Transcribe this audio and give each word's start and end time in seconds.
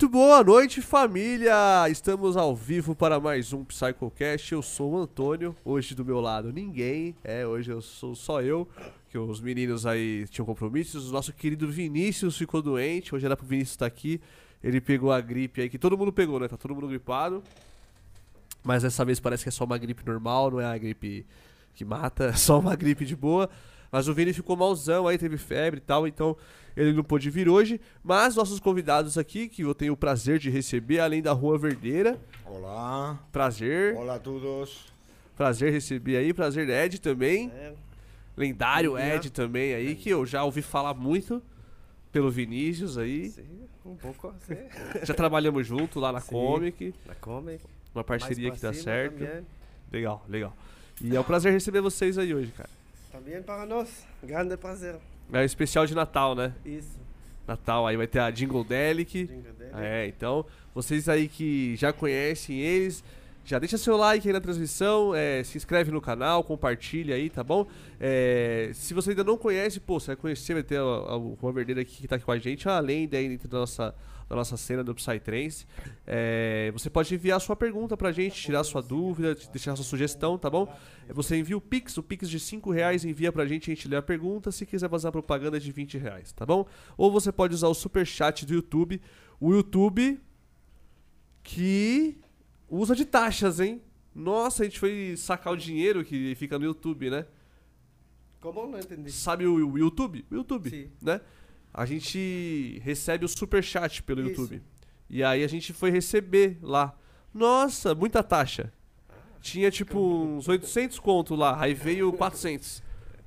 Muito 0.00 0.12
boa 0.12 0.42
noite, 0.42 0.80
família! 0.80 1.86
Estamos 1.90 2.34
ao 2.34 2.56
vivo 2.56 2.94
para 2.94 3.20
mais 3.20 3.52
um 3.52 3.62
PsychoCast. 3.62 4.52
Eu 4.52 4.62
sou 4.62 4.92
o 4.92 4.96
Antônio, 4.96 5.54
hoje 5.62 5.94
do 5.94 6.02
meu 6.02 6.22
lado 6.22 6.50
ninguém, 6.50 7.14
é, 7.22 7.46
hoje 7.46 7.70
eu 7.70 7.82
sou 7.82 8.14
só 8.14 8.40
eu, 8.40 8.66
que 9.10 9.18
os 9.18 9.42
meninos 9.42 9.84
aí 9.84 10.26
tinham 10.30 10.46
compromissos. 10.46 11.10
O 11.10 11.12
nosso 11.12 11.34
querido 11.34 11.68
Vinícius 11.70 12.38
ficou 12.38 12.62
doente, 12.62 13.14
hoje 13.14 13.26
era 13.26 13.36
pro 13.36 13.44
Vinícius 13.44 13.72
estar 13.72 13.84
aqui. 13.84 14.18
Ele 14.64 14.80
pegou 14.80 15.12
a 15.12 15.20
gripe 15.20 15.60
aí, 15.60 15.68
que 15.68 15.78
todo 15.78 15.98
mundo 15.98 16.10
pegou, 16.10 16.40
né? 16.40 16.48
Tá 16.48 16.56
todo 16.56 16.74
mundo 16.74 16.88
gripado. 16.88 17.42
Mas 18.64 18.82
dessa 18.82 19.04
vez 19.04 19.20
parece 19.20 19.42
que 19.42 19.50
é 19.50 19.52
só 19.52 19.64
uma 19.64 19.76
gripe 19.76 20.02
normal, 20.06 20.50
não 20.50 20.60
é 20.62 20.64
a 20.64 20.78
gripe 20.78 21.26
que 21.74 21.84
mata, 21.84 22.24
é 22.32 22.32
só 22.32 22.58
uma 22.58 22.74
gripe 22.74 23.04
de 23.04 23.14
boa. 23.14 23.50
Mas 23.92 24.08
o 24.08 24.14
Vini 24.14 24.32
ficou 24.32 24.56
malzão 24.56 25.06
aí, 25.06 25.18
teve 25.18 25.36
febre 25.36 25.78
e 25.78 25.82
tal, 25.82 26.06
então 26.06 26.34
ele 26.76 26.92
não 26.92 27.02
pôde 27.04 27.28
vir 27.30 27.48
hoje. 27.48 27.80
Mas 28.02 28.36
nossos 28.36 28.60
convidados 28.60 29.16
aqui, 29.18 29.48
que 29.48 29.62
eu 29.62 29.74
tenho 29.74 29.92
o 29.92 29.96
prazer 29.96 30.38
de 30.38 30.50
receber, 30.50 31.00
além 31.00 31.22
da 31.22 31.32
Rua 31.32 31.58
Verdeira. 31.58 32.18
Olá. 32.46 33.18
Prazer. 33.32 33.96
Olá 33.96 34.14
a 34.16 34.18
todos. 34.18 34.92
Prazer 35.36 35.72
receber 35.72 36.16
aí, 36.16 36.34
prazer 36.34 36.68
Ed 36.68 37.00
também. 37.00 37.50
É, 37.54 37.72
Lendário. 38.36 38.98
Ed 38.98 39.30
também 39.30 39.74
aí, 39.74 39.94
que 39.94 40.10
eu 40.10 40.24
já 40.26 40.44
ouvi 40.44 40.62
falar 40.62 40.94
muito 40.94 41.42
pelo 42.12 42.30
Vinícius 42.30 42.98
aí. 42.98 43.30
sim, 43.30 43.44
um 43.86 43.94
pouco 43.96 44.34
sim. 44.46 44.56
Já 45.04 45.14
trabalhamos 45.14 45.66
junto 45.66 45.98
lá 46.00 46.12
na 46.12 46.20
Sim. 46.20 46.30
Comic, 46.32 46.94
Na 47.06 47.14
Comic. 47.14 47.64
uma 47.94 48.02
parceria 48.04 48.48
mais 48.48 48.60
que 48.60 48.66
dá 48.66 48.72
cima 48.72 48.84
certo. 48.84 49.18
Também, 49.18 49.46
Legal, 49.92 50.24
legal. 50.28 50.56
E 51.02 51.14
é 51.16 51.20
um 51.20 51.24
prazer 51.24 51.52
receber 51.52 51.80
vocês 51.80 52.18
aí 52.18 52.34
hoje, 52.34 52.52
cara. 52.56 52.68
também 53.10 53.40
para 53.42 53.64
nós. 53.64 54.04
Grande 54.22 54.56
prazer. 54.56 54.96
É 55.32 55.40
o 55.40 55.44
especial 55.44 55.86
de 55.86 55.94
Natal, 55.94 56.34
né? 56.34 56.52
Isso. 56.64 56.98
Natal 57.46 57.86
aí 57.86 57.96
vai 57.96 58.06
ter 58.06 58.18
a 58.20 58.30
Jingle 58.30 58.64
Delic. 58.64 59.26
Jingle 59.26 59.52
dele. 59.52 59.70
É, 59.74 60.06
então, 60.06 60.44
vocês 60.74 61.08
aí 61.08 61.28
que 61.28 61.74
já 61.76 61.92
conhecem 61.92 62.58
eles, 62.60 63.02
já 63.44 63.58
deixa 63.58 63.76
seu 63.78 63.96
like 63.96 64.26
aí 64.28 64.32
na 64.32 64.40
transmissão, 64.40 65.14
é, 65.14 65.42
se 65.42 65.56
inscreve 65.56 65.90
no 65.90 66.00
canal, 66.00 66.44
compartilha 66.44 67.14
aí, 67.16 67.28
tá 67.30 67.42
bom? 67.42 67.66
É, 67.98 68.70
se 68.74 68.94
você 68.94 69.10
ainda 69.10 69.24
não 69.24 69.36
conhece, 69.36 69.80
pô, 69.80 69.98
você 69.98 70.08
vai 70.08 70.16
conhecer, 70.16 70.54
vai 70.54 70.62
ter 70.62 70.78
a- 70.78 71.20
Juan 71.40 71.52
Verdeiro 71.52 71.80
aqui 71.80 72.02
que 72.02 72.08
tá 72.08 72.16
aqui 72.16 72.24
com 72.24 72.32
a 72.32 72.38
gente, 72.38 72.68
além 72.68 73.08
daí 73.08 73.28
dentro 73.28 73.48
da 73.48 73.58
nossa, 73.60 73.94
da 74.28 74.36
nossa 74.36 74.56
cena 74.56 74.84
do 74.84 74.94
Psytrance. 74.94 75.66
É, 76.06 76.70
você 76.72 76.88
pode 76.88 77.12
enviar 77.12 77.40
sua 77.40 77.56
pergunta 77.56 77.96
pra 77.96 78.12
gente, 78.12 78.40
tirar 78.40 78.60
a 78.60 78.64
sua 78.64 78.80
dúvida, 78.82 79.34
deixar 79.52 79.74
sua 79.74 79.84
sugestão, 79.84 80.38
tá 80.38 80.48
bom? 80.48 80.72
É, 81.10 81.12
Você 81.12 81.36
envia 81.36 81.56
o 81.56 81.60
Pix, 81.60 81.98
o 81.98 82.02
Pix 82.02 82.30
de 82.30 82.38
5 82.38 82.70
reais, 82.70 83.04
envia 83.04 83.32
pra 83.32 83.44
gente, 83.44 83.70
a 83.70 83.74
gente 83.74 83.88
lê 83.88 83.96
a 83.96 84.02
pergunta. 84.02 84.52
Se 84.52 84.64
quiser 84.64 84.88
fazer 84.88 85.08
a 85.08 85.12
propaganda 85.12 85.56
é 85.56 85.60
de 85.60 85.72
20 85.72 85.98
reais, 85.98 86.32
tá 86.32 86.46
bom? 86.46 86.66
Ou 86.96 87.10
você 87.10 87.32
pode 87.32 87.54
usar 87.54 87.68
o 87.68 87.74
Super 87.74 88.06
Chat 88.06 88.46
do 88.46 88.54
YouTube. 88.54 89.00
O 89.38 89.52
YouTube 89.52 90.20
que 91.42 92.18
usa 92.68 92.94
de 92.94 93.04
taxas, 93.04 93.58
hein? 93.60 93.82
Nossa, 94.14 94.62
a 94.62 94.66
gente 94.66 94.78
foi 94.78 95.14
sacar 95.16 95.52
o 95.52 95.56
dinheiro 95.56 96.04
que 96.04 96.34
fica 96.36 96.58
no 96.58 96.64
YouTube, 96.64 97.10
né? 97.10 97.26
Como 98.40 98.66
não 98.66 98.78
entendi? 98.78 99.10
Sabe 99.12 99.46
o, 99.46 99.72
o 99.72 99.78
YouTube? 99.78 100.24
O 100.30 100.34
YouTube, 100.34 100.70
Sim. 100.70 100.90
né? 101.02 101.20
A 101.72 101.86
gente 101.86 102.80
recebe 102.82 103.24
o 103.24 103.28
super 103.28 103.62
chat 103.62 104.02
pelo 104.02 104.22
Isso. 104.22 104.30
YouTube. 104.30 104.62
E 105.08 105.22
aí 105.22 105.44
a 105.44 105.48
gente 105.48 105.72
foi 105.72 105.90
receber 105.90 106.58
lá. 106.62 106.96
Nossa, 107.32 107.94
muita 107.94 108.22
taxa. 108.22 108.72
Tinha 109.40 109.70
tipo 109.70 109.98
uns 109.98 110.48
800 110.48 110.98
conto 110.98 111.34
lá, 111.34 111.60
aí 111.60 111.72
veio 111.74 112.12
400. 112.12 112.82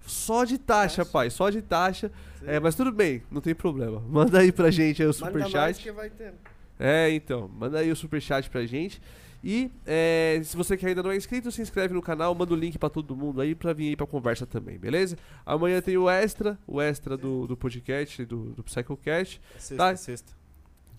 Só 0.05 0.43
de 0.43 0.57
taxa, 0.57 1.05
pai, 1.05 1.29
só 1.29 1.49
de 1.49 1.61
taxa. 1.61 2.11
É, 2.45 2.59
mas 2.59 2.75
tudo 2.75 2.91
bem, 2.91 3.23
não 3.31 3.39
tem 3.41 3.55
problema. 3.55 4.01
Manda 4.09 4.39
aí 4.39 4.51
pra 4.51 4.69
gente 4.69 5.01
aí 5.01 5.07
o 5.07 5.13
super 5.13 5.31
Manda 5.31 5.39
mais 5.49 5.51
chat. 5.51 5.81
que 5.83 5.91
vai 5.91 6.09
ter. 6.09 6.33
É, 6.79 7.09
então, 7.11 7.47
manda 7.47 7.79
aí 7.79 7.91
o 7.91 7.95
superchat 7.95 8.49
pra 8.49 8.65
gente. 8.65 8.99
E 9.43 9.69
é, 9.85 10.41
se 10.43 10.57
você 10.57 10.75
que 10.75 10.85
ainda 10.85 11.03
não 11.03 11.11
é 11.11 11.15
inscrito, 11.17 11.51
se 11.51 11.61
inscreve 11.61 11.93
no 11.93 12.01
canal, 12.01 12.33
manda 12.33 12.51
o 12.53 12.55
link 12.57 12.77
pra 12.77 12.89
todo 12.89 13.15
mundo 13.15 13.39
aí 13.41 13.53
pra 13.53 13.73
vir 13.73 13.89
aí 13.89 13.95
pra 13.95 14.07
conversa 14.07 14.45
também, 14.45 14.77
beleza? 14.77 15.17
Amanhã 15.45 15.81
tem 15.81 15.97
o 15.97 16.09
extra, 16.09 16.57
o 16.67 16.81
extra 16.81 17.15
do, 17.15 17.45
do 17.47 17.55
podcast, 17.55 18.25
do, 18.25 18.51
do 18.53 18.63
PsychoCast. 18.63 19.39
Sexta, 19.57 19.75
Tá. 19.75 19.95
sexta. 19.95 20.33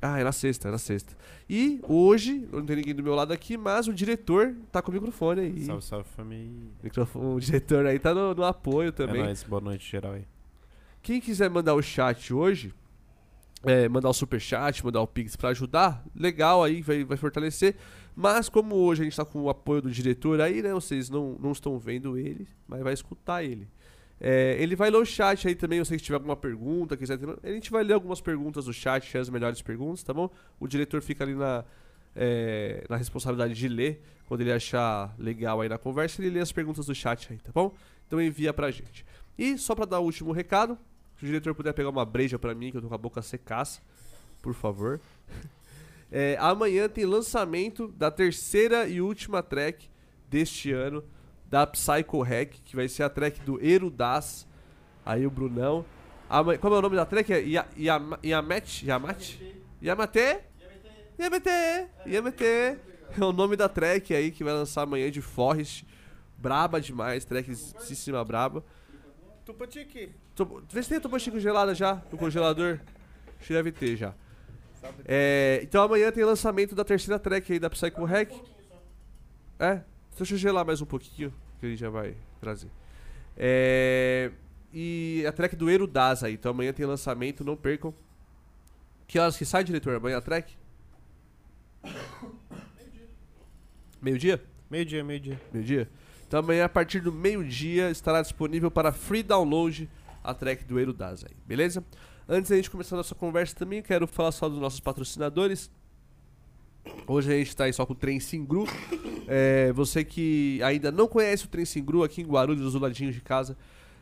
Ah, 0.06 0.18
é 0.20 0.24
na 0.24 0.32
sexta, 0.32 0.68
é 0.68 0.70
na 0.70 0.76
sexta. 0.76 1.16
E 1.48 1.80
hoje, 1.88 2.46
não 2.52 2.62
tem 2.62 2.76
ninguém 2.76 2.94
do 2.94 3.02
meu 3.02 3.14
lado 3.14 3.32
aqui, 3.32 3.56
mas 3.56 3.88
o 3.88 3.94
diretor 3.94 4.54
tá 4.70 4.82
com 4.82 4.90
o 4.90 4.94
microfone 4.94 5.40
aí. 5.40 5.64
Salve, 5.64 5.82
salve 5.82 6.08
família. 6.10 6.50
O, 6.78 6.84
microfone, 6.84 7.36
o 7.36 7.40
diretor 7.40 7.86
aí 7.86 7.98
tá 7.98 8.12
no, 8.12 8.34
no 8.34 8.44
apoio 8.44 8.90
É 8.90 8.92
também. 8.92 9.22
nóis, 9.22 9.42
boa 9.42 9.62
noite 9.62 9.90
geral 9.90 10.12
aí. 10.12 10.26
Quem 11.00 11.22
quiser 11.22 11.48
mandar 11.48 11.72
o 11.72 11.80
chat 11.80 12.34
hoje, 12.34 12.74
é, 13.62 13.88
mandar 13.88 14.10
o 14.10 14.12
super 14.12 14.38
chat, 14.38 14.84
mandar 14.84 15.00
o 15.00 15.06
pix 15.06 15.36
pra 15.36 15.48
ajudar, 15.48 16.04
legal 16.14 16.62
aí, 16.62 16.82
vai, 16.82 17.02
vai 17.02 17.16
fortalecer. 17.16 17.74
Mas 18.14 18.50
como 18.50 18.74
hoje 18.74 19.00
a 19.00 19.04
gente 19.04 19.16
tá 19.16 19.24
com 19.24 19.40
o 19.40 19.48
apoio 19.48 19.80
do 19.80 19.90
diretor 19.90 20.38
aí, 20.38 20.60
né? 20.60 20.74
Vocês 20.74 21.08
não, 21.08 21.38
não 21.40 21.52
estão 21.52 21.78
vendo 21.78 22.18
ele, 22.18 22.46
mas 22.68 22.82
vai 22.82 22.92
escutar 22.92 23.42
ele. 23.42 23.66
É, 24.26 24.56
ele 24.58 24.74
vai 24.74 24.88
ler 24.88 24.96
o 24.96 25.04
chat 25.04 25.46
aí 25.46 25.54
também, 25.54 25.80
você 25.80 25.98
que 25.98 26.02
tiver 26.02 26.14
alguma 26.14 26.34
pergunta, 26.34 26.96
quiser 26.96 27.18
a 27.42 27.50
gente 27.50 27.70
vai 27.70 27.84
ler 27.84 27.92
algumas 27.92 28.22
perguntas 28.22 28.64
do 28.64 28.72
chat, 28.72 29.18
as 29.18 29.28
melhores 29.28 29.60
perguntas, 29.60 30.02
tá 30.02 30.14
bom? 30.14 30.30
O 30.58 30.66
diretor 30.66 31.02
fica 31.02 31.22
ali 31.22 31.34
na, 31.34 31.62
é, 32.16 32.86
na 32.88 32.96
responsabilidade 32.96 33.52
de 33.52 33.68
ler, 33.68 34.02
quando 34.26 34.40
ele 34.40 34.50
achar 34.50 35.14
legal 35.18 35.60
aí 35.60 35.68
na 35.68 35.76
conversa, 35.76 36.22
ele 36.22 36.30
lê 36.30 36.40
as 36.40 36.50
perguntas 36.50 36.86
do 36.86 36.94
chat 36.94 37.30
aí, 37.30 37.36
tá 37.36 37.52
bom? 37.52 37.74
Então 38.06 38.18
envia 38.18 38.50
pra 38.54 38.70
gente. 38.70 39.04
E 39.36 39.58
só 39.58 39.74
pra 39.74 39.84
dar 39.84 40.00
o 40.00 40.04
último 40.04 40.32
recado, 40.32 40.78
se 41.18 41.24
o 41.24 41.26
diretor 41.26 41.54
puder 41.54 41.74
pegar 41.74 41.90
uma 41.90 42.06
breja 42.06 42.38
pra 42.38 42.54
mim, 42.54 42.70
que 42.70 42.78
eu 42.78 42.80
tô 42.80 42.88
com 42.88 42.94
a 42.94 42.98
boca 42.98 43.20
secaça, 43.20 43.82
por 44.40 44.54
favor. 44.54 44.98
É, 46.16 46.36
amanhã 46.38 46.88
tem 46.88 47.04
lançamento 47.04 47.88
da 47.88 48.08
terceira 48.08 48.86
e 48.86 49.00
última 49.00 49.42
track 49.42 49.88
deste 50.30 50.70
ano 50.70 51.02
da 51.48 51.66
Psycho 51.66 52.20
Hack, 52.22 52.50
que 52.64 52.74
vai 52.76 52.88
ser 52.88 53.02
a 53.02 53.08
track 53.10 53.40
do 53.40 53.62
Erudas. 53.64 54.46
Aí 55.04 55.26
o 55.26 55.30
Brunão. 55.30 55.84
Amanhã, 56.28 56.58
como 56.58 56.74
é 56.74 56.78
o 56.78 56.82
nome 56.82 56.96
da 56.96 57.04
track? 57.04 57.32
É 57.32 57.42
Ia- 57.42 57.66
Yama- 57.78 58.18
Yamat? 58.24 58.82
Yamat? 58.84 59.38
Yamate? 59.82 60.40
Yamate. 61.18 61.88
Yamate. 62.06 62.78
É 63.16 63.24
o 63.24 63.32
nome 63.32 63.54
da 63.56 63.68
track 63.68 64.12
aí 64.14 64.30
que 64.30 64.42
vai 64.42 64.52
lançar 64.52 64.82
amanhã 64.82 65.10
de 65.10 65.20
Forest. 65.20 65.86
Braba 66.36 66.80
demais, 66.80 67.24
trackzíssima 67.24 68.24
braba. 68.24 68.64
Tupatique. 69.44 70.10
Vê 70.70 70.82
se 70.82 70.88
tem 70.88 71.10
a 71.12 71.18
Chico 71.18 71.38
gelada 71.38 71.74
já 71.74 72.02
no 72.10 72.18
congelador. 72.18 72.80
Acho 73.38 73.46
que 73.46 73.52
deve 73.52 73.70
ter 73.70 73.96
já. 73.96 74.14
É, 75.04 75.60
então 75.62 75.82
amanhã 75.82 76.10
tem 76.10 76.24
lançamento 76.24 76.74
da 76.74 76.84
terceira 76.84 77.18
track 77.18 77.52
aí 77.52 77.58
da 77.58 77.70
Psycho 77.70 78.04
Hack. 78.04 78.32
É, 79.58 79.80
deixa 80.16 80.34
eu 80.34 80.38
gelar 80.38 80.64
mais 80.64 80.80
um 80.80 80.86
pouquinho, 80.86 81.32
que 81.64 81.68
ele 81.68 81.76
já 81.76 81.88
vai 81.88 82.14
trazer. 82.40 82.68
É, 83.36 84.30
e 84.72 85.24
a 85.26 85.32
track 85.32 85.56
do 85.56 85.70
Erudas 85.70 86.22
aí, 86.22 86.34
então 86.34 86.50
amanhã 86.50 86.72
tem 86.72 86.84
lançamento, 86.84 87.42
não 87.42 87.56
percam. 87.56 87.94
Que 89.06 89.18
horas 89.18 89.36
que 89.36 89.44
sai, 89.44 89.64
diretor? 89.64 89.94
Amanhã 89.94 90.18
a 90.18 90.20
track? 90.20 90.54
Meio-dia? 94.00 94.42
Meio-dia, 94.70 95.02
meio-dia. 95.02 95.40
Meio-dia? 95.52 95.88
Então 96.26 96.40
amanhã, 96.40 96.64
a 96.64 96.68
partir 96.68 97.00
do 97.00 97.12
meio-dia, 97.12 97.90
estará 97.90 98.20
disponível 98.20 98.70
para 98.70 98.92
free 98.92 99.22
download 99.22 99.88
a 100.22 100.34
track 100.34 100.64
do 100.64 100.78
Erudas 100.78 101.24
aí, 101.24 101.36
beleza? 101.46 101.84
Antes 102.28 102.50
da 102.50 102.56
gente 102.56 102.70
começar 102.70 102.96
a 102.96 102.98
nossa 102.98 103.14
conversa 103.14 103.54
também, 103.54 103.82
quero 103.82 104.06
falar 104.06 104.32
só 104.32 104.48
dos 104.48 104.58
nossos 104.58 104.80
patrocinadores. 104.80 105.70
Hoje 107.06 107.32
a 107.32 107.36
gente 107.36 107.48
está 107.48 107.64
aí 107.64 107.72
só 107.72 107.84
com 107.86 107.92
o 107.92 107.96
Trem 107.96 108.20
Singru. 108.20 108.66
É, 109.26 109.72
você 109.72 110.04
que 110.04 110.60
ainda 110.62 110.90
não 110.92 111.06
conhece 111.08 111.44
o 111.44 111.48
Trem 111.48 111.64
Singru, 111.64 112.02
aqui 112.02 112.20
em 112.22 112.26
Guarulhos, 112.26 112.72
do 112.72 112.78
ladinho 112.78 113.12
de 113.12 113.20
casa, 113.20 113.56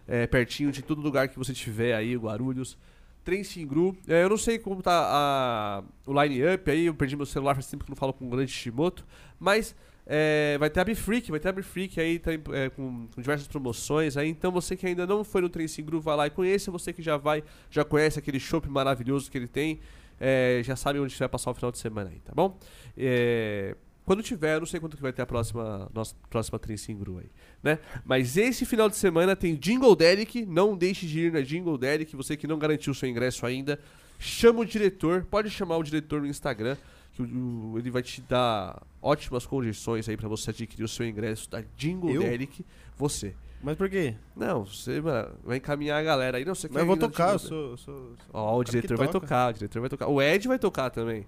é, 0.06 0.26
pertinho 0.26 0.70
de 0.72 0.82
todo 0.82 1.00
lugar 1.00 1.28
que 1.28 1.38
você 1.38 1.52
tiver 1.52 1.94
aí, 1.94 2.16
Guarulhos. 2.16 2.76
Trem 3.24 3.44
Singru. 3.44 3.96
É, 4.08 4.24
eu 4.24 4.28
não 4.28 4.36
sei 4.36 4.58
como 4.58 4.82
tá 4.82 4.92
a- 4.92 5.82
o 6.06 6.22
line-up 6.22 6.68
aí, 6.70 6.86
eu 6.86 6.94
perdi 6.94 7.16
meu 7.16 7.26
celular 7.26 7.54
faz 7.54 7.68
tempo 7.68 7.84
que 7.84 7.90
não 7.90 7.96
falo 7.96 8.12
com 8.12 8.26
o 8.26 8.30
grande 8.30 8.50
Shimoto, 8.50 9.06
mas 9.38 9.76
é, 10.04 10.56
vai 10.58 10.68
ter 10.68 10.80
a 10.80 10.84
Bifreak, 10.84 11.30
vai 11.30 11.38
ter 11.38 11.48
a 11.48 11.52
Bifreak 11.52 12.00
aí 12.00 12.18
tá, 12.18 12.32
com, 12.74 13.06
com 13.14 13.20
diversas 13.20 13.46
promoções 13.46 14.16
aí, 14.16 14.28
então 14.28 14.50
você 14.50 14.76
que 14.76 14.84
ainda 14.84 15.06
não 15.06 15.22
foi 15.22 15.40
no 15.40 15.48
Trem 15.48 15.68
Singru, 15.68 16.00
vai 16.00 16.16
lá 16.16 16.26
e 16.26 16.30
conheça, 16.30 16.72
você 16.72 16.92
que 16.92 17.00
já 17.00 17.16
vai, 17.16 17.44
já 17.70 17.84
conhece 17.84 18.18
aquele 18.18 18.40
shopping 18.40 18.70
maravilhoso 18.70 19.30
que 19.30 19.38
ele 19.38 19.46
tem, 19.46 19.78
é, 20.24 20.62
já 20.62 20.76
sabe 20.76 21.00
onde 21.00 21.14
vai 21.16 21.28
passar 21.28 21.50
o 21.50 21.54
final 21.54 21.72
de 21.72 21.78
semana 21.78 22.08
aí, 22.10 22.20
tá 22.20 22.32
bom? 22.32 22.56
É, 22.96 23.76
quando 24.04 24.22
tiver, 24.22 24.54
eu 24.54 24.60
não 24.60 24.66
sei 24.66 24.78
quanto 24.78 24.96
que 24.96 25.02
vai 25.02 25.12
ter 25.12 25.22
a 25.22 25.26
próxima, 25.26 25.90
nossa 25.92 26.14
próxima 26.30 26.58
Trem 26.58 26.76
Singru 26.76 27.18
aí, 27.18 27.30
né? 27.62 27.78
Mas 28.04 28.36
esse 28.36 28.64
final 28.64 28.88
de 28.88 28.96
semana 28.96 29.34
tem 29.34 29.56
Jingle 29.56 29.94
Derek, 29.96 30.46
não 30.46 30.76
deixe 30.76 31.06
de 31.06 31.26
ir 31.26 31.32
na 31.32 31.40
Jingle 31.40 31.76
Derek, 31.76 32.14
você 32.14 32.36
que 32.36 32.46
não 32.46 32.58
garantiu 32.58 32.94
seu 32.94 33.08
ingresso 33.08 33.44
ainda, 33.44 33.78
chama 34.18 34.60
o 34.60 34.64
diretor, 34.64 35.24
pode 35.28 35.50
chamar 35.50 35.76
o 35.76 35.82
diretor 35.82 36.20
no 36.20 36.26
Instagram, 36.28 36.76
que 37.12 37.22
o- 37.22 37.74
ele 37.76 37.90
vai 37.90 38.02
te 38.02 38.20
dar 38.22 38.80
ótimas 39.00 39.44
condições 39.44 40.08
aí 40.08 40.16
pra 40.16 40.28
você 40.28 40.50
adquirir 40.50 40.84
o 40.84 40.88
seu 40.88 41.06
ingresso 41.06 41.50
da 41.50 41.62
Jingle 41.76 42.10
Eu? 42.14 42.22
Derek, 42.22 42.64
você. 42.96 43.34
Mas 43.62 43.76
por 43.76 43.88
quê? 43.88 44.14
Não, 44.36 44.64
você 44.64 45.00
mano, 45.00 45.34
vai 45.44 45.58
encaminhar 45.58 46.00
a 46.00 46.02
galera 46.02 46.38
aí, 46.38 46.44
não, 46.44 46.54
você 46.54 46.68
Mas 46.68 46.80
eu 46.80 46.86
vou 46.86 46.96
tocar, 46.96 47.34
eu 47.34 47.38
sou. 47.38 47.76
sou, 47.76 48.16
sou 48.16 48.16
Ó, 48.32 48.58
o 48.58 48.64
diretor 48.64 48.96
vai 48.96 49.06
toca. 49.06 49.20
tocar, 49.20 49.50
o 49.50 49.52
diretor 49.54 49.80
vai 49.80 49.88
tocar. 49.88 50.06
O 50.08 50.20
Ed 50.20 50.48
vai 50.48 50.58
tocar 50.58 50.90
também. 50.90 51.26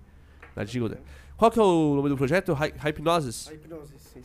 Na 0.57 0.65
Jingle 0.65 0.89
Delic. 0.89 1.07
Qual 1.37 1.51
que 1.51 1.59
é 1.59 1.63
o 1.63 1.95
nome 1.97 2.09
do 2.09 2.17
projeto? 2.17 2.53
Hy- 2.53 2.75
Hypnosis? 2.79 3.49
A 3.49 3.55
hipnose, 3.55 3.95
sim. 3.99 4.23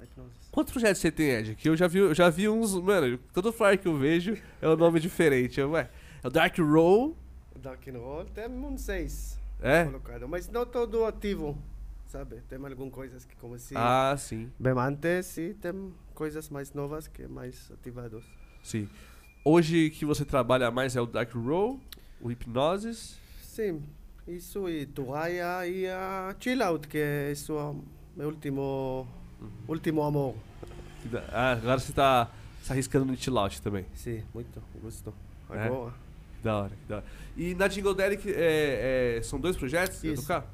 A 0.00 0.04
hipnose. 0.04 0.30
Quantos 0.52 0.72
projetos 0.72 1.00
você 1.00 1.10
tem, 1.10 1.30
Ed? 1.30 1.54
Que 1.54 1.68
eu 1.68 1.76
já 1.76 1.86
vi, 1.86 1.98
eu 1.98 2.14
já 2.14 2.28
vi 2.30 2.48
uns. 2.48 2.74
Mano, 2.74 3.18
todo 3.32 3.52
flyer 3.52 3.78
que 3.78 3.88
eu 3.88 3.96
vejo 3.96 4.36
é 4.60 4.68
um 4.68 4.76
nome 4.76 5.00
diferente. 5.00 5.58
Eu, 5.60 5.70
ué, 5.70 5.88
é 6.22 6.26
o 6.26 6.30
Dark 6.30 6.56
Roll. 6.58 7.16
Dark 7.56 7.82
Roll, 7.94 8.24
tem 8.26 8.46
uns 8.48 8.82
seis 8.82 9.38
É? 9.60 9.84
colocado, 9.84 10.28
mas 10.28 10.48
não 10.48 10.64
todo 10.66 11.04
ativo, 11.04 11.56
sabe? 12.06 12.36
Tem 12.48 12.58
algumas 12.58 12.92
coisas 12.92 13.24
que 13.24 13.34
comecei 13.36 13.76
Ah, 13.76 14.14
sim. 14.18 14.50
bem 14.58 14.74
antes 14.78 15.36
e 15.38 15.54
tem 15.54 15.92
coisas 16.18 16.50
mais 16.50 16.72
novas 16.74 17.06
que 17.06 17.28
mais 17.28 17.70
ativados. 17.70 18.24
Sim. 18.60 18.88
Hoje 19.44 19.88
que 19.90 20.04
você 20.04 20.24
trabalha 20.24 20.68
mais 20.68 20.96
é 20.96 21.00
o 21.00 21.06
Dark 21.06 21.32
Roll, 21.32 21.80
o 22.20 22.32
Hipnosis. 22.32 23.16
Sim, 23.40 23.84
isso 24.26 24.68
e 24.68 24.84
Turaya 24.84 25.64
e 25.64 25.86
a 25.86 26.34
Chill 26.40 26.60
Out, 26.64 26.88
que 26.88 26.98
é 26.98 27.30
isso 27.30 27.52
é 27.52 27.62
o 27.62 27.84
meu 28.16 28.30
último, 28.30 29.06
último 29.68 30.02
amor. 30.02 30.34
Ah, 31.32 31.52
agora 31.52 31.78
você 31.78 31.92
tá 31.92 32.28
se 32.64 32.72
arriscando 32.72 33.04
no 33.04 33.16
chill 33.16 33.38
out 33.38 33.62
também. 33.62 33.86
Sim, 33.94 34.24
muito 34.34 34.60
gosto. 34.82 35.14
É? 35.50 35.66
Agora. 35.66 35.92
Que 35.92 36.42
da 36.42 36.56
hora, 36.58 36.72
da 36.88 36.96
hora. 36.96 37.04
E 37.36 37.54
na 37.54 37.68
Jingle 37.68 37.94
Delic 37.94 38.28
é, 38.28 39.18
é, 39.18 39.22
são 39.22 39.38
dois 39.38 39.56
projetos 39.56 40.02
Isso. 40.02 40.22
tocar? 40.22 40.52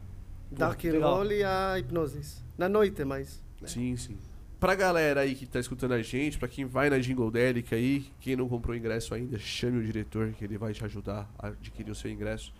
Dark. 0.53 0.79
Roll 0.85 1.33
e 1.33 1.43
a 1.43 1.79
Hipnosis. 1.79 2.45
Na 2.59 2.69
noite, 2.69 3.03
mais. 3.03 3.43
né? 3.63 3.67
Sim, 3.67 3.97
sim. 3.97 4.19
Pra 4.61 4.75
galera 4.75 5.21
aí 5.21 5.35
que 5.35 5.47
tá 5.47 5.61
escutando 5.61 5.93
a 5.93 6.03
gente, 6.03 6.39
pra 6.39 6.49
quem 6.49 6.65
vai 6.65 6.89
na 6.89 6.99
Jingle 6.99 7.31
Delic 7.31 7.75
aí, 7.75 8.07
quem 8.21 8.37
não 8.37 8.49
comprou 8.49 8.75
ingresso 8.75 9.15
ainda, 9.15 9.39
chame 9.39 9.79
o 9.79 9.85
diretor 9.85 10.33
que 10.33 10.45
ele 10.45 10.57
vai 10.57 10.73
te 10.73 10.85
ajudar 10.85 11.31
a 11.39 11.49
adquirir 11.49 11.91
o 11.91 11.95
seu 11.95 12.11
ingresso. 12.11 12.53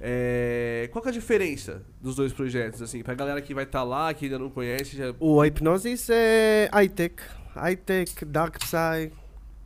É, 0.00 0.88
Qual 0.92 1.02
que 1.02 1.08
é 1.08 1.10
a 1.10 1.14
diferença 1.14 1.82
dos 2.00 2.16
dois 2.16 2.32
projetos, 2.32 2.80
assim, 2.80 3.02
pra 3.02 3.14
galera 3.14 3.40
que 3.40 3.54
vai 3.54 3.64
estar 3.64 3.82
lá, 3.82 4.12
que 4.14 4.26
ainda 4.26 4.38
não 4.38 4.50
conhece, 4.50 4.96
já... 4.96 5.14
O 5.18 5.44
Hipnosis 5.44 6.08
é 6.10 6.70
high-tech. 6.72 7.22
High-tech, 7.54 8.24
dark 8.24 8.58
psy, 8.58 9.12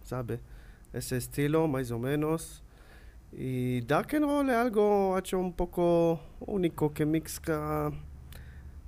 sabe? 0.05 0.41
Esse 0.93 1.17
estilo, 1.17 1.69
mais 1.69 1.91
ou 1.91 1.99
menos. 1.99 2.63
E 3.33 3.83
Dark 3.87 4.13
and 4.15 4.27
Roll 4.27 4.51
é 4.51 4.57
algo, 4.57 5.15
acho, 5.17 5.37
um 5.37 5.53
pouco 5.53 6.19
único, 6.41 6.91
que 6.91 7.05
mixa 7.05 7.93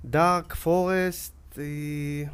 Dark, 0.03 0.53
Forest 0.55 1.33
e 1.57 2.27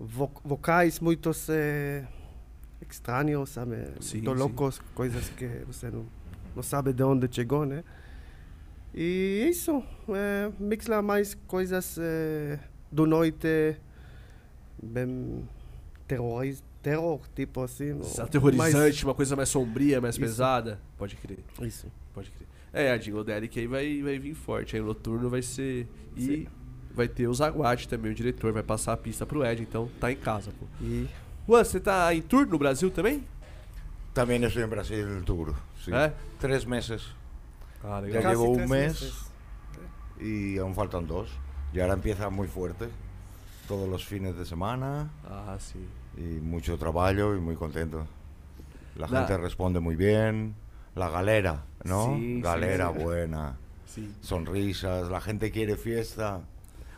vo 0.00 0.30
vocais 0.42 0.98
muitos 0.98 1.46
eh, 1.50 2.04
estranhos, 2.90 3.50
sabe? 3.50 3.76
Sim, 4.00 4.16
Muito 4.22 4.32
sim. 4.32 4.38
loucos, 4.38 4.80
coisas 4.94 5.28
que 5.30 5.46
você 5.66 5.90
não, 5.90 6.06
não 6.56 6.62
sabe 6.62 6.92
de 6.94 7.02
onde 7.02 7.28
chegou, 7.30 7.66
né? 7.66 7.84
E 8.94 9.46
isso, 9.48 9.84
é, 10.08 10.50
mixa 10.58 11.00
mais 11.02 11.34
coisas 11.46 11.96
eh, 12.00 12.58
do 12.90 13.06
noite, 13.06 13.76
bem 14.82 15.46
terroriz, 16.08 16.64
terror, 16.82 17.20
tipo 17.36 17.62
assim. 17.62 18.00
Aterrorizante, 18.18 19.04
uma 19.04 19.14
coisa 19.14 19.36
mais 19.36 19.48
sombria, 19.50 20.00
mais 20.00 20.14
Isso. 20.16 20.24
pesada. 20.24 20.80
Pode 20.96 21.14
crer, 21.16 21.38
mais- 21.58 21.74
Isso. 21.74 21.86
pode 22.12 22.30
crer. 22.32 22.48
É, 22.72 22.90
a 22.90 22.96
Jingle 22.96 23.22
Delic 23.22 23.58
aí 23.58 23.66
vai, 23.66 24.02
vai 24.02 24.18
vir 24.18 24.34
forte, 24.34 24.74
aí 24.76 24.82
o 24.82 24.86
noturno 24.86 25.28
vai 25.28 25.42
ser... 25.42 25.86
E 26.16 26.22
Sim. 26.22 26.46
Vai 27.00 27.08
ter 27.08 27.26
o 27.26 27.32
Zaguate 27.34 27.88
também, 27.88 28.12
o 28.12 28.14
diretor, 28.14 28.52
vai 28.52 28.62
passar 28.62 28.92
a 28.92 28.96
pista 28.96 29.24
pro 29.24 29.42
Ed, 29.44 29.62
então 29.62 29.88
tá 29.98 30.12
em 30.12 30.16
casa, 30.16 30.50
pô. 30.58 30.66
E 30.84 31.08
Juan, 31.48 31.64
você 31.64 31.80
tá 31.80 32.14
em 32.14 32.20
tour 32.20 32.46
no 32.46 32.58
Brasil 32.58 32.90
também? 32.90 33.24
También 34.12 34.42
estoy 34.44 34.62
en 34.64 34.68
Brasil 34.68 35.08
el 35.08 35.24
tour. 35.24 35.54
Sí. 35.82 35.90
¿Eh? 35.92 36.12
Tres 36.38 36.66
meses 36.66 37.02
Ah, 37.82 38.02
Ya 38.06 38.20
casi 38.20 38.28
llevo 38.36 38.50
un 38.50 38.68
mes. 38.68 38.68
meses. 38.68 39.14
y 40.20 40.58
aún 40.58 40.74
faltan 40.74 41.06
dos. 41.06 41.30
Y 41.72 41.80
ahora 41.80 41.94
empieza 41.94 42.28
muy 42.28 42.46
fuerte. 42.48 42.88
Todos 43.66 43.88
los 43.88 44.04
fines 44.04 44.36
de 44.36 44.44
semana 44.44 45.08
Ah, 45.24 45.56
sim. 45.58 45.86
y 46.18 46.40
mucho 46.40 46.76
trabajo 46.76 47.34
y 47.34 47.40
muy 47.40 47.56
contento. 47.56 48.06
La 48.96 49.06
La- 49.06 49.20
gente 49.20 49.38
responde 49.38 49.80
muy 49.80 49.96
bien. 49.96 50.54
La 50.96 51.08
galera, 51.08 51.64
¿no? 51.84 52.16
Sí, 52.16 52.34
sí, 52.36 52.40
galera 52.42 52.92
sí. 52.94 53.02
buena. 53.02 53.56
Sonrisas. 54.20 55.08
La 55.10 55.20
gente 55.20 55.50
quiere 55.50 55.76
fiesta. 55.76 56.40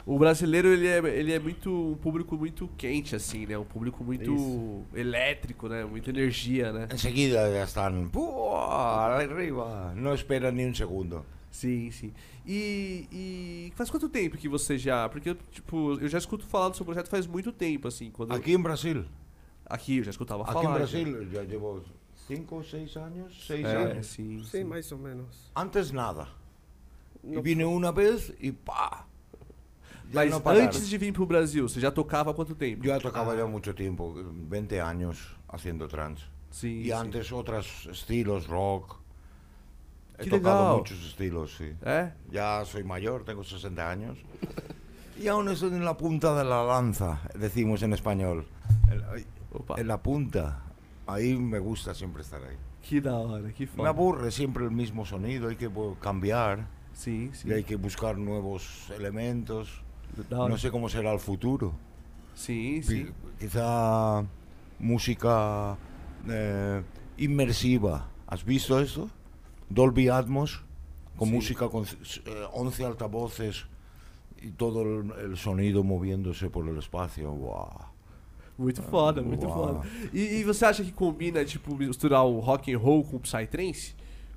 O 0.04 0.18
brasileiro, 0.18 0.68
ele 0.68 0.88
é, 0.88 0.98
ele 1.18 1.32
é 1.32 1.38
muito 1.38 1.70
um 1.92 1.94
público 1.96 2.36
muito 2.36 2.68
quente, 2.76 3.14
assim, 3.14 3.46
né? 3.46 3.56
Um 3.56 3.64
público 3.64 4.02
muito 4.02 4.34
Isso. 4.34 4.82
elétrico, 4.94 5.68
né? 5.68 5.84
Muita 5.84 6.10
energia, 6.10 6.72
né? 6.72 6.88
Enseguida 6.92 7.48
ya 7.48 7.62
están 7.64 8.08
¡pua! 8.10 9.14
arriba. 9.16 9.92
No 9.94 10.12
esperan 10.12 10.56
ni 10.56 10.64
un 10.64 10.74
segundo. 10.74 11.24
Sim, 11.52 11.90
sim. 11.92 12.12
E, 12.44 13.06
e 13.12 13.72
faz 13.76 13.90
quanto 13.90 14.08
tempo 14.08 14.36
que 14.36 14.48
você 14.48 14.76
já... 14.76 15.08
Porque, 15.08 15.36
tipo, 15.52 15.92
eu 16.00 16.08
já 16.08 16.18
escuto 16.18 16.44
falar 16.46 16.70
do 16.70 16.76
seu 16.76 16.84
projeto 16.84 17.08
faz 17.08 17.26
muito 17.26 17.52
tempo, 17.52 17.86
assim. 17.86 18.10
Quando 18.10 18.32
Aquí 18.32 18.52
en 18.54 18.62
Brasil. 18.62 19.04
Aqui, 19.66 19.98
eu 19.98 20.04
já 20.04 20.10
escutava 20.10 20.42
Aquí 20.42 20.52
falar. 20.52 20.80
en 20.80 20.86
já. 20.86 20.98
Brasil 20.98 21.28
ya 21.32 21.42
llevo 21.44 21.82
cinco 22.26 22.56
o 22.56 22.64
seis 22.64 22.96
años. 22.96 23.44
Seis 23.46 23.64
É, 23.66 23.76
años. 23.76 24.06
sim, 24.06 24.38
Sim, 24.42 24.50
sim. 24.50 24.64
mais 24.64 24.90
ou 24.90 24.98
menos. 24.98 25.52
Antes 25.54 25.92
nada. 25.92 26.26
No- 27.22 27.40
vine 27.40 27.64
una 27.64 27.92
vez 27.92 28.32
y 28.40 28.50
pa. 28.50 29.06
Mas 30.12 30.40
pararon. 30.40 30.66
antes 30.66 30.88
de 30.88 30.98
vir 30.98 31.12
pro 31.12 31.26
Brasil, 31.26 31.68
você 31.68 31.80
já 31.80 31.90
tocava 31.90 32.30
há 32.30 32.34
quanto 32.34 32.54
tempo? 32.54 32.82
Yo 32.84 32.92
ya 32.92 32.98
tocaba 33.00 33.34
ya 33.36 33.46
mucho 33.46 33.74
tiempo, 33.74 34.14
20 34.14 34.80
años 34.80 35.36
haciendo 35.48 35.86
trance. 35.88 36.24
Sim, 36.50 36.80
Y 36.82 36.84
sim. 36.86 36.92
antes 36.92 37.32
otros 37.32 37.86
estilos, 37.90 38.46
rock. 38.46 38.96
He 40.18 40.24
Qué 40.24 40.30
tocado 40.30 40.60
legal. 40.64 40.76
muchos 40.78 41.04
estilos, 41.06 41.56
sí. 41.56 41.74
É? 41.82 42.12
Ya 42.30 42.62
soy 42.64 42.84
mayor, 42.84 43.24
tengo 43.24 43.42
60 43.42 43.90
años. 43.90 44.18
Y 45.18 45.28
aún 45.28 45.48
estoy 45.48 45.70
en 45.70 45.84
la 45.84 45.96
punta 45.96 46.34
de 46.36 46.44
la 46.44 46.62
lanza, 46.64 47.20
decimos 47.38 47.82
en 47.82 47.92
español. 47.94 48.46
En- 48.90 49.02
ay, 49.14 49.26
Opa. 49.52 49.78
En 49.80 49.86
la 49.88 50.02
punta. 50.02 50.62
Ahí 51.06 51.36
me 51.36 51.58
gusta 51.58 51.94
siempre 51.94 52.22
estar 52.22 52.40
ahí. 52.42 52.56
Da 53.00 53.14
hora, 53.16 53.52
que 53.52 53.68
Me 53.76 53.88
aburre 53.88 54.30
siempre 54.30 54.64
el 54.64 54.70
mismo 54.70 55.04
sonido, 55.06 55.48
hay 55.48 55.56
que 55.56 55.70
cambiar 56.00 56.66
Sim, 56.92 57.32
sim. 57.32 57.48
y 57.50 57.52
hay 57.54 57.64
que 57.64 57.76
buscar 57.76 58.16
nuevos 58.18 58.90
elementos. 58.90 59.82
No 60.30 60.56
sé 60.58 60.70
cómo 60.70 60.88
será 60.88 61.12
el 61.12 61.18
futuro. 61.20 61.72
Pi- 62.46 62.82
sim. 62.82 63.12
Quizá 63.38 64.24
música 64.78 65.76
eh, 66.28 66.82
inmersiva. 67.18 68.08
¿Has 68.26 68.44
visto 68.44 68.78
esto? 68.80 69.08
Dolby 69.68 70.08
Atmos, 70.08 70.62
con 71.16 71.28
Sí. 71.28 71.34
música 71.34 71.68
con 71.68 71.84
eh, 71.84 72.46
11 72.52 72.84
altavoces 72.84 73.66
y 74.40 74.50
todo 74.50 74.82
el, 74.82 75.12
el 75.30 75.36
sonido 75.36 75.82
moviéndose 75.84 76.50
por 76.50 76.68
el 76.68 76.76
espacio. 76.78 77.30
¡Wow! 77.32 77.70
Muito 78.58 78.82
foda, 78.82 79.22
muito 79.22 79.46
Uau. 79.46 79.54
foda. 79.54 79.88
E, 80.12 80.40
e 80.40 80.44
você 80.44 80.64
acha 80.66 80.84
que 80.84 80.92
combina, 80.92 81.44
tipo, 81.44 81.74
misturar 81.74 82.24
o 82.24 82.38
rock 82.38 82.72
and 82.72 82.78
roll 82.78 83.02
com 83.02 83.16
o 83.16 83.20
psytrance? 83.20 83.94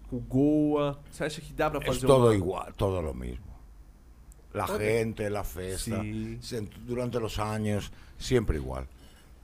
Com 0.09 0.19
Goa? 0.19 0.99
Você 1.11 1.23
acha 1.25 1.41
que 1.41 1.51
dá 1.53 1.69
pra 1.69 1.81
fazer 1.81 2.07
todo 2.07 2.25
uma... 2.27 2.35
igual, 2.35 2.67
todo 2.77 3.01
lo 3.01 3.13
mismo. 3.13 3.43
La 4.55 4.67
gente, 4.67 5.29
la 5.29 5.43
fiesta, 5.43 6.01
Sí. 6.01 6.39
durante 6.85 7.19
los 7.19 7.39
años, 7.39 7.91
siempre 8.17 8.57
igual. 8.57 8.87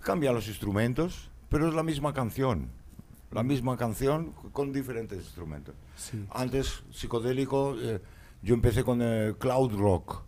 Cambian 0.01 0.34
los 0.34 0.48
instrumentos, 0.48 1.30
pero 1.50 1.68
es 1.68 1.74
la 1.74 1.84
misma 1.84 2.13
canción. 2.13 2.70
La 3.32 3.44
misma 3.44 3.77
canción 3.77 4.32
con 4.51 4.74
diferentes 4.74 5.20
instrumentos. 5.20 5.75
Sim. 5.96 6.27
Antes, 6.32 6.84
psicodélico, 6.91 7.75
eh, 7.80 8.01
yo 8.41 8.53
empecé 8.56 8.84
con 8.84 9.00
eh, 9.01 9.34
cloud 9.39 9.74
rock, 9.77 10.24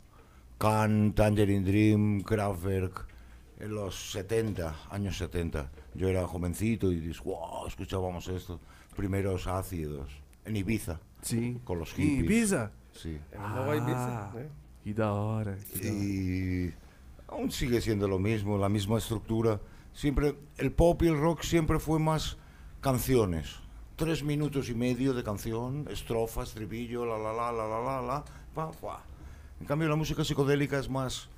Can, 0.57 1.13
Tangerine 1.13 1.65
Dream, 1.65 2.21
Kraftwerk, 2.21 3.05
en 3.59 3.73
los 3.75 4.11
70, 4.11 4.75
años 4.89 5.17
70. 5.17 5.69
Yo 5.95 6.07
era 6.09 6.25
jovencito 6.27 6.91
y 6.91 6.99
dices, 6.99 7.21
wow, 7.23 7.67
escuchábamos 7.67 8.27
esto. 8.27 8.59
Primeros 8.95 9.47
ácidos, 9.47 10.11
en 10.45 10.55
Ibiza, 10.55 10.99
Sim. 11.21 11.59
con 11.59 11.79
los 11.79 11.93
hippies. 11.93 12.23
Ibiza? 12.25 12.71
Sí. 12.93 13.17
Nova 13.37 13.75
Ibiza, 13.75 14.29
Ah. 14.29 14.33
Que 14.83 14.93
da 14.93 15.13
hora. 15.13 15.55
Que 15.55 15.79
da 15.79 15.91
hora. 15.91 16.03
Y 16.03 16.73
aún 17.27 17.51
sigue 17.51 17.81
siendo 17.81 18.07
lo 18.07 18.19
mismo, 18.19 18.57
la 18.57 18.69
misma 18.69 18.97
estructura. 18.97 19.59
Siempre, 19.93 20.35
el 20.57 20.71
pop 20.71 21.01
y 21.03 21.07
el 21.07 21.17
rock 21.19 21.43
siempre 21.43 21.79
fue 21.79 21.99
más 21.99 22.37
canciones. 22.81 23.59
Tres 23.95 24.23
minutos 24.23 24.69
y 24.69 24.73
medio 24.73 25.13
de 25.13 25.23
canción, 25.23 25.87
estrofa, 25.89 26.43
estribillo, 26.43 27.05
la 27.05 27.17
la 27.17 27.31
la 27.31 27.51
la 27.51 27.67
la 27.67 27.81
la 27.81 28.01
la, 28.01 28.25
pa, 28.53 28.71
pa. 28.71 29.03
En 29.59 29.67
cambio 29.67 29.87
la 29.87 29.95
música 29.95 30.23
psicodélica 30.23 30.79
es 30.79 30.89
más 30.89 31.29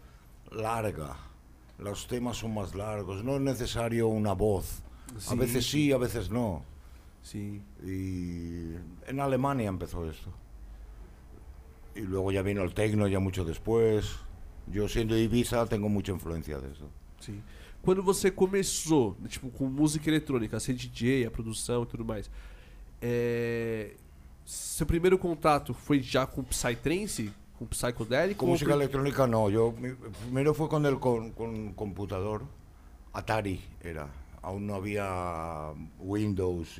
larga. 0.52 1.18
Los 1.78 2.08
temas 2.08 2.38
son 2.38 2.54
más 2.54 2.74
largos, 2.74 3.24
no 3.24 3.36
es 3.36 3.42
necesario 3.42 4.08
una 4.08 4.32
voz. 4.34 4.82
A 5.16 5.20
Sí, 5.20 5.36
veces 5.38 5.70
sí, 5.70 5.92
a 5.92 5.98
veces 5.98 6.30
no. 6.32 6.64
Sim. 7.22 7.62
Y 7.84 8.74
en 9.08 9.20
Alemania 9.20 9.68
empezó 9.68 10.10
esto. 10.10 10.32
Y 11.96 12.02
luego 12.02 12.32
ya 12.32 12.42
vino 12.42 12.62
el 12.64 12.74
tecno, 12.74 13.08
ya 13.08 13.20
mucho 13.20 13.44
después. 13.46 14.16
Yo 14.68 14.88
siendo 14.90 15.16
de 15.16 15.22
Ibiza 15.24 15.66
tengo 15.68 15.88
mucha 15.90 16.12
influencia 16.12 16.58
de 16.60 16.72
eso. 16.72 16.90
Sim. 17.20 17.42
Quando 17.82 18.02
você 18.04 18.32
começou, 18.32 19.16
tipo, 19.30 19.50
com 19.50 19.66
música 19.68 20.10
eletrônica, 20.10 20.60
ser 20.60 20.74
DJ, 20.74 21.25
a 21.25 21.32
produção 21.32 21.84
e 21.84 21.86
tudo 21.86 22.04
mais, 22.04 22.30
é... 23.02 23.96
seu 24.44 24.86
primeiro 24.88 25.18
contato 25.20 25.74
foi 25.74 26.02
já 26.02 26.25
com 26.25 26.44
Psytrance? 26.44 27.32
Com 27.60 27.66
Psychedelic? 27.68 28.36
Con 28.40 28.48
ou 28.48 28.52
música 28.54 28.72
por- 28.72 28.82
electrónica 28.82 29.28
no, 29.28 29.50
yo 29.52 29.72
mi- 29.80 29.94
primero 30.25 30.54
fue 30.54 30.68
con 30.68 30.84
el 30.86 30.98
con, 31.00 31.32
con 31.32 31.74
computador, 31.74 32.44
Atari 33.14 33.62
era, 33.82 34.10
aún 34.42 34.66
no 34.68 34.75
había 34.75 35.72
Windows, 36.00 36.80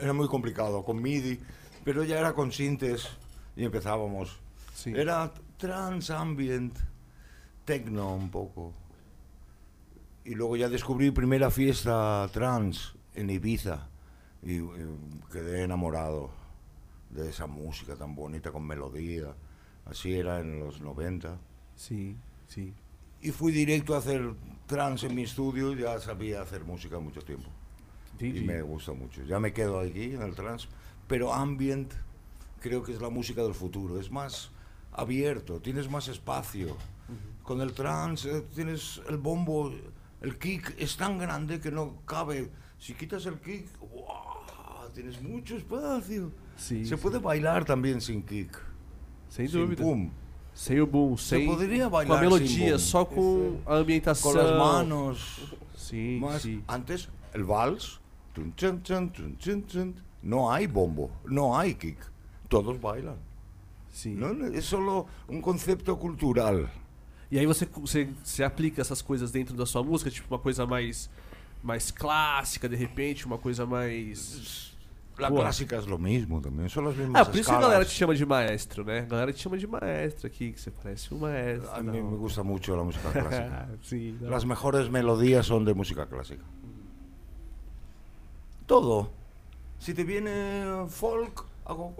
era 0.00 0.12
muy 0.12 0.26
complicado, 0.28 0.82
con 0.84 1.00
MIDI, 1.00 1.38
pero 1.84 2.04
ya 2.04 2.18
era 2.18 2.32
con 2.32 2.52
sintes 2.52 3.08
y 3.56 3.64
empezábamos. 3.64 4.38
Sí. 4.74 4.92
Era 4.94 5.32
trans 5.56 6.10
ambient, 6.10 6.78
techno 7.64 8.14
un 8.14 8.30
poco. 8.30 8.72
Y 10.24 10.34
luego 10.34 10.56
ya 10.56 10.68
descubrí 10.68 11.10
primera 11.10 11.50
fiesta 11.50 12.28
trans 12.32 12.94
en 13.14 13.30
Ibiza 13.30 13.88
y, 14.42 14.58
eh, 14.58 14.96
quedé 15.32 15.64
enamorado 15.64 16.30
de 17.10 17.28
esa 17.28 17.46
música 17.46 17.96
tan 17.96 18.14
bonita 18.14 18.50
con 18.52 18.66
melodía. 18.66 19.34
Así 19.86 20.14
era 20.14 20.40
en 20.40 20.60
los 20.60 20.80
90. 20.80 21.36
Sim, 21.74 22.16
sim. 22.46 22.72
Y 23.22 23.30
fui 23.30 23.52
directo 23.52 23.94
a 23.94 23.98
hacer 23.98 24.34
trans 24.66 25.04
en 25.04 25.14
mi 25.14 25.22
estudio, 25.22 25.74
ya 25.74 25.98
sabía 26.00 26.40
hacer 26.42 26.64
música 26.64 26.98
mucho 26.98 27.22
tiempo. 27.22 27.48
Entendi. 28.12 28.40
Y 28.40 28.44
me 28.44 28.62
gusta 28.62 28.92
mucho. 28.92 29.22
Ya 29.24 29.38
me 29.40 29.52
quedo 29.52 29.80
aquí 29.80 30.04
en 30.14 30.22
el 30.22 30.34
trans, 30.34 30.68
pero 31.10 31.34
ambient 31.34 31.92
creo 32.60 32.84
que 32.84 32.92
es 32.92 33.00
la 33.00 33.10
música 33.10 33.42
del 33.42 33.52
futuro. 33.52 33.98
Es 33.98 34.12
más 34.12 34.50
abierto, 34.92 35.58
tienes 35.60 35.90
más 35.90 36.06
espacio. 36.06 36.76
Con 37.42 37.60
el 37.60 37.72
trans 37.72 38.24
eh, 38.26 38.44
tienes 38.54 39.02
el 39.08 39.16
bombo, 39.16 39.72
el 40.20 40.38
kick 40.38 40.76
es 40.78 40.96
tan 40.96 41.18
grande 41.18 41.58
que 41.58 41.72
no 41.72 41.96
cabe. 42.06 42.52
Si 42.78 42.94
quitas 42.94 43.26
el 43.26 43.40
kick, 43.40 43.66
¡guau! 43.80 44.88
tienes 44.94 45.20
mucho 45.20 45.56
espacio. 45.56 46.30
Sim, 46.56 46.84
Se 46.84 46.96
sim. 46.96 46.98
puede 47.02 47.18
bailar 47.18 47.64
también 47.64 48.00
sin 48.00 48.22
kick. 48.22 48.56
Sem 49.28 49.48
sin 49.48 49.62
dúvida. 49.62 49.82
boom. 49.82 50.12
Sem 50.54 50.80
o 50.80 50.86
boom, 50.86 51.16
Se 51.18 51.38
sem. 51.38 51.46
poderia 51.46 51.88
com 51.88 51.96
a 51.96 52.04
bailar 52.04 52.20
melodia, 52.20 52.78
só 52.78 53.04
com 53.04 53.58
a 53.66 53.78
ambientação. 53.78 54.30
Con 54.32 54.40
las 54.40 54.56
manos. 54.56 55.56
Sim, 55.76 56.20
Más, 56.20 56.42
sim. 56.42 56.62
antes 56.68 57.08
el 57.34 57.42
vals, 57.42 58.00
tun, 58.32 58.52
tun, 58.52 58.80
chun, 58.80 59.94
no 60.22 60.50
hay 60.50 60.66
bombo, 60.66 61.10
no 61.24 61.58
hay 61.58 61.74
kick, 61.74 61.98
todos 62.48 62.78
bailan. 62.80 63.16
sim. 63.92 64.14
¿no? 64.14 64.46
Es 64.46 64.64
solo 64.64 65.06
un 65.28 65.40
concepto 65.40 65.96
cultural. 65.98 66.70
E 67.30 67.38
aí 67.38 67.46
você, 67.46 67.66
você, 67.66 68.08
você 68.24 68.42
aplica 68.42 68.80
essas 68.80 69.00
coisas 69.00 69.30
dentro 69.30 69.56
da 69.56 69.64
sua 69.64 69.82
música, 69.82 70.10
tipo 70.10 70.32
uma 70.34 70.38
coisa 70.38 70.66
mais, 70.66 71.08
mais 71.62 71.90
clássica, 71.90 72.68
de 72.68 72.76
repente, 72.76 73.24
uma 73.26 73.38
coisa 73.38 73.64
mais. 73.64 74.68
La 75.18 75.28
Buah. 75.28 75.42
clásica 75.42 75.76
es 75.76 75.86
lo 75.86 75.98
mismo 75.98 76.40
también, 76.40 76.70
son 76.70 76.86
las 76.86 76.96
mismas 76.96 77.20
Ah, 77.20 77.26
por 77.26 77.38
isso 77.38 77.50
que 77.50 77.56
a 77.56 77.60
galera 77.60 77.84
te 77.84 77.90
chama 77.90 78.14
de 78.14 78.24
maestro, 78.24 78.84
né? 78.84 79.00
A 79.00 79.04
galera 79.04 79.32
te 79.34 79.38
chama 79.42 79.58
de 79.58 79.66
maestro 79.66 80.26
aqui, 80.26 80.50
que 80.50 80.58
você 80.58 80.70
parece 80.70 81.12
um 81.12 81.18
maestro. 81.18 81.70
A 81.72 81.82
mí 81.82 82.00
não. 82.00 82.10
me 82.10 82.16
gusta 82.16 82.42
mucho 82.42 82.74
la 82.74 82.84
música 82.84 83.10
clásica. 83.12 83.68
sim, 83.84 84.16
não. 84.18 84.30
Las 84.30 84.44
mejores 84.44 84.88
melodías 84.88 85.44
son 85.44 85.64
de 85.64 85.74
música 85.74 86.06
clásica. 86.06 86.42
Todo. 88.66 89.10
Si 89.80 89.94
te 89.94 90.04
viene 90.04 90.30
folk, 90.88 91.42
hago... 91.64 91.94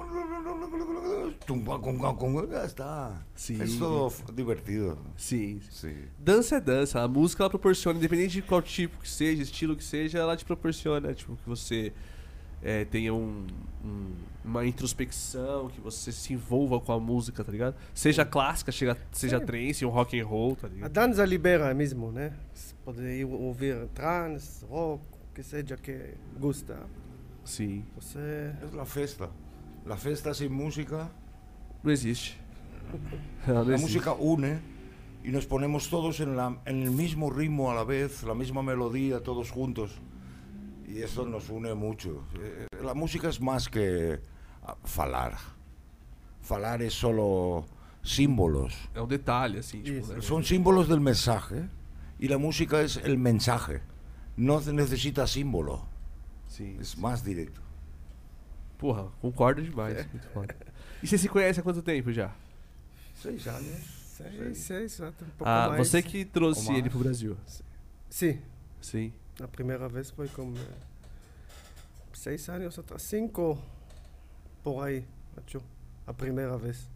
Ya 2.51 2.65
está. 2.65 3.27
Sí. 3.35 3.59
Es 3.61 3.79
todo 3.79 4.13
divertido. 4.35 4.99
Sim. 5.17 5.61
Sí. 5.71 5.95
Dança 6.19 6.57
é 6.57 6.61
dança. 6.61 7.01
A 7.01 7.09
música 7.09 7.43
ela 7.43 7.51
proporciona, 7.51 7.99
independente 7.99 8.35
de 8.35 8.43
qual 8.43 8.61
tipo 8.63 8.99
que 9.01 9.09
seja, 9.09 9.43
estilo 9.43 9.75
que 9.75 9.83
seja, 9.85 10.19
ela 10.19 10.37
te 10.37 10.45
proporciona, 10.45 11.15
tipo, 11.15 11.37
que 11.37 11.49
você 11.49 11.93
é, 12.63 12.85
tenha 12.85 13.15
um, 13.15 13.47
um- 13.83 14.13
uma 14.45 14.67
introspecção, 14.67 15.69
que 15.71 15.81
você 15.81 16.13
se 16.13 16.35
envolva 16.35 16.79
com 16.81 16.93
a 16.93 17.01
música, 17.01 17.43
tá 17.43 17.51
ligado? 17.51 17.75
Seja 17.95 18.25
clássica, 18.25 18.71
chega, 18.71 18.97
seja 19.13 19.39
Sim. 19.41 19.47
trance, 19.47 19.87
um 19.87 19.89
rock 19.91 20.21
and 20.21 20.27
roll, 20.27 20.55
tá 20.57 20.67
A 20.67 20.71
ligado? 20.71 20.93
dança 20.93 21.25
libera 21.25 21.73
mesmo, 21.75 22.13
né? 22.13 22.35
Se 22.53 22.75
Pode 22.85 23.01
ir 23.03 23.25
ouvir 23.25 23.87
trance, 23.95 24.65
rock, 24.67 25.03
o 25.31 25.35
que 25.35 25.43
seja 25.43 25.77
que 25.79 26.15
gusta. 26.39 26.79
Sim. 27.45 27.85
Você... 27.97 28.55
Es 28.63 28.73
la 28.73 28.85
festa. 28.85 29.31
La 29.87 29.97
festa 29.97 30.35
sin 30.35 30.51
música, 30.51 31.11
Não 31.83 31.91
existe. 31.91 32.39
Não 33.47 33.65
la 33.65 33.79
música 33.79 34.13
une 34.13 34.61
y 35.25 35.31
nos 35.31 35.47
ponemos 35.47 35.89
todos 35.89 36.21
en, 36.21 36.37
la, 36.37 36.61
en 36.67 36.83
el 36.83 36.91
mismo 36.91 37.31
ritmo 37.31 37.71
a 37.71 37.75
la 37.75 37.85
vez, 37.85 38.23
la 38.23 38.35
misma 38.35 38.63
melodía, 38.63 39.23
todos 39.23 39.51
juntos. 39.51 40.01
Y 40.87 41.03
eso 41.03 41.25
nos 41.25 41.49
une 41.51 41.75
mucho. 41.75 42.25
Eh, 42.41 42.67
La 42.83 42.95
música 42.95 43.29
es 43.29 43.41
más 43.41 43.69
que 43.69 44.21
ah, 44.63 44.77
falar. 44.85 45.37
Falar 46.41 46.83
es 46.83 46.95
solo 46.95 47.65
símbolos. 48.03 48.75
Assim, 48.95 49.83
tipo, 49.83 49.99
Isso. 49.99 50.15
né? 50.15 50.23
Son 50.23 50.43
símbolos 50.43 50.89
del 50.89 51.01
mensaje 51.01 51.69
y 52.19 52.29
la 52.29 52.39
música 52.39 52.81
es 52.81 52.97
el 52.97 53.19
mensaje. 53.19 53.83
No 54.37 54.61
necesita 54.61 55.27
símbolo, 55.27 55.87
Sim. 56.61 56.76
es 56.81 56.95
más 56.97 57.23
directo. 57.25 57.61
Porra, 58.79 59.11
concordo 59.21 59.62
demais. 59.62 60.07
Muito 60.12 60.29
foda. 60.29 60.55
E 61.02 61.07
você 61.07 61.17
se 61.19 61.29
conhece 61.29 61.61
há 61.61 61.62
quanto 61.62 61.83
tempo 61.83 62.12
já? 62.12 62.35
Seis 63.14 63.47
años. 63.47 64.00
Seis, 64.17 64.59
seis, 64.59 65.00
até 65.00 65.25
um 65.25 65.29
pouco 65.31 65.45
Ah, 65.47 65.69
mais. 65.71 65.88
você 65.88 66.02
que 66.02 66.25
trouxe 66.26 66.67
Ou 66.67 66.73
ele 66.73 66.83
mais. 66.83 66.93
pro 66.93 66.99
Brasil. 67.02 67.37
Sim, 68.11 68.38
Sim. 68.81 69.12
a 69.43 69.49
primeira 69.49 69.88
vez 69.88 70.11
foi 70.11 70.29
com 70.29 70.52
eh, 70.55 70.76
seis 72.12 72.47
anos 72.50 72.79
atrás, 72.79 73.02
cinco 73.02 73.59
por 74.62 74.83
aí, 74.85 75.07
acho, 75.37 75.62
a 76.07 76.12
primeira 76.12 76.57
vez. 76.59 76.88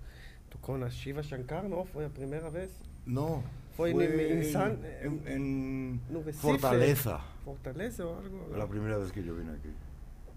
Tocou 0.50 0.76
na 0.78 0.90
Shiva 0.90 1.23
Shankar, 1.23 1.66
não? 1.68 1.85
Foi 1.87 2.04
a 2.04 2.11
primeira 2.11 2.50
vez? 2.50 2.71
No. 3.06 3.42
Fue 3.76 3.90
en- 3.90 4.00
en 4.02 4.38
en, 4.38 4.52
San- 4.52 4.78
en- 5.02 5.23
en 5.26 6.00
No 6.11 6.21
Recife. 6.23 6.42
Fortaleza. 6.47 7.21
Fortaleza 7.45 8.05
ou 8.07 8.15
algo? 8.17 8.57
La 8.57 8.67
primera 8.67 8.99
vez 8.99 9.11
que 9.11 9.23
yo 9.23 9.35
vine 9.35 9.51
aquí. 9.53 9.71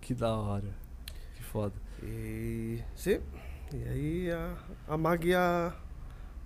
Que 0.01 0.13
da 0.13 0.35
hora. 0.35 0.69
Que 1.35 1.43
foda. 1.43 1.73
E 2.03 2.79
sim, 2.95 3.19
e 3.73 3.83
aí 3.89 4.31
a, 4.31 4.55
a 4.87 4.97
magia 4.97 5.73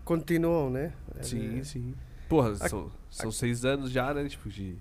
continuou, 0.05 0.69
né? 0.69 0.93
Sim, 1.21 1.39
Ele- 1.39 1.65
sim. 1.65 1.95
Porra, 2.29 2.51
Aqui- 2.53 2.69
são, 2.69 2.91
são 3.09 3.31
seis 3.31 3.65
anos 3.65 3.91
já, 3.91 4.13
né? 4.13 4.27
Tipo, 4.29 4.49
de. 4.49 4.77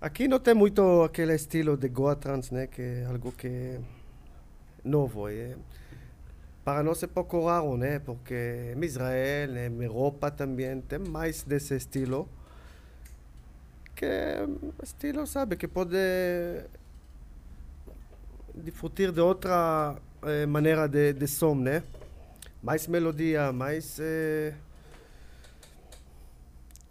Aqui 0.00 0.28
não 0.28 0.38
tem 0.38 0.54
muito 0.54 1.02
aquele 1.02 1.34
estilo 1.34 1.76
de 1.76 1.88
Goa 1.88 2.14
Trance, 2.16 2.52
né? 2.52 2.66
Que 2.66 2.82
é 2.82 3.04
algo 3.06 3.32
que 3.32 3.46
é 3.48 3.80
novo. 4.84 5.28
É, 5.28 5.56
para 6.64 6.82
nós 6.82 7.02
é 7.02 7.06
pouco 7.08 7.46
raro, 7.46 7.76
né? 7.76 7.98
Porque 7.98 8.74
em 8.76 8.84
Israel, 8.84 9.56
em 9.56 9.82
Europa 9.82 10.30
também, 10.30 10.80
tem 10.80 10.98
mais 10.98 11.42
desse 11.42 11.74
estilo. 11.76 12.28
Que 13.94 14.04
é 14.06 14.46
estilo, 14.82 15.26
sabe, 15.26 15.56
que 15.56 15.68
pode 15.68 15.96
disfrutar 18.54 19.12
de 19.12 19.20
outra 19.20 19.96
eh, 20.22 20.46
maneira 20.46 20.88
de, 20.88 21.12
de 21.12 21.26
som, 21.26 21.54
né? 21.54 21.82
Mais 22.62 22.86
melodia, 22.86 23.52
mais... 23.52 23.98
Eh, 24.00 24.54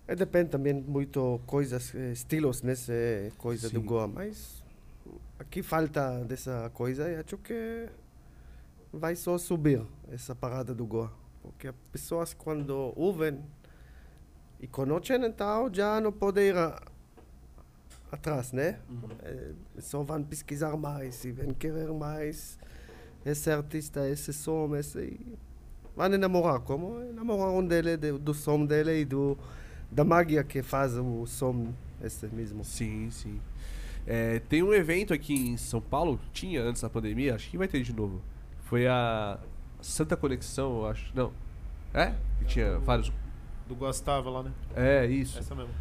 é, 0.08 0.15
depende 0.15 0.50
também 0.50 0.74
muito 0.74 1.39
coisas, 1.46 1.93
eh, 1.96 2.12
estilos 2.12 2.62
nessa 2.62 2.93
coisa 3.38 3.70
do 3.70 3.79
Sim. 3.79 3.86
Goa, 3.86 4.08
mas 4.08 4.62
aqui 5.39 5.63
falta 5.63 6.24
dessa 6.25 6.70
coisa 6.74 7.10
e 7.10 7.15
acho 7.15 7.38
que 7.38 7.88
vai 8.91 9.15
só 9.15 9.38
subir 9.38 9.81
essa 10.12 10.36
parada 10.36 10.74
do 10.74 10.86
Goa. 10.86 11.12
Porque 11.41 11.67
as 11.70 11.75
pessoas 11.91 12.34
quando 12.34 12.93
ouvem 12.96 13.39
e 14.60 14.67
conhecem, 14.67 15.24
então 15.25 15.70
já 15.74 16.00
não 16.01 16.12
podem 16.12 16.48
ir 16.50 16.58
a- 16.58 16.81
atrás, 18.11 18.51
né? 18.51 18.79
Eh, 19.23 19.51
só 19.79 20.03
vão 20.03 20.21
pesquisar 20.23 20.75
mais 20.77 21.23
e 21.23 21.31
vão 21.31 21.53
querer 21.53 21.91
mais 21.93 22.57
esse 23.25 23.49
artista, 23.51 24.07
esse 24.09 24.33
som, 24.33 24.75
esse... 24.75 24.99
e 24.99 25.37
Vão 25.95 26.05
enamorar, 26.13 26.59
como 26.61 27.01
enamoraram 27.01 27.65
dele, 27.65 27.97
de- 27.97 28.17
do 28.17 28.33
som 28.33 28.65
dele 28.65 29.01
e 29.01 29.05
do, 29.05 29.37
da 29.91 30.03
magia 30.03 30.43
que 30.43 30.61
faz 30.63 30.97
o 30.97 31.25
som 31.25 31.73
esse 32.01 32.25
mesmo. 32.27 32.63
Sim, 32.63 33.09
sim. 33.11 33.39
É, 34.07 34.39
tem 34.39 34.63
um 34.63 34.73
evento 34.73 35.13
aqui 35.13 35.33
em 35.33 35.57
São 35.57 35.79
Paulo, 35.81 36.19
tinha 36.33 36.63
antes 36.63 36.81
da 36.81 36.89
pandemia, 36.89 37.35
acho 37.35 37.49
que 37.49 37.57
vai 37.57 37.67
ter 37.67 37.81
de 37.83 37.93
novo. 37.93 38.21
Foi 38.63 38.87
a 38.87 39.37
Santa 39.81 40.15
Conexão, 40.17 40.77
eu 40.79 40.87
acho. 40.87 41.11
Não. 41.15 41.31
É? 41.93 42.15
Que 42.39 42.45
tinha 42.45 42.79
vários. 42.79 43.11
Do 43.67 43.75
Gustavo 43.75 44.29
lá, 44.29 44.43
né? 44.43 44.51
É, 44.75 45.05
isso. 45.05 45.37
Essa 45.37 45.53
mesmo. 45.53 45.71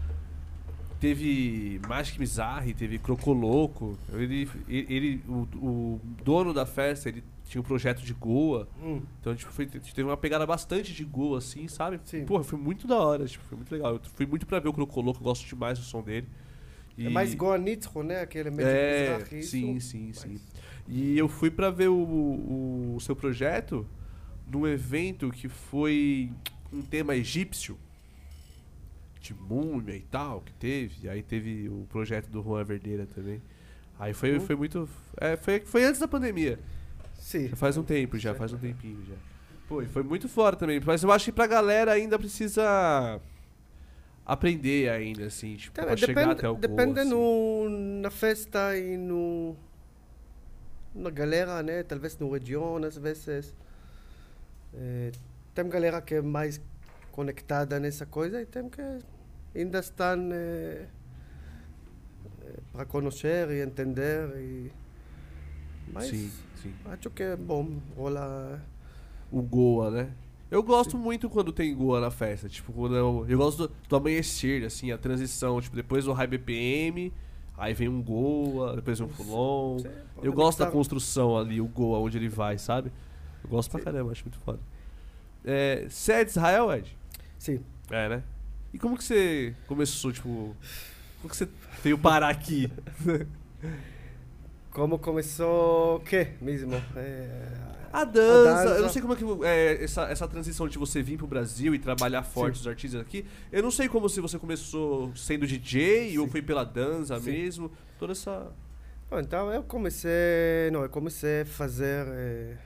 Teve 1.00 1.80
Magic 1.88 2.18
Mizarre, 2.20 2.74
teve 2.74 2.98
Crocoloco. 2.98 3.98
Ele, 4.12 4.48
ele, 4.68 5.22
o, 5.26 5.48
o 5.56 6.00
dono 6.22 6.52
da 6.52 6.66
festa, 6.66 7.08
ele 7.08 7.24
tinha 7.48 7.60
um 7.60 7.64
projeto 7.64 8.02
de 8.02 8.12
Goa. 8.12 8.68
Hum. 8.82 9.00
Então, 9.20 9.34
tipo, 9.34 9.50
foi, 9.50 9.64
teve 9.66 10.02
uma 10.02 10.16
pegada 10.16 10.44
bastante 10.46 10.92
de 10.92 11.04
Goa, 11.04 11.38
assim, 11.38 11.66
sabe? 11.68 11.98
Sim. 12.04 12.26
Porra, 12.26 12.44
foi 12.44 12.58
muito 12.58 12.86
da 12.86 12.98
hora, 12.98 13.24
tipo, 13.26 13.42
foi 13.46 13.56
muito 13.56 13.72
legal. 13.72 13.94
Eu 13.94 14.00
fui 14.14 14.26
muito 14.26 14.46
pra 14.46 14.60
ver 14.60 14.68
o 14.68 14.72
Crocoloco, 14.74 15.18
eu 15.20 15.24
gosto 15.24 15.46
demais 15.48 15.78
do 15.78 15.84
som 15.84 16.02
dele. 16.02 16.28
E- 16.98 17.06
É 17.06 17.08
mais 17.08 17.34
Goa 17.34 17.56
Nitzro, 17.56 18.02
né? 18.02 18.20
Aquele 18.20 18.50
meio 18.50 18.68
É, 18.68 19.16
Mizrahi, 19.18 19.42
sim, 19.42 19.80
sim, 19.80 20.12
sim. 20.12 20.28
Mas- 20.32 20.42
E 20.86 21.16
eu 21.16 21.28
fui 21.28 21.50
pra 21.50 21.70
ver 21.70 21.88
o, 21.88 21.94
o, 21.94 22.94
o 22.96 23.00
seu 23.00 23.16
projeto 23.16 23.86
num 24.46 24.66
evento 24.66 25.30
que 25.30 25.48
foi 25.48 26.30
um 26.72 26.82
tema 26.82 27.14
egípcio, 27.16 27.78
de 29.20 29.34
múmia 29.34 29.94
e 29.94 30.00
tal, 30.02 30.40
que 30.40 30.52
teve. 30.54 31.08
Aí 31.08 31.22
teve 31.22 31.68
o 31.68 31.86
projeto 31.90 32.28
do 32.28 32.42
Juan 32.42 32.64
Verdeira 32.64 33.06
também. 33.14 33.40
Aí 33.98 34.12
foi, 34.14 34.34
Uhum. 34.34 34.40
foi 34.40 34.56
muito. 34.56 34.88
É, 35.18 35.36
foi, 35.36 35.60
foi 35.60 35.84
antes 35.84 36.00
da 36.00 36.08
pandemia. 36.08 36.58
Sim. 37.18 37.48
Já 37.48 37.56
faz 37.56 37.76
um 37.76 37.82
tempo 37.82 38.18
já, 38.18 38.34
faz 38.34 38.52
um 38.52 38.58
tempinho 38.58 39.04
já. 39.06 39.14
Pô, 39.68 39.82
e 39.82 39.86
foi 39.86 40.02
muito 40.02 40.28
fora 40.28 40.56
também. 40.56 40.80
Mas 40.84 41.02
eu 41.02 41.12
acho 41.12 41.26
que 41.26 41.32
pra 41.32 41.46
galera 41.46 41.92
ainda 41.92 42.18
precisa 42.18 43.20
aprender 44.24 44.88
ainda, 44.90 45.26
assim, 45.26 45.54
tipo, 45.56 45.74
pra 45.74 45.96
chegar 45.96 46.14
depende 46.22 46.32
até 46.38 46.48
o 46.48 46.52
gol. 46.52 46.60
depende 46.60 47.00
assim. 47.00 47.10
no, 47.10 47.68
na 48.00 48.10
festa 48.10 48.76
e 48.76 48.96
no 48.96 49.54
na 50.94 51.10
galera, 51.10 51.62
né? 51.62 51.82
Talvez 51.82 52.18
no 52.18 52.30
região, 52.32 52.76
às 52.78 52.96
vezes. 52.96 53.54
Eh, 54.74 55.12
tem 55.54 55.68
galera 55.68 56.00
que 56.00 56.14
é 56.14 56.22
mais 56.22 56.60
conectada 57.12 57.78
nessa 57.80 58.06
coisa 58.06 58.40
e 58.40 58.46
tem 58.46 58.68
que 58.68 58.80
ainda 59.54 59.80
eh, 60.32 60.86
eh, 62.42 62.60
para 62.72 62.84
conhecer 62.86 63.50
e 63.50 63.60
entender. 63.62 64.36
E, 64.38 64.72
mas 65.92 66.08
Sim, 66.08 66.30
sim. 66.54 66.74
acho 66.84 67.10
que 67.10 67.22
é 67.22 67.36
bom, 67.36 67.80
rola. 67.96 68.60
o 69.30 69.42
Goa, 69.42 69.90
né? 69.90 70.14
Eu 70.50 70.62
gosto 70.62 70.98
muito 70.98 71.30
quando 71.30 71.52
tem 71.52 71.74
Goa 71.74 72.00
na 72.00 72.10
festa. 72.10 72.48
Tipo, 72.48 72.72
quando 72.72 72.96
eu, 72.96 73.24
eu 73.28 73.38
gosto 73.38 73.68
do, 73.68 73.74
do 73.88 73.96
amanhecer, 73.96 74.64
assim, 74.64 74.90
a 74.90 74.98
transição. 74.98 75.60
Tipo, 75.60 75.76
depois 75.76 76.04
do 76.04 76.12
High 76.12 76.26
BPM, 76.26 77.12
aí 77.56 77.72
vem 77.72 77.88
um 77.88 78.02
Goa, 78.02 78.74
depois 78.76 78.98
vem 78.98 79.06
um 79.08 79.10
Fulon. 79.10 79.78
Sim, 79.78 79.90
pode 80.14 80.26
Eu 80.26 80.32
gosto 80.32 80.58
da 80.58 80.66
mixar. 80.66 80.72
construção 80.72 81.36
ali, 81.38 81.60
o 81.60 81.68
Goa, 81.68 82.00
onde 82.00 82.18
ele 82.18 82.28
vai, 82.28 82.58
sabe? 82.58 82.92
Eu 83.44 83.50
gosto 83.50 83.70
pra 83.70 83.78
Sim. 83.78 83.84
caramba, 83.84 84.10
acho 84.10 84.24
muito 84.24 84.38
foda. 84.40 84.58
É, 85.44 85.86
você 85.88 86.12
é 86.14 86.24
de 86.24 86.30
Israel, 86.30 86.72
Ed? 86.72 86.98
Sim. 87.40 87.60
É, 87.90 88.06
né? 88.06 88.22
E 88.72 88.78
como 88.78 88.96
que 88.98 89.02
você 89.02 89.54
começou, 89.66 90.12
tipo... 90.12 90.54
Como 91.22 91.30
que 91.30 91.36
você 91.36 91.48
veio 91.82 91.98
parar 91.98 92.28
aqui? 92.28 92.70
Como 94.70 94.98
começou 94.98 95.96
o 95.96 96.00
quê 96.00 96.34
mesmo? 96.40 96.74
Eh, 96.96 97.52
A 97.92 98.04
dança, 98.04 98.50
A 98.50 98.64
dança. 98.64 98.74
eu 98.76 98.82
não 98.82 98.88
sei 98.88 99.02
como 99.02 99.14
é 99.14 99.16
que 99.16 99.24
é, 99.44 99.82
essa, 99.84 100.02
essa 100.04 100.28
transição 100.28 100.68
de 100.68 100.78
você 100.78 101.02
vir 101.02 101.16
pro 101.18 101.26
Brasil 101.26 101.74
e 101.74 101.78
trabalhar 101.78 102.22
forte 102.22 102.60
os 102.60 102.66
artistas 102.68 103.00
aqui. 103.00 103.26
Eu 103.50 103.64
não 103.64 103.70
sei 103.72 103.88
como 103.88 104.08
se 104.08 104.20
você 104.20 104.38
começou 104.38 105.14
sendo 105.16 105.44
DJ 105.44 106.16
ou 106.20 106.26
Sim. 106.26 106.30
foi 106.30 106.40
pela 106.42 106.62
dança 106.62 107.18
Sim. 107.18 107.32
mesmo. 107.32 107.72
Toda 107.98 108.12
essa. 108.12 108.52
Bom, 109.10 109.18
então 109.18 109.52
eu 109.52 109.64
comecei, 109.64 110.70
não, 110.72 110.82
eu 110.84 110.88
comecei 110.88 111.40
a 111.40 111.46
fazer 111.46 112.06
eh, 112.06 112.56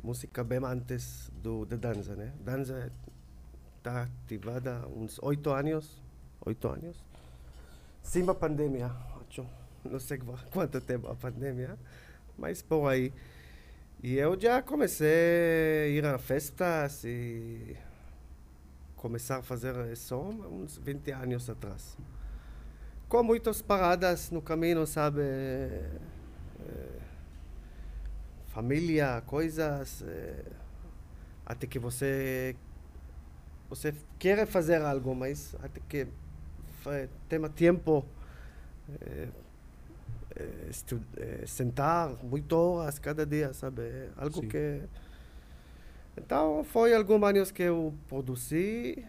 música 0.00 0.44
bem 0.44 0.60
antes 0.64 1.28
do 1.42 1.66
da 1.66 1.74
dança, 1.76 2.14
né? 2.14 2.32
Dança 2.44 2.92
está 3.78 4.02
ativada 4.02 4.86
uns 4.88 5.18
oito 5.22 5.50
anos, 5.50 6.02
oito 6.44 6.68
anos. 6.68 6.96
Sim, 8.02 8.28
a 8.28 8.34
pandemia, 8.34 8.90
acho. 9.28 9.46
Não 9.84 10.00
sei 10.00 10.18
qua- 10.18 10.38
quanto 10.52 10.80
tempo 10.80 11.08
a 11.08 11.14
pandemia, 11.14 11.78
mas 12.36 12.62
por 12.62 12.88
aí. 12.88 13.12
E 14.02 14.16
eu 14.16 14.38
já 14.40 14.62
comecei 14.62 15.08
a 15.84 15.88
ir 15.88 16.04
a 16.06 16.18
festas 16.18 17.04
e 17.04 17.76
começar 18.96 19.38
a 19.38 19.42
fazer 19.42 19.96
som 19.96 20.30
uns 20.50 20.76
20 20.78 21.10
anos 21.12 21.48
atrás 21.48 21.96
com 23.08 23.22
muitas 23.22 23.62
paradas 23.62 24.30
no 24.30 24.42
caminho, 24.42 24.86
sabe? 24.86 25.22
Eh, 25.22 27.00
família, 28.46 29.22
coisas. 29.26 30.02
eh, 30.06 30.44
até 31.46 31.66
que 31.66 31.78
você. 31.78 32.56
Você 33.68 33.94
quer 34.18 34.46
fazer 34.46 34.80
algo, 34.82 35.14
mas 35.14 35.54
até 35.62 35.80
que 35.88 36.06
tem 37.28 37.40
tempo. 37.50 38.04
estu- 40.70 41.02
eh, 41.16 41.44
sentar 41.46 42.10
muitas 42.22 42.56
horas 42.58 42.98
cada 42.98 43.26
dia, 43.26 43.52
sabe? 43.52 43.82
É 43.82 44.08
Algo 44.16 44.40
Sim. 44.40 44.48
que. 44.48 44.82
Então, 46.16 46.64
foi 46.64 46.94
alguns 46.94 47.22
anos 47.22 47.50
que 47.50 47.62
eu 47.64 47.92
produzi. 48.08 49.04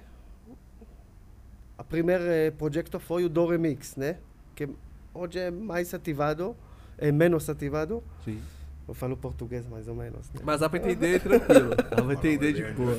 O 1.78 1.84
primeiro 1.84 2.24
projeto 2.58 3.00
foi 3.00 3.24
o 3.26 3.30
Do 3.30 3.48
Remix, 3.48 3.96
né? 3.96 4.18
Que 4.56 4.68
hoje 5.14 5.40
é 5.40 5.50
mais 5.52 5.94
ativado, 5.94 6.56
é 6.98 7.12
menos 7.12 7.50
ativado. 7.50 8.04
Sim. 8.26 8.42
Eu 8.88 8.94
falo 8.94 9.16
português 9.16 9.66
mais 9.68 9.88
ou 9.88 9.96
menos. 9.96 10.30
Né? 10.34 10.42
Mas 10.44 10.60
dá 10.60 10.70
pra 10.70 10.80
entender 10.80 11.22
tranquilo. 11.22 11.70
Dá 11.90 12.04
pra 12.04 12.14
entender 12.14 12.54
de 12.54 12.64
boa. 12.74 12.96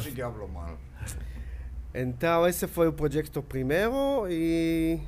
Então, 1.94 2.46
esse 2.46 2.66
foi 2.68 2.86
o 2.88 2.92
projeto 2.92 3.42
primeiro 3.42 4.26
e 4.30 5.00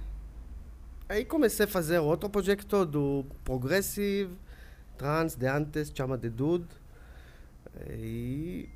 aí 1.09 1.25
comecei 1.25 1.65
a 1.65 1.69
fazer 1.69 1.99
outro 2.01 2.29
projeto 2.29 2.85
do 2.85 3.25
Progressive, 3.45 4.37
Trans, 4.99 5.37
de 5.37 5.47
antes, 5.47 5.93
chama 5.95 6.19
de 6.19 6.29
Dude. 6.29 6.67
E 7.89 8.69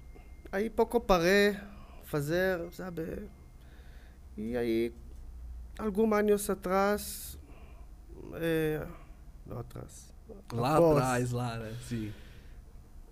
aí 0.53 0.71
pouco 0.71 1.01
parei 1.01 1.57
fazer, 2.05 2.61
sabe? 2.73 3.29
E 4.37 4.57
aí, 4.57 4.93
alguns 5.79 6.13
anos 6.13 6.49
atrás, 6.49 7.39
é, 8.35 8.87
não 9.45 9.59
atrás, 9.59 10.15
Lá 10.53 10.77
após, 10.77 10.97
atrás, 10.99 11.31
lá, 11.33 11.57
né? 11.59 11.75
Sim. 11.89 12.13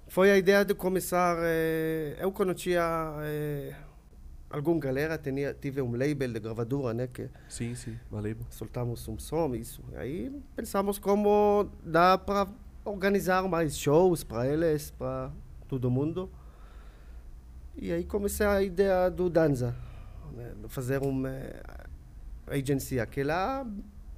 foi 0.09 0.31
a 0.31 0.37
ideia 0.37 0.65
de 0.65 0.75
começar. 0.75 1.37
eh, 1.41 2.17
eu 2.21 2.31
conhecia 2.33 2.83
eh, 3.23 3.75
alguma 4.55 4.79
galera, 4.81 5.19
tinha, 5.19 5.53
tive 5.55 5.83
um 5.83 5.93
label 5.97 6.33
de 6.33 6.41
gravadora, 6.41 6.95
né? 6.95 7.07
Que 7.07 7.29
Sim, 7.49 7.75
sim. 7.75 7.99
Valeu. 8.11 8.37
soltamos 8.51 9.07
um 9.09 9.19
som, 9.19 9.55
isso. 9.55 9.83
Aí 9.97 10.31
pensamos 10.55 10.99
como 10.99 11.69
dá 11.85 12.17
para 12.17 12.47
organizar 12.85 13.47
mais 13.49 13.77
shows 13.77 14.23
para 14.25 14.47
eles, 14.47 14.91
para 14.93 15.31
todo 15.69 15.91
mundo. 15.91 16.31
E 17.77 17.93
aí 17.93 18.05
comecei 18.05 18.47
a 18.47 18.63
ideia 18.63 19.11
do 19.11 19.29
Danza, 19.29 19.75
né? 20.33 20.53
fazer 20.69 21.03
uma 21.03 21.29
eh, 21.31 21.63
agência, 22.47 23.05
que 23.07 23.23
lá 23.25 23.67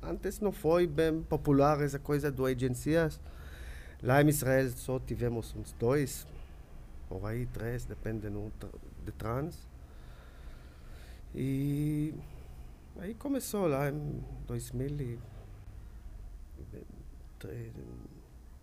antes 0.03 0.41
não 0.41 0.53
foi 0.53 0.87
bem 0.87 1.23
popular 1.23 1.81
essa 1.81 1.99
coisa 1.99 2.31
do 2.31 2.45
agências. 2.45 3.19
Lá 4.03 4.23
em 4.23 4.29
Israel 4.29 4.71
só 4.73 4.99
tivemos 5.01 5.55
uns 5.57 5.73
dois, 5.73 6.27
por 7.09 7.25
aí 7.25 7.47
três, 7.47 7.87
depende 7.87 8.29
tra- 8.59 8.69
de 9.05 9.13
trans. 9.13 9.66
E 11.37 12.15
aí 12.99 13.15
começou 13.15 13.67
lá 13.67 13.91
em 13.91 14.25
2000 14.47 14.89
e... 15.01 15.19
tre- 17.39 17.73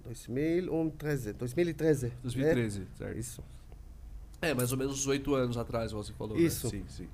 2013, 0.05 1.33
2013. 1.33 2.11
2013, 2.21 2.81
É? 2.81 2.97
certo? 2.97 3.17
Isso. 3.17 3.43
É, 4.41 4.53
mais 4.53 4.71
ou 4.71 4.77
menos 4.77 4.93
uns 4.99 5.07
oito 5.07 5.33
anos 5.35 5.55
atrás, 5.57 5.91
você 5.91 6.11
falou. 6.13 6.35
né? 6.35 6.41
Isso. 6.43 6.69
Sim, 6.69 6.83
sim. 6.89 7.07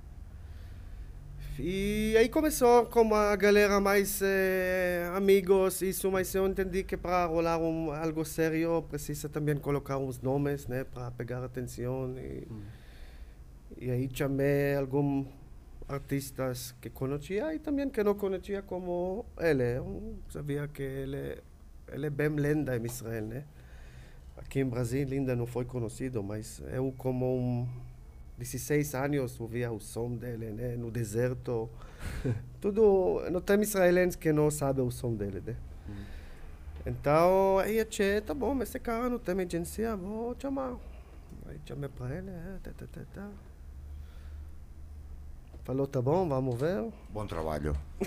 E 1.61 2.15
aí 2.17 2.29
começou 2.29 2.85
com 2.85 3.13
a 3.13 3.35
galera 3.35 3.81
mais 3.81 4.21
eh, 4.23 5.11
amigos, 5.13 5.81
isso, 5.81 6.09
mas 6.09 6.33
eu 6.33 6.47
entendi 6.47 6.83
que 6.85 6.95
para 6.95 7.25
rolar 7.25 7.57
um, 7.59 7.91
algo 7.91 8.23
sério 8.23 8.81
precisa 8.83 9.27
também 9.27 9.57
colocar 9.57 9.97
uns 9.97 10.21
nomes, 10.21 10.67
né, 10.67 10.85
para 10.85 11.11
pegar 11.11 11.43
atenção. 11.43 12.15
E, 12.17 12.47
Hum. 12.49 12.61
e 13.77 13.91
aí 13.91 14.09
chamei 14.11 14.75
alguns 14.75 15.27
artistas 15.89 16.73
que 16.79 16.89
conhecia 16.89 17.53
e 17.53 17.59
também 17.59 17.89
que 17.89 18.03
não 18.03 18.13
conhecia 18.13 18.61
como 18.61 19.25
ele. 19.37 19.77
Eu 19.77 20.19
sabia 20.29 20.67
que 20.67 20.83
ele, 20.83 21.41
ele 21.91 22.05
é 22.05 22.09
bem 22.09 22.29
lenda 22.29 22.77
em 22.77 22.85
Israel, 22.85 23.25
né? 23.25 23.43
Aqui 24.37 24.59
em 24.59 24.65
Brasil 24.65 25.07
ainda 25.11 25.35
não 25.35 25.45
foi 25.45 25.65
conhecido, 25.65 26.23
mas 26.23 26.61
eu 26.71 26.93
como 26.97 27.25
um 27.35 27.67
16 28.37 28.95
anos 28.95 29.39
ouvia 29.39 29.71
o 29.71 29.79
som 29.79 30.15
dele, 30.15 30.51
né? 30.51 30.75
No 30.77 30.91
deserto. 30.91 31.69
Tudo... 32.61 33.27
Não 33.31 33.41
tem 33.41 33.59
israelense 33.61 34.17
que 34.17 34.31
não 34.31 34.49
sabe 34.49 34.81
o 34.81 34.91
som 34.91 35.13
dele, 35.15 35.41
né? 35.45 35.57
Então, 36.85 37.59
aí 37.59 37.79
achei, 37.81 38.21
tá 38.21 38.33
bom, 38.33 38.55
mas 38.55 38.69
esse 38.69 38.79
cara 38.79 39.09
não 39.09 39.19
tem 39.19 39.39
agência, 39.41 39.95
vou 39.97 40.35
chamar. 40.39 40.77
Aí 41.45 41.59
chamei 41.65 41.89
para 41.89 42.15
ele, 42.15 42.29
é, 42.29 42.57
tá, 42.63 42.71
tá, 42.71 42.85
tá, 42.87 43.01
tá. 43.13 43.29
Falou, 45.63 45.85
tá 45.85 46.01
bom, 46.01 46.27
vamos 46.27 46.59
ver. 46.59 46.85
Bom 47.09 47.25
trabalho. 47.27 47.75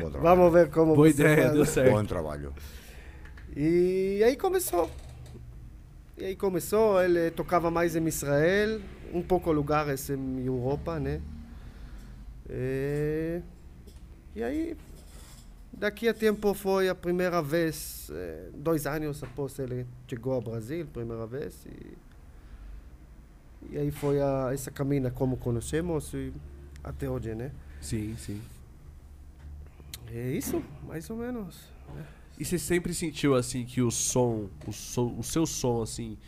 Bom 0.00 0.10
trabalho. 0.10 0.22
Vamos 0.22 0.52
ver 0.52 0.70
como 0.70 0.94
Boa 0.94 1.08
ideia, 1.08 1.42
faz. 1.44 1.52
deu 1.52 1.64
certo. 1.64 1.92
Bom 1.92 2.04
trabalho. 2.04 2.52
E 3.56 4.22
aí 4.24 4.36
começou. 4.36 4.90
E 6.18 6.24
aí 6.24 6.36
começou, 6.36 7.02
ele 7.02 7.30
tocava 7.30 7.70
mais 7.70 7.96
em 7.96 8.06
Israel, 8.06 8.80
um 9.12 9.22
pouco 9.22 9.50
lugares 9.50 10.10
em 10.10 10.44
Europa, 10.44 11.00
né? 11.00 11.20
E, 12.50 13.40
e 14.36 14.42
aí 14.42 14.76
Daqui 15.72 16.06
a 16.06 16.12
tempo 16.14 16.52
foi 16.52 16.88
a 16.88 16.94
primeira 16.94 17.40
vez, 17.40 18.10
eh, 18.12 18.50
dois 18.54 18.86
anos 18.86 19.22
após 19.22 19.58
ele 19.58 19.86
chegou 20.06 20.34
ao 20.34 20.40
Brasil, 20.40 20.86
primeira 20.86 21.26
vez. 21.26 21.64
E, 21.66 21.96
e 23.72 23.78
aí 23.78 23.90
foi 23.90 24.20
a, 24.20 24.50
essa 24.52 24.70
caminha 24.70 25.10
como 25.10 25.36
conhecemos 25.38 26.12
e 26.12 26.32
até 26.82 27.08
hoje, 27.08 27.34
né? 27.34 27.50
Sim, 27.80 28.14
sim. 28.16 28.40
É 30.12 30.30
isso, 30.32 30.62
mais 30.86 31.08
ou 31.10 31.16
menos. 31.16 31.60
né? 31.94 32.04
E 32.38 32.44
você 32.44 32.58
sempre 32.58 32.92
sentiu 32.94 33.34
assim 33.34 33.64
que 33.64 33.80
o 33.82 33.90
som, 33.90 34.48
o, 34.66 34.72
som, 34.72 35.14
o 35.18 35.22
seu 35.22 35.46
som, 35.46 35.82
assim, 35.82 36.18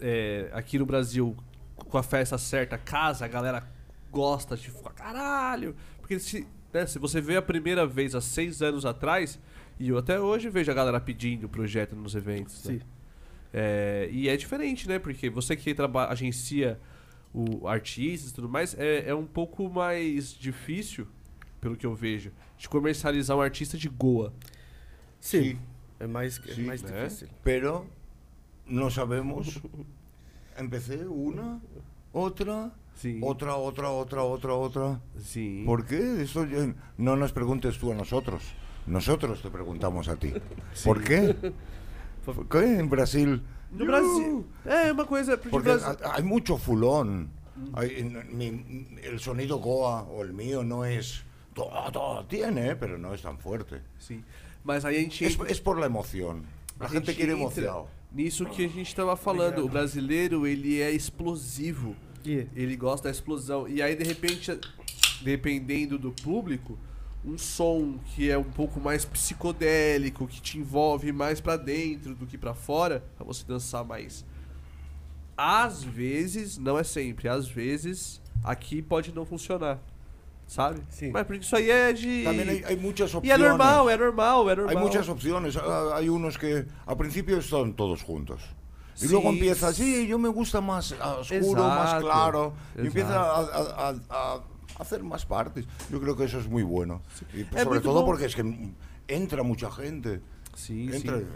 é, 0.00 0.50
aqui 0.52 0.78
no 0.78 0.86
Brasil, 0.86 1.36
com 1.76 1.98
a 1.98 2.02
festa 2.02 2.36
certa, 2.38 2.76
casa, 2.76 3.24
a 3.24 3.28
galera 3.28 3.66
gosta 4.10 4.56
de 4.56 4.70
falar, 4.70 4.92
caralho! 4.94 5.74
Porque 6.00 6.18
se, 6.18 6.46
né, 6.72 6.86
se 6.86 6.98
você 6.98 7.20
vê 7.20 7.36
a 7.36 7.42
primeira 7.42 7.86
vez 7.86 8.14
há 8.14 8.20
seis 8.20 8.62
anos 8.62 8.84
atrás, 8.84 9.38
e 9.78 9.88
eu 9.88 9.98
até 9.98 10.20
hoje 10.20 10.48
vejo 10.48 10.70
a 10.70 10.74
galera 10.74 11.00
pedindo 11.00 11.44
o 11.44 11.48
projeto 11.48 11.94
nos 11.94 12.14
eventos. 12.14 12.64
né? 12.64 12.74
Sim. 12.74 12.80
É, 13.52 14.08
e 14.12 14.28
é 14.28 14.36
diferente, 14.36 14.88
né? 14.88 14.98
Porque 14.98 15.30
você 15.30 15.56
que 15.56 15.74
agencia 16.10 16.78
o 17.40 17.68
artistas 17.68 18.30
e 18.30 18.34
tudo 18.34 18.48
mais, 18.48 18.74
é, 18.78 19.08
é 19.08 19.14
um 19.14 19.26
pouco 19.26 19.68
mais 19.70 20.32
difícil, 20.32 21.06
pelo 21.60 21.76
que 21.76 21.86
eu 21.86 21.94
vejo, 21.94 22.32
de 22.56 22.68
comercializar 22.68 23.36
um 23.36 23.40
artista 23.40 23.76
de 23.78 23.88
Goa. 23.88 24.32
Sim, 25.20 25.42
Sí, 25.42 25.58
é 26.00 26.06
mais, 26.06 26.40
é 26.48 26.54
Sim, 26.54 26.62
mais 26.64 26.82
né? 26.82 27.02
difícil. 27.04 27.28
pero 27.44 27.86
no 28.66 28.90
sabemos. 28.90 29.60
Empecé 30.58 31.06
una, 31.06 31.60
otra, 32.12 32.72
Sim. 32.96 33.20
otra, 33.22 33.54
otra, 33.56 33.90
otra, 33.90 34.22
otra, 34.24 34.54
otra. 34.54 35.00
Sim. 35.20 35.64
¿Por 35.64 35.84
qué? 35.86 36.22
Eso 36.22 36.44
ya- 36.46 36.74
no 36.96 37.14
nos 37.16 37.30
preguntes 37.32 37.78
tú 37.78 37.92
a 37.92 37.94
nosotros. 37.94 38.42
Nosotros 38.86 39.40
te 39.42 39.50
preguntamos 39.50 40.08
a 40.08 40.16
ti. 40.16 40.32
¿Por 40.84 41.04
qué? 41.04 41.52
¿Por 42.24 42.48
qué 42.48 42.78
en 42.80 42.88
Brasil? 42.90 43.40
No 43.70 43.84
Brasil. 43.86 44.46
É 44.64 44.90
uma 44.92 45.04
coisa. 45.04 45.36
Porque, 45.36 45.70
fulón. 46.58 47.28
Hay- 47.74 47.98
en- 48.00 48.36
mi- 48.36 48.86
el 49.02 49.18
sonido 49.20 49.58
Goa 49.58 50.02
o 50.04 50.22
el 50.22 50.32
mío 50.32 50.62
no 50.62 50.84
es. 50.84 51.24
Todo, 51.54 51.70
todo 51.92 52.24
tiene, 52.26 52.76
pero 52.76 52.96
no 52.98 53.12
es 53.12 53.20
tan 53.22 53.36
fuerte. 53.38 53.82
Sim. 53.98 54.22
Mas 54.64 54.84
aí 54.84 54.96
a 54.96 55.00
gente. 55.00 55.26
Es, 55.26 55.38
es 55.50 55.60
por 55.60 55.78
la 55.78 55.86
emoción. 55.86 56.44
La 56.78 56.86
a 56.86 56.88
gente 56.88 57.12
gente 57.12 57.16
quiere 57.16 57.32
entra 57.32 57.44
emoción. 57.64 57.86
Nisso 58.12 58.46
que 58.46 58.64
a 58.64 58.68
gente 58.68 58.94
tava 58.94 59.16
falando. 59.16 59.64
O 59.64 59.68
brasileiro, 59.68 60.46
ele 60.46 60.80
é 60.80 60.90
explosivo. 60.92 61.94
Yeah. 62.24 62.48
Ele 62.54 62.76
gosta 62.76 63.08
da 63.08 63.10
explosão. 63.12 63.68
E 63.68 63.82
aí, 63.82 63.94
de 63.96 64.04
repente, 64.04 64.58
dependendo 65.22 65.98
do 65.98 66.12
público, 66.12 66.78
um 67.24 67.36
som 67.36 67.98
que 68.14 68.30
é 68.30 68.38
um 68.38 68.44
pouco 68.44 68.80
mais 68.80 69.04
psicodélico, 69.04 70.26
que 70.26 70.40
te 70.40 70.58
envolve 70.58 71.12
mais 71.12 71.40
pra 71.40 71.56
dentro 71.56 72.14
do 72.14 72.26
que 72.26 72.38
pra 72.38 72.54
fora, 72.54 73.02
pra 73.16 73.24
você 73.26 73.44
dançar 73.46 73.84
mais. 73.84 74.24
Às 75.36 75.82
vezes, 75.84 76.58
não 76.58 76.78
é 76.78 76.82
sempre, 76.84 77.28
às 77.28 77.46
vezes, 77.48 78.20
aqui 78.42 78.82
pode 78.82 79.12
não 79.14 79.24
funcionar. 79.24 79.78
Sabe? 80.46 80.80
Sim. 80.88 81.10
Mas 81.10 81.26
porque 81.26 81.44
isso 81.44 81.54
aí 81.54 81.70
é 81.70 81.92
de. 81.92 82.24
También 82.24 82.48
hay, 82.48 82.64
hay 82.64 82.76
muchas 82.76 83.12
E 83.12 83.16
opciones. 83.18 83.44
é 83.44 83.48
normal, 83.48 83.90
é 83.90 83.96
normal, 83.98 84.48
é 84.50 84.56
normal. 84.56 84.76
Hay 84.76 84.82
muchas 84.82 85.06
opciones. 85.08 85.56
Ah, 85.58 85.96
Hay 85.96 86.08
unos 86.08 86.38
que 86.38 86.64
al 86.86 86.96
principio 86.96 87.36
están 87.38 87.74
todos 87.74 88.02
juntos. 88.02 88.40
Y 88.96 89.00
Sí. 89.06 89.08
luego 89.12 89.28
empieza, 89.30 89.72
sí, 89.74 90.06
yo 90.08 90.18
me 90.18 90.28
gusta 90.30 90.60
más 90.62 90.94
ah, 90.98 91.18
oscuro, 91.20 91.62
más 91.68 91.84
Exacto, 91.88 92.06
claro. 92.06 92.52
Y 92.78 92.86
empieza 92.86 93.10
exacto. 93.10 93.52
a, 93.52 93.88
a- 93.88 93.90
a- 93.90 94.34
a 94.36 94.40
hacer 94.78 95.02
más 95.02 95.24
partes. 95.26 95.66
Yo 95.90 96.00
creo 96.00 96.16
que 96.16 96.24
eso 96.24 96.38
es 96.38 96.48
muy 96.48 96.62
bueno. 96.62 97.02
Y 97.34 97.40
Es 97.42 97.62
sobre 97.62 97.80
todo 97.80 98.04
porque 98.04 98.26
es 98.26 98.34
que 98.36 98.72
entra 99.08 99.42
mucha 99.42 99.70
gente. 99.70 100.20
Sim, 100.54 100.92
Entra, 100.92 101.18
sim. 101.18 101.26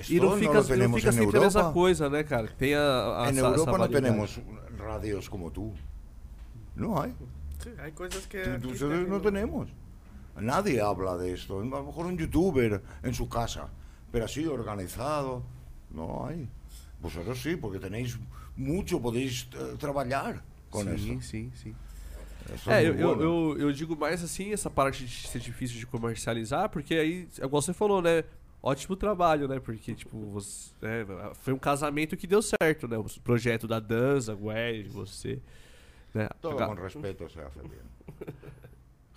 esto 0.00 0.24
não 0.24 0.30
no 0.30 0.36
fica, 0.36 0.52
lo 0.54 0.64
tenemos 0.64 1.00
fica 1.00 1.10
en 1.10 1.18
mesma 1.18 1.60
Europa. 1.60 1.72
coisa, 1.72 2.08
né, 2.10 2.22
cara? 2.22 2.48
Tem 2.58 2.74
a, 2.74 3.24
a 3.24 3.28
En 3.30 3.38
Europa 3.38 3.78
no 3.78 3.88
tenemos 3.88 4.40
radios 4.76 5.28
como 5.28 5.50
tú. 5.50 5.72
No 6.76 7.00
hay. 7.00 7.14
Sí, 7.62 7.70
hay 7.82 7.92
cosas 7.92 8.26
que... 8.26 8.38
Ustedes 8.64 9.08
no 9.08 9.20
tenemos. 9.20 9.68
Nadie 10.38 10.80
habla 10.80 11.16
de 11.16 11.32
esto. 11.32 11.58
A 11.60 11.64
lo 11.64 11.84
mejor 11.84 12.06
un 12.06 12.16
youtuber 12.16 12.80
en 13.02 13.12
su 13.14 13.28
casa, 13.28 13.68
pero 14.12 14.26
así 14.26 14.46
organizado. 14.46 15.42
No 15.90 16.26
hay. 16.26 16.48
Vosotros 17.00 17.40
sí, 17.42 17.56
porque 17.56 17.78
tenéis 17.80 18.18
mucho, 18.56 19.00
podéis 19.00 19.48
eh, 19.54 19.74
trabajar 19.78 20.42
con 20.70 20.84
sim, 20.86 21.14
esto. 21.18 21.26
sim, 21.26 21.50
sim. 21.54 21.70
Eso 21.70 21.87
É, 22.66 22.82
es 22.82 22.86
eu, 22.86 22.94
eu, 22.94 23.16
bueno. 23.16 23.22
eu, 23.22 23.58
eu 23.68 23.72
digo 23.72 23.96
mais 23.96 24.22
assim, 24.22 24.52
essa 24.52 24.70
parte 24.70 25.04
de 25.04 25.28
ser 25.28 25.38
difícil 25.38 25.78
de 25.78 25.86
comercializar, 25.86 26.68
porque 26.68 26.94
aí, 26.94 27.28
igual 27.36 27.62
você 27.62 27.72
falou, 27.72 28.00
né? 28.00 28.24
Ótimo 28.60 28.96
trabalho, 28.96 29.46
né? 29.46 29.60
Porque, 29.60 29.94
tipo, 29.94 30.18
você, 30.30 30.72
é, 30.82 31.06
foi 31.34 31.52
um 31.52 31.58
casamento 31.58 32.16
que 32.16 32.26
deu 32.26 32.42
certo, 32.42 32.88
né? 32.88 32.98
O 32.98 33.04
projeto 33.22 33.68
da 33.68 33.78
dança, 33.78 34.34
o 34.34 34.50
Ed, 34.50 34.88
você. 34.88 35.38
Né? 36.12 36.28
Todo 36.40 36.56
con 36.56 36.74
respeto 36.74 37.28
se 37.30 37.38
hace. 37.40 37.60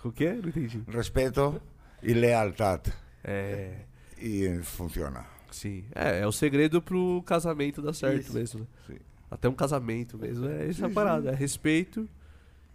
O 0.04 0.12
quê? 0.12 0.32
Não 0.32 0.48
entendi. 0.48 0.82
Respeto 0.88 1.60
y 2.02 2.12
lealtad. 2.14 2.92
É. 3.24 3.84
Eh, 4.18 4.60
funciona. 4.62 5.24
Sim. 5.50 5.84
É, 5.94 6.20
é 6.20 6.26
o 6.26 6.32
segredo 6.32 6.80
pro 6.80 7.22
casamento 7.24 7.82
dar 7.82 7.92
certo 7.92 8.20
Isso. 8.20 8.34
mesmo, 8.34 8.60
né? 8.88 8.96
Até 9.30 9.48
um 9.48 9.54
casamento 9.54 10.18
mesmo. 10.18 10.48
É 10.48 10.68
essa 10.68 10.88
parada. 10.90 11.30
É 11.30 11.34
respeito 11.34 12.08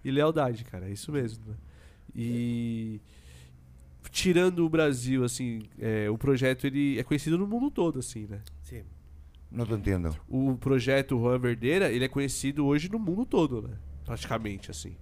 e 0.08 0.12
lealdade, 0.12 0.64
cara. 0.64 0.88
É 0.88 0.92
isso 0.92 1.12
mesmo. 1.12 1.44
Né? 1.48 1.56
E. 2.16 3.00
Tirando 4.12 4.66
o 4.66 4.70
Brasil, 4.70 5.24
assim, 5.24 5.64
é, 5.78 6.10
o 6.10 6.18
projeto 6.18 6.66
ele 6.66 6.98
é 6.98 7.04
conhecido 7.04 7.38
no 7.38 7.46
mundo 7.46 7.70
todo, 7.70 8.00
assim, 8.00 8.26
né? 8.26 8.42
Sí. 8.64 8.84
No 9.52 9.66
te 9.66 9.74
entiendo. 9.74 10.16
O 10.28 10.56
projeto 10.58 11.18
Juan 11.20 11.38
Verdeira, 11.38 11.92
ele 11.92 12.06
é 12.06 12.08
conhecido 12.08 12.66
hoje 12.66 12.90
no 12.90 12.98
mundo 13.00 13.26
todo, 13.26 13.62
né? 13.62 13.78
Praticamente, 14.06 14.72
assim. 14.72 14.96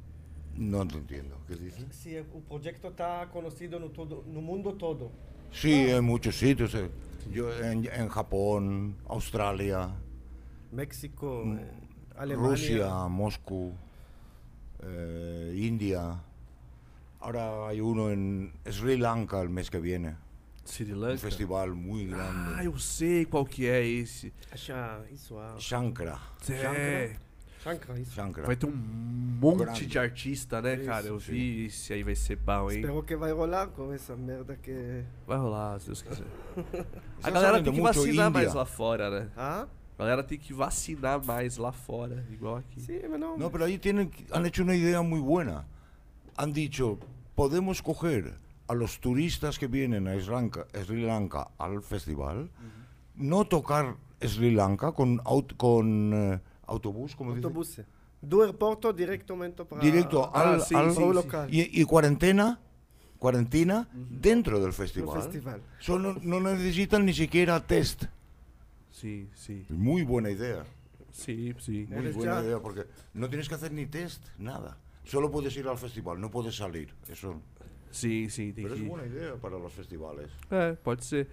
No 0.56 0.86
te 0.86 0.98
entiendo. 0.98 1.36
¿Qué 1.48 1.56
dices? 1.56 1.86
Sí, 1.91 2.15
el 2.15 2.26
proyecto 2.26 2.89
está 2.89 3.28
conocido 3.32 3.78
en 3.78 3.89
todo, 3.91 4.24
no 4.28 4.41
mundo 4.41 4.74
todo. 4.74 5.12
Sí, 5.52 5.72
en 5.72 6.04
muchos 6.04 6.36
sitios. 6.36 6.74
eh. 6.76 6.89
Yo 7.32 7.52
en, 7.63 7.86
en 7.86 8.08
Japón, 8.10 8.96
Australia, 9.08 9.89
México, 10.72 11.44
Mm, 11.46 11.58
eh, 11.58 11.72
Alemania. 12.18 13.08
Eh, 14.88 15.54
India. 15.58 16.21
Ahora 17.19 17.67
hay 17.67 17.82
uno 17.82 18.12
en 18.12 18.54
Sri 18.69 18.98
Lanka 18.98 19.41
el 19.41 19.50
mes 19.50 19.69
que 19.69 19.80
viene. 19.80 20.15
Sri 20.63 20.91
Un 20.91 21.02
Lanka. 21.02 21.17
festival 21.17 21.74
muy 21.74 22.06
grande. 22.08 22.56
Ah, 22.56 22.63
eu 22.63 22.78
sei 22.78 23.26
qual 23.26 23.45
que 23.45 23.65
é 23.67 23.84
esse. 23.86 24.32
Isso, 25.12 25.36
Shankra. 25.58 26.19
É. 26.50 27.15
Shankara, 27.63 28.00
isso. 28.00 28.12
Shankra. 28.13 28.45
Vai 28.45 28.56
ter 28.56 28.67
um 28.67 28.76
monte 28.76 29.63
Grande. 29.63 29.86
de 29.88 29.98
artista, 29.98 30.62
né, 30.62 30.76
Isso, 30.76 30.86
cara? 30.86 31.08
Eu 31.08 31.19
sim. 31.19 31.32
vi 31.32 31.65
esse 31.65 31.93
aí 31.93 32.04
vai 32.04 32.13
ser 32.13 32.36
bom, 32.36 32.69
hein? 32.69 32.80
Espero 32.82 33.02
que 33.02 33.15
vai 33.15 33.32
rolar 33.32 33.67
com 33.69 33.91
essa 33.91 34.15
merda 34.15 34.56
que... 34.56 35.04
Vai 35.26 35.38
rolar, 35.39 35.80
se 35.80 35.88
Deus 35.88 36.04
quiser. 36.04 36.26
A 37.24 37.32
galera 37.32 37.63
tem 37.63 37.74
que 37.74 37.82
vacinar 37.82 38.10
India. 38.12 38.30
mais 38.30 38.54
lá 38.54 38.65
fora, 38.65 39.10
né? 39.10 39.32
Ah, 39.36 39.67
A 39.97 40.03
galera 40.03 40.23
tem 40.23 40.38
que 40.38 40.53
vacinar 40.53 41.23
mais 41.25 41.58
lá 41.58 41.71
fora, 41.71 42.25
igual 42.29 42.58
aqui. 42.58 42.81
sí, 42.81 42.97
pero 43.01 43.17
no. 43.17 43.38
No, 43.38 43.49
pero 43.49 43.63
ahí 43.65 43.77
tienen, 43.79 44.12
han 44.31 44.45
hecho 44.45 44.63
una 44.63 44.75
idea 44.75 45.01
muy 45.01 45.19
buena. 45.21 45.65
Han 46.38 46.51
dicho, 46.51 46.99
podemos 47.34 47.81
coger 47.81 48.34
a 48.67 48.73
los 48.73 48.99
turistas 48.99 49.58
que 49.58 49.67
vienen 49.67 50.08
a 50.08 50.13
Sri 50.19 50.31
Lanka, 50.31 50.67
Sri 50.86 51.01
Lanka 51.05 51.47
al 51.58 51.81
festival, 51.81 52.49
no 53.15 53.45
tocar 53.45 53.95
Sri 54.21 54.51
Lanka 54.51 54.91
con, 54.91 55.19
aut- 55.23 55.55
con 55.55 56.12
eh, 56.13 56.39
autobús, 56.67 57.15
como 57.15 57.34
dice? 57.34 57.45
Autobus. 57.47 57.81
Do 58.21 58.41
aeroporto 58.41 58.91
directamente 58.91 59.63
para... 59.63 59.81
Directo 59.81 60.29
Ah, 60.34 60.53
al, 60.55 60.62
sí, 60.62 60.73
al- 60.75 60.91
sí, 60.93 60.99
local. 61.13 61.53
Y, 61.53 61.79
y 61.81 61.86
cuarentena, 61.86 62.60
cuarentena 63.19 63.88
dentro 63.93 64.58
del 64.60 64.67
No 64.69 64.73
festival. 64.73 65.21
festival. 65.21 65.62
Solo 65.79 66.17
no 66.21 66.39
necesitan 66.41 67.05
ni 67.05 67.13
siquiera 67.13 67.60
test. 67.65 68.05
Sim, 68.95 69.27
sim. 69.36 69.65
Muy 69.69 70.03
buena 70.03 70.29
idea. 70.31 70.63
Sim, 71.12 71.53
sim. 71.60 71.86
Muy 71.89 72.12
buena 72.13 72.36
ya- 72.36 72.43
idea 72.43 72.60
porque 72.62 72.86
no 73.13 73.27
tienes 73.27 73.47
que 73.49 73.55
hacer 73.55 73.71
ni 73.71 73.86
test, 73.86 74.21
nada. 74.39 74.77
Solo 75.03 75.29
puedes 75.29 75.55
ir 75.58 75.67
al 75.67 75.77
festival, 75.77 76.17
no 76.19 76.29
puedes 76.31 76.55
salir. 76.55 76.93
Eso. 77.10 77.41
Sim, 77.91 78.29
sim, 78.29 78.53
tem 78.53 78.63
Pero 78.63 78.75
es 78.75 78.81
que... 78.81 78.88
buena 78.88 79.05
idea 79.05 79.36
para 79.36 79.58
los 79.58 79.73
festivales. 79.73 80.29
É, 80.49 80.75
pode 80.75 81.03
ser. 81.05 81.27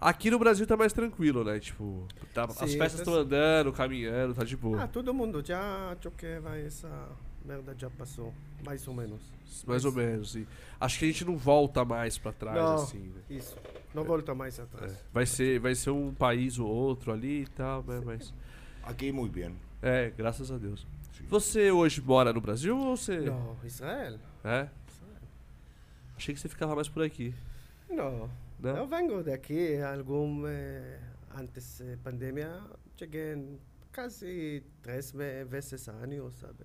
Aqui 0.00 0.30
no 0.30 0.38
Brasil 0.38 0.66
tá 0.66 0.76
mais 0.76 0.92
tranquilo, 0.92 1.42
né? 1.44 1.58
Tipo, 1.58 2.06
tá- 2.32 2.44
as 2.44 2.54
Sim, 2.70 2.78
festas 2.78 2.94
tá- 2.94 3.02
estão 3.02 3.14
andando, 3.14 3.72
caminhando, 3.72 4.34
tá 4.34 4.44
de 4.44 4.54
Ah, 4.54 4.58
boa. 4.58 4.88
todo 4.88 5.12
mundo 5.12 5.42
já 5.44 5.92
achou 5.92 6.12
que 6.12 6.38
vai 6.40 6.64
essa 6.64 7.08
merda 7.44 7.74
já 7.76 7.90
passou, 7.90 8.32
mais 8.64 8.86
ou 8.86 8.94
menos. 8.94 9.20
mais 9.66 9.84
ou 9.84 9.92
menos, 9.92 10.32
sim. 10.32 10.46
Acho 10.80 10.98
que 10.98 11.04
a 11.04 11.08
gente 11.08 11.24
não 11.24 11.36
volta 11.36 11.84
mais 11.84 12.18
pra 12.18 12.32
trás, 12.32 12.56
Não. 12.56 12.74
assim, 12.74 12.98
né? 13.14 13.20
Isso. 13.30 13.56
Não 13.94 14.04
volta 14.04 14.34
mais 14.34 14.58
atrás. 14.58 14.92
É. 14.92 14.96
Vai, 15.12 15.24
ser, 15.26 15.58
vai 15.60 15.74
ser 15.74 15.90
um 15.90 16.12
país 16.12 16.58
ou 16.58 16.68
outro 16.68 17.12
ali 17.12 17.42
e 17.42 17.46
tal, 17.46 17.82
né? 17.84 18.00
Mas. 18.04 18.34
Aquí 18.82 19.12
muy 19.12 19.28
bien. 19.30 19.52
É, 19.80 20.10
graças 20.10 20.50
a 20.50 20.58
Deus. 20.58 20.86
Sí. 21.12 21.22
Você 21.28 21.70
hoje 21.70 22.00
mora 22.02 22.32
no 22.32 22.40
Brasil 22.40 22.76
ou 22.76 22.96
você. 22.96 23.18
Não, 23.20 23.56
Israel. 23.64 24.18
É? 24.42 24.68
Achei 26.16 26.34
que 26.34 26.40
você 26.40 26.48
ficava 26.48 26.74
mais 26.74 26.88
por 26.88 27.02
aqui. 27.02 27.34
No, 27.88 28.28
Não? 28.60 28.76
eu 28.76 28.86
vengo 28.86 29.22
daqui, 29.22 29.76
algum 29.78 30.46
eh, 30.46 30.98
antes 31.36 31.80
da 31.80 31.96
pandemia, 32.02 32.60
cheguei 32.96 33.34
em 33.34 33.58
quase 33.94 34.62
três 34.82 35.12
ve- 35.12 35.44
vezes 35.44 35.86
ano, 35.88 36.30
sabe? 36.32 36.64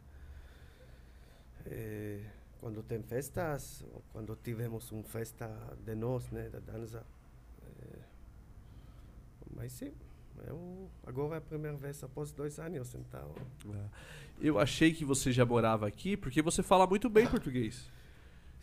Eh, 1.65 2.21
quando 2.59 2.81
tem 2.83 3.01
festas, 3.03 3.83
quando 4.11 4.35
tivemos 4.43 4.91
uma 4.91 5.03
festa 5.03 5.49
de 5.85 5.95
nós, 5.95 6.29
né, 6.31 6.49
da 6.49 6.59
dança. 6.59 7.03
Mas 9.59 9.73
sim, 9.73 9.91
eu 10.47 10.89
agora 11.05 11.35
é 11.35 11.37
a 11.37 11.41
primeira 11.41 11.75
vez 11.75 12.01
após 12.01 12.31
dois 12.31 12.57
anos, 12.59 12.95
então. 12.95 13.35
Eu 14.39 14.57
achei 14.57 14.93
que 14.93 15.03
você 15.03 15.33
já 15.33 15.45
morava 15.45 15.85
aqui 15.85 16.15
porque 16.15 16.41
você 16.41 16.63
fala 16.63 16.87
muito 16.87 17.09
bem 17.09 17.27
português. 17.27 17.91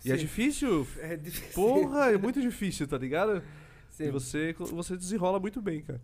E 0.03 0.11
é 0.11 0.17
sim, 0.17 0.23
difícil. 0.23 0.89
É 0.99 1.15
difícil. 1.15 1.53
Porra, 1.53 2.13
é 2.13 2.17
muito 2.17 2.41
difícil, 2.41 2.89
tá 2.89 2.97
ligado? 2.97 3.43
Sim. 3.91 4.05
E 4.05 4.11
você, 4.11 4.55
você 4.55 4.97
desenrola 4.97 5.39
muito 5.39 5.61
bem, 5.61 5.83
cara. 5.83 6.01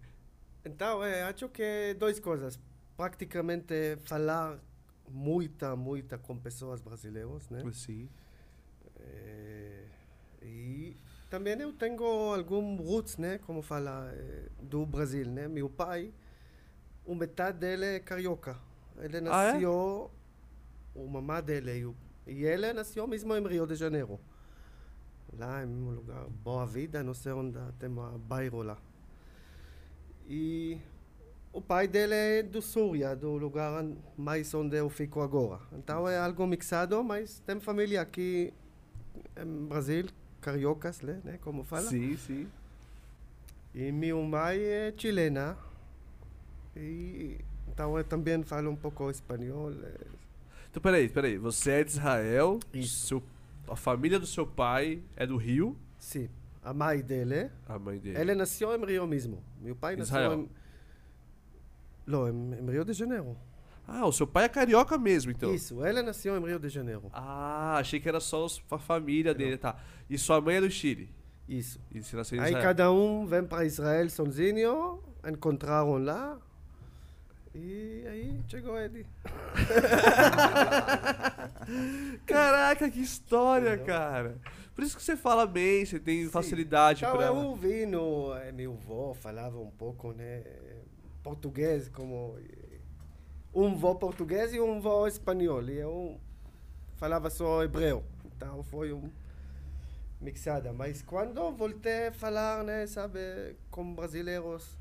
Então, 0.62 1.02
é, 1.02 1.22
acho 1.22 1.48
que 1.48 1.96
duas 1.98 2.20
coisas. 2.20 2.60
Praticamente 2.94 3.96
falar 4.04 4.58
muita, 5.08 5.74
muita 5.74 6.18
com 6.18 6.36
pessoas 6.36 6.82
brasileiras, 6.82 7.48
né? 7.48 7.62
Sim. 7.72 8.10
Eh, 9.00 9.86
e 10.42 10.96
também 11.32 11.58
eu 11.58 11.72
tenho 11.72 12.04
algum 12.04 12.76
roots, 12.76 13.16
né? 13.16 13.38
Como 13.38 13.62
fala, 13.62 14.12
eh, 14.14 14.50
do 14.60 14.84
Brasil, 14.84 15.26
né? 15.26 15.48
Meu 15.48 15.66
pai, 15.66 16.12
o 17.06 17.14
metade 17.14 17.58
dele 17.58 17.86
é 17.86 18.00
carioca. 18.00 18.58
Ele 18.98 19.16
Ah, 19.30 19.44
é? 19.44 19.52
nasceu, 19.54 20.10
o 20.94 21.06
mamá 21.08 21.40
dele, 21.40 21.94
e, 22.26 22.44
ele 22.44 22.70
nasceu 22.74 23.06
mesmo 23.06 23.34
em 23.34 23.48
Rio 23.48 23.66
de 23.66 23.74
Janeiro. 23.76 24.20
Lá 25.38 25.64
em 25.64 25.68
um 25.68 25.92
lugar, 25.92 26.26
Boa 26.28 26.66
Vida, 26.66 27.02
não 27.02 27.14
sei 27.14 27.32
onde 27.32 27.58
tem 27.78 27.88
um 27.88 28.18
bairro 28.18 28.62
lá. 28.62 28.76
E 30.28 30.78
o 31.50 31.62
pai 31.62 31.88
dele 31.88 32.12
é 32.14 32.42
do 32.42 32.60
Súria, 32.60 33.16
do 33.16 33.38
lugar 33.38 33.82
mais 34.18 34.52
onde 34.52 34.76
eu 34.76 34.90
fico 34.90 35.22
agora. 35.22 35.60
Então 35.72 36.06
é 36.06 36.18
algo 36.18 36.46
mixado, 36.46 37.02
mas 37.02 37.40
tem 37.40 37.58
família 37.58 38.02
aqui 38.02 38.52
em 39.34 39.66
Brasil, 39.66 40.08
cariocas, 40.42 41.00
né? 41.00 41.20
né, 41.24 41.38
Como 41.40 41.64
fala. 41.64 41.88
Sim, 41.88 42.16
sim. 42.18 42.46
E 43.74 43.90
minha 43.90 44.14
mãe 44.16 44.58
é 44.60 44.92
chilena. 44.96 45.56
E 46.76 47.38
então 47.68 47.96
eu 47.96 48.04
também 48.04 48.42
falo 48.42 48.70
um 48.70 48.76
pouco 48.76 49.10
espanhol. 49.10 49.72
eh. 49.72 50.06
Então, 50.70 50.82
peraí, 50.82 51.08
peraí. 51.08 51.38
Você 51.38 51.70
é 51.70 51.84
de 51.84 51.90
Israel, 51.92 52.58
Isso. 52.72 53.06
seu, 53.06 53.22
a 53.68 53.76
família 53.76 54.18
do 54.18 54.26
seu 54.26 54.46
pai 54.46 55.02
é 55.16 55.26
do 55.26 55.36
Rio, 55.36 55.76
Sim, 55.98 56.28
a 56.62 56.72
mãe 56.74 57.00
dele. 57.02 57.50
a 57.68 57.78
mãe 57.78 57.98
dele. 57.98 58.18
Ele 58.18 58.34
nasceu 58.34 58.74
em 58.74 58.84
Rio 58.84 59.06
mesmo. 59.06 59.42
Meu 59.60 59.76
pai 59.76 59.94
Israel. 59.98 60.30
nasceu 60.30 60.44
em. 60.44 60.50
Não, 62.06 62.28
em 62.28 62.70
Rio 62.70 62.84
de 62.84 62.92
Janeiro. 62.92 63.36
Ah, 63.86 64.06
o 64.06 64.12
seu 64.12 64.26
pai 64.26 64.44
é 64.44 64.48
carioca 64.48 64.96
mesmo, 64.96 65.30
então. 65.32 65.52
Isso, 65.54 65.84
ele 65.84 66.02
nasceu 66.02 66.36
em 66.36 66.46
Rio 66.46 66.58
de 66.58 66.68
Janeiro. 66.68 67.10
Ah, 67.12 67.76
achei 67.78 67.98
que 68.00 68.08
era 68.08 68.20
só 68.20 68.46
a 68.70 68.78
família 68.78 69.34
dele, 69.34 69.58
tá. 69.58 69.76
E 70.08 70.16
sua 70.16 70.40
mãe 70.40 70.56
é 70.56 70.60
do 70.60 70.70
Chile. 70.70 71.10
Isso. 71.48 71.80
E 71.90 72.02
você 72.02 72.16
nasceu 72.16 72.38
em 72.38 72.40
Aí 72.40 72.48
Israel. 72.50 72.64
cada 72.64 72.92
um 72.92 73.26
vem 73.26 73.44
para 73.44 73.64
Israel 73.64 74.08
sozinho, 74.08 75.02
encontraram 75.28 75.98
lá. 75.98 76.38
E 77.54 78.04
aí 78.06 78.40
chegou 78.48 78.78
ele. 78.78 79.04
Caraca, 82.26 82.90
que 82.90 83.00
história, 83.00 83.76
cara. 83.78 84.38
Por 84.74 84.84
isso 84.84 84.96
que 84.96 85.02
você 85.02 85.16
fala 85.16 85.46
bem, 85.46 85.84
você 85.84 85.98
tem 85.98 86.28
facilidade 86.28 87.04
Então 87.04 87.16
pra... 87.16 87.26
eu 87.26 87.34
ouvi 87.36 87.84
no. 87.84 88.34
eh, 88.36 88.52
Meu 88.52 88.72
avô 88.72 89.14
falava 89.14 89.58
um 89.58 89.70
pouco, 89.70 90.12
né? 90.12 90.42
Português, 91.22 91.88
como. 91.88 92.36
Um 93.54 93.76
vô 93.76 93.94
português 93.94 94.54
e 94.54 94.60
um 94.60 94.80
vô 94.80 95.06
espanhol. 95.06 95.62
E 95.64 95.76
eu 95.78 96.18
falava 96.96 97.28
só 97.30 97.62
hebreu. 97.62 98.02
Então 98.24 98.62
foi 98.62 98.92
um. 98.92 99.10
Mixada. 100.20 100.72
Mas 100.72 101.02
quando 101.02 101.50
voltei 101.52 102.08
a 102.08 102.12
falar, 102.12 102.62
né, 102.62 102.86
sabe, 102.86 103.18
com 103.72 103.92
brasileiros, 103.92 104.78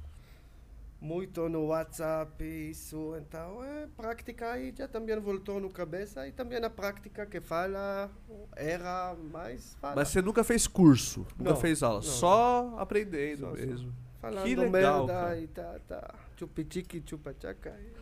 muito 1.01 1.49
no 1.49 1.65
WhatsApp, 1.65 2.43
isso, 2.43 3.15
então 3.17 3.63
é 3.63 3.87
prática 3.97 4.59
e 4.59 4.71
já 4.71 4.87
também 4.87 5.19
voltou 5.19 5.59
no 5.59 5.67
cabeça 5.67 6.27
e 6.27 6.31
também 6.31 6.63
a 6.63 6.69
prática 6.69 7.25
que 7.25 7.41
fala 7.41 8.07
era 8.55 9.15
mais 9.31 9.73
fala. 9.81 9.95
Mas 9.95 10.09
você 10.09 10.21
nunca 10.21 10.43
fez 10.43 10.67
curso, 10.67 11.25
nunca 11.39 11.53
Não, 11.53 11.57
fez 11.59 11.81
aula, 11.81 11.95
não. 11.95 12.03
só 12.03 12.75
aprendendo 12.77 13.39
Só- 13.39 13.55
só. 13.55 13.65
mesmo. 13.65 13.93
Falando 14.21 14.43
Que 14.43 14.55
legal, 14.55 14.69
merda 15.07 15.13
cara. 15.13 15.39
e 15.39 15.47
tá, 15.47 15.79
tá. 15.87 16.13
Chupachaca. 16.37 17.75
e- 17.79 18.00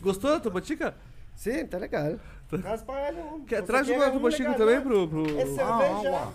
Gostou 0.00 0.30
da 0.30 0.40
tomatica? 0.40 0.94
Sim, 1.34 1.66
tá 1.66 1.78
legal. 1.78 2.18
Traz 2.48 2.82
para 2.82 3.08
ele 3.08 3.20
um. 3.22 3.44
Quer, 3.44 3.62
traz 3.62 3.88
uma 3.88 4.06
um 4.06 4.12
tomatica 4.12 4.50
legal, 4.50 4.58
também 4.58 4.74
né? 4.76 4.80
pro... 4.80 5.08
pro... 5.08 5.38
É 5.40 5.46
cerveja. 5.46 6.16
Ah. 6.16 6.32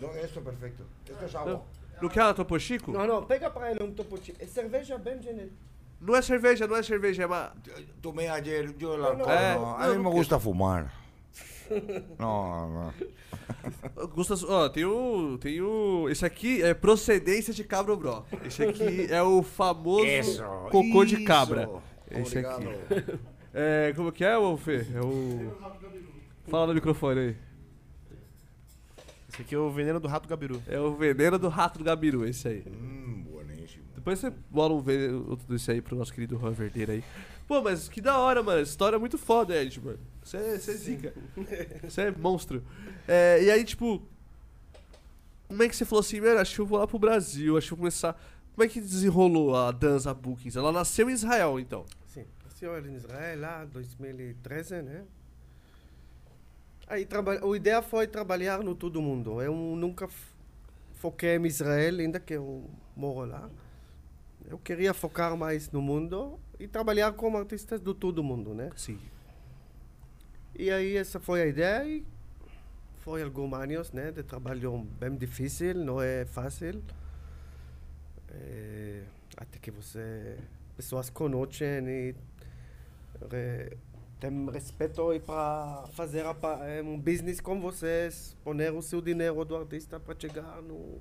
No, 0.00 0.08
esto 0.16 0.38
es 0.38 0.44
perfecto. 0.44 0.84
Esto 1.08 1.24
es 1.24 1.34
agua. 1.34 1.52
Não, 1.52 1.64
não 2.02 2.08
quer 2.08 2.22
uma 2.24 2.34
topo 2.34 2.58
chico? 2.58 2.90
Não, 2.92 3.06
não, 3.06 3.24
pega 3.24 3.50
para 3.50 3.70
ele 3.70 3.82
um 3.84 3.92
topo 3.92 4.16
chico. 4.22 4.38
É 4.42 4.46
cerveja 4.46 4.98
bem 4.98 5.20
genérica. 5.22 5.54
Não 6.00 6.16
é 6.16 6.22
cerveja, 6.22 6.66
não 6.66 6.74
é 6.76 6.82
cerveja, 6.82 7.22
é 7.22 7.26
uma... 7.26 7.52
Tomé 8.00 8.28
ayer, 8.28 8.74
no, 8.76 9.04
alcohol, 9.06 9.30
Eh, 9.30 9.54
no, 9.54 9.76
a 9.76 9.86
no 9.86 9.98
me 10.02 10.10
que- 10.10 10.16
gusta 10.16 10.40
fumar. 10.40 10.92
No, 12.18 12.68
no. 12.68 14.08
Gusta, 14.08 14.34
ó, 14.46 14.68
tem 14.68 14.84
o, 14.84 15.38
tem 15.38 15.62
o... 15.62 16.08
Esse 16.10 16.26
aqui 16.26 16.60
é 16.62 16.74
procedência 16.74 17.54
de 17.54 17.62
cabra 17.64 17.94
bró. 17.96 18.24
Esse 18.44 18.64
aqui 18.64 19.06
é 19.10 19.22
o 19.22 19.42
famoso 19.42 20.04
Eso, 20.04 20.42
cocô 20.70 21.04
de 21.04 21.24
cabra. 21.24 21.70
Esse 22.20 22.38
aqui. 22.38 22.64
É, 23.54 23.92
como 23.94 24.10
que 24.10 24.24
é, 24.24 24.38
ô 24.38 24.56
Fê? 24.56 24.86
É 24.94 25.00
o... 25.02 25.54
Fala 26.48 26.68
no 26.68 26.74
microfone 26.74 27.20
aí. 27.20 27.36
Esse 29.28 29.42
aqui 29.42 29.54
é 29.54 29.58
o 29.58 29.70
veneno 29.70 30.00
do 30.00 30.08
rato 30.08 30.28
gabiru. 30.28 30.62
É 30.66 30.78
o 30.78 30.94
veneno 30.94 31.38
do 31.38 31.48
rato 31.48 31.78
do 31.78 31.84
Gabiru, 31.84 32.26
esse 32.26 32.48
aí. 32.48 32.64
Mm, 32.66 33.22
buenísimo. 33.22 33.82
Depois 33.94 34.18
você 34.18 34.30
bola 34.50 34.74
um 34.74 34.80
veneno, 34.80 35.26
outro 35.28 35.46
desse 35.46 35.70
aí 35.70 35.80
pro 35.80 35.96
nosso 35.96 36.12
querido 36.12 36.38
Juan 36.38 36.52
Verdeira 36.52 36.92
aí. 36.92 37.04
Pô, 37.46 37.60
mas 37.60 37.88
que 37.88 38.00
da 38.00 38.18
hora, 38.18 38.42
mano. 38.42 38.62
História 38.62 38.96
é 38.96 38.98
muito 38.98 39.18
foda, 39.18 39.54
Ed, 39.54 39.80
mano. 39.82 39.98
Você 40.22 40.36
é, 40.36 40.58
você 40.58 40.70
é 40.70 40.74
zica. 40.74 41.14
Você 41.82 42.00
é 42.02 42.10
monstro. 42.10 42.62
É, 43.06 43.42
e 43.42 43.50
aí, 43.50 43.64
tipo... 43.64 44.02
Como 45.48 45.62
é 45.62 45.68
que 45.68 45.76
você 45.76 45.84
falou 45.84 46.00
assim, 46.00 46.20
mano, 46.20 46.40
acho 46.40 46.54
que 46.54 46.60
eu 46.62 46.66
vou 46.66 46.78
lá 46.78 46.86
pro 46.86 46.98
Brasil, 46.98 47.58
acho 47.58 47.66
que 47.66 47.72
eu 47.74 47.76
vou 47.76 47.82
começar... 47.82 48.18
Como 48.54 48.64
é 48.64 48.68
que 48.68 48.80
desenrolou 48.80 49.56
a 49.56 49.70
dança 49.70 50.12
Bookings? 50.12 50.56
Ela 50.56 50.72
nasceu 50.72 51.08
em 51.08 51.12
Israel, 51.12 51.58
então. 51.58 51.86
Ele 52.64 52.90
em 52.90 52.94
Israel 52.94 53.40
lá, 53.40 53.64
2013, 53.64 54.82
né? 54.82 55.04
Aí 56.86 57.04
traba- 57.06 57.40
a 57.42 57.56
ideia 57.56 57.82
foi 57.82 58.06
trabalhar 58.06 58.62
no 58.62 58.74
todo 58.74 59.00
mundo. 59.00 59.40
Eu 59.40 59.54
nunca 59.54 60.08
foquei 60.94 61.36
em 61.36 61.46
Israel, 61.46 61.98
ainda 61.98 62.20
que 62.20 62.34
eu 62.34 62.68
moro 62.96 63.28
lá. 63.30 63.50
Eu 64.48 64.58
queria 64.58 64.92
focar 64.92 65.36
mais 65.36 65.70
no 65.70 65.80
mundo 65.80 66.38
e 66.58 66.68
trabalhar 66.68 67.12
com 67.12 67.36
artistas 67.36 67.80
do 67.80 67.94
todo 67.94 68.22
mundo, 68.22 68.54
né? 68.54 68.70
Sim. 68.76 68.98
E 70.54 70.70
aí 70.70 70.96
essa 70.96 71.18
foi 71.18 71.42
a 71.42 71.46
ideia 71.46 71.86
e 71.86 72.04
foi 72.98 73.22
alguns 73.22 73.52
anos, 73.54 73.92
né, 73.92 74.12
de 74.12 74.22
trabalho 74.22 74.86
bem 75.00 75.16
difícil, 75.16 75.74
não 75.74 76.00
é 76.00 76.24
fácil. 76.26 76.82
É, 78.30 79.02
até 79.36 79.58
que 79.58 79.70
você 79.70 80.36
pessoas 80.76 81.10
conhecem 81.10 81.88
e 81.88 82.14
tem 84.20 84.50
respeito 84.50 85.02
para 85.26 85.84
fazer 85.92 86.24
é, 86.66 86.82
um 86.82 86.98
business 86.98 87.40
com 87.40 87.60
vocês, 87.60 88.36
poner 88.44 88.72
o 88.72 88.80
seu 88.82 89.00
dinheiro 89.00 89.44
do 89.44 89.56
artista 89.56 89.98
para 89.98 90.14
chegar 90.18 90.62
no 90.62 91.00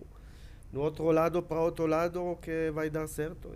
no 0.72 0.82
outro 0.82 1.12
lado 1.12 1.44
para 1.44 1.60
outro 1.60 1.86
lado 1.86 2.38
que 2.42 2.72
vai 2.72 2.90
dar 2.90 3.08
certo. 3.08 3.52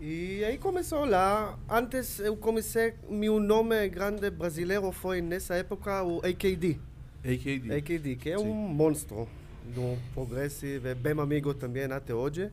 E, 0.00 0.38
e 0.38 0.44
aí 0.44 0.56
começou 0.58 1.04
lá. 1.04 1.58
Antes 1.68 2.20
eu 2.20 2.36
comecei, 2.36 2.94
meu 3.08 3.40
nome 3.40 3.88
grande 3.88 4.30
brasileiro 4.30 4.90
foi 4.92 5.20
nessa 5.20 5.54
época 5.54 6.02
o 6.02 6.18
AKD. 6.18 6.78
AKD. 7.24 7.74
AKD, 7.74 8.16
que 8.16 8.30
é 8.30 8.38
Sim. 8.38 8.44
um 8.44 8.54
monstro 8.54 9.28
do 9.74 9.98
progressive, 10.14 10.88
é 10.88 10.94
bem 10.94 11.18
amigo 11.20 11.52
também 11.52 11.84
até 11.84 12.14
hoje. 12.14 12.50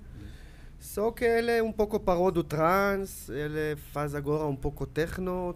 Só 0.80 1.12
que 1.12 1.26
ele 1.26 1.52
é 1.52 1.64
um 1.64 1.72
pouco 1.72 2.00
parou 2.00 2.32
do 2.32 2.44
trance, 2.44 3.32
ele 3.32 3.76
faz 3.92 4.14
agora 4.14 4.46
um 4.46 4.56
pouco 4.56 4.86
techno, 4.86 5.56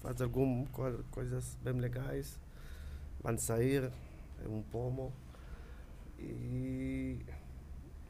faz 0.00 0.20
algumas 0.20 0.68
coisas 1.10 1.56
bem 1.62 1.74
legais. 1.74 2.38
Vão 3.22 3.36
sair, 3.38 3.90
é 4.44 4.48
um 4.48 4.62
promo. 4.62 5.12
E 6.18 7.18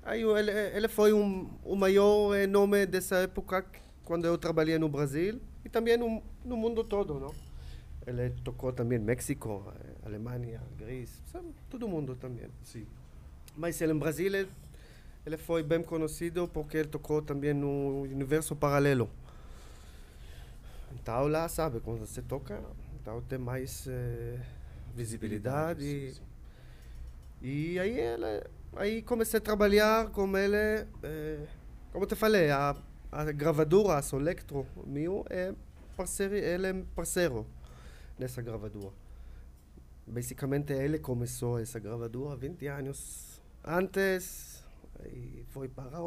aí 0.03 0.23
ele, 0.23 0.51
ele 0.51 0.89
foi 0.89 1.12
um, 1.12 1.49
o 1.65 1.75
maior 1.75 2.35
nome 2.49 2.87
dessa 2.87 3.17
época 3.17 3.65
quando 4.05 4.25
eu 4.25 4.39
trabalhei 4.39 4.79
no 4.79 4.89
Brasil 4.89 5.41
e 5.65 5.69
também 5.69 5.97
no, 5.97 6.23
no 6.45 6.57
mundo 6.57 6.85
todo, 6.85 7.19
não? 7.19 7.35
Ele 8.07 8.31
tocou 8.45 8.73
também 8.73 8.99
no 8.99 9.05
México, 9.05 9.65
Alemanha, 10.05 10.62
sabe? 11.33 11.49
todo 11.69 11.89
mundo 11.89 12.15
também. 12.15 12.47
Sim. 12.62 12.87
Mas 13.57 13.81
ele, 13.81 13.93
em 13.93 13.99
Brasil 13.99 14.27
ele, 14.27 14.49
ele 15.27 15.37
foi 15.37 15.62
bem 15.62 15.83
conhecido 15.83 16.49
porque 16.49 16.77
ele 16.77 16.89
tocou 16.89 17.21
também 17.21 17.53
no 17.53 18.03
universo 18.03 18.55
paralelo. 18.55 19.11
Então 20.93 21.27
lá, 21.27 21.49
sabe, 21.49 21.81
quando 21.81 21.99
você 22.07 22.23
toca, 22.23 22.62
então 23.01 23.21
tem 23.23 23.39
mais 23.39 23.87
eh, 23.89 24.39
visibilidade. 24.95 25.85
Sim, 25.85 26.15
sim. 26.15 26.23
E 27.43 27.79
aí 27.79 27.99
ele, 27.99 28.45
aí 28.77 29.03
comecei 29.03 29.39
a 29.39 29.41
trabalhar 29.41 30.11
com 30.11 30.37
ele, 30.39 30.87
eh, 31.03 31.47
como 31.93 32.05
eu 32.05 32.09
te 32.09 32.15
falei, 32.15 32.51
a, 32.51 32.77
a 33.11 33.25
gravadura, 33.33 33.95
a 33.97 34.03
Solectro, 34.03 34.65
meu, 34.87 35.25
é 35.29 35.53
parceiro, 35.97 36.35
ele 36.37 36.67
é 36.69 36.75
parceiro 36.95 37.45
nessa 38.19 38.41
gravadura. 38.41 38.93
Basicamente 40.07 40.73
ele 40.73 40.99
começou 41.01 41.59
essa 41.59 41.81
gravadura 41.81 42.33
há 42.35 42.37
20 42.37 42.67
anos 42.69 43.41
antes, 43.65 44.56
aí 45.04 45.44
foi 45.50 45.68
para, 45.68 45.98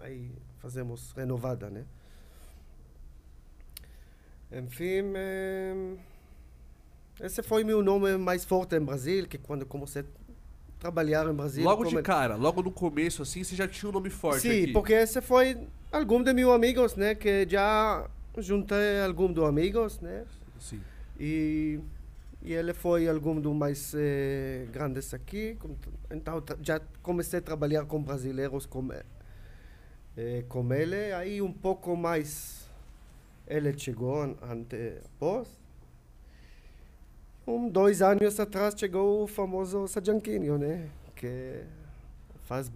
aí 0.00 0.30
fazemos 0.58 1.12
renovada, 1.12 1.68
né? 1.70 1.84
Enfim, 4.50 5.12
eh, 5.14 5.96
esse 7.20 7.42
foi 7.42 7.64
meu 7.64 7.82
nome 7.82 8.16
mais 8.16 8.44
forte 8.44 8.74
em 8.76 8.80
Brasil, 8.80 9.26
que 9.26 9.36
quando 9.36 9.66
comecei 9.66 10.02
a 10.02 10.04
trabalhar 10.80 11.26
em 11.28 11.34
Brasil... 11.34 11.64
Logo 11.64 11.84
de 11.84 11.90
come- 11.90 12.02
cara, 12.02 12.34
logo 12.36 12.62
no 12.62 12.70
começo, 12.70 13.22
assim, 13.22 13.44
você 13.44 13.54
já 13.54 13.68
tinha 13.68 13.90
um 13.90 13.92
nome 13.92 14.08
forte 14.08 14.40
Sim, 14.40 14.62
aqui. 14.62 14.72
porque 14.72 14.94
esse 14.94 15.20
foi 15.20 15.68
algum 15.92 16.22
de 16.22 16.32
meus 16.32 16.52
amigos, 16.54 16.94
né? 16.96 17.14
Que 17.14 17.46
já 17.48 18.08
juntei 18.38 19.00
algum 19.04 19.30
dos 19.30 19.44
amigos, 19.44 20.00
né? 20.00 20.24
Sim. 20.58 20.80
E, 21.20 21.80
e 22.42 22.52
ele 22.52 22.72
foi 22.72 23.08
algum 23.08 23.40
dos 23.40 23.54
mais 23.54 23.92
eh, 23.96 24.66
grandes 24.72 25.12
aqui. 25.12 25.56
Então 26.10 26.42
já 26.62 26.80
comecei 27.02 27.38
a 27.40 27.42
trabalhar 27.42 27.84
com 27.84 28.02
brasileiros 28.02 28.64
com, 28.66 28.88
eh, 30.16 30.44
com 30.48 30.72
ele. 30.72 31.12
Aí 31.12 31.42
um 31.42 31.52
pouco 31.52 31.96
mais 31.96 32.68
ele 33.46 33.76
chegou 33.78 34.22
an- 34.22 34.36
ante 34.42 34.98
após. 35.16 35.48
Um, 37.46 37.68
dois 37.68 38.02
anos 38.02 38.38
atrás 38.38 38.74
chegou 38.76 39.24
o 39.24 39.26
famoso 39.26 39.88
Sajanquinho, 39.88 40.58
né? 40.58 40.86
Que 41.16 41.62
faz 42.44 42.70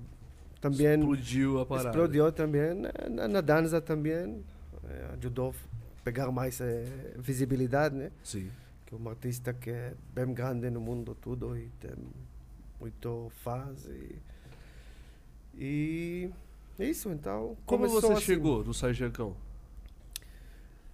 também 0.60 0.94
Explodiu 0.98 1.60
a 1.60 1.66
parada. 1.66 1.88
explodiu 1.90 2.32
também 2.32 2.74
na, 3.10 3.28
na 3.28 3.40
dança 3.40 3.80
também 3.80 4.42
eh, 4.88 5.08
ajudou 5.18 5.50
a 5.50 6.02
pegar 6.04 6.30
mais 6.32 6.60
eh, 6.60 6.84
visibilidade 7.18 7.94
né 7.96 8.10
Sim. 8.24 8.48
Que 8.92 8.96
é 8.96 8.98
um 8.98 9.08
artista 9.08 9.54
que 9.54 9.70
é 9.70 9.94
bem 10.14 10.34
grande 10.34 10.68
no 10.70 10.80
mundo 10.80 11.14
todo 11.14 11.56
e 11.56 11.70
tem 11.80 11.92
muito 12.78 13.30
fãs 13.42 13.86
e, 13.86 14.18
e 15.54 16.30
é 16.78 16.84
isso 16.84 17.10
então 17.10 17.56
Como 17.64 17.88
você 17.88 18.12
assim. 18.12 18.20
chegou 18.20 18.62
no 18.64 18.74
Sarjancão? 18.74 19.34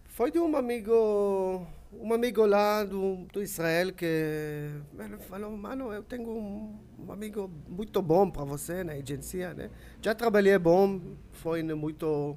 Foi 0.06 0.30
de 0.32 0.38
um 0.38 0.56
amigo, 0.56 1.66
um 1.92 2.12
amigo 2.12 2.44
lá 2.44 2.84
do, 2.84 3.24
do 3.32 3.42
Israel 3.42 3.92
que 3.92 4.04
ele 4.04 5.16
falou, 5.28 5.56
mano, 5.56 5.92
eu 5.92 6.02
tenho 6.02 6.28
um, 6.28 6.76
um 6.98 7.12
amigo 7.12 7.48
muito 7.68 8.02
bom 8.02 8.28
para 8.28 8.44
você 8.44 8.82
na 8.82 8.94
agência, 8.94 9.54
né? 9.54 9.70
Já 10.02 10.16
trabalhei 10.16 10.58
bom, 10.58 11.00
foi 11.32 11.62
muito 11.62 12.36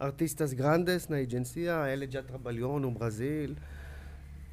artistas 0.00 0.52
grandes 0.52 1.06
na 1.06 1.18
agência, 1.18 1.88
ele 1.92 2.10
já 2.10 2.24
trabalhou 2.24 2.80
no 2.80 2.90
Brasil. 2.90 3.54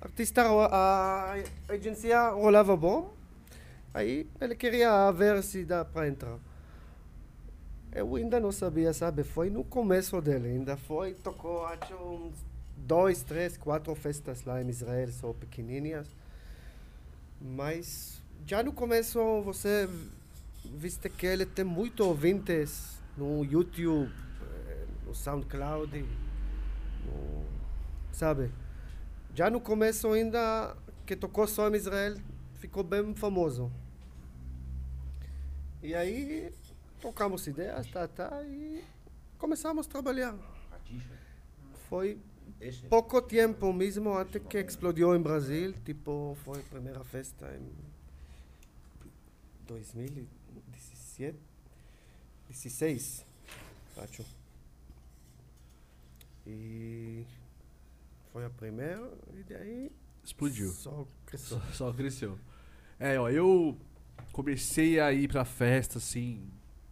Artista, 0.01 0.43
a, 0.43 1.35
agência 1.67 2.29
rolava 2.29 2.75
bom, 2.77 3.13
aí 3.93 4.29
ele 4.39 4.55
queria 4.55 5.11
ver 5.11 5.43
se 5.43 5.65
dá 5.65 5.83
para 5.83 6.07
entrar. 6.07 6.39
Eu 7.91 8.15
ainda 8.15 8.39
não 8.39 8.51
sabia, 8.51 8.93
sabe? 8.93 9.23
Foi 9.23 9.49
no 9.49 9.63
começo 9.63 10.21
dele, 10.21 10.47
ainda 10.47 10.77
foi, 10.77 11.15
tocou, 11.15 11.65
acho, 11.65 11.93
uns 11.95 12.33
dois, 12.77 13.23
três, 13.23 13.57
quatro 13.57 13.93
festas 13.93 14.45
lá 14.45 14.61
em 14.61 14.69
Israel, 14.69 15.11
só 15.11 15.33
pequenininhas. 15.33 16.07
Mas 17.41 18.21
já 18.45 18.63
no 18.63 18.71
começo 18.71 19.19
você 19.41 19.89
viste 20.63 21.09
que 21.09 21.25
ele 21.25 21.45
tem 21.45 21.65
muito 21.65 22.05
ouvintes 22.05 23.01
no 23.17 23.43
YouTube, 23.43 24.09
no 25.05 25.13
SoundCloud, 25.13 26.05
no, 27.05 27.45
sabe? 28.13 28.49
Já 29.39 29.49
no 29.49 29.61
começo 29.61 30.11
ainda, 30.11 30.75
que 31.05 31.15
tocou 31.15 31.47
só 31.47 31.69
em 31.69 31.75
Israel, 31.77 32.17
ficou 32.55 32.83
bem 32.83 33.15
famoso. 33.15 33.71
E 35.81 35.95
aí 35.95 36.51
tocamos 36.99 37.47
ideias, 37.47 37.87
tá, 37.87 38.05
tá, 38.05 38.43
e 38.43 38.83
começamos 39.37 39.87
a 39.87 39.89
trabalhar. 39.89 40.35
Foi 41.87 42.19
pouco 42.89 43.21
tempo 43.21 43.71
mesmo 43.71 44.11
até 44.17 44.41
que 44.41 44.57
explodiu 44.57 45.15
em 45.15 45.21
Brasil, 45.21 45.71
tipo, 45.85 46.37
foi 46.43 46.59
a 46.59 46.63
primeira 46.63 47.01
festa 47.05 47.49
em 47.55 47.71
2017, 49.67 51.39
16, 52.49 53.25
acho. 53.99 54.25
E 56.45 57.25
foi 58.31 58.45
a 58.45 58.49
primeira, 58.49 59.11
e 59.35 59.43
daí 59.43 59.91
Explodiu. 60.23 60.69
só 60.71 61.07
cresceu. 61.25 61.59
Só, 61.59 61.65
só 61.73 61.93
cresceu. 61.93 62.37
É, 62.99 63.19
ó, 63.19 63.29
eu 63.29 63.77
comecei 64.31 64.99
a 64.99 65.11
ir 65.13 65.27
pra 65.27 65.45
festa, 65.45 65.97
assim, 65.97 66.41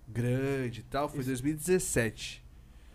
grande 0.07 0.79
e 0.79 0.83
tal, 0.83 1.07
foi 1.09 1.17
em 1.19 1.21
Isso. 1.21 1.29
2017. 1.29 2.43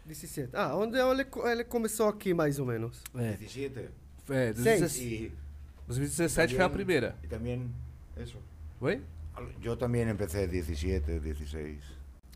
17. 0.06 0.50
Ah, 0.54 0.74
onde 0.76 0.98
ele, 0.98 1.24
co- 1.24 1.46
ele 1.46 1.62
começou 1.64 2.08
aqui 2.08 2.34
mais 2.34 2.58
ou 2.58 2.66
menos. 2.66 3.00
É, 3.14 3.32
17. 3.36 3.78
é 3.78 4.52
Seis. 4.54 4.56
2017, 4.56 5.04
Y, 5.26 5.32
2017 5.86 6.54
foi 6.56 6.64
a 6.64 6.68
primeira. 6.70 7.16
y 7.22 7.28
también 7.28 7.70
eso. 8.16 8.38
Oi? 8.80 9.00
Yo 9.60 9.76
también 9.78 10.08
empecé 10.08 10.46
17, 10.46 11.20
16. 11.20 11.80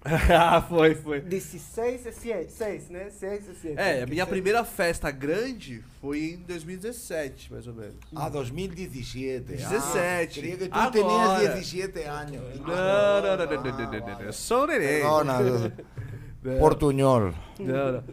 ah, 0.39 0.63
foi, 0.63 0.95
foi. 0.95 1.21
16 1.21 2.07
e 2.07 2.13
6, 2.13 2.89
né? 2.91 3.11
6 3.11 3.49
e 3.49 3.55
7. 3.55 3.75
É, 3.79 4.03
a 4.03 4.07
minha 4.07 4.27
primeira 4.27 4.65
festa 4.65 5.11
grande 5.11 5.83
foi 6.01 6.35
em 6.35 6.37
2017, 6.37 7.53
mais 7.53 7.67
ou 7.67 7.75
menos. 7.75 7.97
Ah, 8.15 8.29
2017. 8.29 9.45
17. 9.45 9.99
Ah, 9.99 10.27
creía 10.27 10.57
que 10.57 10.69
tú 10.69 10.79
Agora. 10.79 11.39
tenías 11.39 11.55
17 11.55 11.99
años. 12.05 12.43
Não, 12.61 12.67
não, 12.67 13.37
não, 13.37 13.37
não, 13.37 13.47
não, 13.47 13.63
não, 13.63 13.91
não, 13.91 14.01
não, 14.01 14.21
eu 14.21 14.33
sou 14.33 14.65
um 14.65 14.67
neném. 14.67 15.03
Não. 15.03 16.65
Não, 17.59 17.93
não. 17.93 18.05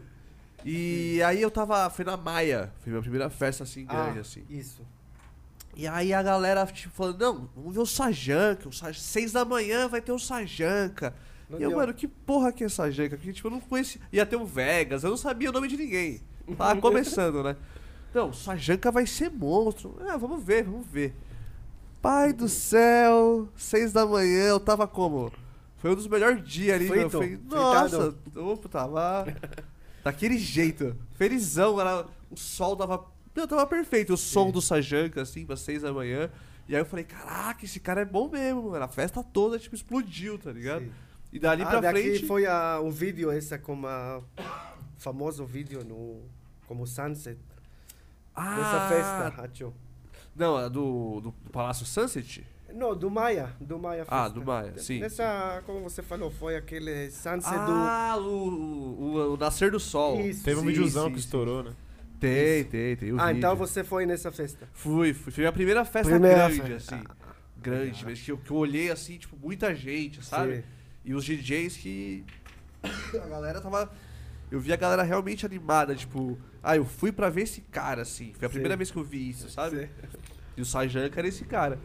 E 0.66 1.22
aí 1.24 1.42
eu 1.42 1.52
tava, 1.52 1.90
foi 1.90 2.06
na 2.06 2.16
Maia, 2.16 2.72
foi 2.80 2.92
minha 2.92 3.02
primeira 3.02 3.30
festa 3.30 3.64
assim, 3.64 3.86
grande, 3.86 4.20
ah, 4.20 4.22
assim. 4.22 4.44
Isso. 4.50 4.82
E 5.76 5.88
aí 5.88 6.14
a 6.14 6.24
galera, 6.24 6.66
tipo, 6.66 6.94
falando, 6.94 7.20
não, 7.20 7.50
vamos 7.56 7.74
ver 7.74 7.82
o 7.82 7.86
Sajanka, 7.86 8.70
o 8.70 8.74
Saj... 8.74 8.98
seis 8.98 9.32
da 9.34 9.44
manhã 9.44 9.88
vai 9.88 10.02
ter 10.02 10.12
o 10.12 10.20
Sajanka. 10.20 11.14
Não 11.50 11.60
E 11.60 11.64
eu, 11.64 11.70
deu. 11.70 11.78
mano, 11.78 11.94
que 11.94 12.08
porra 12.08 12.52
que 12.52 12.64
é 12.64 12.70
Sajanka? 12.70 13.18
Que, 13.18 13.32
tipo, 13.34 13.48
eu 13.48 13.52
não 13.52 13.60
conhecia. 13.60 14.02
Ia 14.12 14.26
ter 14.26 14.36
o 14.36 14.46
Vegas, 14.46 15.04
eu 15.04 15.10
não 15.10 15.18
sabia 15.18 15.50
o 15.50 15.54
nome 15.54 15.68
de 15.68 15.78
ninguém. 15.78 16.22
Tava 16.58 16.80
começando, 16.82 17.44
né? 17.44 17.56
Não, 18.14 18.30
o 18.30 18.34
Sajanka 18.34 18.92
vai 18.92 19.06
ser 19.08 19.30
monstro. 19.32 19.98
Ah, 20.08 20.18
vamos 20.18 20.44
ver, 20.44 20.64
vamos 20.64 20.86
ver. 20.88 21.14
Pai 22.02 22.34
do 22.34 22.50
céu, 22.50 23.48
seis 23.56 23.94
da 23.94 24.06
manhã, 24.06 24.44
eu 24.50 24.60
tava 24.60 24.88
como? 24.88 25.32
Foi 25.78 25.92
um 25.92 25.96
dos 25.96 26.08
melhores 26.08 26.46
dias 26.48 26.76
ali, 26.76 26.90
meu. 26.90 27.10
Frito, 27.10 27.44
Foi, 27.50 27.58
nossa, 27.60 28.16
opa, 28.36 28.70
tava 28.70 29.26
daquele 30.04 30.38
jeito. 30.38 30.96
Felizão, 31.14 31.80
era, 31.80 32.06
o 32.30 32.38
sol 32.38 32.76
tava. 32.76 33.06
Meu, 33.36 33.48
tava 33.48 33.66
perfeito. 33.66 34.14
O 34.14 34.18
som 34.18 34.52
do 34.52 34.62
Sajanka, 34.62 35.22
assim, 35.22 35.46
pra 35.46 35.56
seis 35.56 35.82
da 35.82 35.92
manhã. 35.92 36.30
E 36.68 36.76
aí 36.76 36.82
eu 36.82 36.86
falei, 36.86 37.04
caraca, 37.04 37.66
esse 37.66 37.80
cara 37.80 38.02
é 38.02 38.06
bom 38.06 38.30
mesmo, 38.30 38.70
mano. 38.70 38.84
A 38.84 38.88
festa 38.88 39.22
toda, 39.24 39.58
tipo, 39.60 39.76
explodiu, 39.76 40.38
tá 40.38 40.52
ligado? 40.52 40.84
Sim. 40.84 40.92
E 41.34 41.40
dali 41.40 41.64
ah, 41.64 41.68
pra 41.68 41.80
daqui 41.82 42.02
frente. 42.02 42.26
foi 42.28 42.46
a, 42.46 42.80
um 42.80 42.92
vídeo 42.92 43.32
esse 43.34 43.58
como 43.58 43.88
a 43.88 44.22
famoso 45.00 45.46
vídeo 45.46 45.84
no 45.84 46.22
como 46.68 46.86
Sunset 46.88 47.38
Ah, 48.36 48.56
dessa 48.56 48.88
festa, 48.88 49.42
acho. 49.44 49.74
Não, 50.36 50.56
a 50.58 50.68
do, 50.68 51.20
do 51.22 51.32
Palácio 51.52 51.86
Sunset? 51.86 52.46
Não, 52.74 52.96
do 52.96 53.10
Maia, 53.12 53.54
do 53.60 53.78
Maia 53.78 54.04
Ah, 54.08 54.24
festa. 54.26 54.40
do 54.40 54.46
Maia, 54.46 54.74
sim. 54.78 55.00
Nessa, 55.00 55.62
como 55.66 55.82
você 55.82 56.02
falou, 56.02 56.32
foi 56.32 56.56
aquele 56.56 57.10
Sunset 57.12 57.46
Ah, 57.56 58.16
o, 58.18 58.24
o, 58.24 59.34
o 59.34 59.38
Nascer 59.38 59.70
do 59.70 59.78
do 59.78 59.80
Sol. 59.80 60.20
Isso. 60.22 60.44
Teve 60.44 60.58
um 60.60 60.62
Sim, 60.62 60.68
videozão 60.68 61.06
sim, 61.08 61.14
que 61.14 61.20
sim. 61.20 61.26
estourou, 61.26 61.64
né? 61.64 61.72
Tem, 62.20 62.64
tem, 62.64 62.96
tem. 62.96 63.12
o 63.12 63.20
Ah, 63.20 63.28
vídeo. 63.28 63.38
então 63.40 63.56
você 63.56 63.84
foi 63.84 64.06
nessa 64.06 64.32
festa. 64.32 64.68
Fui, 64.74 65.14
fui. 65.14 65.32
Foi 65.32 65.46
a 65.46 65.52
primeira 65.52 65.84
festa 65.84 66.12
Primeira 66.12 66.48
grande, 66.48 66.62
festa. 66.62 66.96
assim. 66.96 67.04
Grande, 67.62 68.06
mas 68.06 68.22
que 68.22 68.32
eu, 68.32 68.38
que 68.38 68.50
eu 68.52 68.58
olhei 68.58 68.90
assim, 68.92 69.18
tipo, 69.18 69.36
muita 69.38 69.74
gente, 69.76 70.24
sabe? 70.26 70.58
Sim. 70.58 70.64
E 71.06 71.14
os 71.14 71.26
DJs 71.26 71.78
que. 71.78 72.24
A 73.22 73.28
galera 73.28 73.62
tava. 73.62 73.92
Eu 74.52 74.60
vi 74.60 74.72
a 74.72 74.76
galera 74.76 75.02
realmente 75.04 75.46
animada, 75.46 75.96
tipo. 75.96 76.38
Ah, 76.62 76.76
eu 76.78 76.86
fui 76.86 77.12
pra 77.12 77.30
ver 77.30 77.42
esse 77.42 77.62
cara, 77.62 78.04
assim. 78.04 78.34
Foi 78.34 78.46
a 78.46 78.50
Sim. 78.50 78.54
primeira 78.54 78.78
vez 78.78 78.92
que 78.92 78.98
eu 78.98 79.04
vi 79.04 79.30
isso, 79.30 79.50
sabe? 79.50 79.82
Sim. 79.82 79.90
E 80.56 80.62
o 80.62 80.66
Sajanka 80.66 81.20
era 81.20 81.28
esse 81.28 81.44
cara. 81.46 81.80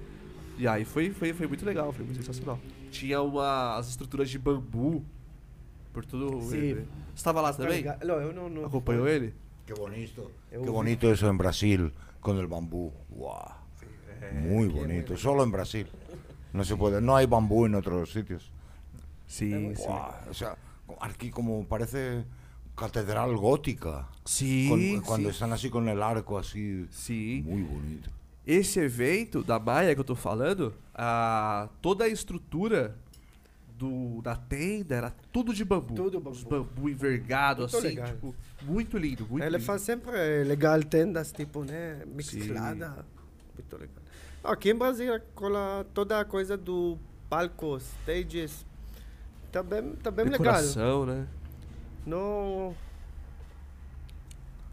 E 0.59 0.69
aí 0.69 0.85
foi, 0.85 1.11
foi, 1.11 1.33
foi 1.33 1.47
muito 1.47 1.64
legal, 1.64 1.93
foi 1.93 2.05
muito 2.05 2.19
sensacional. 2.19 2.59
Tinha 2.91 3.23
uma, 3.23 3.77
as 3.77 3.89
estruturas 3.89 4.29
de 4.29 4.39
bambu 4.39 5.03
por 5.93 6.05
tudo. 6.05 6.43
Sim. 6.43 6.85
Você 7.14 7.25
tava 7.25 7.41
lá 7.41 7.53
também? 7.55 7.83
Carga- 7.83 8.05
Não, 8.05 8.21
eu 8.21 8.33
não, 8.35 8.49
não. 8.51 8.64
Acompanhou 8.66 9.09
ele? 9.09 9.35
Qué 9.66 9.73
bonito. 9.75 10.31
Eu 10.53 10.62
vi. 10.62 10.71
bonito 10.71 11.11
eso 11.11 11.27
en 11.29 11.39
Brasil 11.39 11.93
con 12.21 12.39
el 12.39 12.47
bambú. 12.47 12.93
Wow. 13.11 13.53
Muy 14.35 14.69
bonito. 14.69 15.16
Solo 15.16 15.43
en 15.43 15.51
Brasil. 15.51 15.87
No 16.53 16.64
se 16.64 16.77
puede. 16.77 17.01
No 17.01 17.16
hay 17.16 17.27
bambú 17.27 17.64
en 17.66 17.75
otros 17.77 18.12
sitios. 18.12 18.51
Sim, 19.29 19.74
sim. 19.76 19.87
Wow. 19.87 20.14
O 20.31 20.35
sea, 20.35 20.57
aquí 21.01 21.31
como 21.31 21.64
parece 21.66 22.24
catedral 22.74 23.37
gótica. 23.37 24.09
Sim, 24.24 24.68
Con- 24.68 25.01
cuando 25.03 25.29
sim. 25.29 25.33
están 25.35 25.53
así 25.53 25.70
con 25.70 25.89
el 25.89 26.03
arco 26.03 26.37
así. 26.39 26.87
Sim. 26.91 27.43
Muy 27.43 27.62
bonito. 27.62 28.11
Esse 28.47 28.81
evento 28.81 29.43
da 29.45 29.59
Maia 29.59 29.95
que 29.95 30.01
eu 30.01 30.05
tô 30.05 30.14
falando, 30.16 30.72
a, 30.95 31.68
toda 31.83 32.05
a 32.05 32.09
estrutura 32.09 32.97
do, 33.76 34.22
da 34.22 34.35
tenda 34.35 34.95
era 34.97 35.11
tudo 35.31 35.53
de 35.53 35.64
bambu. 35.64 35.95
Tudo 35.95 36.18
bambu. 36.18 36.31
Os 36.37 36.43
bambu 36.45 36.89
envergado, 36.89 37.61
Muito 37.62 37.76
assim, 37.76 37.89
legal. 37.89 38.07
tipo, 38.09 38.35
muito 38.62 38.97
lindo, 38.97 39.26
muito 39.29 39.45
Ele 39.45 39.57
lindo. 39.59 39.64
faz 39.64 39.83
sempre 39.83 40.45
legal 40.45 40.83
tendas, 40.83 41.31
tipo, 41.31 41.62
né? 41.62 42.03
Mesclada. 42.07 43.05
Muito 43.55 43.76
legal. 43.76 43.97
Aqui 44.45 44.70
em 44.70 44.74
Brasília, 44.74 45.22
com 45.35 45.51
toda 45.93 46.18
a 46.20 46.24
coisa 46.24 46.57
do 46.57 46.97
palco, 47.29 47.76
stages, 47.79 48.64
tá 49.53 49.63
bem, 49.63 49.93
tá 49.97 50.11
bem 50.11 50.25
legal. 50.27 50.39
Decoração, 50.39 51.07
né? 51.07 51.27
Não... 52.07 52.75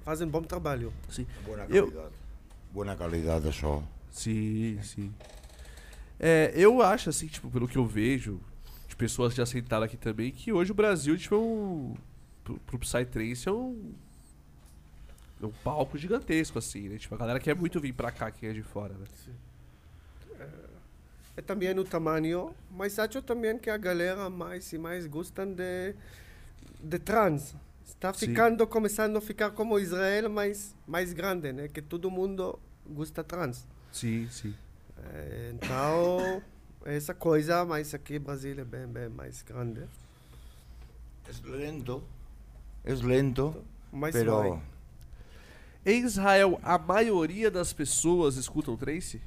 Fazem 0.03 0.27
bom 0.27 0.41
trabalho. 0.43 0.93
Sim. 1.09 1.25
Buena 1.43 1.65
Eu- 1.69 1.87
calidad. 1.91 2.11
Buena 2.71 2.95
calidad 2.95 3.41
de 3.41 3.49
eso. 3.49 3.83
Sim, 4.11 4.79
sim. 4.83 5.13
É, 6.19 6.51
eu 6.55 6.81
acho, 6.81 7.09
assim, 7.09 7.27
tipo, 7.27 7.49
pelo 7.49 7.67
que 7.67 7.77
eu 7.77 7.85
vejo, 7.85 8.39
de 8.87 8.95
pessoas 8.95 9.33
que 9.33 9.37
já 9.37 9.45
sentaram 9.45 9.83
aqui 9.85 9.97
também, 9.97 10.31
que 10.31 10.53
hoje 10.53 10.71
o 10.71 10.75
Brasil, 10.75 11.17
tipo, 11.17 11.35
é 11.35 11.37
um. 11.37 11.95
Pro, 12.43 12.59
pro 12.59 12.79
Psytrance 12.79 13.47
é 13.49 13.51
um. 13.51 13.93
É 15.41 15.45
um 15.45 15.51
palco 15.63 15.97
gigantesco, 15.97 16.57
assim, 16.59 16.87
né? 16.87 16.97
Tipo, 16.97 17.15
a 17.15 17.17
galera 17.17 17.39
quer 17.39 17.55
muito 17.55 17.79
vir 17.79 17.93
pra 17.93 18.11
cá, 18.11 18.29
quem 18.31 18.49
é 18.49 18.53
de 18.53 18.61
fora, 18.61 18.93
né? 18.93 19.05
É 21.37 21.41
também 21.41 21.77
o 21.77 21.83
tamanho, 21.83 22.55
mas 22.71 22.97
acho 22.97 23.21
também 23.21 23.57
que 23.57 23.69
a 23.69 23.77
galera 23.77 24.29
mais 24.29 24.71
e 24.71 24.77
mais 24.77 25.05
gostam 25.05 25.53
de, 25.53 25.93
de 26.79 26.99
trans. 26.99 27.53
Está 27.85 28.13
Sim. 28.13 28.27
ficando, 28.27 28.65
começando 28.65 29.17
a 29.17 29.21
ficar 29.21 29.51
como 29.51 29.77
Israel, 29.77 30.29
mas 30.29 30.73
mais 30.87 31.11
grande, 31.11 31.51
né? 31.51 31.67
Que 31.67 31.81
todo 31.81 32.09
mundo 32.09 32.57
gosta 32.87 33.23
trans. 33.23 33.67
Sim, 33.91 34.27
sim. 34.29 34.55
É, 35.13 35.53
então, 35.53 36.41
essa 36.85 37.13
coisa, 37.13 37.65
mas 37.65 37.93
aqui 37.93 38.17
Brasil 38.17 38.57
é 38.59 38.63
bem, 38.63 38.87
bem 38.87 39.09
mais 39.09 39.41
grande. 39.41 39.81
Es 41.29 41.41
lento. 41.41 42.03
Es 42.83 43.01
lento. 43.01 43.63
Mas 43.91 44.13
Pero 44.13 44.37
vai. 44.37 44.61
Em 45.85 46.03
Israel, 46.03 46.59
a 46.63 46.77
maioria 46.77 47.51
das 47.51 47.71
pessoas 47.71 48.37
escutam 48.37 48.75
trance? 48.75 49.21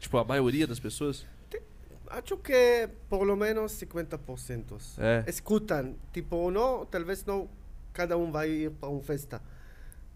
Tipo, 0.00 0.18
a 0.18 0.24
maioria 0.24 0.66
das 0.66 0.80
pessoas? 0.80 1.24
Acho 2.08 2.36
que 2.38 2.88
por 3.08 3.22
lo 3.24 3.36
menos 3.36 3.72
50%. 3.80 4.98
É. 4.98 5.22
Escutam. 5.28 5.94
Tipo, 6.12 6.50
não, 6.50 6.84
talvez 6.84 7.24
não 7.24 7.48
cada 7.92 8.16
um 8.18 8.32
vai 8.32 8.48
ir 8.50 8.70
para 8.72 8.88
uma 8.88 9.00
festa. 9.00 9.40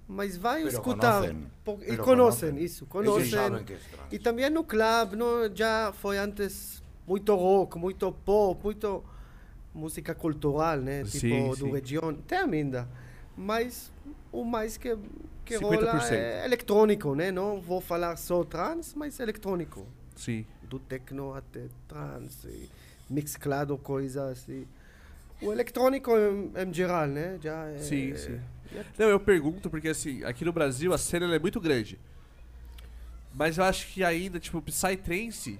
Mas 0.08 0.36
vai 0.36 0.62
Pero 0.64 0.68
escutar. 0.68 1.20
conocen. 1.22 1.46
por- 1.64 1.82
e 1.82 1.96
conhecem, 1.96 2.58
isso. 2.58 2.84
Conhecem. 2.86 3.40
E 4.10 4.18
também 4.18 4.50
no 4.50 4.64
club, 4.64 5.12
não, 5.14 5.54
já 5.54 5.92
foi 5.92 6.18
antes 6.18 6.82
muito 7.06 7.32
rock, 7.34 7.78
muito 7.78 8.10
pop, 8.10 8.60
muito 8.64 9.04
música 9.72 10.14
cultural, 10.14 10.78
né? 10.78 11.04
Sim, 11.04 11.18
tipo, 11.20 11.54
sim. 11.56 11.64
do 11.68 11.72
região. 11.72 12.12
Tem 12.26 12.38
ainda. 12.38 12.88
Mas 13.36 13.92
o 14.32 14.44
mais 14.44 14.76
que, 14.76 14.96
que 15.44 15.54
50%. 15.56 15.60
rola 15.62 16.14
é 16.14 16.44
eletrônico, 16.44 17.14
né? 17.14 17.30
Não 17.30 17.60
vou 17.60 17.80
falar 17.80 18.16
só 18.16 18.42
trans, 18.44 18.94
mas 18.94 19.20
eletrônico. 19.20 19.86
Sim. 20.16 20.46
Do 20.62 20.78
techno 20.78 21.34
até 21.34 21.66
trans, 21.86 22.46
mesclado 23.08 23.76
coisas. 23.76 24.46
E... 24.48 24.66
O 25.42 25.52
eletrônico 25.52 26.10
em, 26.16 26.52
em 26.56 26.72
geral, 26.72 27.06
né? 27.06 27.38
Já 27.42 27.66
é, 27.66 27.78
Sim, 27.78 28.16
sim. 28.16 28.40
é- 28.74 28.84
Não, 28.98 29.08
eu 29.08 29.20
pergunto 29.20 29.68
porque, 29.68 29.88
assim, 29.88 30.24
aqui 30.24 30.44
no 30.44 30.52
Brasil 30.52 30.92
a 30.92 30.98
cena 30.98 31.32
é 31.34 31.38
muito 31.38 31.60
grande. 31.60 31.98
Mas 33.34 33.58
eu 33.58 33.64
acho 33.64 33.88
que 33.88 34.04
ainda, 34.04 34.38
tipo, 34.38 34.62
Psytrance, 34.62 35.58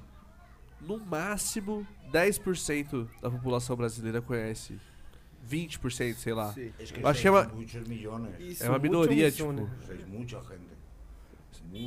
no 0.80 0.98
máximo 0.98 1.86
10% 2.12 3.08
da 3.20 3.30
população 3.30 3.74
brasileira 3.76 4.22
conhece. 4.22 4.78
20%, 5.48 6.14
sei 6.14 6.32
lá. 6.34 6.52
Sim. 6.52 6.72
Es 6.78 6.90
que 6.90 7.00
Eu 7.00 7.06
acho 7.08 7.20
sois 7.20 7.20
que 7.20 7.28
é 7.28 7.30
uma-. 7.30 8.32
Isso, 8.40 8.64
É 8.64 8.68
uma 8.68 8.78
minoria, 8.78 9.30
tipo. 9.30 9.52
Gente. 9.52 10.06
Mucha 10.06 10.40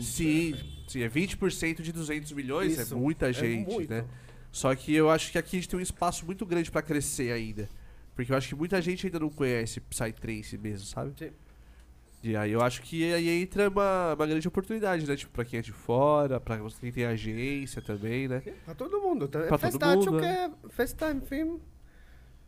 Sim, 0.01 0.53
gente. 0.53 0.91
sim, 0.91 1.01
é 1.01 1.09
20% 1.09 1.81
de 1.81 1.91
200 1.91 2.31
milhões, 2.33 2.77
Isso, 2.77 2.93
é 2.93 2.97
muita 2.97 3.29
é 3.29 3.33
gente, 3.33 3.71
muito. 3.71 3.89
né? 3.89 4.05
Só 4.51 4.73
que 4.75 4.93
eu 4.93 5.09
acho 5.09 5.31
que 5.31 5.37
aqui 5.37 5.55
a 5.55 5.59
gente 5.59 5.69
tem 5.69 5.79
um 5.79 5.83
espaço 5.83 6.25
muito 6.25 6.45
grande 6.45 6.69
pra 6.71 6.81
crescer 6.81 7.31
ainda. 7.31 7.69
Porque 8.15 8.31
eu 8.31 8.35
acho 8.37 8.49
que 8.49 8.55
muita 8.55 8.81
gente 8.81 9.05
ainda 9.05 9.19
não 9.19 9.29
conhece 9.29 9.79
Psytrance 9.79 10.57
mesmo, 10.57 10.85
sabe? 10.87 11.13
Sim. 11.17 11.31
E 12.23 12.35
aí 12.35 12.51
eu 12.51 12.61
acho 12.61 12.81
que 12.81 13.13
aí 13.13 13.29
entra 13.29 13.69
uma, 13.69 14.15
uma 14.15 14.25
grande 14.27 14.47
oportunidade, 14.47 15.05
né? 15.07 15.15
Tipo, 15.15 15.31
pra 15.31 15.45
quem 15.45 15.59
é 15.59 15.61
de 15.61 15.71
fora, 15.71 16.39
pra 16.39 16.59
quem 16.81 16.91
tem 16.91 17.05
agência 17.05 17.81
também, 17.81 18.27
né? 18.27 18.41
Para 18.65 18.73
todo 18.73 18.99
mundo. 18.99 19.27
Tá? 19.27 19.41
Pra 19.43 19.57
festa, 19.57 19.77
todo 19.79 19.99
acho 19.99 20.11
mundo, 20.11 20.19
que 20.21 20.25
é. 20.25 20.45
é 20.45 20.69
festa, 20.69 21.11
enfim. 21.11 21.59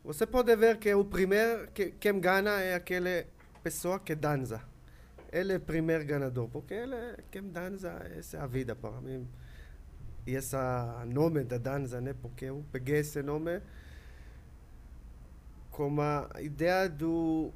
Você 0.04 0.26
pode 0.26 0.56
ver 0.56 0.78
que 0.78 0.94
o 0.94 1.04
primeiro 1.04 1.70
que 1.72 1.92
quem 1.92 2.20
ganha 2.20 2.52
é 2.52 2.76
aquela 2.76 3.26
pessoa 3.62 4.00
que 4.00 4.16
dança. 4.16 4.62
Ele 5.32 5.54
é 5.54 5.58
o 5.58 5.60
primeiro 5.60 6.06
ganador, 6.06 6.48
porque 6.48 6.74
ele 6.74 6.96
é 6.96 7.18
quem 7.30 7.44
dança, 7.44 7.90
essa 8.18 8.38
é 8.38 8.40
a 8.42 8.48
vida 8.48 8.76
para 8.76 9.00
mim. 9.02 9.28
E 10.26 10.36
esse 10.36 10.56
nome 11.08 11.44
da 11.44 11.58
dança, 11.58 12.00
né? 12.02 12.16
Porque 12.22 12.46
eu 12.46 12.64
peguei 12.72 13.00
esse 13.00 13.22
nome 13.22 13.62
como 15.72 16.02
a 16.02 16.30
ideia 16.42 16.90
do 16.90 17.52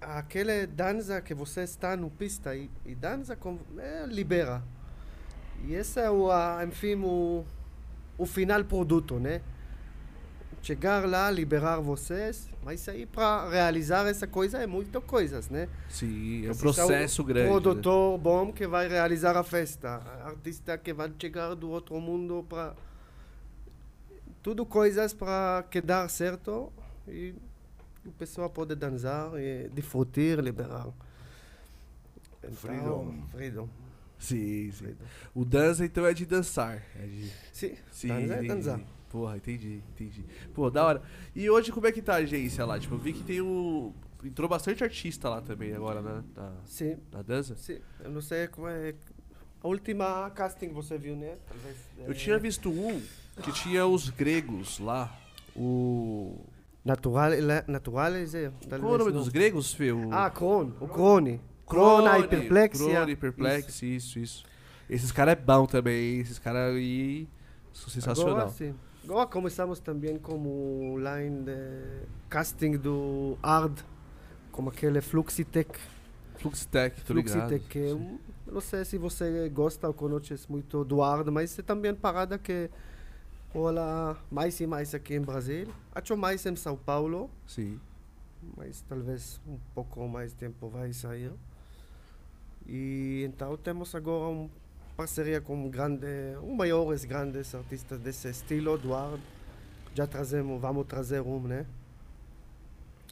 aquela 0.00 0.66
dança 0.66 1.20
que 1.20 1.34
você 1.34 1.62
está 1.62 1.96
no 1.96 2.10
pista 2.10 2.56
e, 2.56 2.70
e 2.86 2.94
dança 2.94 3.36
com 3.36 3.58
é, 3.78 4.06
libera. 4.06 4.62
E 5.64 5.74
esse 5.74 6.00
é 6.00 6.10
o, 6.10 6.30
enfim, 6.62 6.94
o, 6.96 7.44
o 8.16 8.24
final 8.24 8.64
produto, 8.64 9.18
né? 9.18 9.42
Chegar 10.62 11.08
lá, 11.08 11.30
liberar 11.30 11.80
vocês, 11.80 12.48
mas 12.62 12.86
aí 12.86 13.06
para 13.06 13.48
realizar 13.48 14.06
essa 14.06 14.26
coisa 14.26 14.58
é 14.58 14.66
muitas 14.66 15.02
coisas, 15.04 15.48
né? 15.48 15.68
Sim, 15.88 16.46
é 16.46 16.50
um 16.50 16.54
Precisa 16.54 16.60
processo 16.60 17.22
o 17.22 17.24
grande. 17.24 17.46
né? 17.46 17.60
Produtor 17.60 18.18
bom 18.18 18.52
que 18.52 18.66
vai 18.66 18.86
realizar 18.86 19.36
a 19.36 19.42
festa, 19.42 20.02
artista 20.22 20.76
que 20.76 20.92
vai 20.92 21.10
chegar 21.18 21.54
do 21.54 21.70
outro 21.70 21.98
mundo 21.98 22.44
para 22.46 22.74
tudo 24.42 24.66
coisas 24.66 25.14
para 25.14 25.64
que 25.70 25.80
dar 25.80 26.08
certo 26.10 26.70
e 27.08 27.34
o 28.04 28.12
pessoal 28.12 28.50
pode 28.50 28.74
dançar 28.74 29.30
e 29.38 29.68
desfrutar, 29.70 30.40
liberar. 30.44 30.88
Então, 32.38 32.52
Freedom. 32.52 33.14
Freedom. 33.30 33.68
Sim, 34.18 34.36
sim. 34.36 34.72
freedom. 34.72 35.04
O 35.34 35.44
dança 35.44 35.84
então 35.84 36.04
é 36.04 36.12
de 36.12 36.26
dançar. 36.26 36.82
É 36.96 37.06
de... 37.06 37.32
Sim, 37.52 37.74
Sim, 37.90 38.08
dançar 38.08 38.44
é 38.44 38.46
dançar. 38.46 38.80
Porra, 39.10 39.36
entendi, 39.36 39.82
entendi. 39.92 40.24
Pô, 40.54 40.70
da 40.70 40.86
hora. 40.86 41.02
E 41.34 41.50
hoje 41.50 41.72
como 41.72 41.84
é 41.86 41.92
que 41.92 42.00
tá 42.00 42.14
a 42.14 42.18
agência 42.18 42.64
lá? 42.64 42.78
Tipo, 42.78 42.94
eu 42.94 42.98
vi 42.98 43.12
que 43.12 43.24
tem 43.24 43.42
um. 43.42 43.92
Entrou 44.24 44.48
bastante 44.48 44.84
artista 44.84 45.28
lá 45.28 45.40
também 45.40 45.72
agora, 45.74 46.00
né? 46.00 46.22
Na, 46.36 46.52
Sim, 46.64 46.96
na 47.10 47.20
dança. 47.20 47.56
sim. 47.56 47.80
Eu 48.04 48.10
não 48.10 48.22
sei 48.22 48.46
como 48.46 48.68
é. 48.68 48.94
A 49.62 49.66
última 49.66 50.30
casting 50.30 50.68
você 50.68 50.96
viu, 50.96 51.16
né? 51.16 51.36
Talvez. 51.48 51.76
Eu 51.98 52.12
é, 52.12 52.14
tinha 52.14 52.38
visto 52.38 52.70
um 52.70 53.02
que 53.42 53.52
tinha 53.52 53.84
os 53.84 54.08
gregos 54.10 54.78
lá. 54.78 55.12
O. 55.56 56.38
Natural, 56.84 57.32
ele- 57.32 57.64
natural 57.66 58.14
é. 58.14 58.52
Qual 58.78 58.92
é 58.92 58.94
o 58.94 58.98
nome 58.98 59.10
não. 59.10 59.18
dos 59.18 59.28
gregos, 59.28 59.74
Fê? 59.74 59.90
O... 59.90 60.12
Ah, 60.12 60.30
Cron. 60.30 60.70
O 60.80 60.86
Crone. 60.86 61.40
Crone, 61.66 62.06
a 62.06 62.18
hiperplexia. 62.20 62.94
Crone, 62.94 63.12
hiperplexia, 63.12 63.96
isso, 63.96 64.18
isso. 64.18 64.44
Esses 64.88 65.10
caras 65.12 65.32
é 65.32 65.36
bom 65.36 65.66
também, 65.66 66.14
hein? 66.14 66.20
esses 66.20 66.38
caras 66.38 66.74
aí 66.74 67.28
são 67.72 67.88
sensacional. 67.88 68.36
Agora, 68.36 68.50
sim. 68.50 68.74
Agora 69.04 69.26
começamos 69.26 69.80
também 69.80 70.18
como 70.18 70.96
line 70.98 71.42
de 71.44 72.06
casting 72.28 72.76
do 72.76 73.36
Ard, 73.42 73.78
como 74.52 74.68
aquele 74.70 75.00
Fluxitec. 75.00 75.78
Fluxtech, 76.36 77.02
tô 77.04 77.14
ligado. 77.14 77.48
Fluxitec, 77.48 77.78
é 77.90 77.94
um- 77.94 78.18
não 78.46 78.60
sei 78.60 78.84
se 78.84 78.98
você 78.98 79.48
gosta 79.48 79.88
ou 79.88 79.94
conhece 79.94 80.50
muito 80.50 80.84
do 80.84 81.02
Ard, 81.02 81.28
mas 81.28 81.58
é 81.58 81.62
também 81.62 81.94
parada 81.94 82.38
que 82.38 82.70
rola 83.52 84.16
mais 84.30 84.60
e 84.60 84.66
mais 84.66 84.94
aqui 84.94 85.14
em 85.14 85.20
Brasil. 85.20 85.66
Acho 85.94 86.16
mais 86.16 86.44
em 86.46 86.54
São 86.54 86.76
Paulo, 86.76 87.30
Sim. 87.46 87.80
mas 88.56 88.82
talvez 88.88 89.40
um 89.46 89.58
pouco 89.74 90.06
mais 90.08 90.32
tempo 90.34 90.68
vai 90.68 90.92
sair. 90.92 91.32
E 92.66 93.24
então 93.26 93.56
temos 93.56 93.94
agora 93.94 94.28
um 94.28 94.48
parceria 95.00 95.40
com 95.40 95.70
grande, 95.70 96.06
um 96.42 96.54
maiores 96.54 97.06
grandes 97.06 97.54
artistas 97.54 97.98
desse 97.98 98.28
estilo, 98.28 98.74
Eduardo. 98.74 99.22
Já 99.94 100.06
trazemos, 100.06 100.60
vamos 100.60 100.86
trazer 100.86 101.22
um, 101.22 101.40
né? 101.40 101.64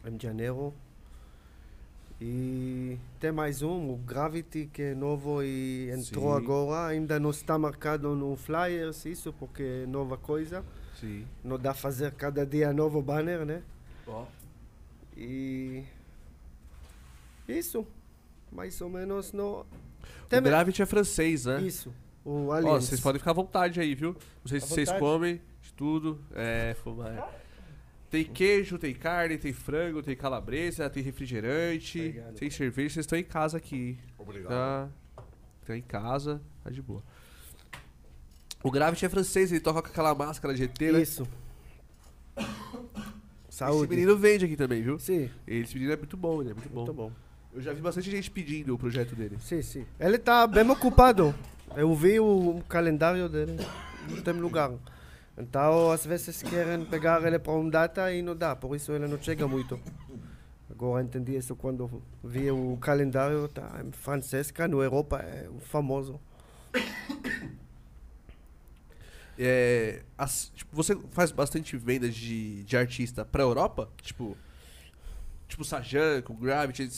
Em 0.05 0.21
janeiro. 0.21 0.75
E 2.21 2.99
tem 3.19 3.33
mais 3.33 3.63
um, 3.63 3.91
o 3.91 3.97
Gravity, 3.97 4.69
que 4.71 4.83
é 4.83 4.95
novo 4.95 5.43
e 5.43 5.91
entrou 5.91 6.31
Sim. 6.31 6.45
agora. 6.45 6.89
Ainda 6.89 7.19
não 7.19 7.31
está 7.31 7.57
marcado 7.57 8.15
no 8.15 8.37
Flyers, 8.37 9.07
isso, 9.07 9.33
porque 9.33 9.63
é 9.63 9.87
nova 9.87 10.19
coisa. 10.19 10.63
Sim. 11.01 11.25
Não 11.43 11.59
dá 11.59 11.73
fazer 11.73 12.13
cada 12.13 12.45
dia 12.45 12.71
novo 12.71 13.01
banner, 13.01 13.47
né? 13.47 13.63
Ó. 14.07 14.27
E. 15.17 15.85
Isso. 17.49 17.87
Mais 18.53 18.79
ou 18.83 18.91
menos 18.91 19.33
O 20.31 20.41
Gravity 20.41 20.83
é 20.83 20.87
francês, 20.87 21.45
né? 21.47 21.61
Isso. 21.63 21.93
O 22.25 22.49
Ó, 22.49 22.53
Allianz. 22.53 22.85
vocês 22.85 23.01
podem 23.01 23.19
ficar 23.19 23.31
à 23.31 23.35
vontade 23.35 23.81
aí, 23.81 23.95
viu? 23.95 24.13
Não 24.43 24.49
sei 24.49 24.59
À 24.59 24.61
se 24.61 24.69
vocês 24.69 24.93
comem 24.93 25.41
de 25.63 25.73
tudo. 25.73 26.21
É, 26.35 26.75
fumar. 26.83 27.33
Tem 28.11 28.25
queijo, 28.25 28.79
tem 28.79 28.95
carne, 28.95 29.37
tem 29.39 29.53
frango, 29.53 30.03
tem 30.03 30.17
calabresa, 30.17 30.89
tem 30.89 31.03
refrigerante, 31.03 31.99
Obrigado. 31.99 32.35
tem 32.35 32.51
cerveja. 32.51 32.95
Vocês 32.95 33.05
estão 33.05 33.19
em 33.19 33.25
casa 33.25 33.57
aqui. 33.59 33.99
Obrigado. 34.19 34.49
Tá? 34.51 34.89
Estão 35.61 35.77
em 35.77 35.83
casa, 35.83 36.41
tá 36.65 36.71
de 36.71 36.81
boa. 36.81 37.03
O 38.63 38.71
Gravity 38.71 39.05
é 39.05 39.09
francês, 39.09 39.53
ele 39.53 39.61
toca 39.61 39.83
com 39.83 39.89
aquela 39.89 40.15
máscara 40.15 40.55
de 40.55 40.65
ET, 40.65 40.81
né? 40.81 41.03
Isso. 41.03 41.29
Esse 42.37 43.59
Saúde. 43.59 43.91
menino 43.95 44.17
vende 44.17 44.45
aqui 44.45 44.57
também, 44.57 44.83
viu? 44.83 44.99
Sim, 44.99 45.31
Esse 45.47 45.75
menino 45.75 45.93
é 45.93 45.97
muito 45.97 46.17
bom, 46.17 46.41
ele 46.41 46.51
é 46.51 46.55
muito 46.55 46.69
bom. 46.69 46.77
muito 46.81 46.93
bom. 46.95 47.13
Eu 47.59 47.63
já 47.63 47.73
vi 47.73 47.81
bastante 47.81 48.09
gente 48.09 48.31
pedindo 48.31 48.73
o 48.73 48.79
projeto 48.79 49.17
dele. 49.17 49.37
Sim, 49.41 49.61
sim. 49.63 49.85
Ele 49.99 50.15
está 50.15 50.47
bem 50.47 50.71
ocupado. 50.71 51.35
Eu 51.75 51.93
vi 51.93 52.21
o 52.21 52.63
calendário 52.69 53.29
dele. 53.29 53.57
Não 54.09 54.23
tem 54.23 54.33
lugar. 54.35 54.71
Então, 55.37 55.91
às 55.91 56.07
vezes 56.07 56.41
querem 56.41 56.85
pegar 56.85 57.21
ele 57.25 57.37
para 57.37 57.51
uma 57.53 57.69
data 57.69 58.13
e 58.13 58.23
não 58.23 58.37
dá. 58.37 58.55
Por 58.55 58.77
isso 58.77 58.93
ele 58.93 59.09
não 59.09 59.21
chega 59.21 59.49
muito. 59.49 59.77
Agora 60.71 61.03
entendi 61.03 61.35
isso 61.35 61.57
quando 61.57 62.01
vi 62.23 62.49
o 62.49 62.79
calendário. 62.81 63.49
Tá 63.49 63.83
em 63.85 63.91
francês, 63.91 64.53
cá 64.53 64.69
na 64.69 64.77
Europa 64.77 65.19
é 65.19 65.49
famoso. 65.63 66.21
É, 69.41 70.03
as- 70.17 70.51
tipo, 70.55 70.75
você 70.75 70.97
faz 71.13 71.31
bastante 71.31 71.77
vendas 71.77 72.13
de, 72.15 72.65
de 72.65 72.77
artista 72.77 73.25
pra 73.25 73.43
Europa? 73.45 73.89
Tipo, 74.03 74.37
tipo 75.47 75.65
Sajanko, 75.65 76.33
o 76.33 76.37
Gravity, 76.37 76.91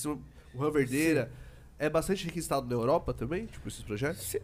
o 0.55 0.59
Ranverdeira. 0.59 1.31
É 1.79 1.89
bastante 1.89 2.27
requisitado 2.27 2.67
na 2.67 2.75
Europa 2.75 3.15
também, 3.15 3.47
tipo, 3.47 3.67
esses 3.67 3.83
projetos? 3.83 4.21
Sim, 4.23 4.39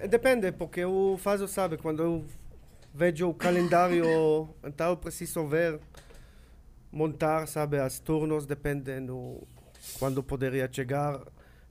é, 0.00 0.06
depende, 0.06 0.52
porque 0.52 0.84
o 0.84 1.16
Fazo 1.18 1.48
sabe, 1.48 1.76
quando 1.76 2.00
eu 2.00 2.24
vejo 2.94 3.28
o 3.28 3.34
calendário, 3.34 4.48
então 4.62 4.90
eu 4.90 4.96
preciso 4.96 5.44
ver, 5.48 5.80
montar, 6.92 7.48
sabe, 7.48 7.80
as 7.80 7.98
turnos, 7.98 8.46
depende 8.46 9.00
no, 9.00 9.42
quando 9.98 10.22
poderia 10.22 10.68
chegar, 10.70 11.20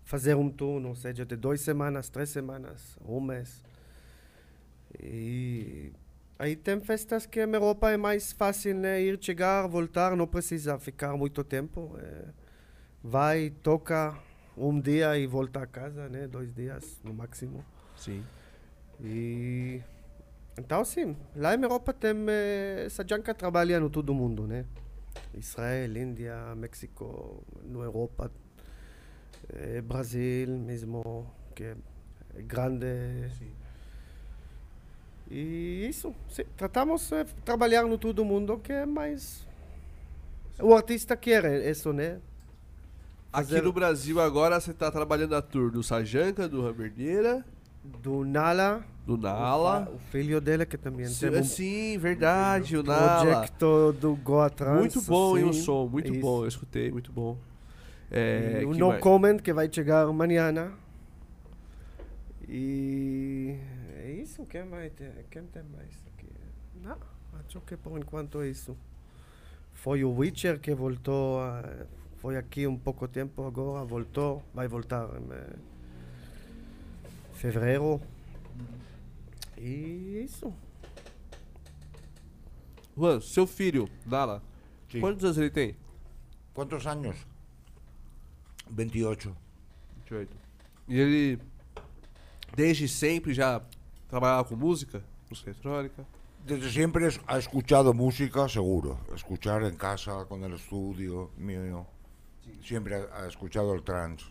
fazer 0.03 0.35
um 0.35 0.49
turno, 0.49 0.93
seja 0.97 1.25
de 1.25 1.37
duas 1.37 1.61
semanas, 1.61 2.09
três 2.09 2.29
semanas, 2.29 2.97
um 3.07 3.21
mês. 3.21 3.63
E 5.01 5.93
aí 6.37 6.57
tem 6.57 6.81
festas 6.81 7.25
que 7.25 7.45
na 7.45 7.57
Europa 7.57 7.89
é 7.89 7.95
mais 7.95 8.33
fácil 8.33 8.75
né, 8.75 9.01
ir, 9.01 9.17
chegar, 9.21 9.65
voltar, 9.65 10.13
não 10.13 10.27
precisa 10.27 10.77
ficar 10.77 11.15
muito 11.15 11.41
tempo. 11.41 11.95
é, 11.97 12.44
vai, 13.05 13.51
toca 13.61 14.17
um 14.57 14.79
dia 14.79 15.15
e 15.17 15.27
volta 15.27 15.61
a 15.61 15.67
casa, 15.67 16.09
né? 16.09 16.27
Dois 16.27 16.53
dias 16.53 16.99
no 17.03 17.13
máximo. 17.13 17.63
Sim. 17.95 18.23
E 18.99 19.81
então 20.57 20.83
sim, 20.83 21.15
lá 21.35 21.55
na 21.55 21.65
Europa 21.65 21.93
tem 21.93 22.15
eh, 22.29 22.83
essa 22.85 23.05
janca 23.07 23.33
trabalha 23.33 23.79
no 23.79 23.89
todo 23.89 24.13
mundo, 24.13 24.47
né? 24.47 24.65
Israel, 25.33 25.97
Índia, 25.97 26.55
México, 26.55 27.43
na 27.63 27.79
Europa, 27.79 28.31
eh, 29.53 29.81
Brasil 29.81 30.47
mesmo, 30.57 31.27
que 31.53 31.63
é 31.63 31.75
grande. 32.41 32.87
Sim. 33.37 33.51
E 35.29 35.87
isso, 35.89 36.15
sim, 36.29 36.45
tratamos 36.57 37.09
de 37.09 37.25
trabalhar 37.43 37.83
no 37.83 37.97
todo 37.97 38.23
mundo 38.23 38.57
que 38.59 38.71
é 38.71 38.85
mais 38.85 39.45
o 40.59 40.73
artista 40.73 41.17
quer 41.17 41.43
isso, 41.69 41.91
né? 41.91 42.19
Aqui 43.35 43.61
no 43.61 43.73
Brasil 43.73 44.19
agora 44.19 44.59
você 44.59 44.73
tá 44.73 44.89
trabalhando 44.91 45.35
a 45.35 45.41
tour 45.41 45.69
do 45.71 45.83
Sajanka, 45.83 46.47
do 46.47 46.61
Ranverdeira, 46.61 47.45
Do 47.83 48.23
Nala, 48.23 48.83
do 49.05 49.17
Nala. 49.17 49.89
o 49.93 49.99
filho 50.09 50.39
dele 50.41 50.65
que 50.65 50.77
também 50.77 51.05
Sim, 51.07 51.29
tem 51.31 51.39
um 51.39 51.43
sim, 51.43 51.97
verdade, 51.97 52.77
o 52.77 52.83
Nala. 52.83 53.21
projeto 53.21 53.93
do 53.93 54.15
Goa 54.15 54.49
Trans. 54.49 54.79
Muito 54.79 55.01
bom, 55.01 55.37
hein, 55.37 55.43
o 55.45 55.53
som, 55.53 55.87
muito 55.87 56.11
Isso. 56.11 56.21
bom, 56.21 56.43
eu 56.43 56.47
escutei, 56.47 56.91
muito 56.91 57.11
bom. 57.11 57.37
É, 58.09 58.61
o 58.65 58.73
No 58.73 58.87
mais? 58.89 59.01
Comment 59.01 59.37
que 59.41 59.51
vai 59.51 59.69
chegar 59.71 60.07
amanhã. 60.07 60.71
E 62.47 63.57
é 63.97 64.11
isso, 64.11 64.45
quem 64.45 64.63
mais 64.65 64.91
tem, 64.93 65.09
quem 65.31 65.43
tem 65.43 65.63
mais 65.75 65.89
aqui? 66.15 66.27
Não, 66.83 66.97
acho 67.39 67.59
que 67.61 67.75
por 67.75 67.97
enquanto 67.97 68.41
é 68.41 68.49
isso. 68.49 68.77
Foi 69.73 70.03
o 70.03 70.11
Witcher 70.11 70.59
que 70.59 70.73
voltou, 70.73 71.39
a- 71.41 71.85
foi 72.25 72.37
aqui 72.37 72.65
um 72.65 72.75
pouco 72.75 73.07
tempo 73.07 73.45
agora, 73.45 73.85
voltou, 73.85 74.41
vai 74.51 74.67
voltar 74.67 75.07
em 75.15 75.31
eh, 75.31 75.55
fevereiro. 77.33 78.01
E 79.55 80.23
isso. 80.25 80.51
Juan, 82.97 83.21
seu 83.21 83.45
filho, 83.45 83.87
Nala, 84.07 84.41
Sí. 84.89 84.99
quantos 84.99 85.23
anos 85.23 85.37
ele 85.37 85.51
tem? 85.51 85.75
¿Cuántos 86.51 86.87
años? 86.87 87.15
28. 88.71 89.37
28. 89.97 90.35
E 90.87 90.99
ele, 90.99 91.39
desde 92.55 92.87
sempre, 92.87 93.35
já 93.35 93.61
trabalhaba 94.09 94.49
com 94.49 94.55
música? 94.55 95.03
Música 95.29 95.51
eletrônica? 95.51 96.03
Desde 96.43 96.71
siempre 96.71 97.05
es- 97.05 97.19
ha 97.27 97.37
escuchado 97.37 97.93
música, 97.93 98.49
seguro. 98.49 98.97
Escuchar 99.13 99.61
en 99.61 99.75
casa, 99.75 100.25
con 100.25 100.43
el 100.43 100.53
estudio 100.55 101.29
mío. 101.37 101.85
Siempre 102.63 102.95
ha, 102.95 103.23
ha 103.23 103.27
escuchado 103.27 103.73
el 103.73 103.83
trance. 103.83 104.25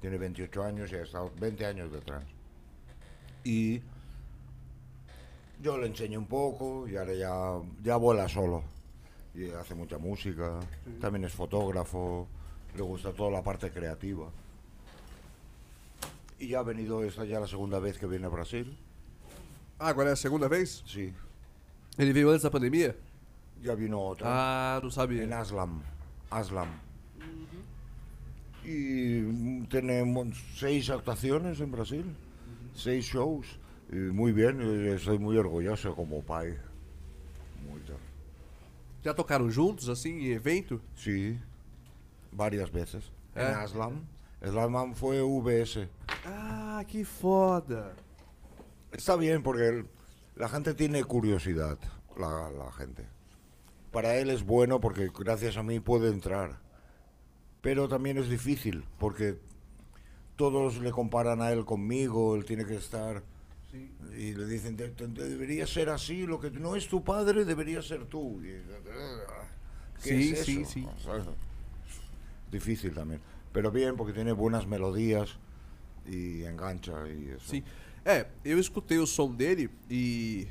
Tiene 0.00 0.18
28 0.18 0.62
años 0.62 0.92
y 0.92 0.96
ha 0.96 1.02
estado 1.02 1.30
20 1.38 1.66
años 1.66 1.92
de 1.92 2.00
trance. 2.00 2.32
Y 3.44 3.80
yo 5.60 5.76
le 5.78 5.86
enseño 5.86 6.18
un 6.18 6.26
poco 6.26 6.88
y 6.88 6.96
ahora 6.96 7.14
ya, 7.14 7.60
ya 7.82 7.96
vuela 7.96 8.28
solo. 8.28 8.64
Y 9.34 9.50
hace 9.50 9.74
mucha 9.74 9.98
música. 9.98 10.58
También 11.00 11.24
es 11.24 11.32
fotógrafo. 11.32 12.26
Le 12.74 12.82
gusta 12.82 13.12
toda 13.12 13.30
la 13.30 13.42
parte 13.42 13.70
creativa. 13.70 14.28
Y 16.38 16.48
ya 16.48 16.60
ha 16.60 16.62
venido 16.62 17.04
esta 17.04 17.24
ya 17.24 17.38
la 17.40 17.46
segunda 17.46 17.78
vez 17.78 17.98
que 17.98 18.06
viene 18.06 18.26
a 18.26 18.30
Brasil. 18.30 18.78
Ah, 19.78 19.88
agora 19.88 20.10
é 20.10 20.12
a 20.12 20.16
segunda 20.16 20.46
vez? 20.46 20.82
Sí. 20.86 21.14
Ele 21.98 22.12
veio 22.12 22.28
antes 22.28 22.42
da 22.42 22.50
pandemia? 22.50 22.94
Ya 23.62 23.74
vino 23.74 23.98
otra. 23.98 24.26
Ah, 24.28 24.80
não 24.82 24.90
sabia. 24.90 25.22
En 25.24 25.32
Aslam. 25.32 25.82
Aslam. 26.30 26.68
Y 28.64 29.62
tenemos 29.68 30.28
seis 30.56 30.90
actuaciones 30.90 31.60
en 31.60 31.70
Brasil, 31.72 32.04
seis 32.74 33.04
shows. 33.06 33.46
Y 33.90 33.96
muy 33.96 34.32
bien, 34.32 34.60
estoy 34.86 35.18
muy 35.18 35.36
orgulloso 35.36 35.94
como 35.94 36.22
pai. 36.22 36.56
Mucho. 37.68 37.94
Já 39.02 39.14
tocaram 39.14 39.50
juntos, 39.50 39.88
assim, 39.88 40.26
em 40.26 40.32
evento? 40.34 40.80
Sí, 40.94 41.38
varias 42.30 42.70
veces. 42.70 43.10
En 43.34 43.42
¿Eh? 43.46 43.54
Aslam. 43.54 44.04
Aslam 44.42 44.94
fue 44.94 45.20
VS. 45.22 45.88
Ah, 46.26 46.84
que 46.86 47.04
foda. 47.04 47.94
Está 48.92 49.16
bien 49.16 49.42
porque 49.42 49.68
el- 49.68 49.86
la 50.36 50.48
gente 50.48 50.74
tiene 50.74 51.02
curiosidad, 51.04 51.78
la, 52.18 52.50
la 52.50 52.70
gente. 52.72 53.06
Para 53.90 54.16
él 54.16 54.30
es 54.30 54.44
bueno 54.44 54.80
porque 54.80 55.10
gracias 55.18 55.56
a 55.56 55.62
mí 55.62 55.80
puede 55.80 56.08
entrar. 56.10 56.58
Pero 57.60 57.88
también 57.88 58.16
es 58.18 58.28
difícil 58.28 58.84
porque 58.98 59.38
todos 60.36 60.78
le 60.78 60.90
comparan 60.90 61.42
a 61.42 61.50
él 61.52 61.64
conmigo, 61.64 62.34
él 62.36 62.44
tiene 62.44 62.64
que 62.64 62.76
estar... 62.76 63.22
Y 64.16 64.32
le 64.34 64.46
dicen, 64.46 64.76
"Te- 64.76 64.88
te- 64.88 65.06
te 65.06 65.28
debería 65.28 65.64
ser 65.66 65.90
así, 65.90 66.26
lo 66.26 66.40
que 66.40 66.50
no 66.50 66.74
es 66.74 66.88
tu 66.88 67.04
padre 67.04 67.44
debería 67.44 67.80
ser 67.82 68.04
tú. 68.06 68.40
Y, 68.42 68.60
¿qué 70.02 70.08
Sí, 70.08 70.30
es 70.32 70.44
sí, 70.44 70.64
sí. 70.64 70.86
¿Sabes? 71.04 71.24
Difícil 72.50 72.92
también. 72.92 73.20
Pero 73.52 73.70
bien 73.70 73.96
porque 73.96 74.12
tiene 74.12 74.32
buenas 74.32 74.66
melodías 74.66 75.36
y 76.06 76.42
engancha 76.44 77.08
y 77.08 77.28
eso. 77.30 77.48
Sim. 77.50 77.62
É, 78.04 78.26
eu 78.44 78.58
escutei 78.58 78.98
o 78.98 79.06
som 79.06 79.32
dele 79.34 79.68
e. 79.88 80.48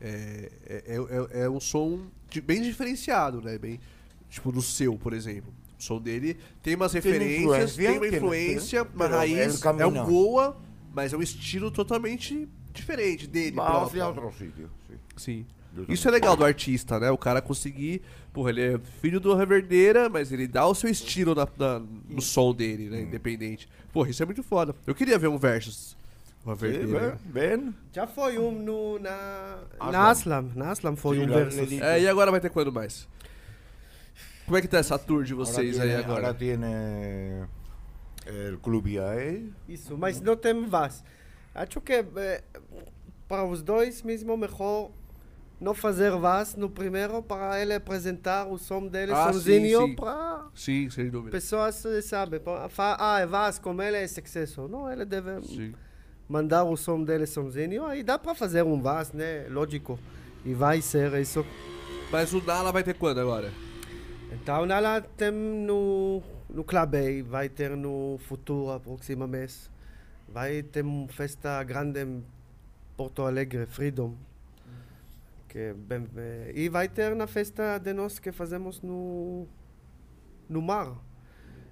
É, 0.00 0.50
é, 0.66 0.82
é, 0.86 1.40
é 1.44 1.50
um 1.50 1.60
som 1.60 2.08
de- 2.30 2.40
bem 2.40 2.62
diferenciado, 2.62 3.42
né? 3.42 3.58
Bem, 3.58 3.80
tipo 4.30 4.52
do 4.52 4.62
seu, 4.62 4.96
por 4.96 5.12
exemplo. 5.12 5.52
O 5.78 5.82
som 5.82 6.00
dele 6.00 6.36
tem 6.62 6.74
umas 6.74 6.92
Tem 6.92 7.00
referências, 7.00 7.76
tem 7.76 7.96
uma 7.98 8.06
influência, 8.08 8.84
tem, 8.84 8.94
uma 8.94 9.04
pero 9.06 9.16
raiz. 9.18 9.62
É 9.64 9.86
um. 9.86 10.04
Goa, 10.06 10.56
Mas 10.94 11.12
é 11.12 11.16
um 11.16 11.22
estilo 11.22 11.70
totalmente 11.70 12.48
diferente 12.72 13.26
dele. 13.26 13.56
Va 13.56 13.64
próprio. 13.66 13.86
hacia 13.86 14.08
otro 14.08 14.32
sitio, 14.38 14.70
sí. 14.88 14.94
Sim. 15.16 15.46
Eu 15.76 15.86
Isso 15.88 16.06
é 16.06 16.10
legal 16.12 16.36
do 16.36 16.44
artista, 16.44 17.00
né? 17.00 17.10
O 17.10 17.18
cara 17.18 17.42
conseguir. 17.42 18.00
Porra, 18.32 18.50
ele 18.50 18.60
é 18.62 18.78
filho 19.00 19.18
do 19.18 19.34
Reverdeira, 19.34 20.08
mas 20.08 20.30
ele 20.30 20.46
dá 20.46 20.64
o 20.66 20.74
seu 20.74 20.88
estilo 20.88 21.34
na, 21.34 21.48
na- 21.58 21.82
no 22.08 22.22
som 22.22 22.54
dele, 22.54 22.88
né? 22.88 23.02
Independente. 23.02 23.68
Porra, 23.92 24.10
isso 24.10 24.22
é 24.22 24.26
muito 24.26 24.42
foda. 24.44 24.72
Eu 24.86 24.94
queria 24.94 25.18
ver 25.18 25.26
um 25.28 25.36
versus. 25.36 25.96
Reverdeira. 26.46 27.18
ven, 27.26 27.56
ven. 27.58 27.74
Já 27.92 28.06
foi 28.06 28.38
um 28.38 28.52
no, 28.52 28.98
na, 29.00 29.58
Aslam. 29.80 29.92
na 29.92 30.10
Aslam. 30.10 30.50
Na 30.54 30.70
Aslam 30.70 30.94
foi 30.96 31.16
Sí, 31.16 31.22
um 31.24 31.26
versus. 31.26 31.72
É, 31.72 32.00
e 32.02 32.08
agora 32.08 32.30
vai 32.30 32.40
ter 32.40 32.50
quando 32.50 32.70
mais? 32.72 33.08
Como 34.44 34.56
é 34.56 34.60
que 34.60 34.68
tá 34.68 34.78
essa 34.78 34.98
tour 34.98 35.24
de 35.24 35.32
vocês 35.34 35.78
ahora 35.78 35.84
aí 35.84 35.90
tiene, 35.96 36.04
agora? 36.04 36.26
ahora 36.26 36.34
tiene 36.38 37.46
el 38.26 38.58
Club 38.58 38.86
IAE. 38.88 39.52
Isso, 39.68 39.96
mas 39.96 40.20
não 40.20 40.36
tem 40.36 40.66
Vaz. 40.66 41.02
Acho 41.54 41.80
que 41.80 41.92
eh, 41.94 42.42
para 43.28 43.44
os 43.44 43.62
dois 43.62 44.02
mesmo 44.02 44.36
melhor 44.36 44.90
não 45.60 45.72
fazer 45.72 46.10
Vaz 46.18 46.56
no 46.56 46.68
primeiro 46.68 47.22
para 47.22 47.58
ele 47.60 47.72
apresentar 47.74 48.46
o 48.46 48.58
som 48.58 48.86
dele 48.86 49.12
Ah, 49.12 49.32
sozinho 49.32 49.86
sim. 49.86 49.94
para 49.94 50.46
Sim, 50.54 50.90
sem 50.90 51.08
dúvida. 51.08 51.30
pessoas 51.30 51.82
eh, 51.86 52.02
sabe, 52.02 52.38
pa- 52.40 52.68
fa- 52.68 52.96
ah, 52.98 53.20
é 53.20 53.26
Vaz, 53.26 53.58
como 53.58 53.80
ele 53.80 53.96
é 53.96 54.06
sucesso. 54.06 54.68
Não, 54.68 54.90
ele 54.92 55.04
deve 55.06 55.40
Sim. 55.42 55.74
mandar 56.28 56.64
o 56.64 56.76
som 56.76 57.02
dele 57.02 57.24
sozinho. 57.26 57.86
Aí 57.86 58.02
dá 58.02 58.18
para 58.18 58.34
fazer 58.34 58.62
um 58.62 58.80
Vaz, 58.82 59.12
né? 59.12 59.46
Lógico. 59.48 59.98
E 60.44 60.52
vai 60.52 60.82
ser 60.82 61.14
isso. 61.14 61.46
Mas 62.12 62.34
o 62.34 62.42
Nala 62.42 62.70
vai 62.70 62.82
ter 62.82 62.94
quando 62.94 63.18
agora? 63.20 63.50
Então, 64.34 64.64
ela 64.64 65.00
tem 65.00 65.30
no, 65.30 66.22
no 66.50 66.64
Club 66.64 66.94
A, 66.96 67.28
vai 67.28 67.48
ter 67.48 67.70
no 67.76 68.18
futuro, 68.18 68.78
próximo 68.80 69.28
mês. 69.28 69.70
Vai 70.28 70.62
ter 70.62 70.84
uma 70.84 71.06
festa 71.08 71.62
grande 71.62 72.02
em 72.02 72.24
Porto 72.96 73.22
Alegre, 73.22 73.64
Freedom. 73.66 74.14
Que 75.48 75.58
é 75.58 75.72
bem, 75.72 76.08
e 76.52 76.68
vai 76.68 76.88
ter 76.88 77.14
na 77.14 77.28
festa 77.28 77.78
de 77.78 77.92
nós 77.92 78.18
que 78.18 78.32
fazemos 78.32 78.82
no, 78.82 79.46
no 80.48 80.60
mar, 80.60 80.92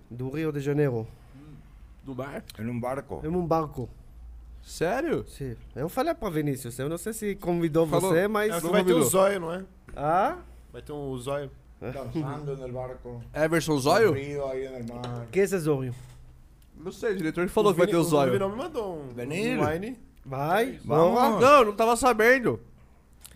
do 0.09 0.31
Rio 0.31 0.53
de 0.53 0.61
Janeiro. 0.61 1.07
No 2.07 2.15
mar? 2.15 2.45
En 2.59 2.69
un 2.69 2.81
barco. 2.81 3.21
Em 3.25 3.29
um 3.29 3.45
barco. 3.45 3.89
Sério? 4.63 5.25
Sim. 5.27 5.57
Eu 5.75 5.89
falei 5.89 6.15
para 6.15 6.31
Vinícius, 6.31 6.79
eu 6.79 6.89
não 6.89 6.97
sei 6.97 7.13
se 7.13 7.35
convidou 7.35 7.89
Falou. 7.89 8.11
você, 8.11 8.21
É, 8.21 8.29
mas... 8.29 8.63
que 8.63 8.69
vai 8.69 8.85
ter 8.85 8.95
um 8.95 9.03
zóio, 9.03 9.41
não 9.41 9.53
é? 9.53 9.65
Ah? 9.97 10.39
Vai 10.73 10.81
ter 10.81 10.93
um 10.93 11.19
zóio. 11.19 11.51
Danzando 11.91 12.53
en 12.53 12.63
el 12.63 12.73
barco. 12.73 13.23
Everson 13.35 13.81
Zóio? 13.81 14.13
Mar. 14.13 15.27
Que 15.33 15.41
é 15.41 15.47
Zóio? 15.47 15.95
Não 16.79 16.93
sei, 16.93 17.13
o 17.13 17.17
diretor 17.17 17.49
falou 17.49 17.73
que 17.73 17.79
vai 17.79 17.87
ter 17.89 17.97
o 17.97 18.05
Zóio. 18.05 18.33
Vinão 18.33 18.51
me 18.51 18.57
mandou 18.57 18.97
um, 18.99 19.09
um. 19.11 19.97
Vai? 20.25 20.79
Vamos. 20.85 21.21
Bora? 21.21 21.41
Não, 21.41 21.65
não 21.67 21.73
tava 21.75 21.97
sabendo. 21.97 22.61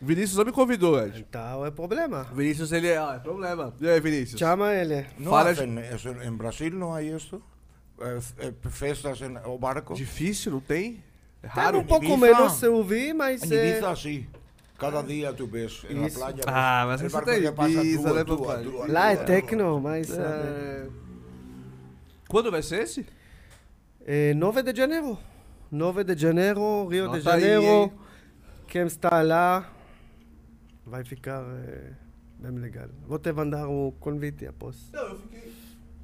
O 0.01 0.05
Vinícius 0.07 0.37
não 0.37 0.45
me 0.45 0.53
convidou, 0.53 0.99
Ed. 1.03 1.25
Então 1.29 1.65
é 1.65 1.71
problema. 1.71 2.27
O 2.31 2.35
Vinícius, 2.35 2.71
ele 2.71 2.89
é... 2.89 2.99
Ah, 2.99 3.15
é 3.17 3.19
problema. 3.19 3.73
E 3.81 3.89
aí, 3.89 3.99
Vinícius? 3.99 4.39
Chama 4.39 4.73
ele. 4.75 5.07
No 5.19 5.31
Fala- 5.31 5.51
hacen 5.51 5.79
eso. 5.79 6.11
En 6.23 6.37
Brasil 6.37 6.71
no 6.75 6.95
hay 6.95 7.09
esto. 7.09 7.43
Eh, 7.99 8.19
f- 8.19 8.35
eh, 8.39 8.53
festas 8.71 9.23
en 9.23 9.39
o 9.47 9.57
barco. 9.59 9.95
Difícil, 9.95 10.53
não 10.53 10.61
tem? 10.61 11.03
É 11.43 11.49
Tem 11.49 11.63
raro? 11.65 11.79
um 11.79 11.85
pouco 11.85 12.05
Ibiza. 12.05 12.19
menos 12.19 12.63
eu 12.63 12.85
vi, 12.85 13.15
mas... 13.15 13.51
É- 13.51 13.71
Ibiza 13.71 13.97
sí. 13.97 14.27
Cada 14.79 15.03
día 15.03 15.35
tú 15.35 15.49
ves 15.49 15.85
en 15.89 16.03
la 16.03 16.09
playa. 16.09 16.43
Ah, 16.47 16.87
ves 16.87 17.03
mas 17.03 17.13
pasa 17.13 17.37
Ibiza, 17.39 18.09
tú, 18.09 18.15
né, 18.15 18.25
tú, 18.25 18.39
papai? 18.39 18.65
Lá 18.89 19.13
é 19.13 19.17
tecno, 19.17 19.81
mas... 19.81 20.11
É... 20.11 20.23
É... 20.23 20.89
Quando 22.29 22.51
vai 22.51 22.63
ser 22.63 22.83
esse? 22.83 23.07
é 24.05 24.35
9 24.35 24.63
de 24.63 24.77
janeiro. 24.77 25.19
9 25.71 26.05
de 26.05 26.17
janeiro, 26.17 26.87
Rio 26.87 27.09
de 27.11 27.17
Nota 27.19 27.35
aí, 27.35 27.41
Janeiro. 27.41 27.63
hein? 27.63 27.93
Quem 28.69 28.87
está 28.87 29.23
lá 29.23 29.73
vai 30.85 31.05
ficar 31.05 31.43
é, 31.43 31.93
bem 32.39 32.53
legal. 32.53 32.89
Vou 33.07 33.19
te 33.19 33.33
mandar 33.33 33.69
o 33.69 33.93
convite 33.99 34.47
após. 34.47 34.91
Não, 34.93 35.09
eu 35.09 35.19
fiquei... 35.19 35.53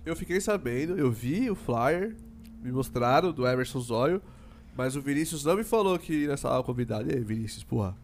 Eu 0.04 0.16
fiquei 0.16 0.40
sabendo, 0.40 0.98
eu 0.98 1.12
vi 1.12 1.48
o 1.48 1.54
flyer, 1.54 2.16
me 2.60 2.72
mostraram, 2.72 3.30
do 3.30 3.46
Emerson 3.46 3.78
Zóio, 3.78 4.20
mas 4.76 4.96
o 4.96 5.00
Vinícius 5.00 5.44
não 5.44 5.54
me 5.54 5.62
falou 5.62 5.96
que 5.96 6.26
nessa 6.26 6.48
aula 6.48 6.64
convidado. 6.64 7.08
E 7.08 7.14
aí, 7.14 7.22
Vinícius, 7.22 7.62
porra. 7.62 7.96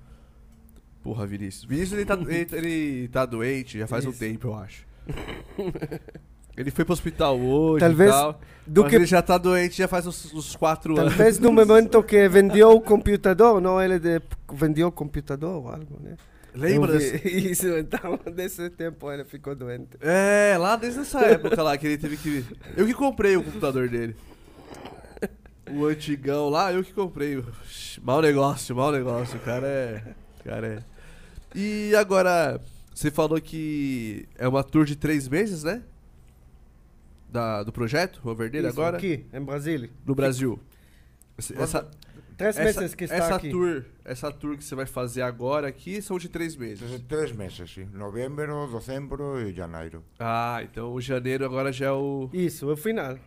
Porra, 1.08 1.26
Vinícius. 1.26 1.64
Vinícius, 1.64 1.92
ele 1.94 2.04
tá, 2.04 2.18
ele, 2.28 2.46
ele 2.52 3.08
tá 3.08 3.24
doente 3.24 3.78
já 3.78 3.86
faz 3.86 4.04
um 4.04 4.10
Isso. 4.10 4.18
tempo, 4.18 4.48
eu 4.48 4.54
acho. 4.54 4.86
Ele 6.54 6.72
foi 6.72 6.84
pro 6.84 6.92
hospital 6.92 7.38
hoje 7.38 7.84
Talvez 7.86 8.10
e 8.10 8.12
tal, 8.12 8.40
do 8.66 8.82
mas 8.82 8.90
que- 8.90 8.96
ele 8.96 9.06
já 9.06 9.22
tá 9.22 9.38
doente 9.38 9.78
já 9.78 9.86
faz 9.86 10.08
uns, 10.08 10.34
uns 10.34 10.56
quatro 10.56 10.98
anos. 10.98 11.14
Talvez 11.14 11.38
no 11.38 11.52
momento 11.52 12.02
que 12.02 12.26
vendeu 12.28 12.70
o 12.72 12.80
computador, 12.80 13.60
não 13.60 13.80
ele 13.80 14.00
de, 14.00 14.20
vendeu 14.52 14.88
o 14.88 14.92
computador 14.92 15.50
ou 15.62 15.68
algo, 15.68 16.00
né? 16.00 16.16
Lembra 16.52 16.98
desse... 16.98 17.16
vi 17.16 17.50
Isso, 17.52 17.68
então, 17.78 18.18
desse 18.34 18.68
tempo 18.70 19.08
ele 19.12 19.24
ficou 19.24 19.54
doente. 19.54 19.90
É, 20.00 20.56
lá 20.58 20.74
desde 20.74 20.98
essa 20.98 21.20
época 21.20 21.62
lá 21.62 21.78
que 21.78 21.86
ele 21.86 21.96
teve 21.96 22.16
que. 22.16 22.44
Eu 22.76 22.84
que 22.86 22.94
comprei 22.94 23.36
o 23.36 23.44
computador 23.44 23.88
dele. 23.88 24.16
O 25.70 25.86
antigão 25.86 26.48
lá, 26.48 26.72
eu 26.72 26.82
que 26.82 26.92
comprei. 26.92 27.40
Mau 28.02 28.20
negócio, 28.20 28.74
mau 28.74 28.90
negócio. 28.90 29.36
O 29.38 29.40
cara 29.42 29.66
é. 29.68 30.02
o 30.40 30.44
cara 30.44 30.66
é. 30.66 30.97
E 31.54 31.94
agora, 31.96 32.60
você 32.94 33.10
falou 33.10 33.40
que 33.40 34.28
é 34.36 34.46
uma 34.46 34.62
tour 34.62 34.84
de 34.84 34.96
três 34.96 35.28
meses, 35.28 35.62
né? 35.64 35.82
Da, 37.30 37.62
do 37.62 37.72
projeto, 37.72 38.20
o 38.24 38.34
Verdeiro 38.34 38.68
Isso, 38.68 38.80
agora? 38.80 38.96
Aqui, 38.96 39.26
em 39.32 39.40
Brasília. 39.40 39.90
No 40.06 40.14
Brasil. 40.14 40.58
Essa, 41.56 41.88
Três 42.38 42.56
essa, 42.56 42.80
meses 42.80 42.94
que 42.94 43.04
está 43.04 43.16
essa 43.16 43.34
aqui. 43.36 43.50
tour, 43.50 43.84
essa 44.04 44.30
tour 44.30 44.56
que 44.56 44.62
você 44.64 44.74
vai 44.74 44.86
fazer 44.86 45.22
agora 45.22 45.66
aqui 45.68 46.00
são 46.00 46.18
de 46.18 46.28
três 46.28 46.56
meses. 46.56 46.80
Desde 46.80 47.00
tres 47.00 47.32
meses, 47.32 47.68
sí. 47.70 47.84
Noviembre, 47.92 48.46
diciembre 48.72 49.48
y 49.48 49.52
janeiro. 49.52 50.04
Ah, 50.20 50.60
então 50.62 50.92
o 50.92 51.00
janeiro 51.00 51.44
agora 51.44 51.72
já 51.72 51.86
é 51.86 51.90
o. 51.92 52.30
Isso, 52.32 52.70
é 52.70 52.72
o 52.74 52.76
final. 52.76 53.18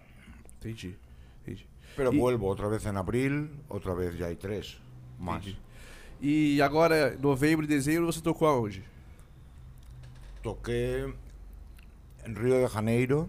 Entendi. 0.60 0.96
Entendi. 1.42 1.68
Pero 1.98 2.14
Y- 2.14 2.18
vuelvo 2.20 2.48
otra 2.48 2.70
vez 2.70 2.86
en 2.86 2.96
abril, 2.96 3.50
otra 3.68 3.94
vez 3.94 4.18
ya 4.18 4.28
hay 4.28 4.36
tres 4.38 4.78
más. 5.20 5.42
Entendi. 5.42 5.58
E 6.22 6.62
agora, 6.62 7.16
novembro 7.20 7.66
e 7.66 7.68
dezembro, 7.68 8.06
você 8.12 8.22
tocou 8.22 8.48
aonde? 8.48 8.84
Toqué 10.44 11.12
en 12.26 12.36
Río 12.36 12.60
de 12.60 12.68
Janeiro, 12.68 13.28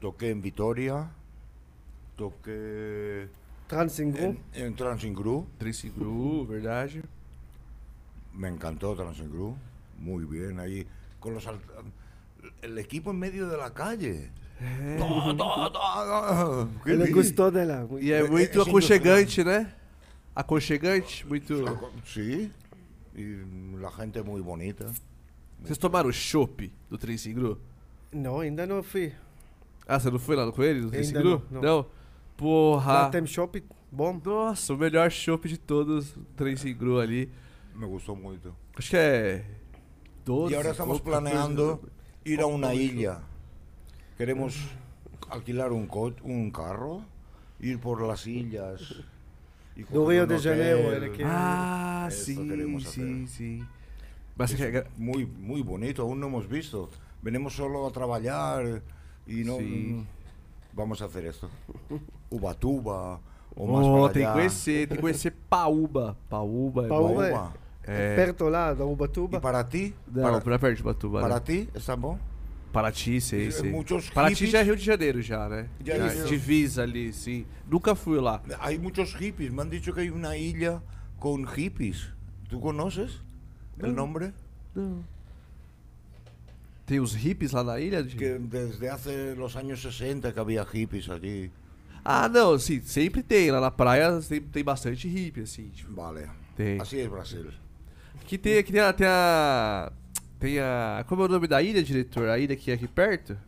toqué 0.00 0.30
en 0.30 0.40
Vitoria, 0.42 1.08
toqué 2.16 3.28
Transingru. 3.66 4.22
en, 4.22 4.38
en 4.54 4.74
Transingru. 4.74 5.46
Tricigru, 5.58 6.46
verdade. 6.46 7.02
Me 8.34 8.48
encantó 8.48 8.94
Transingru, 8.94 9.56
muy 9.98 10.24
bien 10.24 10.58
ahí, 10.60 10.86
con 11.18 11.34
los 11.34 11.46
alt- 11.46 11.60
el 12.60 12.76
equipo 12.78 13.10
en 13.10 13.18
medio 13.18 13.48
de 13.48 13.56
la 13.56 13.72
calle. 13.72 14.30
Tó, 14.98 15.34
tó, 15.36 15.72
tó, 15.72 16.68
qué 16.84 16.92
Ele 16.92 17.10
gostou 17.10 17.50
dela. 17.50 17.88
E 18.00 18.12
é 18.12 18.20
É- 18.20 18.28
muito 18.28 18.58
é 18.58 18.62
aconchegante, 18.62 19.42
né? 19.42 19.74
Aconchegante, 20.34 21.24
muito. 21.26 21.54
Sí, 22.06 22.50
y 23.14 23.76
la 23.80 23.90
gente 23.90 24.22
muy 24.22 24.40
bonita. 24.40 24.86
Vocês 25.62 25.78
tomaram 25.78 26.10
chopp 26.12 26.72
do 26.88 26.96
Tricigru? 26.98 27.60
Não, 28.12 28.40
ainda 28.40 28.66
não 28.66 28.82
fui. 28.82 29.12
Ah, 29.86 29.98
você 30.00 30.10
não 30.10 30.18
foi 30.18 30.34
lá 30.36 30.50
com 30.50 30.62
ele, 30.62 30.80
do 30.80 30.86
Ainda 30.86 30.96
Tricigru? 30.96 31.42
não, 31.50 31.60
não. 31.60 31.86
Porra. 32.36 32.92
Lá 32.92 33.10
tem 33.10 33.26
shopping 33.26 33.62
bom. 33.90 34.20
Nossa, 34.24 34.72
o 34.74 34.76
melhor 34.78 35.10
chopp 35.10 35.46
de 35.48 35.58
todos, 35.58 36.16
o 36.16 36.20
Tricigru 36.36 36.98
ali. 36.98 37.30
Me 37.74 37.86
gustó 37.86 38.14
mucho. 38.14 38.54
Acho 38.76 38.90
que 38.90 38.96
é. 38.96 39.44
12. 40.24 40.52
Y 40.52 40.56
ahora 40.56 40.70
estamos 40.70 40.98
ou 40.98 41.04
14. 41.04 41.04
planeando 41.04 41.80
ir 42.24 42.40
a 42.40 42.46
una 42.46 42.74
isla. 42.74 43.22
Queremos 44.16 44.54
alquilar 45.30 45.70
co- 45.88 46.14
un 46.22 46.50
carro, 46.50 47.04
ir 47.60 47.78
por 47.78 48.00
las 48.02 48.26
islas. 48.26 49.02
Do 49.90 50.06
Rio 50.06 50.26
de 50.26 50.38
Janeiro, 50.38 50.80
hotel. 50.88 50.92
ele 51.02 51.10
quer. 51.16 51.26
Ah, 51.26 52.06
Eso 52.08 52.24
sim, 52.24 52.80
sim, 52.80 53.26
sim. 53.26 53.66
Muy, 54.96 55.26
muy 55.26 55.62
bonito, 55.62 56.02
aún 56.02 56.20
no 56.20 56.26
hemos 56.26 56.48
visto. 56.48 56.88
Venimos 57.22 57.54
solo 57.54 57.86
a 57.86 57.90
trabajar 57.92 58.82
y 59.26 59.44
no 59.44 59.58
Sí. 59.58 60.04
vamos 60.72 61.00
a 61.00 61.04
hacer 61.06 61.26
esto. 61.26 61.48
Ubatuba 62.30 63.20
o 63.54 63.66
más 63.66 63.86
Oh, 63.86 64.00
para 64.02 64.12
tem 64.14 64.26
que 64.26 64.32
conhecer, 64.32 64.88
tem 64.88 64.96
que 64.96 65.02
conhecer 65.02 65.32
Paúba. 65.48 66.16
Paúba 66.28 66.86
é 66.86 66.88
Paúba. 66.88 67.28
Uba. 67.30 67.52
É. 67.84 68.14
Perto 68.16 68.48
lá, 68.48 68.72
da 68.74 68.84
Ubatuba. 68.84 69.38
¿Y 69.38 69.40
para 69.40 69.64
ti? 69.64 69.94
Não, 70.06 70.22
para, 70.22 70.40
pra 70.40 70.58
perto 70.58 70.76
de 70.76 70.82
Batuba. 70.82 71.20
para 71.20 71.34
né? 71.34 71.40
ti 71.40 71.68
está 71.74 71.94
bom? 71.96 72.18
Paraty, 72.72 73.20
sei, 73.20 73.48
É, 73.48 73.50
sei. 73.50 73.70
muitos 73.70 74.08
Paraty 74.10 74.34
hippies- 74.34 74.50
já 74.50 74.60
é 74.60 74.62
Rio 74.62 74.76
de 74.76 74.84
Janeiro, 74.84 75.20
já, 75.22 75.48
né? 75.48 75.68
Já 75.84 75.94
é 75.94 76.06
isso. 76.06 76.26
Divisa 76.28 76.82
ali, 76.82 77.12
sim. 77.12 77.44
Nunca 77.70 77.94
fui 77.94 78.18
lá. 78.18 78.42
Hay 78.60 78.78
muchos 78.78 79.14
hippies. 79.14 79.52
Me 79.52 79.60
han 79.62 79.68
dicho 79.70 79.92
que 79.92 80.00
hay 80.00 80.10
una 80.10 80.36
isla 80.36 80.82
con 81.20 81.44
hippies. 81.46 82.08
¿Tú 82.48 82.58
conoces 82.60 83.20
el 83.78 83.94
nombre? 83.94 84.32
Não. 84.74 85.04
Tem 86.86 86.98
os 87.00 87.14
hippies 87.14 87.52
lá 87.52 87.62
na 87.62 87.78
ilha? 87.78 88.02
De... 88.02 88.16
Que 88.16 88.38
desde 88.38 88.88
hace 88.90 89.34
los 89.36 89.54
años 89.56 89.80
60 89.80 90.32
que 90.32 90.40
había 90.40 90.64
hippies 90.64 91.08
allí. 91.08 91.50
Ah, 92.04 92.28
não, 92.28 92.58
sim, 92.58 92.80
sempre 92.84 93.22
tem. 93.22 93.50
Lá 93.50 93.60
na 93.60 93.70
praia 93.70 94.20
sempre 94.20 94.50
tem 94.50 94.64
bastante 94.64 95.06
hippie, 95.08 95.42
assim. 95.42 95.68
Tipo, 95.70 95.94
Vale. 95.94 96.28
tem. 96.56 96.80
Así 96.80 96.98
es 96.98 97.08
Brasil. 97.08 97.46
Aqui 98.20 98.36
tem, 98.36 98.58
aqui 98.58 98.72
tem 98.72 98.80
a, 98.80 98.92
tem 98.92 99.06
a. 99.06 99.92
Tem 100.42 100.58
a. 100.58 101.04
Como 101.06 101.22
é 101.22 101.26
o 101.26 101.28
nome 101.28 101.46
da 101.46 101.62
ilha, 101.62 101.80
diretor? 101.84 102.28
A 102.28 102.36
ilha 102.36 102.56
que 102.56 102.72
é 102.72 102.74
aqui 102.74 102.88
perto? 102.88 103.38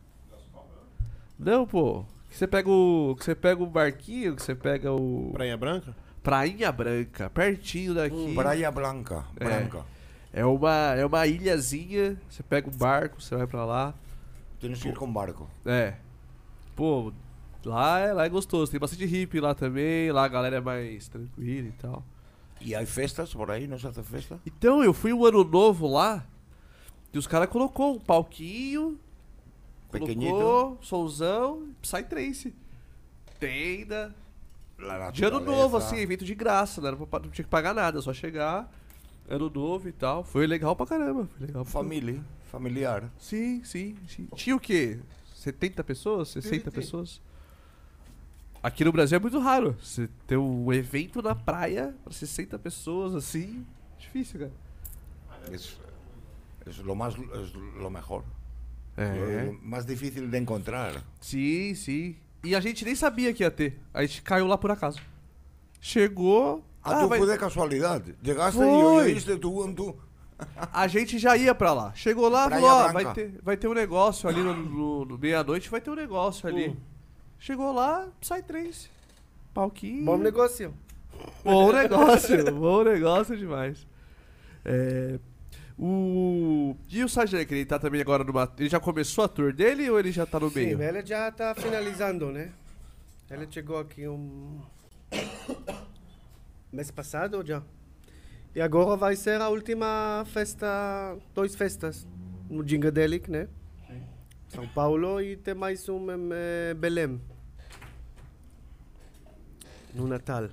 Não, 1.36 1.66
pô. 1.66 2.04
Que 2.30 2.36
você 2.36 2.46
pega 2.46 2.70
o. 2.70 3.16
Que 3.18 3.24
você 3.24 3.34
pega 3.34 3.60
o 3.60 3.66
barquinho, 3.66 4.36
que 4.36 4.42
você 4.42 4.54
pega 4.54 4.92
o. 4.92 5.30
Prainha 5.32 5.56
Branca? 5.56 5.96
Prainha 6.22 6.70
Branca, 6.70 7.28
pertinho 7.30 7.94
daqui. 7.94 8.32
Praia 8.36 8.70
Blanca. 8.70 9.24
É. 9.40 9.44
Branca. 9.44 9.84
É 10.32 10.44
uma, 10.44 10.94
é 10.94 11.04
uma 11.04 11.26
ilhazinha, 11.26 12.16
você 12.30 12.44
pega 12.44 12.68
um 12.68 12.76
barco, 12.76 13.20
você 13.20 13.36
vai 13.36 13.46
pra 13.48 13.64
lá. 13.64 13.92
Tienes 14.60 14.80
que 14.80 14.88
ir 14.88 14.94
con 14.94 15.12
barco. 15.12 15.50
É. 15.66 15.94
Pô, 16.76 17.12
lá 17.64 17.98
é, 17.98 18.12
lá 18.12 18.24
é 18.24 18.28
gostoso. 18.28 18.70
Tem 18.70 18.78
bastante 18.78 19.04
hippie 19.04 19.40
lá 19.40 19.52
também, 19.52 20.12
lá 20.12 20.24
a 20.24 20.28
galera 20.28 20.56
é 20.56 20.60
mais 20.60 21.08
tranquila 21.08 21.68
e 21.68 21.72
tal. 21.72 22.04
¿Y 22.60 22.72
hay 22.72 22.86
festas 22.86 23.34
por 23.34 23.50
ahí? 23.50 23.66
¿No 23.66 23.78
se 23.78 23.92
festa? 24.04 24.38
Então, 24.46 24.82
eu 24.82 24.94
fui 24.94 25.12
um 25.12 25.24
ano 25.24 25.42
novo 25.42 25.88
lá 25.88 26.24
e 27.14 27.18
os 27.18 27.26
caras 27.26 27.48
colocou 27.48 27.94
um 27.96 27.98
palquinho, 28.00 28.98
Pequeñito. 29.90 30.30
colocou 30.32 30.78
solzão, 30.82 31.68
Psytrance. 31.80 32.52
Tenda. 33.38 34.14
De 35.12 35.24
ano 35.24 35.38
novo, 35.40 35.76
assim, 35.76 35.96
evento 35.98 36.24
de 36.24 36.34
graça, 36.34 36.80
não, 36.80 36.88
era 36.88 36.96
pra- 36.96 37.20
não 37.20 37.30
tinha 37.30 37.44
que 37.44 37.50
pagar 37.50 37.72
nada, 37.72 38.02
só 38.02 38.12
chegar, 38.12 38.70
ano 39.28 39.48
novo 39.48 39.88
e 39.88 39.92
tal. 39.92 40.24
Foi 40.24 40.46
legal 40.46 40.74
pra 40.74 40.84
caramba. 40.86 41.28
Foi 41.38 41.46
legal 41.46 41.62
pra 41.62 41.72
Família, 41.72 42.20
familiar. 42.50 43.08
Sim, 43.18 43.62
sim, 43.64 43.96
sim. 44.08 44.28
Tinha 44.34 44.56
o 44.56 44.60
quê? 44.60 44.98
70 45.36 45.84
pessoas? 45.84 46.28
60 46.30 46.70
Sim. 46.70 46.74
pessoas? 46.74 47.20
Aqui 48.62 48.84
no 48.84 48.90
Brasil 48.90 49.16
é 49.16 49.20
muito 49.20 49.38
raro. 49.38 49.76
Você 49.80 50.08
ter 50.26 50.38
um 50.38 50.72
evento 50.72 51.20
na 51.22 51.34
praia 51.34 51.94
pra 52.02 52.12
60 52.12 52.58
pessoas 52.58 53.14
assim. 53.14 53.64
Difícil, 53.98 54.40
cara. 54.40 54.52
Es, 55.52 55.78
es 56.66 56.78
lo 56.78 56.94
más, 56.94 57.14
es 57.14 57.52
lo 57.80 57.90
mejor. 57.90 58.24
É. 58.96 59.44
Lo 59.46 59.52
más 59.62 59.84
difícil 59.86 60.30
de 60.30 60.38
encontrar. 60.38 61.02
Sim, 61.20 61.74
sim. 61.74 62.16
E 62.44 62.54
a 62.54 62.60
gente 62.60 62.84
nem 62.84 62.94
sabia 62.94 63.32
que 63.32 63.42
ia 63.42 63.50
ter. 63.50 63.78
A 63.92 64.02
gente 64.02 64.22
caiu 64.22 64.46
lá 64.46 64.56
por 64.58 64.70
acaso. 64.70 65.00
Chegou. 65.80 66.62
Ah, 66.82 66.98
ah, 66.98 67.00
tú 67.02 67.08
vai- 67.08 67.18
fue 67.18 67.26
de 67.26 67.38
casualidad. 67.38 68.02
Llegaste 68.22 68.58
y 68.60 68.64
Foi. 68.64 69.04
oíste 69.12 69.36
tú 69.38 69.64
en 69.64 69.74
tu... 69.74 69.96
A 70.72 70.86
gente 70.88 71.18
já 71.18 71.36
ia 71.36 71.54
pra 71.54 71.72
lá. 71.72 71.92
Chegou 71.94 72.28
lá, 72.28 72.46
Praia 72.46 72.60
falou, 72.60 72.76
ó, 72.88 72.92
vai 72.92 73.14
ter, 73.14 73.40
vai 73.42 73.56
ter 73.56 73.68
um 73.68 73.72
negócio 73.72 74.28
ali 74.28 74.42
no, 74.42 74.52
no- 74.54 75.04
no 75.04 75.16
meia-noite, 75.18 75.70
vai 75.70 75.80
ter 75.80 75.90
um 75.90 75.94
negócio 75.94 76.46
ali. 76.48 76.68
Hum. 76.70 76.76
Chegou 77.38 77.72
lá, 77.72 78.08
sai 78.20 78.42
três. 78.42 78.90
Palquinho. 79.54 80.04
Bom 80.04 80.18
negócio. 80.18 80.74
Bom 81.44 81.72
negócio, 81.72 82.52
bom 82.52 82.82
negócio 82.82 83.36
demais. 83.36 83.86
É, 84.64 85.18
o... 85.78 86.76
E 86.88 87.02
o 87.02 87.08
Sajek, 87.08 87.52
ele 87.52 87.64
tá 87.66 87.78
também 87.78 88.00
agora 88.00 88.22
numa. 88.22 88.50
Ele 88.58 88.68
já 88.68 88.78
começou 88.78 89.24
a 89.24 89.28
tour 89.28 89.52
dele 89.52 89.90
ou 89.90 89.98
ele 89.98 90.12
já 90.12 90.24
tá 90.24 90.38
no 90.38 90.48
Sim, 90.48 90.54
meio? 90.54 90.82
ele 90.82 91.04
já 91.04 91.28
está 91.28 91.54
finalizando, 91.54 92.30
né? 92.30 92.52
Ele 93.30 93.46
chegou 93.50 93.78
aqui 93.78 94.06
um 94.06 94.60
mês 96.72 96.90
passado 96.90 97.44
já. 97.44 97.62
E 98.54 98.60
agora 98.60 98.96
vai 98.96 99.16
ser 99.16 99.40
a 99.40 99.48
última 99.48 100.24
festa, 100.26 101.16
dois 101.34 101.56
festas 101.56 102.06
no 102.48 102.66
Gingadelic, 102.66 103.28
né? 103.30 103.48
São 104.48 104.68
Paulo 104.68 105.20
e 105.20 105.36
tem 105.36 105.54
mais 105.54 105.88
um 105.88 106.08
em 106.12 106.28
eh, 106.32 106.74
Belém. 106.74 107.20
No 109.92 110.06
Natal. 110.06 110.48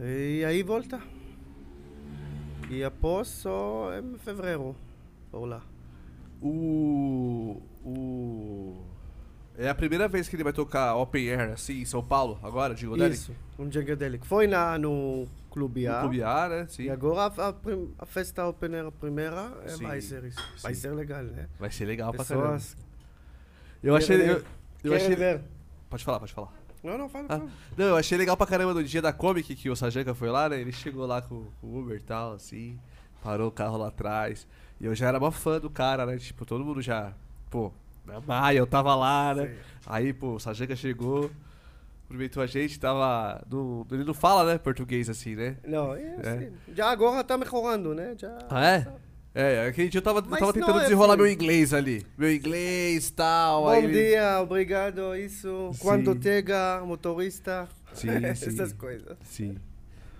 E 0.00 0.44
aí 0.44 0.64
volta. 0.64 1.00
E 2.70 2.84
após 2.84 3.28
só 3.28 3.90
em 3.98 4.18
fevereiro, 4.18 4.74
por 5.30 5.44
lá. 5.46 5.62
O. 6.42 7.60
O. 7.84 8.84
É 9.56 9.68
a 9.68 9.74
primeira 9.74 10.06
vez 10.06 10.28
que 10.28 10.36
ele 10.36 10.44
vai 10.44 10.52
tocar 10.52 10.94
Open 10.94 11.28
Air 11.30 11.52
assim 11.52 11.80
em 11.80 11.84
São 11.84 12.02
Paulo, 12.04 12.38
agora, 12.42 12.74
digo, 12.74 12.96
dele? 12.96 13.14
Isso, 13.14 13.34
um 13.58 13.70
Gingadelic. 13.70 14.24
Foi 14.24 14.46
na, 14.46 14.78
no 14.78 15.26
Clube 15.50 15.86
No 15.86 15.94
A. 15.96 16.00
Clube 16.00 16.22
A, 16.22 16.48
né? 16.48 16.66
Sim. 16.68 16.84
E 16.84 16.90
agora 16.90 17.22
a, 17.42 17.48
a 17.48 17.52
prim- 17.52 17.92
a 17.98 18.06
festa 18.06 18.46
Open 18.46 18.72
Air 18.74 18.92
primeira 18.92 19.52
é, 19.64 19.68
Sim, 19.70 19.82
vai 19.84 20.00
ser 20.00 20.22
isso. 20.24 20.38
Vai 20.62 20.74
sim. 20.74 20.80
ser 20.82 20.90
legal, 20.92 21.24
né? 21.24 21.48
Vai 21.58 21.70
ser 21.72 21.86
legal 21.86 22.12
pra 22.12 22.24
caramba. 22.24 22.52
Pessoas 22.52 22.76
Eu 23.82 23.96
achei. 23.96 24.30
Eu, 24.30 24.44
eu 24.84 24.94
achei. 24.94 25.16
ver. 25.16 25.40
Pode 25.90 26.04
falar, 26.04 26.20
pode 26.20 26.32
falar. 26.32 26.52
Não, 26.82 26.96
não, 26.98 27.08
fala, 27.08 27.26
Ah. 27.28 27.40
Não, 27.76 27.86
eu 27.86 27.96
achei 27.96 28.16
legal 28.16 28.36
pra 28.36 28.46
caramba 28.46 28.72
no 28.74 28.84
dia 28.84 29.02
da 29.02 29.12
Comic 29.12 29.54
que 29.56 29.68
o 29.70 29.76
Sajanka 29.76 30.14
foi 30.14 30.30
lá, 30.30 30.48
né? 30.48 30.60
Ele 30.60 30.72
chegou 30.72 31.06
lá 31.06 31.20
com 31.20 31.46
com 31.60 31.66
o 31.66 31.78
Uber 31.80 31.96
e 31.96 32.00
tal, 32.00 32.32
assim, 32.34 32.78
parou 33.22 33.48
o 33.48 33.52
carro 33.52 33.76
lá 33.76 33.88
atrás. 33.88 34.46
E 34.80 34.86
eu 34.86 34.94
já 34.94 35.08
era 35.08 35.18
mó 35.18 35.30
fã 35.30 35.58
do 35.58 35.68
cara, 35.68 36.06
né? 36.06 36.16
Tipo, 36.18 36.44
todo 36.46 36.64
mundo 36.64 36.80
já. 36.80 37.12
Pô, 37.50 37.72
na 38.06 38.20
Maia, 38.20 38.58
eu 38.58 38.66
tava 38.66 38.94
lá, 38.94 39.34
né? 39.34 39.46
Sim. 39.48 39.54
Aí, 39.86 40.12
pô, 40.12 40.34
o 40.34 40.38
Sajanka 40.38 40.76
chegou, 40.76 41.30
cumprimentou 42.02 42.42
a 42.42 42.46
gente, 42.46 42.78
tava. 42.78 43.42
No, 43.50 43.84
ele 43.90 44.04
não 44.04 44.14
fala, 44.14 44.44
né, 44.52 44.58
português 44.58 45.08
assim, 45.10 45.34
né? 45.34 45.56
Não, 45.66 45.94
é, 45.94 46.00
É. 46.22 46.30
assim, 46.30 46.52
Já 46.74 46.90
agora 46.90 47.24
tá 47.24 47.36
melhorando, 47.36 47.92
né? 47.94 48.14
Já, 48.16 48.38
Ah, 48.48 48.66
é? 48.66 48.86
É, 49.40 49.68
aquele 49.68 49.88
dia 49.88 50.00
eu 50.00 50.02
tava, 50.02 50.20
Mas 50.20 50.40
tava 50.40 50.46
não 50.46 50.52
tentando 50.52 50.80
é 50.80 50.82
desenrolar 50.82 51.14
assim. 51.14 51.22
meu 51.22 51.30
inglês 51.32 51.72
ali. 51.72 52.04
Meu 52.18 52.34
inglês 52.34 53.06
e 53.06 53.12
tal. 53.12 53.62
Bom 53.62 53.68
aí 53.68 53.86
dia, 53.86 54.40
obrigado, 54.40 55.14
isso. 55.14 55.70
Quando 55.78 56.12
Sim. 56.12 56.22
chega, 56.22 56.82
motorista. 56.84 57.68
Sim, 57.94 58.08
sim. 58.34 58.48
Essas 58.48 58.72
coisas. 58.72 59.16
Sim. 59.22 59.56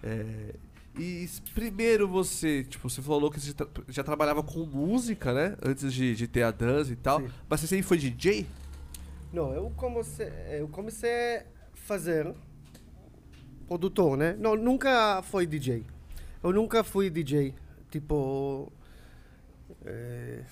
É, 0.05 0.55
e 0.97 1.29
primeiro 1.53 2.07
você, 2.07 2.63
tipo, 2.63 2.89
você 2.89 3.03
falou 3.03 3.29
que 3.29 3.41
você 3.41 3.53
já 3.89 4.05
trabalhava 4.05 4.41
com 4.41 4.61
música, 4.65 5.35
né? 5.35 5.57
Antes 5.65 5.93
de, 5.93 6.15
de 6.15 6.29
ter 6.29 6.45
a 6.45 6.53
dança 6.53 6.93
e 6.93 6.97
tal. 6.97 7.21
Sim. 7.21 7.29
Mas 7.49 7.59
você 7.59 7.67
sempre 7.67 7.87
foi 7.89 7.99
DJ? 7.99 8.47
Não, 9.33 9.53
eu 9.53 9.69
comecei, 9.77 10.31
eu 10.61 10.69
comecei 10.69 11.39
a 11.39 11.45
fazer 11.75 12.33
produtor, 13.67 14.17
né? 14.17 14.37
Não, 14.39 14.55
nunca 14.55 15.21
fui 15.23 15.45
DJ. 15.45 15.85
Eu 16.41 16.53
nunca 16.53 16.85
fui 16.85 17.11
DJ. 17.11 17.53
Tipo, 17.91 18.71
eh, 19.85 20.43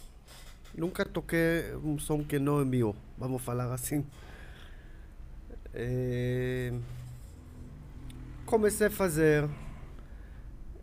nunca 0.74 1.04
toquei 1.04 1.74
um 1.82 1.98
som 1.98 2.22
que 2.24 2.38
não 2.38 2.60
é 2.60 2.64
meu, 2.64 2.94
vamos 3.18 3.42
falar 3.42 3.72
assim. 3.72 4.04
Eh, 5.74 6.72
comecei 8.46 8.86
a 8.86 8.90
fazer. 8.90 9.48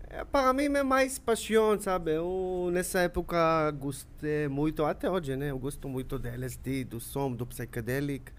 É, 0.10 0.24
para 0.24 0.54
mim 0.54 0.66
é 0.66 0.84
mais 0.84 1.18
paixão, 1.18 1.80
sabe? 1.80 2.12
Eu 2.14 2.70
nessa 2.72 3.00
época 3.00 3.72
gostei 3.72 4.48
muito, 4.48 4.86
até 4.86 5.10
hoje, 5.10 5.36
né? 5.36 5.50
Eu 5.50 5.58
gosto 5.58 5.90
muito 5.90 6.20
do 6.20 6.28
LSD, 6.28 6.84
do 6.84 7.00
som, 7.00 7.32
do 7.32 7.48
psychedelic. 7.48 8.32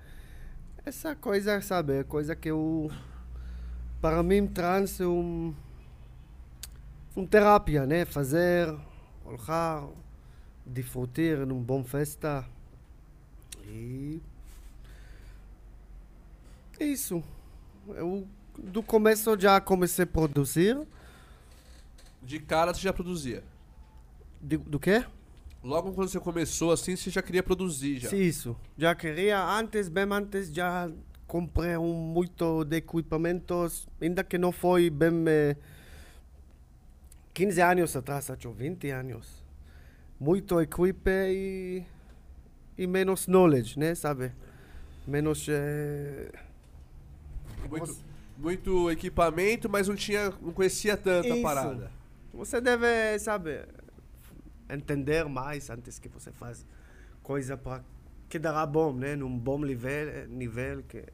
Essa 0.87 1.17
coisa, 1.17 1.61
sabe? 1.61 2.05
Coisa 2.05 2.37
que 2.37 2.51
eu. 2.51 2.91
Para 4.01 4.23
mim, 4.23 4.47
trans 4.47 5.01
é 5.01 5.07
um. 5.07 5.55
Um 7.17 7.27
terapia, 7.27 7.87
né? 7.87 8.05
Fazer, 8.05 8.73
olhar, 9.25 9.89
desfrutar 10.65 11.47
num 11.47 11.63
bom 11.63 11.83
festa. 11.85 12.45
E. 13.67 14.21
É 16.79 16.85
isso. 16.85 17.23
Eu, 17.89 18.27
do 18.59 18.83
começo, 18.83 19.39
já 19.39 19.61
comecei 19.61 20.05
a 20.05 20.07
produzir. 20.07 20.79
De 22.23 22.39
cara 22.39 22.73
você 22.73 22.81
já 22.81 22.93
produzia. 22.93 23.43
De, 24.41 24.57
do 24.57 24.79
quê? 24.79 25.05
Logo 25.63 25.93
quando 25.93 26.09
você 26.09 26.21
começou 26.21 26.73
assim, 26.73 26.95
você 26.95 27.11
já 27.11 27.23
queria 27.23 27.43
produzir 27.43 27.99
já. 27.99 28.11
Sim, 28.11 28.21
isso. 28.21 28.57
Já 28.77 28.95
queria 28.95 29.43
antes, 29.43 29.89
bem 29.89 30.05
antes, 30.11 30.53
já 30.53 30.91
comprei 31.27 31.77
um 31.77 31.93
muito 31.93 32.65
de 32.65 32.77
equipamentos, 32.77 33.89
ainda 34.01 34.23
que 34.23 34.37
não 34.37 34.53
foi 34.53 34.91
bem 34.91 35.25
eh, 35.27 35.57
15 37.35 37.61
anos 37.63 37.97
atrás, 37.97 38.31
acho 38.31 38.53
20 38.53 38.91
anos. 38.91 39.45
Muito 40.21 40.61
equipe 40.61 41.11
e, 41.11 41.85
e 42.79 42.87
menos 42.87 43.27
knowledge, 43.27 43.79
né, 43.79 43.95
sabe? 43.95 44.33
Menos... 45.07 45.47
eh, 45.49 46.31
Muito, 47.69 47.97
muito 48.37 48.91
equipamento, 48.91 49.69
mas 49.69 49.89
não 49.89 49.97
tinha. 49.97 50.31
não 50.41 50.53
conhecia 50.53 50.97
tanto 50.97 51.33
a 51.33 51.37
parada. 51.37 51.91
Você 52.33 52.61
deve, 52.61 53.19
sabe, 53.19 53.65
entender 54.69 55.25
mais 55.29 55.71
antes 55.71 55.99
que 55.99 56.09
você 56.09 56.33
faz 56.33 56.67
coisa 57.23 57.57
para 57.57 57.85
que 58.29 58.39
dará 58.39 58.67
bom, 58.67 58.93
né? 58.93 59.17
Num 59.17 59.39
bom 59.39 59.59
nível, 59.59 60.29
nível 60.29 60.83
que, 60.85 61.05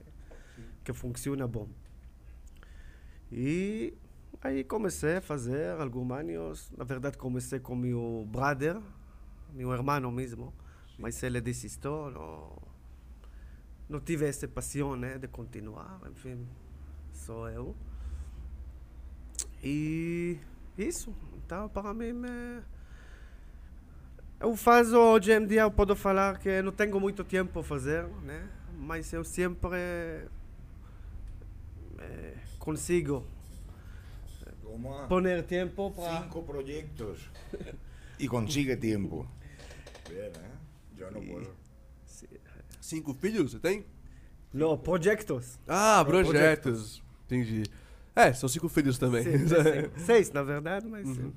que 0.84 0.92
funciona 0.92 1.46
bom. 1.46 1.68
E 3.32 3.94
aí 4.42 4.64
comecei 4.64 5.16
a 5.16 5.20
fazer 5.20 5.78
alguns 5.80 6.10
anos. 6.10 6.72
Na 6.76 6.84
verdade, 6.84 7.18
comecei 7.18 7.60
com 7.60 7.74
meu 7.76 8.26
brother, 8.30 8.80
meu 9.52 9.72
irmão 9.72 10.10
mesmo. 10.10 10.52
Mas 10.98 11.22
ele 11.22 11.40
desistiu. 11.40 12.10
Não, 12.10 12.70
não 13.88 14.00
tive 14.00 14.26
essa 14.26 14.46
paixão, 14.46 14.94
né, 14.94 15.18
de 15.18 15.26
continuar, 15.26 16.00
enfim, 16.10 16.46
sou 17.12 17.48
eu. 17.48 17.74
E 19.62 20.38
isso, 20.78 21.14
então 21.36 21.68
para 21.68 21.92
mim 21.92 22.22
é... 22.24 22.62
Eu 24.38 24.56
faço 24.56 24.96
hoje 24.96 25.32
em 25.32 25.46
dia, 25.46 25.62
eu 25.62 25.70
posso 25.70 25.94
falar 25.94 26.38
que 26.38 26.62
não 26.62 26.72
tenho 26.72 26.98
muito 26.98 27.22
tempo 27.24 27.52
para 27.52 27.62
fazer, 27.62 28.06
né? 28.22 28.48
Mas 28.74 29.12
eu 29.12 29.22
sempre 29.22 29.76
eh, 31.98 32.36
consigo 32.58 33.26
Poner 35.08 35.42
tempo 35.44 35.92
para... 35.92 36.22
cinco 36.22 36.44
proyectos 36.44 37.28
y 38.18 38.26
consigue 38.26 38.76
tiempo. 38.76 39.26
Bien, 40.08 40.26
¿eh? 40.26 40.98
Yo 40.98 41.10
no 41.10 41.20
puedo. 41.20 41.54
Cinco 42.80 43.14
filhos, 43.14 43.52
você 43.52 43.58
tem? 43.58 43.84
Não, 44.52 44.76
projetos. 44.76 45.58
Ah, 45.68 46.04
projetos. 46.04 47.02
Entendi. 47.26 47.62
É, 48.14 48.32
são 48.32 48.48
cinco 48.48 48.68
filhos 48.68 48.98
também. 48.98 49.22
Sim, 49.22 49.48
sim. 49.48 49.54
Seis, 50.04 50.32
na 50.32 50.42
verdade, 50.42 50.86
mas 50.88 51.06
sim. 51.06 51.32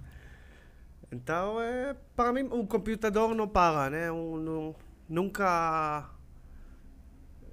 Então, 1.11 1.61
é, 1.61 1.95
para 2.15 2.33
mim, 2.33 2.49
o 2.51 2.65
computador 2.65 3.35
não 3.35 3.47
para, 3.47 3.89
né? 3.91 4.11
Um, 4.11 4.37
não, 4.37 4.75
nunca 5.07 6.09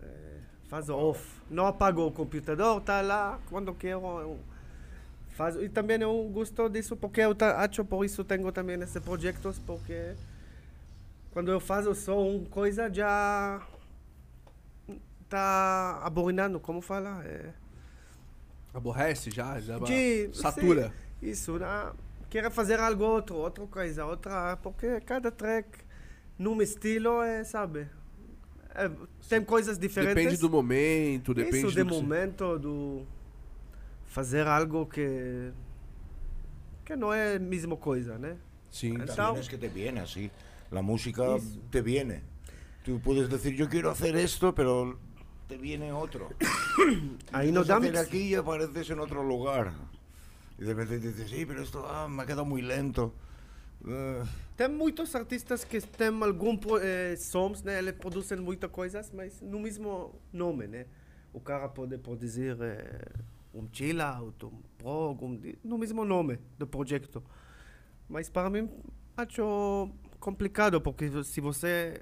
é, 0.03 0.39
faz 0.69 0.89
off. 0.89 1.43
Não 1.51 1.67
apagou 1.67 2.09
o 2.09 2.13
computador, 2.13 2.81
tá 2.81 3.03
lá 3.03 3.39
quando 3.51 3.75
quero. 3.75 4.01
Eu 4.21 4.41
faço. 5.41 5.63
E 5.65 5.69
também 5.69 6.01
eu 6.03 6.29
gosto 6.33 6.69
disso 6.69 6.97
porque 6.97 7.21
eu 7.23 7.35
acho 7.57 7.85
por 7.85 8.05
isso 8.05 8.23
tenho 8.25 8.53
também 8.53 8.81
esses 8.83 9.03
projetos, 9.03 9.59
porque 9.61 10.15
quando 11.33 11.51
eu 11.51 11.59
faço 11.61 11.95
só 11.95 12.21
uma 12.23 12.45
coisa 12.49 12.93
já 12.93 13.67
tá 15.29 16.01
aborrinando, 16.03 16.61
como 16.61 16.81
fala? 16.81 17.23
É, 17.25 17.51
Aborrece 18.75 19.31
já? 19.31 19.59
já 19.61 19.79
De- 19.79 20.31
satura. 20.35 20.93
sim, 21.21 21.29
isso, 21.31 21.59
né? 21.59 21.93
Quero 22.29 22.51
fazer 22.51 22.79
algo 22.79 23.03
outro, 23.05 23.37
outra 23.37 23.67
coisa, 23.67 24.05
outra. 24.07 24.57
Porque 24.63 25.01
cada 25.01 25.31
track, 25.33 25.69
num 26.39 26.61
estilo, 26.63 27.21
é, 27.23 27.43
sabe? 27.43 27.89
É, 28.73 28.89
tem 29.29 29.43
coisas 29.43 29.77
diferentes. 29.79 30.15
Depende 30.15 30.37
do 30.41 30.49
momento, 30.49 31.35
depende 31.35 31.57
Isso, 31.59 31.67
do 31.67 31.73
você- 31.73 31.83
momento, 31.85 32.59
do. 32.59 33.03
Fazer 34.11 34.47
algo 34.49 34.87
que. 34.89 35.53
que 36.85 36.97
não 36.97 37.13
é 37.15 37.37
a 37.37 37.39
mesma 37.39 37.77
coisa, 37.77 38.19
né? 38.19 38.37
Sim. 38.71 38.95
Então- 38.95 39.37
es 39.37 39.49
que 39.49 39.57
te 39.57 39.69
viene 39.69 40.01
así. 40.01 40.31
La 40.73 40.83
música 40.83 41.37
Eso. 41.37 41.61
te 41.71 41.81
viene. 41.81 42.23
Tú 42.85 43.01
puedes 43.01 43.29
decir, 43.29 43.55
yo 43.55 43.69
quiero 43.69 43.89
hacer 43.91 44.17
esto, 44.17 44.53
pero 44.53 44.99
te 45.49 45.57
viene 45.57 45.93
otro. 45.93 46.29
Ahí 47.33 47.53
no 47.53 47.61
Intentas 47.63 47.69
da 47.69 47.77
hacer 47.77 47.93
mix. 47.93 47.99
aquí 48.07 48.23
y 48.31 48.35
apareces 48.35 48.91
en 48.91 48.99
otro 49.01 49.23
lugar. 49.23 49.73
Y 50.59 50.65
de 50.65 50.75
repente 50.75 51.09
dices, 51.09 51.31
sí, 51.31 51.47
pero 51.47 51.63
esto 51.63 51.87
ah, 51.89 52.09
me 52.09 52.23
ha 52.23 52.27
quedado 52.27 52.45
muy 52.45 52.63
lento. 52.63 53.15
Eh, 53.87 54.23
Tem 54.57 54.69
muitos 54.69 55.15
artistas 55.15 55.65
que 55.65 55.81
têm 55.81 56.23
algum 56.23 56.59
eh, 56.83 57.17
sons, 57.17 57.63
né? 57.63 57.79
Eles 57.79 57.95
produzem 57.95 58.39
muitas 58.41 58.71
coisas, 58.71 59.11
mas 59.13 59.41
no 59.41 59.59
mesmo 59.61 60.21
nome, 60.33 60.67
né? 60.67 60.87
O 61.33 61.41
cara 61.41 61.69
pode 61.69 61.97
produzir 61.99 62.57
eh, 62.61 63.09
um 63.55 63.67
chill 63.73 64.01
out, 64.01 64.47
um 64.47 64.61
prog, 64.79 65.25
um, 65.25 65.41
no 65.65 65.79
mesmo 65.79 66.05
nome 66.05 66.39
do 66.59 66.67
projeto. 66.67 67.23
Mas 68.09 68.29
para 68.29 68.51
mim, 68.51 68.69
acho 69.17 69.91
complicado, 70.19 70.81
porque 70.81 71.23
se 71.25 71.41
você 71.41 72.01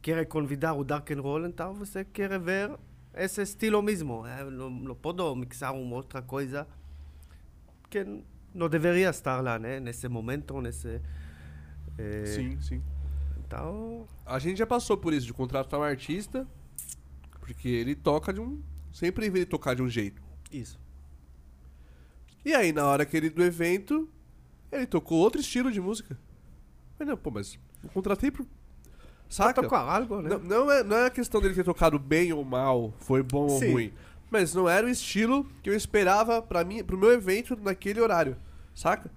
quer 0.00 0.24
convidar 0.26 0.74
o 0.74 0.84
Dark 0.84 1.10
and 1.10 1.20
Roll, 1.20 1.46
então 1.46 1.74
você 1.74 2.04
quer 2.04 2.38
ver 2.38 2.70
esse 3.14 3.42
estilo 3.42 3.82
mesmo. 3.82 4.26
eh? 4.26 4.44
Não, 4.44 4.70
não 4.70 4.94
pode 4.94 5.22
mixar 5.36 5.74
uma 5.74 5.96
outra 5.96 6.22
coisa 6.22 6.66
que 7.90 8.04
não 8.54 8.68
deveria 8.68 9.10
estar 9.10 9.40
lá, 9.42 9.58
né? 9.58 9.80
Nesse 9.80 10.08
momento, 10.08 10.60
nesse... 10.60 11.00
eh, 11.98 12.24
Sim, 12.26 12.60
sim. 12.60 12.82
Então, 13.46 14.06
A 14.26 14.38
gente 14.38 14.58
já 14.58 14.66
passou 14.66 14.96
por 14.96 15.12
isso, 15.14 15.26
de 15.26 15.32
contratar 15.32 15.80
um 15.80 15.82
artista, 15.82 16.46
porque 17.40 17.68
ele 17.68 17.94
toca 17.94 18.32
de 18.32 18.40
um. 18.40 18.60
Sempre 18.92 19.30
vê 19.30 19.40
ele 19.40 19.46
tocar 19.46 19.74
de 19.74 19.82
um 19.82 19.88
jeito. 19.88 20.20
isso. 20.52 20.78
E 22.48 22.54
aí, 22.54 22.72
na 22.72 22.86
hora 22.86 23.04
que 23.04 23.14
ele 23.14 23.28
do 23.28 23.44
evento, 23.44 24.08
ele 24.72 24.86
tocou 24.86 25.18
outro 25.18 25.38
estilo 25.38 25.70
de 25.70 25.82
música. 25.82 26.18
Mas 26.98 27.06
não, 27.06 27.14
pô, 27.14 27.30
mas 27.30 27.58
eu 27.84 27.90
contratei 27.90 28.30
pro. 28.30 28.46
Saca? 29.28 29.52
Pra 29.52 29.64
tocar 29.64 29.80
algo, 29.80 30.22
né? 30.22 30.30
Não, 30.30 30.38
não 30.38 30.70
é, 30.72 30.82
não 30.82 30.96
é 30.96 31.06
a 31.08 31.10
questão 31.10 31.42
dele 31.42 31.54
ter 31.54 31.62
tocado 31.62 31.98
bem 31.98 32.32
ou 32.32 32.42
mal, 32.42 32.94
foi 33.00 33.22
bom 33.22 33.48
ou 33.48 33.60
Sim. 33.60 33.72
ruim. 33.72 33.92
Mas 34.30 34.54
não 34.54 34.66
era 34.66 34.86
o 34.86 34.88
estilo 34.88 35.46
que 35.62 35.68
eu 35.68 35.74
esperava 35.74 36.40
pra 36.40 36.64
mim, 36.64 36.82
pro 36.82 36.96
meu 36.96 37.12
evento 37.12 37.54
naquele 37.54 38.00
horário. 38.00 38.34
Saca? 38.74 39.10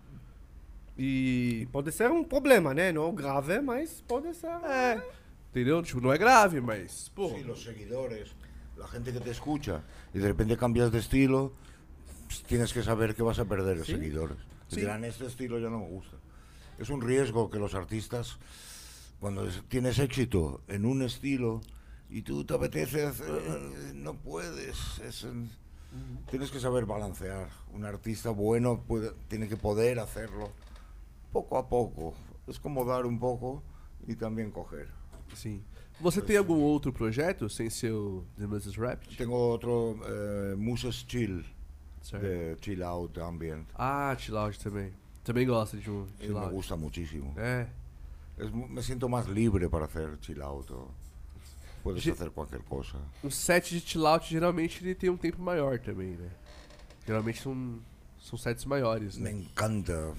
E. 0.98 1.70
Pode 1.72 1.90
ser 1.94 2.12
um 2.12 2.26
problema, 2.26 2.74
né? 2.74 2.92
Não 2.92 3.16
grave, 3.16 3.62
mas 3.62 4.04
pode 4.10 4.36
ser. 4.36 4.48
É. 4.48 5.02
Entendeu? 5.52 5.82
Tipo, 5.82 6.02
não 6.02 6.12
é 6.12 6.18
grave, 6.18 6.60
mas. 6.60 7.08
Pô. 7.16 7.30
sí, 7.30 7.44
los 7.44 7.64
seguidores, 7.64 8.36
la 8.76 8.88
gente 8.88 9.14
que 9.14 9.22
te 9.22 9.32
escucha, 9.32 9.84
y 10.14 10.20
de 10.20 10.28
repente 10.28 10.58
cambias 10.58 10.92
de 10.92 11.00
estilo, 11.00 11.54
tienes 12.48 12.74
que 12.74 12.84
saber 12.84 13.16
que 13.16 13.24
vas 13.24 13.40
a 13.40 13.46
perder 13.46 13.78
los 13.78 13.88
Sí. 13.88 13.94
seguidores. 13.94 14.38
Sí. 14.68 14.80
dirán, 14.80 15.04
este 15.04 15.26
estilo 15.26 15.60
ya 15.60 15.70
no 15.70 15.80
me 15.80 15.88
gusta. 15.88 16.16
Es 16.80 16.90
un 16.90 17.02
riesgo 17.02 17.50
que 17.50 17.60
los 17.60 17.74
artistas, 17.76 18.38
cuando 19.20 19.46
es- 19.46 19.62
tienes 19.68 20.00
éxito 20.00 20.62
en 20.70 20.86
un 20.86 21.02
estilo 21.04 21.60
y 22.10 22.22
tú 22.22 22.46
te 22.46 22.54
apetece 22.54 23.04
hacer, 23.06 23.30
eh, 23.30 23.92
no 23.94 24.14
puedes. 24.16 25.00
es, 25.00 25.26
eh, 25.26 25.32
Tienes 26.30 26.52
que 26.52 26.62
saber 26.62 26.86
balancear. 26.86 27.50
Un 27.74 27.84
artista 27.84 28.30
bueno 28.30 28.82
puede, 28.88 29.12
tiene 29.28 29.50
que 29.50 29.58
poder 29.58 30.00
hacerlo 30.00 30.54
poco 31.34 31.58
a 31.58 31.68
poco. 31.68 32.14
Es 32.48 32.58
como 32.60 32.86
dar 32.86 33.06
un 33.06 33.20
poco 33.20 33.62
y 34.08 34.16
también 34.16 34.52
coger. 34.52 34.88
Sim. 35.36 35.62
Você 36.00 36.22
tem 36.22 36.38
algum 36.38 36.62
outro 36.64 36.94
projeto 36.94 37.50
sem 37.50 37.70
ser 37.70 37.92
o 37.92 38.24
The 38.38 38.46
Mrs. 38.48 38.78
Rap? 38.78 39.04
Tengo 39.18 39.36
otro, 39.52 40.00
eh, 40.06 40.56
Muses 40.58 41.06
Chill, 41.06 41.44
Certo. 42.02 42.24
de 42.26 42.58
Chill 42.62 42.84
Out 42.84 43.20
Ambient. 43.20 43.66
Ah, 43.76 44.16
chill 44.18 44.38
out 44.38 44.58
também. 44.60 44.92
Também 45.24 45.46
gosta 45.46 45.78
de 45.78 45.90
um 45.90 46.08
chill 46.20 46.34
me 46.34 46.40
out. 46.40 46.52
gusta 46.54 46.76
muchísimo. 46.76 47.34
É. 47.38 47.68
Es 48.38 48.50
me 48.52 48.82
siento 48.82 49.08
más 49.08 49.28
libre 49.28 49.70
para 49.70 49.86
hacer 49.86 50.18
Chill 50.22 50.42
Out. 50.42 50.74
Ge- 51.96 52.12
hacer 52.12 52.30
cualquier 52.32 52.62
cosa. 52.64 52.98
Um 53.24 53.30
set 53.30 53.70
de 53.70 53.80
chill 53.80 54.06
out 54.08 54.26
geralmente 54.28 54.84
ele 54.84 54.96
tem 54.96 55.10
um 55.10 55.18
tempo 55.18 55.42
maior 55.42 55.80
também, 55.80 56.12
né? 56.18 56.30
Geralmente 57.06 57.42
são, 57.42 57.80
são 58.20 58.38
sets 58.38 58.66
maiores, 58.66 59.18
Me 59.18 59.24
né? 59.24 59.32
encanta 59.32 60.14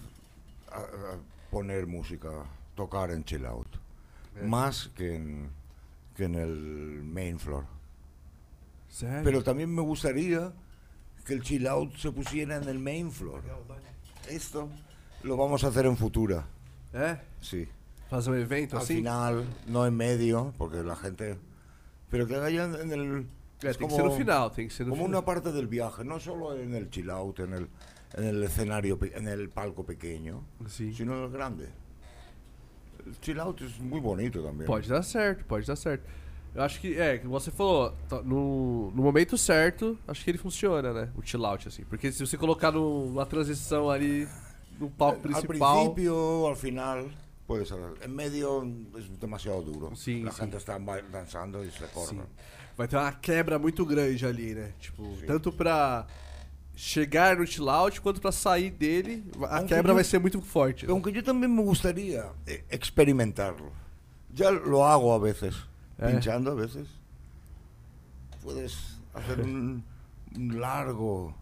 a- 0.69 0.79
a 0.81 1.19
poner 1.51 1.87
música, 1.87 2.45
tocar 2.75 3.11
en 3.11 3.23
Chill 3.27 3.47
Out. 3.47 3.79
Eh. 4.37 4.45
Más 4.47 4.87
que 4.89 5.15
en, 5.17 5.51
que 6.17 6.25
en 6.25 6.35
el 6.35 7.03
main 7.05 7.39
floor. 7.39 7.65
Sério? 8.89 9.23
Pero 9.25 9.43
también 9.43 9.73
me 9.75 9.83
gustaría 9.83 10.53
que 11.25 11.35
el 11.35 11.43
Chill 11.43 11.67
Out 11.67 11.97
se 11.97 12.11
pusiera 12.11 12.57
en 12.57 12.69
el 12.69 12.79
main 12.79 13.11
floor. 13.11 13.43
Esto 14.29 14.69
lo 15.23 15.37
vamos 15.37 15.65
a 15.65 15.69
hacer 15.69 15.87
en 15.87 15.97
Futura. 15.97 16.47
É? 16.93 17.19
Sí. 17.41 17.69
Fazer 18.11 18.31
um 18.31 18.35
evento 18.35 18.77
Al 18.77 18.85
final, 18.85 19.47
no 19.67 19.87
en 19.87 19.95
medio, 19.95 20.53
porque 20.59 20.83
la 20.83 20.95
gente. 20.95 21.39
Pero 22.11 22.27
que 22.27 22.35
haya 22.37 22.65
en 22.65 22.93
el. 22.93 23.27
Es 23.63 23.79
tem 23.79 23.89
que 23.89 23.95
ser 23.95 24.05
no 24.05 24.11
final, 24.11 24.51
como 24.89 25.05
una 25.05 25.25
parte 25.25 25.53
del 25.53 25.69
viaje, 25.69 26.05
no 26.05 26.19
solo 26.19 26.57
en 26.57 26.75
el 26.75 26.91
chill 26.91 27.09
out, 27.11 27.39
en 27.39 27.55
el, 27.55 27.69
en 28.15 28.25
el 28.25 28.43
escenario, 28.43 28.99
en 29.01 29.29
el 29.29 29.49
palco 29.51 29.85
pequeño, 29.85 30.43
Sim. 30.67 30.93
sino 30.93 31.17
en 31.17 31.25
el 31.25 31.31
grande. 31.31 31.69
El 33.07 33.19
chill 33.21 33.39
out 33.39 33.61
es 33.63 33.79
muy 33.79 34.01
bonito 34.01 34.43
también. 34.43 34.67
Pode 34.67 34.89
dar 34.89 35.05
certo, 35.05 35.45
pode 35.47 35.65
dar 35.65 35.77
certo. 35.77 36.05
Eu 36.55 36.63
acho 36.63 36.81
que, 36.81 36.99
é, 37.01 37.17
que 37.19 37.27
você 37.27 37.51
falou, 37.51 37.93
tá, 38.09 38.21
no, 38.23 38.91
no 38.95 39.03
momento 39.03 39.39
certo, 39.39 39.99
acho 40.07 40.23
que 40.23 40.31
ele 40.31 40.39
funciona, 40.39 40.93
né? 40.93 41.09
O 41.17 41.23
chill 41.23 41.45
out, 41.47 41.67
assim. 41.67 41.83
Porque 41.85 42.13
se 42.13 42.25
você 42.27 42.37
colocar 42.37 42.71
numa 42.73 43.25
transição 43.25 43.89
ali 43.89 44.29
no 44.79 44.91
palco 44.91 45.17
Al 45.17 45.23
principal. 45.23 45.77
principio 45.95 46.15
o 46.15 46.47
al 46.49 46.57
final, 46.57 47.07
puede 47.47 47.65
ser. 47.67 47.79
En 48.05 48.11
medio 48.15 48.63
es 48.99 49.09
demasiado 49.19 49.63
duro. 49.63 49.97
Sí, 49.97 50.23
la 50.23 50.31
sí. 50.31 50.41
gente 50.41 50.57
está 50.59 50.79
danzando 51.11 51.65
y 51.65 51.71
se 51.71 51.87
corta. 51.87 52.11
Sim. 52.11 52.21
Vai 52.77 52.87
ter 52.87 52.97
uma 52.97 53.13
quebra 53.13 53.59
muito 53.59 53.87
grande 53.87 54.27
ali, 54.27 54.55
né? 54.55 54.73
Tipo, 54.79 55.05
Sim. 55.21 55.27
tanto 55.27 55.53
pra 55.53 56.07
chegar 56.77 57.37
no 57.39 57.47
chill 57.47 57.69
out 57.71 57.99
quanto 58.01 58.21
pra 58.21 58.33
sair 58.33 58.71
dele, 58.71 59.25
a 59.43 59.57
Aunque 59.59 59.75
quebra 59.75 59.93
yo- 59.93 59.95
vai 59.95 60.05
ser 60.05 60.19
muito 60.19 60.41
forte. 60.43 60.87
né? 60.87 60.93
Aunque 60.93 61.11
yo 61.13 61.23
también 61.23 61.49
me 61.55 61.63
gustaría 61.63 62.27
eh, 62.47 62.63
experimentarlo. 62.71 63.71
Ya 64.35 64.51
lo 64.51 64.85
hago 64.85 65.13
a 65.15 65.19
veces, 65.19 65.55
Eh. 65.55 65.72
Pinchando 65.99 66.53
a 66.53 66.55
veces. 66.55 66.89
Puedes 68.43 68.99
hacer 69.15 69.41
un, 69.45 69.85
un 70.37 70.61
largo 70.61 71.35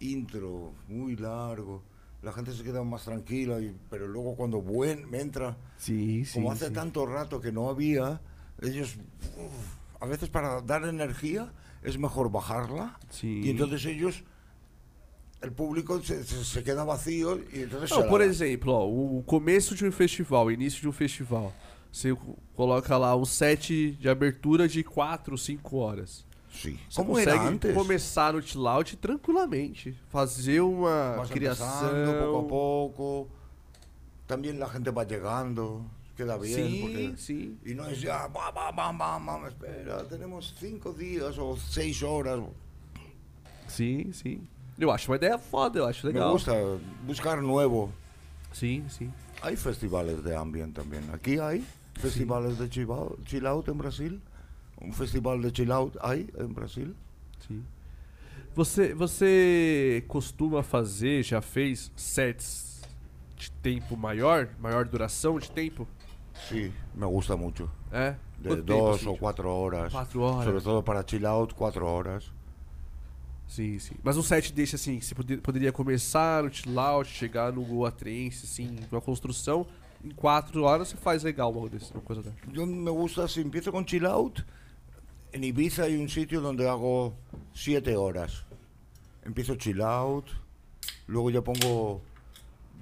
intro, 0.00 0.72
muy 0.88 1.16
largo. 1.16 1.82
La 2.22 2.32
gente 2.32 2.52
se 2.52 2.62
queda 2.62 2.82
más 2.82 3.04
tranquila, 3.04 3.60
y, 3.60 3.74
pero 3.90 4.06
luego 4.08 4.34
cuando 4.34 4.60
buen, 4.62 5.08
me 5.10 5.20
entra, 5.20 5.56
Sim, 5.76 6.24
sim. 6.24 6.32
como 6.40 6.52
hace 6.52 6.66
sim. 6.66 6.74
tanto 6.74 7.04
rato 7.04 7.38
que 7.40 7.52
no 7.52 7.68
había, 7.68 8.18
ellos 8.62 8.96
uf, 9.36 9.76
a 10.00 10.06
veces 10.06 10.30
para 10.30 10.62
dar 10.62 10.84
energía 10.86 11.52
es 11.82 11.98
mejor 11.98 12.30
bajarla 12.30 12.98
Sí. 13.10 13.42
y 13.44 13.50
entonces 13.50 13.84
ellos, 13.84 14.24
el 15.42 15.52
público 15.52 16.00
se, 16.02 16.24
se- 16.24 16.64
queda 16.64 16.82
vacío. 16.84 17.36
Não, 17.90 18.08
por 18.08 18.22
exemplo, 18.22 18.72
ó, 18.72 18.88
o 18.88 19.22
começo 19.22 19.74
de 19.74 19.84
um 19.86 19.92
festival, 19.92 20.46
o 20.46 20.50
início 20.50 20.80
de 20.80 20.88
um 20.88 20.92
festival. 20.92 21.52
Você 21.94 22.12
co- 22.12 22.36
coloca 22.56 22.96
lá 22.98 23.14
um 23.14 23.24
set 23.24 23.92
de 23.92 24.08
abertura 24.08 24.66
de 24.66 24.82
4, 24.82 25.38
5 25.38 25.76
horas. 25.76 26.24
Sí. 26.52 26.76
Você 26.90 26.96
Como 26.96 27.12
consegue 27.12 27.72
começar 27.72 28.32
no 28.32 28.42
chill 28.42 28.66
out 28.66 28.96
tranquilamente. 28.96 29.96
Fazer 30.08 30.60
uma 30.60 31.14
Vas 31.18 31.30
criação. 31.30 31.90
poco 32.20 32.38
a 32.38 32.48
poco. 32.48 33.28
También 34.26 34.58
la 34.58 34.66
gente 34.68 34.90
va 34.90 35.04
llegando. 35.04 35.84
Queda 36.16 36.36
bien. 36.36 36.54
Sim, 36.68 36.80
porque- 36.80 37.14
sim. 37.16 37.58
Y 37.64 37.74
no 37.74 37.88
es 37.88 38.00
ya, 38.00 38.26
bam, 38.26 38.52
bam, 38.52 38.74
bam, 38.74 38.98
bam, 38.98 39.24
bam, 39.26 39.46
espera, 39.48 40.02
tenemos 40.08 40.52
cinco 40.58 40.92
días 40.92 41.38
o 41.38 41.56
seis 41.56 42.02
horas. 42.02 42.40
Sim, 43.68 44.12
sim. 44.12 44.40
Eu 44.78 44.90
acho 44.90 45.10
uma 45.10 45.16
ideia 45.16 45.38
foda, 45.38 45.78
eu 45.78 45.86
acho 45.86 46.04
legal. 46.06 46.26
Me 46.28 46.32
gusta 46.32 46.52
buscar 47.06 47.40
nuevo. 47.40 47.92
Sim, 48.52 48.84
sim. 48.88 49.12
Hay 49.42 49.56
festivales 49.56 50.22
de 50.24 50.34
ambient 50.34 50.74
también. 50.74 51.02
Aquí 51.12 51.38
hay 51.38 51.64
festivales 51.98 52.58
de 52.58 52.68
chill 52.72 52.90
out, 52.92 53.18
chill 53.26 53.46
out 53.46 53.68
en 53.70 53.74
Brasil. 53.76 54.20
Un 54.80 54.92
festival 54.92 55.40
de 55.40 55.50
chill 55.54 55.72
out 55.72 55.96
hay 56.02 56.28
en 56.38 56.48
Brasil. 56.52 56.94
Sim. 57.46 57.64
Você, 58.54 58.94
você 58.94 60.04
costuma 60.06 60.62
fazer, 60.62 61.22
já 61.24 61.40
fez 61.40 61.90
sets 61.96 62.82
de 63.36 63.50
tempo 63.50 63.96
maior? 63.96 64.48
Maior 64.60 64.84
duração 64.86 65.38
de 65.38 65.50
tempo? 65.50 65.88
Sí, 66.48 66.72
me 66.94 67.06
gusta 67.06 67.36
mucho. 67.36 67.68
É? 67.90 68.16
De 68.38 68.48
Quanto 68.48 68.64
tempo, 68.64 68.80
dos 68.86 68.96
assim, 68.96 69.06
o 69.06 69.12
tipo? 69.12 69.18
cuatro 69.20 69.48
horas. 69.48 69.92
Quatro 69.92 70.20
horas. 70.20 70.44
Sobre 70.44 70.60
todo 70.60 70.82
para 70.82 71.04
chill 71.06 71.26
out, 71.26 71.54
cuatro 71.54 71.86
horas. 71.86 72.32
Sim, 73.46 73.78
sim. 73.78 73.94
Mas 74.02 74.16
um 74.16 74.22
set 74.22 74.52
desse, 74.52 74.74
assim, 74.74 74.98
que 74.98 75.04
você 75.04 75.14
poder- 75.14 75.40
poderia 75.40 75.70
começar 75.72 76.42
no 76.42 76.52
chill 76.52 76.78
out, 76.78 77.08
chegar 77.10 77.52
no 77.52 77.62
Goa 77.64 77.90
Trance, 77.92 78.44
assim, 78.44 78.76
uma 78.90 79.00
construção, 79.00 79.66
em 80.04 80.10
quatro 80.10 80.64
horas 80.64 80.88
você 80.88 80.96
faz 80.96 81.22
legal 81.22 81.50
uma, 81.50 81.68
desse, 81.68 81.92
uma 81.92 82.02
coisa 82.02 82.22
dessa. 82.22 82.36
Yo 82.52 82.66
me 82.66 82.90
gusta, 82.90 83.26
si 83.26 83.40
empiezo 83.40 83.72
con 83.72 83.86
chill 83.86 84.06
out, 84.06 84.44
en 85.32 85.42
Ibiza 85.42 85.84
hay 85.84 85.96
un 85.96 86.08
sitio 86.08 86.40
donde 86.40 86.68
hago 86.68 87.14
siete 87.54 87.96
horas. 87.96 88.44
Empiezo 89.24 89.56
chill 89.56 89.80
out, 89.80 90.30
luego 91.06 91.30
ya 91.30 91.42
pongo 91.42 92.02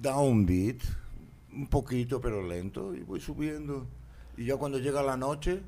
downbeat, 0.01 0.83
un 1.53 1.67
poquito 1.67 2.19
pero 2.19 2.45
lento, 2.45 2.93
y 2.93 3.01
voy 3.01 3.21
subiendo. 3.21 3.87
Y 4.37 4.45
ya 4.45 4.57
cuando 4.57 4.79
llega 4.79 5.01
la 5.01 5.15
noche, 5.15 5.61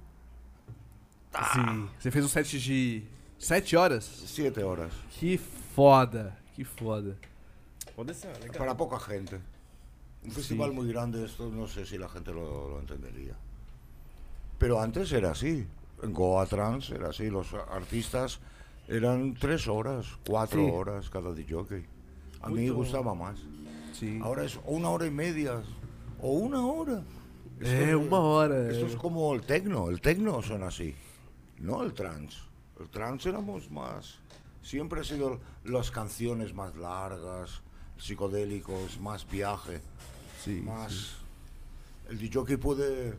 Sim. 1.54 1.90
Você 2.00 2.12
fez 2.12 2.24
um 2.24 2.30
set 2.30 2.48
de 2.48 3.04
sete 3.38 3.76
horas? 3.76 4.06
siete 4.26 4.64
horas. 4.64 4.92
Que 5.12 5.38
foda, 5.38 6.36
que 6.56 6.64
foda. 6.64 7.18
Pode 7.96 8.14
ser, 8.14 8.34
legal. 8.40 8.58
Para 8.58 8.76
poca 8.76 8.98
gente. 9.00 9.40
Un 10.26 10.32
festival 10.32 10.74
muy 10.74 10.88
grande, 10.88 11.24
esto 11.26 11.50
no 11.50 11.68
sé 11.68 11.86
si 11.86 11.98
la 11.98 12.10
gente 12.10 12.32
lo, 12.34 12.70
lo 12.70 12.80
entendería. 12.80 13.36
Pero 14.58 14.80
antes 14.82 15.12
era 15.12 15.32
así. 15.32 15.66
En 16.02 16.14
Goa 16.14 16.46
Trans 16.46 16.90
era 16.90 17.10
así. 17.10 17.30
Los 17.30 17.54
artistas 17.54 18.40
eran 18.88 19.34
tres 19.36 19.68
horas, 19.68 20.08
cuatro 20.28 20.64
Sí. 20.66 20.72
horas 20.72 21.10
cada 21.10 21.34
DJ. 21.34 21.86
A 22.42 22.50
mí 22.50 22.66
me 22.66 22.72
gustaba 22.72 23.14
más. 23.14 23.40
Sim. 23.94 24.22
Ahora 24.24 24.44
es 24.44 24.60
una 24.66 24.90
hora 24.90 25.06
y 25.06 25.12
media 25.12 25.62
o 26.22 26.32
una 26.32 26.66
hora. 26.66 27.04
Esto 27.60 27.86
es- 27.86 27.96
uma 27.96 28.20
hora. 28.20 28.70
Esto 28.70 28.86
é. 28.86 28.90
es 28.90 28.96
como 28.98 29.34
el 29.34 29.42
tecno. 29.42 29.90
El 29.90 30.02
tecno 30.02 30.42
son 30.42 30.64
así. 30.64 30.94
No 31.60 31.84
el 31.84 31.94
trans. 31.94 32.36
El 32.80 32.90
trans 32.90 33.26
éramos 33.26 33.72
más. 33.72 34.20
Siempre 34.62 35.00
ha 35.02 35.04
sido 35.04 35.40
las 35.64 35.92
canciones 35.92 36.54
más 36.54 36.76
largas, 36.76 37.62
psicodélicos, 37.98 39.00
más 39.00 39.26
viaje, 39.30 39.80
Sim, 40.46 40.66
más. 40.66 41.16
El 42.10 42.18
DJ 42.20 42.58
puede 42.58 43.18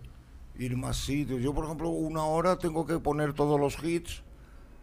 ir 0.59 0.77
más 0.77 0.97
sitios. 0.97 1.43
Yo, 1.43 1.53
por 1.53 1.65
ejemplo, 1.65 1.89
una 1.91 2.25
hora 2.25 2.57
tengo 2.57 2.87
que 2.87 2.99
poner 2.99 3.33
todos 3.35 3.59
los 3.61 3.77
hits. 3.83 4.23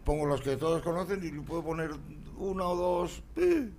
Pongo 0.04 0.26
los 0.26 0.42
que 0.42 0.56
todos 0.56 0.82
conocen 0.82 1.24
y 1.24 1.30
le 1.30 1.40
puedo 1.40 1.62
poner 1.64 1.90
una 2.36 2.64
o 2.64 2.76
dos 2.76 3.22
eh, 3.36 3.70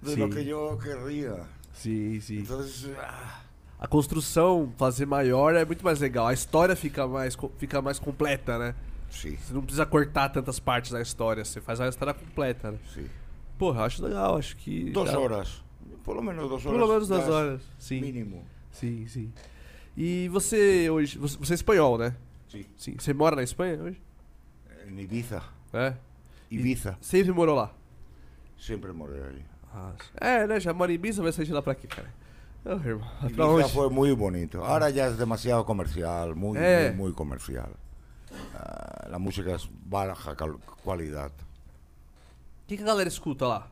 de 0.00 0.16
lo 0.16 0.26
Sí. 0.28 0.32
que 0.32 0.44
yo 0.46 0.78
querría. 0.78 1.34
Sim, 1.74 2.20
sim. 2.20 2.38
Entonces, 2.38 2.90
ah, 2.98 3.40
A 3.78 3.86
construção, 3.88 4.72
fazer 4.78 5.06
maior 5.06 5.54
é 5.56 5.64
muito 5.64 5.84
mais 5.84 5.98
legal. 6.00 6.26
A 6.28 6.32
história 6.32 6.74
fica 6.76 7.06
mais, 7.06 7.36
fica 7.58 7.82
mais 7.82 7.98
completa, 7.98 8.56
né? 8.58 8.74
sí, 9.10 9.36
Você 9.36 9.52
não 9.52 9.60
precisa 9.60 9.84
cortar 9.84 10.28
tantas 10.30 10.58
partes 10.60 10.92
da 10.92 11.02
história, 11.02 11.44
você 11.44 11.60
faz 11.60 11.80
a 11.80 11.88
história 11.88 12.14
completa, 12.14 12.70
né? 12.70 12.78
sí. 12.94 13.04
Porra, 13.58 13.80
eu 13.80 13.84
acho 13.84 14.02
legal, 14.04 14.36
acho 14.38 14.56
que. 14.56 14.90
Dá- 14.92 15.18
horas. 15.18 15.62
Por 16.04 16.16
lo 16.16 16.22
menos 16.22 16.48
dos 16.48 16.64
horas. 16.66 16.78
Pelo 16.78 16.88
menos 16.92 17.08
duas 17.08 17.28
horas. 17.28 17.62
Sim. 17.78 18.00
Mínimo. 18.00 18.44
Sim, 18.72 19.06
sim. 19.08 19.32
E 19.96 20.28
você 20.28 20.88
hoje. 20.90 21.18
Você, 21.18 21.36
você 21.38 21.52
é 21.52 21.56
espanhol, 21.56 21.98
né? 21.98 22.16
Sí. 22.48 22.66
Sim. 22.76 22.96
Você 22.98 23.12
mora 23.14 23.36
na 23.36 23.42
Espanha 23.42 23.80
hoje? 23.82 24.00
En 24.88 24.98
Ibiza. 24.98 25.42
É. 25.72 25.94
Ibiza. 26.50 26.98
Sempre 27.00 27.32
morou 27.32 27.54
lá. 27.56 27.72
Siempre 28.58 28.92
moré 28.92 29.22
ahí. 29.22 29.44
Ah, 29.74 29.92
é, 30.20 30.46
né? 30.46 30.60
Já 30.60 30.72
mora 30.74 30.92
em 30.92 30.96
Ibiza, 30.96 31.22
vai 31.22 31.32
sair 31.32 31.46
de 31.46 31.52
lá 31.52 31.62
pra 31.62 31.74
quê, 31.74 31.86
cara? 31.86 32.12
Ô, 32.64 32.70
irmão. 32.86 33.08
Ibiza 33.24 33.44
onde? 33.46 33.68
fue 33.72 33.88
muy 33.90 34.12
bonito. 34.14 34.62
Ahora 34.62 34.90
ya 34.90 35.06
es 35.08 35.16
demasiado 35.16 35.64
comercial, 35.64 36.34
muy, 36.36 36.58
Eh. 36.58 36.92
muy, 36.94 37.06
muy 37.06 37.12
comercial. 37.14 37.70
Ah, 38.54 39.08
la 39.10 39.18
música 39.18 39.54
es 39.54 39.68
baja 39.86 40.34
cal- 40.36 40.58
calidad. 40.84 41.30
O 41.30 42.66
que, 42.68 42.76
que 42.76 42.82
a 42.82 42.86
galera 42.86 43.08
escuta 43.08 43.46
lá? 43.46 43.66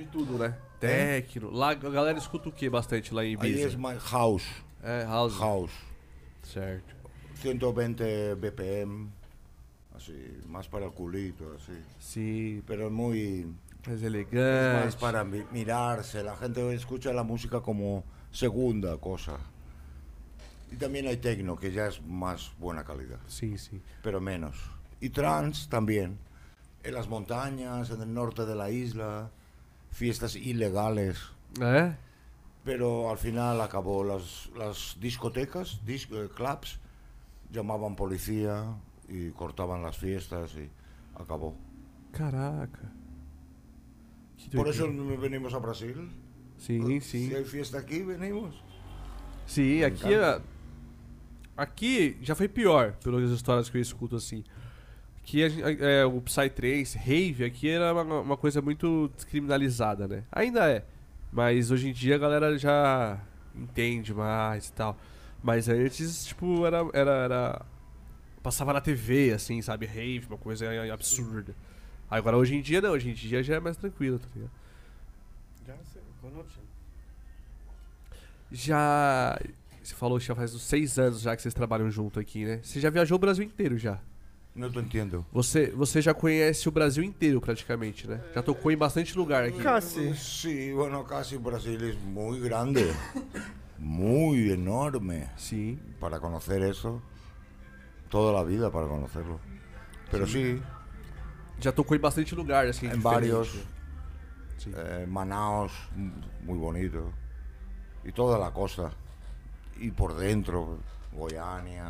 De 0.00 0.06
tudo, 0.06 0.38
né? 0.38 0.56
Tecno. 0.80 1.50
Lá 1.50 1.70
a 1.70 1.74
galera 1.74 2.18
escuta 2.18 2.48
o 2.48 2.52
que 2.52 2.70
bastante 2.70 3.12
lá 3.12 3.22
em 3.22 3.32
Ibiza? 3.34 3.66
es 3.68 3.76
más 3.76 4.02
house, 4.02 4.46
É, 4.82 5.04
house. 5.04 5.36
house. 5.38 5.72
Certo. 6.42 6.94
120 7.34 8.34
BPM, 8.36 9.10
así, 9.94 10.14
más 10.46 10.66
para 10.68 10.86
el 10.86 10.92
culito, 10.92 11.52
así. 11.54 11.78
Sim, 11.98 12.62
Pero 12.66 12.90
muy... 12.90 13.44
mais 13.86 13.98
Es 13.98 14.02
elegante. 14.02 14.84
más 14.86 14.96
para 14.96 15.22
mi- 15.22 15.44
mirarse, 15.52 16.22
la 16.22 16.34
gente 16.36 16.72
escucha 16.74 17.12
la 17.12 17.22
música 17.22 17.60
como 17.60 18.02
segunda 18.30 18.96
cosa. 18.96 19.36
Y 20.72 20.76
también 20.76 21.06
hay 21.08 21.18
tecno, 21.18 21.56
que 21.58 21.72
ya 21.72 21.88
es 21.88 22.00
más 22.06 22.52
buena 22.58 22.84
calidad, 22.84 23.18
Sim, 23.26 23.58
sim. 23.58 23.80
pero 24.02 24.18
menos. 24.20 24.56
Y 25.00 25.10
trans 25.10 25.68
también, 25.68 26.18
en 26.84 26.94
las 26.94 27.06
montañas, 27.08 27.90
en 27.90 28.00
el 28.00 28.14
norte 28.14 28.46
de 28.46 28.54
la 28.54 28.70
isla, 28.70 29.30
fiestas 29.90 30.36
ilegales. 30.36 31.18
É? 31.60 31.96
Pero 32.64 33.10
al 33.10 33.18
final 33.18 33.60
acabó 33.60 34.04
las, 34.04 34.50
las 34.56 34.96
discotecas, 35.00 35.80
dis- 35.84 36.08
eh, 36.12 36.28
clubs, 36.34 36.78
llamaban 37.50 37.96
policía 37.96 38.64
y 39.08 39.30
cortaban 39.30 39.82
las 39.82 39.96
fiestas 39.96 40.54
y 40.56 40.68
acabó. 41.20 41.56
Caraca. 42.12 42.92
Por 44.54 44.68
eso 44.68 44.86
venimos 45.18 45.54
a 45.54 45.58
Brasil. 45.58 46.10
Sim, 46.58 47.00
Si 47.00 47.28
sim. 47.28 47.34
hay 47.34 47.44
fiesta 47.44 47.78
aquí, 47.78 48.02
venimos. 48.02 48.54
Sim, 49.46 49.82
aqui. 49.82 50.14
Aqui 51.56 52.16
já 52.22 52.34
foi 52.34 52.48
pior, 52.48 52.92
pelas 53.02 53.30
histórias 53.30 53.68
que 53.68 53.76
eu 53.78 53.82
escuto 53.82 54.16
assim. 54.16 54.44
Aqui 55.30 55.44
a 55.44 55.70
é, 55.86 56.04
o 56.04 56.20
Psytrance, 56.20 56.98
rave, 56.98 57.44
aqui 57.44 57.68
era 57.68 57.92
uma, 57.92 58.20
uma 58.20 58.36
coisa 58.36 58.60
muito 58.60 59.08
descriminalizada, 59.14 60.08
né? 60.08 60.24
Ainda 60.32 60.68
é. 60.68 60.84
Mas 61.30 61.70
hoje 61.70 61.88
em 61.88 61.92
dia 61.92 62.16
a 62.16 62.18
galera 62.18 62.58
já 62.58 63.16
entende 63.54 64.12
mais 64.12 64.66
e 64.66 64.72
tal. 64.72 64.98
Mas 65.40 65.68
antes, 65.68 66.24
tipo, 66.24 66.66
era. 66.66 66.78
era, 66.92 67.10
era- 67.12 67.66
passava 68.42 68.72
na 68.72 68.80
TV, 68.80 69.32
assim, 69.32 69.62
sabe? 69.62 69.86
Rave, 69.86 70.26
uma 70.28 70.36
coisa 70.36 70.66
absurda. 70.92 71.54
Agora 72.10 72.36
hoje 72.36 72.56
em 72.56 72.60
dia 72.60 72.80
não, 72.80 72.90
hoje 72.90 73.10
em 73.10 73.14
dia 73.14 73.40
já 73.40 73.54
é 73.54 73.60
mais 73.60 73.76
tranquilo, 73.76 74.18
tá 74.18 74.26
ligado? 74.34 74.50
Já 75.64 75.76
sei. 75.84 76.02
Já. 78.50 79.38
Você 79.80 79.94
falou 79.94 80.18
que 80.18 80.24
já 80.24 80.34
faz 80.34 80.52
uns 80.56 80.62
seis 80.62 80.98
anos 80.98 81.20
já 81.20 81.36
que 81.36 81.42
vocês 81.42 81.54
trabalham 81.54 81.88
junto 81.88 82.18
aqui, 82.18 82.44
né? 82.44 82.58
Você 82.64 82.80
já 82.80 82.90
viajou 82.90 83.14
o 83.14 83.20
Brasil 83.20 83.44
inteiro 83.44 83.78
já. 83.78 84.00
No 84.54 84.70
te 84.70 84.78
entiendo. 84.80 85.24
Você, 85.32 85.70
você 85.70 86.02
já 86.02 86.12
conhece 86.12 86.68
o 86.68 86.72
Brasil 86.72 87.04
inteiro 87.04 87.40
praticamente, 87.40 88.06
né? 88.08 88.20
Já 88.34 88.42
tocou 88.42 88.70
em 88.72 88.76
bastante 88.76 89.16
lugar 89.16 89.44
aqui. 89.44 89.62
Casi. 89.62 90.14
Sí, 90.16 90.72
bueno, 90.72 91.04
casi 91.04 91.36
Brasil 91.38 91.80
es 91.84 91.96
muy 92.00 92.40
grande, 92.40 92.92
muy 93.78 94.50
enorme. 94.50 95.28
Sim. 95.36 95.78
Para 96.00 96.18
conocer 96.18 96.62
eso, 96.62 97.00
toda 98.08 98.32
la 98.32 98.42
vida 98.42 98.70
para 98.70 98.86
conocerlo. 98.88 99.38
Pero 100.10 100.26
sí, 100.26 100.60
Já 101.60 101.70
tocou 101.72 101.96
em 101.96 102.00
bastante 102.00 102.34
lugar, 102.34 102.66
assim. 102.66 102.86
diferente. 102.88 103.02
varios, 103.04 103.48
Sí. 104.58 104.72
eh, 104.74 105.06
Manaos, 105.06 105.72
m- 105.96 106.10
muy 106.42 106.58
bonito, 106.58 107.12
y 108.04 108.10
toda 108.12 108.36
la 108.38 108.50
costa, 108.50 108.90
y 109.78 109.90
por 109.90 110.16
dentro, 110.16 110.78
Goiânia, 111.12 111.84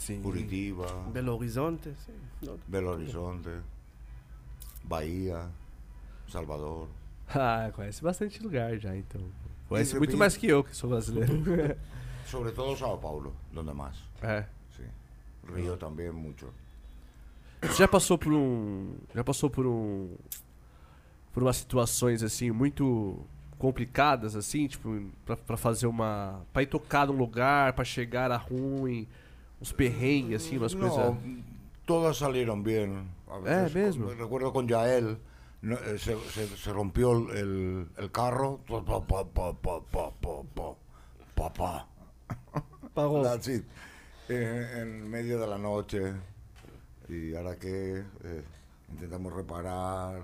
Sim. 0.00 0.22
Curitiba, 0.22 0.86
Belo 1.12 1.36
Horizonte, 1.36 1.92
sim. 2.06 2.14
Não, 2.40 2.58
Belo 2.66 2.88
Horizonte, 2.92 3.50
Bahia, 4.82 5.46
Salvador. 6.26 6.88
Ah, 7.28 7.70
conhece 7.74 8.02
bastante 8.02 8.42
lugar 8.42 8.78
já, 8.78 8.96
então. 8.96 9.20
Conhece 9.68 9.98
muito 9.98 10.16
mais 10.16 10.38
que 10.38 10.46
eu, 10.46 10.64
que 10.64 10.74
sou 10.74 10.88
brasileiro. 10.88 11.76
Sobre 12.24 12.50
todo 12.52 12.74
Sao 12.78 12.96
Paulo, 12.96 13.34
donde 13.52 13.74
más. 13.74 13.96
é. 14.22 14.46
Sí. 14.74 14.84
Río 15.52 15.76
también 15.76 16.12
mucho. 16.12 16.48
Você 17.60 17.74
já 17.74 17.86
passou 17.86 18.16
por 18.16 18.32
um. 18.32 18.94
Já 19.14 19.22
passou 19.22 19.50
por 19.50 19.66
um. 19.66 20.16
Por 21.30 21.42
umas 21.42 21.58
situações 21.58 22.22
assim, 22.22 22.50
muito 22.50 23.22
complicadas, 23.58 24.34
assim, 24.34 24.66
tipo, 24.66 25.10
pra, 25.26 25.36
pra 25.36 25.56
fazer 25.58 25.86
uma. 25.86 26.40
pra 26.54 26.62
ir 26.62 26.66
tocar 26.66 27.06
num 27.06 27.18
lugar, 27.18 27.74
pra 27.74 27.84
chegar 27.84 28.30
a 28.32 28.38
ruim, 28.38 29.06
Uns 29.60 29.72
perrengues, 29.72 30.42
assim, 30.42 30.56
umas 30.56 30.74
coisas. 30.74 31.16
Todas 31.84 32.16
saíram 32.16 32.62
bem. 32.62 33.06
É 33.44 33.68
mesmo? 33.68 34.08
Recuerdo 34.08 34.52
com 34.52 34.66
Jael. 34.66 35.18
Eh, 35.62 35.98
se, 35.98 36.72
rompió 36.72 37.12
el, 37.32 37.86
carro. 38.12 38.60
Papá. 41.34 41.86
En, 44.28 45.10
medio 45.10 45.38
de 45.38 45.46
la 45.46 45.58
noche. 45.58 46.14
Y 47.08 47.34
ahora 47.34 47.56
que 47.56 48.04
eh, 48.24 48.42
intentamos 48.90 49.32
reparar. 49.34 50.22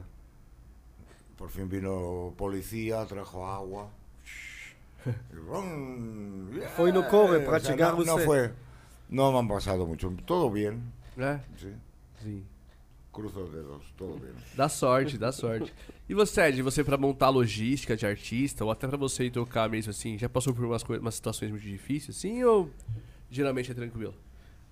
Por 1.36 1.50
fin 1.50 1.68
vino 1.68 2.32
policía, 2.36 3.04
trajo 3.04 3.46
agua. 3.46 3.90
No 6.92 7.08
corre 7.08 7.40
para. 7.40 7.58
No 8.04 8.18
fue. 8.18 8.65
No 9.08 9.30
me 9.32 9.38
han 9.38 9.48
pasado 9.48 9.86
mucho. 9.86 10.10
Todo 10.26 10.50
bien. 10.50 10.80
É, 11.16 11.40
Sí. 11.58 11.72
sim. 12.22 12.44
Cruzo 13.12 13.44
os 13.44 13.50
dedos, 13.52 13.82
todo 13.96 14.18
bien. 14.18 14.34
Dá 14.54 14.68
sorte, 14.68 15.16
dá 15.16 15.32
sorte. 15.32 15.72
E 16.06 16.12
você, 16.12 16.42
Ed, 16.48 16.60
você 16.60 16.84
pra 16.84 16.98
montar 16.98 17.30
logística 17.30 17.96
de 17.96 18.04
artista, 18.06 18.62
ou 18.64 18.70
até 18.70 18.86
pra 18.86 18.98
você 18.98 19.24
ir 19.24 19.30
tocar 19.30 19.70
mesmo 19.70 19.90
assim, 19.90 20.18
já 20.18 20.28
passou 20.28 20.52
por 20.52 20.64
umas, 20.66 20.82
umas 20.82 21.14
situações 21.14 21.50
muito 21.50 21.62
difíceis, 21.64 22.14
assim, 22.18 22.44
ou 22.44 22.68
geralmente 23.30 23.70
é 23.70 23.74
tranquilo? 23.74 24.14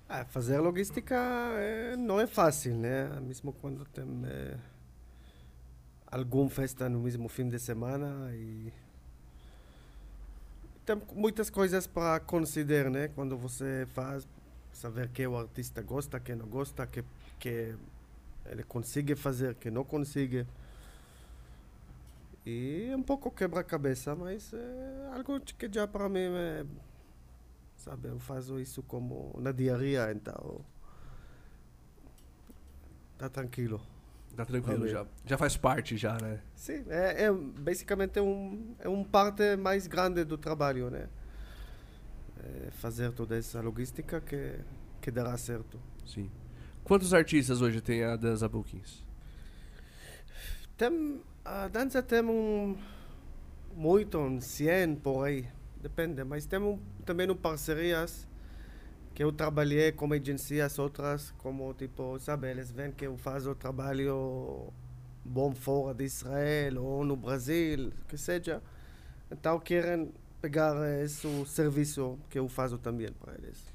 Ah, 0.06 0.26
fazer 0.26 0.58
logística 0.58 1.14
eh, 1.56 1.96
não 1.96 2.20
é 2.20 2.26
fácil, 2.26 2.74
né? 2.76 3.08
Mesmo 3.22 3.50
quando 3.54 3.82
tem 3.86 4.04
eh, 4.26 4.58
alguma 6.06 6.50
festa 6.50 6.86
no 6.88 7.00
mesmo 7.00 7.28
fim 7.28 7.48
de 7.48 7.58
semana 7.58 8.30
e 8.34 8.70
tem 10.84 11.00
muitas 11.14 11.50
coisas 11.50 11.86
para 11.86 12.20
considerar, 12.20 12.90
né? 12.90 13.08
Quando 13.08 13.36
você 13.36 13.86
faz, 13.94 14.26
saber 14.72 15.08
que 15.08 15.26
o 15.26 15.36
artista 15.36 15.82
gosta, 15.82 16.20
que 16.20 16.34
não 16.34 16.46
gosta, 16.46 16.86
que 16.86 17.04
que 17.38 17.74
ele 18.46 18.62
consegue 18.62 19.14
fazer, 19.14 19.54
que 19.56 19.70
não 19.70 19.84
consegue. 19.84 20.46
E 22.46 22.88
é 22.90 22.96
um 22.96 23.02
pouco 23.02 23.30
quebra-cabeça, 23.30 24.14
mas 24.14 24.52
é 24.52 25.10
algo 25.14 25.40
que 25.40 25.68
já 25.72 25.86
para 25.86 26.08
mim 26.08 26.20
é 26.20 26.64
sabe? 27.76 28.08
Eu 28.08 28.18
faço 28.18 28.58
isso 28.58 28.82
como 28.82 29.34
na 29.38 29.52
diaria, 29.52 30.10
então 30.12 30.60
tá 33.18 33.28
tranquilo. 33.28 33.80
Tá 34.36 34.44
tranquilo 34.44 34.78
Valeu. 34.78 34.92
já. 34.92 35.06
Já 35.24 35.38
faz 35.38 35.56
parte 35.56 35.96
já, 35.96 36.18
né? 36.20 36.40
Sim, 36.54 36.84
é, 36.88 37.24
é 37.24 37.32
basicamente 37.32 38.20
um 38.20 38.74
é 38.78 38.88
um 38.88 39.04
parte 39.04 39.56
mais 39.56 39.86
grande 39.86 40.24
do 40.24 40.36
trabalho, 40.36 40.90
né? 40.90 41.08
É 42.42 42.70
fazer 42.72 43.12
toda 43.12 43.36
essa 43.36 43.60
logística 43.60 44.20
que 44.20 44.58
que 45.00 45.10
dará 45.10 45.36
certo. 45.36 45.78
Sim. 46.06 46.30
Quantos 46.82 47.14
artistas 47.14 47.60
hoje 47.62 47.80
tem 47.80 48.02
a 48.04 48.16
Danza 48.16 48.48
Bookings? 48.48 49.04
Tem 50.76 51.20
a 51.44 51.68
dança 51.68 52.02
tem 52.02 52.22
um 52.22 52.76
muito, 53.74 54.18
um 54.18 54.40
100 54.40 54.96
por 54.96 55.24
aí, 55.24 55.46
depende, 55.80 56.24
mas 56.24 56.46
temos 56.46 56.80
também 57.04 57.30
um 57.30 57.36
parcerias 57.36 58.26
que 59.14 59.22
eu 59.22 59.30
trabalhei 59.32 59.92
com 59.92 60.12
agências 60.12 60.78
outras, 60.78 61.32
como 61.38 61.72
tipo, 61.74 62.18
sabe, 62.18 62.50
eles 62.50 62.72
veem 62.72 62.90
que 62.90 63.06
eu 63.06 63.16
faço 63.16 63.54
trabalho 63.54 64.72
bom 65.24 65.54
fora 65.54 65.94
de 65.94 66.04
Israel 66.04 66.82
ou 66.82 67.04
no 67.04 67.16
Brasil, 67.16 67.92
que 68.08 68.18
seja. 68.18 68.60
Então 69.30 69.58
querem 69.60 70.12
pegar 70.42 70.74
esse 71.02 71.46
serviço 71.46 72.18
que 72.28 72.38
eu 72.38 72.48
faço 72.48 72.76
também 72.76 73.12
para 73.12 73.34
eles. 73.34 73.72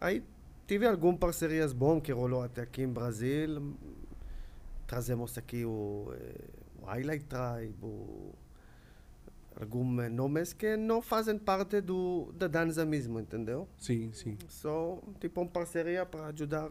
Aí 0.00 0.22
tive 0.66 0.86
algumas 0.86 1.18
parcerias 1.18 1.72
bom 1.72 2.00
que 2.00 2.12
rolou 2.12 2.42
até 2.42 2.62
aqui 2.62 2.82
em 2.82 2.88
Brasil. 2.88 3.74
Trazemos 4.86 5.36
aqui 5.36 5.64
o, 5.64 6.12
eh, 6.14 6.44
o 6.80 6.86
Highlight 6.86 7.24
Tribe, 7.24 7.74
o, 7.82 8.34
alguns 9.60 10.10
nomes 10.12 10.52
que 10.52 10.76
não 10.76 11.00
fazem 11.00 11.38
parte 11.38 11.80
do, 11.80 12.32
da 12.32 12.46
dança 12.46 12.84
mesmo, 12.84 13.18
entendeu? 13.18 13.68
Sim, 13.78 14.12
sim. 14.12 14.36
Só 14.48 15.02
tipo 15.18 15.40
uma 15.40 15.48
parceria 15.48 16.04
para 16.04 16.26
ajudar 16.26 16.70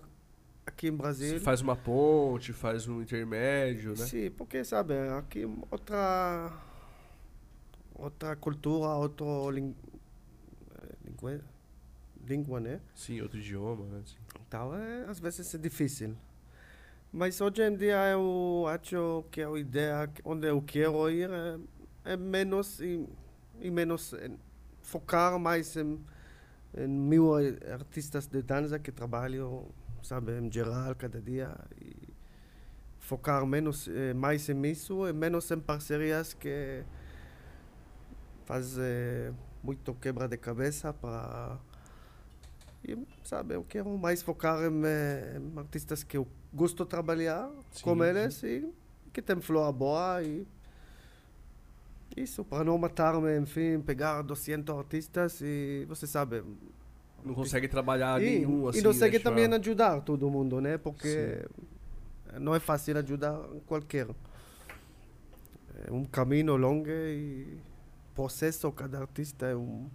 aqui 0.65 0.87
em 0.87 0.95
Brasil. 0.95 1.37
Você 1.37 1.39
faz 1.39 1.61
uma 1.61 1.75
ponte, 1.75 2.53
faz 2.53 2.87
um 2.87 3.01
intermédio, 3.01 3.91
né? 3.91 4.05
Sim, 4.05 4.31
porque 4.31 4.63
sabe, 4.63 4.93
aqui 5.17 5.45
outra 5.71 6.51
outra 7.93 8.35
cultura, 8.35 8.89
outro 8.89 9.49
ling, 9.49 9.73
eh, 10.75 10.95
língua, 11.05 11.41
língua, 12.27 12.59
né? 12.59 12.81
Sim, 12.93 13.21
outro 13.21 13.39
idioma, 13.39 13.85
né? 13.85 14.01
Sim. 14.05 14.17
Então, 14.47 14.75
é, 14.75 15.05
às 15.07 15.19
vezes 15.19 15.53
é 15.53 15.57
difícil. 15.57 16.15
Mas 17.11 17.39
hoje 17.39 17.63
em 17.63 17.75
dia 17.77 18.09
eu 18.11 18.65
acho 18.67 19.23
que 19.31 19.41
a 19.41 19.49
ideia 19.57 20.09
onde 20.25 20.47
eu 20.49 20.61
quero 20.61 21.09
ir 21.09 21.29
é, 21.29 21.57
é 22.06 22.15
menos 22.15 22.80
e, 22.80 23.07
e 23.60 23.72
menos 23.72 24.14
em 24.14 24.38
focar 24.82 25.38
mais 25.40 25.76
em, 25.76 25.99
em 26.77 26.88
mil 26.88 27.34
artistas 27.73 28.27
de 28.27 28.41
dança 28.41 28.77
que 28.80 28.91
trabalham, 28.91 29.68
sabe, 30.03 30.40
em 30.40 30.52
geral, 30.52 30.95
cada 30.95 31.19
dia. 31.19 31.56
E 31.82 32.14
focar 32.99 33.45
menos, 33.45 33.88
eh, 33.88 34.14
mais 34.14 34.49
em 34.49 34.65
isso 34.65 35.07
e 35.07 35.14
menos 35.14 35.49
em 35.52 35.60
parcerias 35.60 36.34
que 36.34 36.84
faz 38.45 38.77
eh, 38.77 39.32
muito 39.64 39.94
quebra 39.95 40.27
de 40.27 40.38
cabeça 40.38 40.94
para 40.94 41.60
e, 42.84 42.98
sabe, 43.23 43.56
eu 43.56 43.64
quero 43.64 43.98
mais 43.98 44.22
focar 44.22 44.60
em, 44.64 44.86
eh, 44.86 45.40
em 45.40 45.60
artistas 45.60 46.03
que 46.03 46.18
eu 46.18 46.27
gosto 46.53 46.84
de 46.84 46.90
trabalhar 46.90 47.49
Sim, 47.72 47.84
com 47.84 48.03
eles 48.03 48.41
e 48.44 48.72
que 49.11 49.22
tem 49.22 49.40
flor 49.41 49.72
boa 49.73 50.22
e 50.23 50.48
isso, 52.15 52.44
para 52.44 52.64
não 52.64 52.77
matar-me, 52.77 53.38
enfim, 53.40 53.80
pegar 53.80 54.22
200 54.22 54.77
artistas 54.77 55.41
e 55.41 55.86
você 55.88 56.07
sabe. 56.07 56.44
Não 57.23 57.34
consegue 57.34 57.68
trabalhar 57.68 58.22
e, 58.22 58.40
nenhum 58.40 58.68
assim. 58.68 58.80
e 58.80 58.82
não 58.82 58.91
consegue 58.91 59.19
também 59.19 59.45
ajudar 59.45 60.02
todo 60.02 60.30
mundo, 60.30 60.61
né? 60.61 60.77
Porque 60.77 61.44
não 62.40 62.53
é 62.53 62.60
fácil 62.60 62.98
ajudar 62.98 63.38
qualquer. 63.65 64.07
É 65.88 65.91
um 65.91 66.06
caminho 66.06 66.56
longo 66.56 66.90
e 66.90 67.57
processo, 68.14 68.72
cada 68.72 68.99
artista 68.99 69.48
é 69.48 69.56
um 69.56 69.90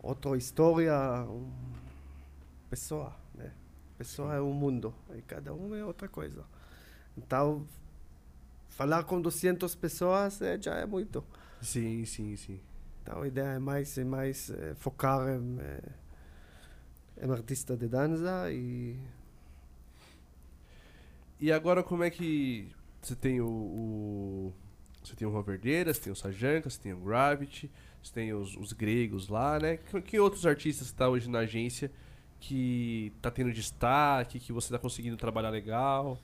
outra 0.00 0.36
história, 0.36 0.94
um 1.24 1.50
pessoa, 2.70 3.14
né? 3.34 3.52
Pessoa 3.96 4.34
é 4.34 4.40
um 4.40 4.52
mundo 4.52 4.94
e 5.16 5.22
cada 5.22 5.52
um 5.52 5.74
é 5.74 5.84
outra 5.84 6.08
coisa. 6.08 6.44
Então, 7.16 7.66
falar 8.78 9.04
com 9.04 9.20
200 9.20 9.74
pessoas 9.74 10.40
é, 10.42 10.58
já 10.60 10.74
é 10.76 10.86
muito. 10.86 11.24
Sim, 11.60 12.04
sim, 12.04 12.36
sim. 12.36 12.60
Então, 13.02 13.22
a 13.22 13.26
ideia 13.28 13.54
é 13.54 13.58
mais, 13.58 13.96
é 13.98 14.04
mais 14.04 14.50
eh, 14.50 14.74
focar 14.78 15.28
em, 15.28 15.58
eh, 15.60 15.80
em 17.22 17.30
artista 17.30 17.76
de 17.76 17.88
dança 17.88 18.50
e 18.52 18.96
E 21.40 21.52
agora 21.52 21.82
como 21.82 22.02
é 22.02 22.10
que 22.10 22.68
você 23.00 23.14
tem 23.14 23.40
o, 23.40 23.46
o- 23.48 24.52
você 25.02 25.14
tem 25.14 25.26
o 25.26 25.30
Roverdeira, 25.30 25.94
você 25.94 26.00
tem 26.00 26.12
o 26.12 26.16
Sajanka, 26.16 26.68
você 26.68 26.78
tem 26.80 26.92
o 26.92 26.98
Gravity, 26.98 27.70
você 28.02 28.12
tem 28.12 28.32
os, 28.34 28.56
os 28.56 28.72
gregos 28.72 29.28
lá, 29.28 29.58
né? 29.58 29.76
Que, 29.78 30.02
que 30.02 30.20
outros 30.20 30.44
artistas 30.44 30.90
tá 30.92 31.08
hoje 31.08 31.30
na 31.30 31.40
agência 31.40 31.90
que 32.40 33.12
tá 33.22 33.30
tendo 33.30 33.52
destaque, 33.52 34.38
que 34.38 34.52
você 34.52 34.70
tá 34.72 34.78
conseguindo 34.78 35.16
trabalhar 35.16 35.50
legal? 35.50 36.20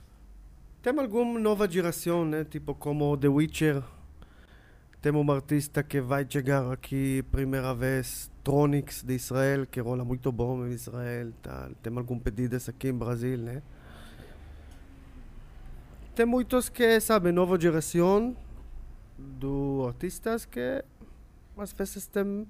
Tem 0.85 0.93
alguma 0.99 1.39
nova 1.39 1.67
geração, 1.67 2.23
né? 2.23 2.43
Tipo 2.43 2.75
como 2.75 3.17
The 3.17 3.27
Witcher. 3.27 3.81
Tem 5.01 5.11
um 5.11 5.31
artista 5.31 5.81
que 5.81 5.99
vai 5.99 6.27
chegar 6.29 6.71
aqui 6.71 7.23
primeira 7.31 7.73
vez, 7.73 8.29
Tronics 8.43 9.01
de 9.01 9.15
Israel, 9.15 9.65
que 9.65 9.79
rola 9.79 10.05
muito 10.05 10.31
bom 10.31 10.63
em 10.67 10.73
Israel. 10.73 11.33
Tá? 11.41 11.71
Tem 11.81 11.91
alguns 11.97 12.21
pedidos 12.21 12.69
aqui 12.69 12.89
em 12.89 12.93
Brasil, 12.93 13.35
né? 13.35 13.63
Tem 16.13 16.23
muitos 16.23 16.69
que, 16.69 16.99
sabe, 16.99 17.31
nova 17.31 17.59
geração 17.59 18.37
do 19.17 19.85
artistas 19.87 20.45
que 20.45 20.85
às 21.57 21.73
vezes 21.73 22.05
tem 22.05 22.47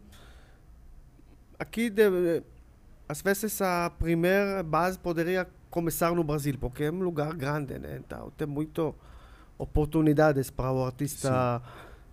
aqui 1.57 1.89
de, 1.89 2.43
às 3.07 3.21
vezes 3.21 3.61
a 3.61 3.89
primeira 3.89 4.63
base 4.63 4.97
poderia 4.97 5.47
começar 5.69 6.13
no 6.13 6.23
Brasil, 6.23 6.57
porque 6.59 6.85
é 6.85 6.91
um 6.91 6.99
lugar 7.03 7.33
grande, 7.33 7.77
né? 7.77 7.99
Então 8.03 8.31
tem 8.37 8.47
muitas 8.47 8.93
oportunidades 9.57 10.49
para 10.49 10.71
o 10.71 10.83
artista 10.85 11.61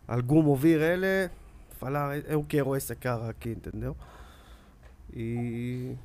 algum 0.06 0.44
ouvir 0.46 0.80
ele, 0.80 1.30
falar, 1.78 2.18
eu 2.18 2.44
quero 2.44 2.76
esse 2.76 2.94
cara 2.94 3.30
aqui, 3.30 3.50
entendeu? 3.50 3.96
E 5.12 5.96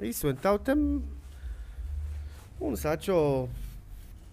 isso, 0.00 0.28
então 0.28 0.58
tem 0.58 1.02
uns, 2.60 2.86
acho, 2.86 3.48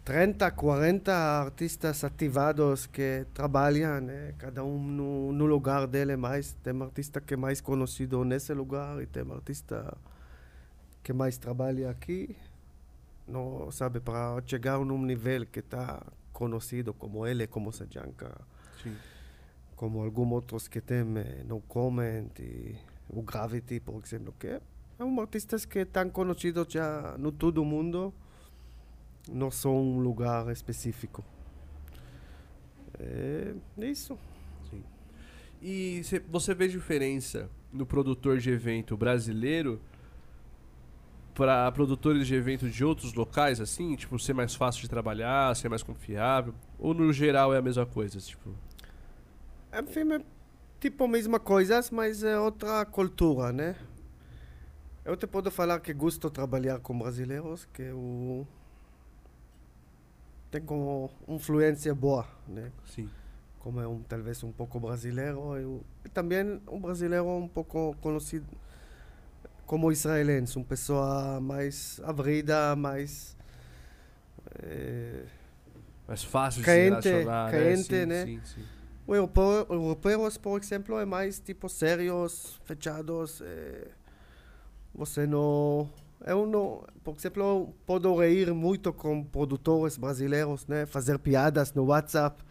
30, 0.06 0.52
40 0.52 1.12
artistas 1.12 2.04
ativados 2.04 2.86
que 2.86 3.26
trabalham, 3.34 4.00
né? 4.02 4.36
cada 4.38 4.64
um 4.64 4.78
no, 4.80 5.34
no 5.34 5.48
lugar 5.48 5.88
dele 5.88 6.16
mais. 6.16 6.54
Tem 6.62 6.80
artista 6.80 7.20
que 7.20 7.34
é 7.34 7.38
mais 7.38 7.60
conhecido 7.60 8.24
nesse 8.24 8.54
lugar 8.54 9.02
e 9.02 9.08
tem 9.08 9.24
artista 9.32 9.98
que 11.02 11.12
mais 11.12 11.40
trabalha 11.40 11.90
aqui. 11.90 12.38
Não, 13.28 13.72
sabe, 13.72 14.00
para 14.00 14.40
chegar 14.46 14.78
num 14.78 15.02
nível 15.04 15.44
que 15.48 15.60
está 15.60 16.00
conhecido 16.32 16.94
como 16.94 17.26
ele, 17.26 17.48
como 17.48 17.72
Sajanka, 17.72 18.40
Sim. 18.84 18.96
como 19.76 20.04
alguns 20.04 20.32
outros 20.34 20.68
que 20.68 20.82
tem 20.82 21.00
eh, 21.18 21.44
No 21.48 21.62
Comment 21.62 22.30
e 22.40 22.76
o 23.10 23.24
Gravity, 23.24 23.80
por 23.80 24.04
exemplo, 24.06 24.36
que 24.40 24.50
é 24.50 24.62
um 25.04 25.20
artistas 25.20 25.66
que 25.66 25.80
estão 25.80 26.08
conhecidos 26.12 26.72
já 26.72 27.16
no 27.18 27.32
todo 27.32 27.66
mundo 27.66 28.14
não 29.32 29.50
só 29.52 29.70
um 29.72 30.00
lugar 30.00 30.52
específico. 30.52 31.24
É 33.00 33.54
isso. 33.78 34.18
E 35.62 36.04
cê- 36.04 36.20
você 36.30 36.54
vê 36.54 36.68
diferença 36.68 37.50
no 37.72 37.86
produtor 37.86 38.38
de 38.38 38.50
evento 38.52 38.96
brasileiro 38.96 39.82
para 41.34 41.70
produtores 41.72 42.28
de 42.28 42.36
evento 42.36 42.70
de 42.70 42.86
outros 42.86 43.14
locais, 43.14 43.60
assim? 43.60 43.96
Tipo, 43.96 44.18
ser 44.18 44.34
mais 44.34 44.56
fácil 44.56 44.82
de 44.82 44.90
trabalhar, 44.90 45.54
ser 45.56 45.68
mais 45.68 45.84
confiável? 45.84 46.54
Ou 46.80 46.94
no 46.94 47.12
geral 47.12 47.54
é 47.54 47.58
a 47.58 47.62
mesma 47.62 47.86
coisa? 47.86 48.20
Tipo, 48.20 48.52
Enfim, 49.78 50.14
é 50.14 50.22
tipo 50.80 51.04
a 51.04 51.08
mesma 51.08 51.40
coisa, 51.40 51.82
mas 51.92 52.24
é 52.24 52.40
outra 52.40 52.86
cultura, 52.86 53.52
né? 53.52 53.76
Eu 55.04 55.18
te 55.18 55.28
posso 55.28 55.52
falar 55.52 55.80
que 55.82 55.94
gosto 55.94 56.28
de 56.28 56.34
trabalhar 56.34 56.80
com 56.80 56.98
brasileiros, 56.98 57.66
que 57.74 57.82
eu 57.82 58.48
tenho 60.52 61.10
influência 61.28 61.94
boa, 61.94 62.26
né? 62.48 62.72
sim. 62.86 63.10
como 63.60 63.80
é 63.82 63.88
um 63.88 64.02
talvez 64.04 64.44
um 64.44 64.52
pouco 64.52 64.80
brasileiro 64.80 65.56
eu, 65.58 65.84
e 66.06 66.10
também 66.10 66.62
um 66.68 66.80
brasileiro 66.80 67.28
um 67.28 67.48
pouco 67.48 67.96
conhecido 68.02 68.46
como 69.66 69.92
israelense, 69.92 70.58
uma 70.58 70.66
pessoa 70.66 71.40
mais 71.42 72.00
abrida, 72.04 72.76
mais 72.76 73.36
eh, 74.62 75.24
Mais 76.08 76.24
fácil 76.24 76.62
de 76.62 76.66
Quente, 76.66 77.02
se 77.02 77.10
relacionar, 77.10 77.52
quente, 77.52 78.06
né? 78.06 78.26
Sim, 78.26 78.36
né? 78.36 78.42
Sim, 78.42 78.42
sim. 78.46 78.66
o 79.08 79.16
europeu, 79.16 79.66
europeus, 79.70 80.38
por 80.38 80.60
exemplo, 80.60 81.00
é 81.00 81.06
mais 81.06 81.40
tipo 81.40 81.68
sérios, 81.68 82.60
fechados. 82.64 83.42
eh, 83.42 83.88
você 84.94 85.28
não 85.28 85.90
eu 86.26 86.46
não, 86.46 86.84
por 87.04 87.16
exemplo, 87.16 87.44
eu 87.44 87.76
posso 87.86 88.20
rir 88.22 88.54
muito 88.54 88.94
com 88.94 89.24
produtores 89.24 89.98
brasileiros, 89.98 90.66
né? 90.68 90.86
Fazer 90.86 91.20
piadas 91.20 91.74
no 91.74 91.86
WhatsApp. 91.86 92.44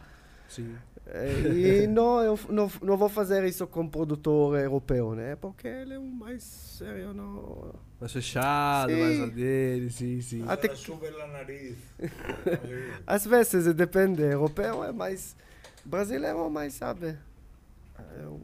Sim. 0.47 0.75
Eh, 1.07 1.83
E 1.83 1.87
não, 1.91 2.21
eu 2.21 2.39
não, 2.49 2.71
não 2.81 2.97
vou 2.97 3.09
fazer 3.09 3.43
isso 3.45 3.65
com 3.67 3.87
produtor 3.87 4.57
europeu, 4.59 5.13
né? 5.15 5.35
Porque 5.35 5.67
ele 5.67 5.93
é 5.95 5.99
um 5.99 6.09
mais 6.09 6.43
sério, 6.43 7.13
não... 7.13 7.73
Mais 7.99 8.11
fechado, 8.11 8.91
Sim. 8.91 8.99
mais 8.99 9.21
a 9.21 9.25
dele, 9.27 9.89
sim, 9.89 10.21
sim. 10.21 10.43
Até 10.47 10.67
Ela 10.67 10.75
que, 10.75 10.81
sube 10.81 11.09
la 11.09 11.27
nariz. 11.27 11.77
às 13.07 13.25
vezes 13.25 13.73
depende, 13.73 14.21
europeu 14.21 14.83
é 14.83 14.91
mais... 14.91 15.35
Brasileiro 15.85 16.45
é 16.45 16.49
mais, 16.49 16.73
sabe? 16.73 17.15
É 18.19 18.27
um, 18.27 18.39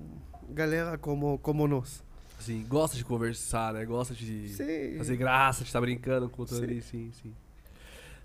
galera 0.53 0.97
como, 0.97 1.39
como 1.39 1.67
nós. 1.67 2.03
Assim, 2.41 2.65
gosta 2.67 2.97
de 2.97 3.05
conversar, 3.05 3.71
né? 3.73 3.85
Gosta 3.85 4.15
de 4.15 4.49
Sim. 4.49 4.97
fazer 4.97 5.15
graça, 5.15 5.61
de 5.63 5.69
estar 5.69 5.79
brincando 5.79 6.27
com 6.27 6.37
o 6.37 6.41
outro 6.41 6.55
Sim. 6.55 6.63
ali, 6.63 6.81
sim, 6.81 7.11
sim. 7.21 7.33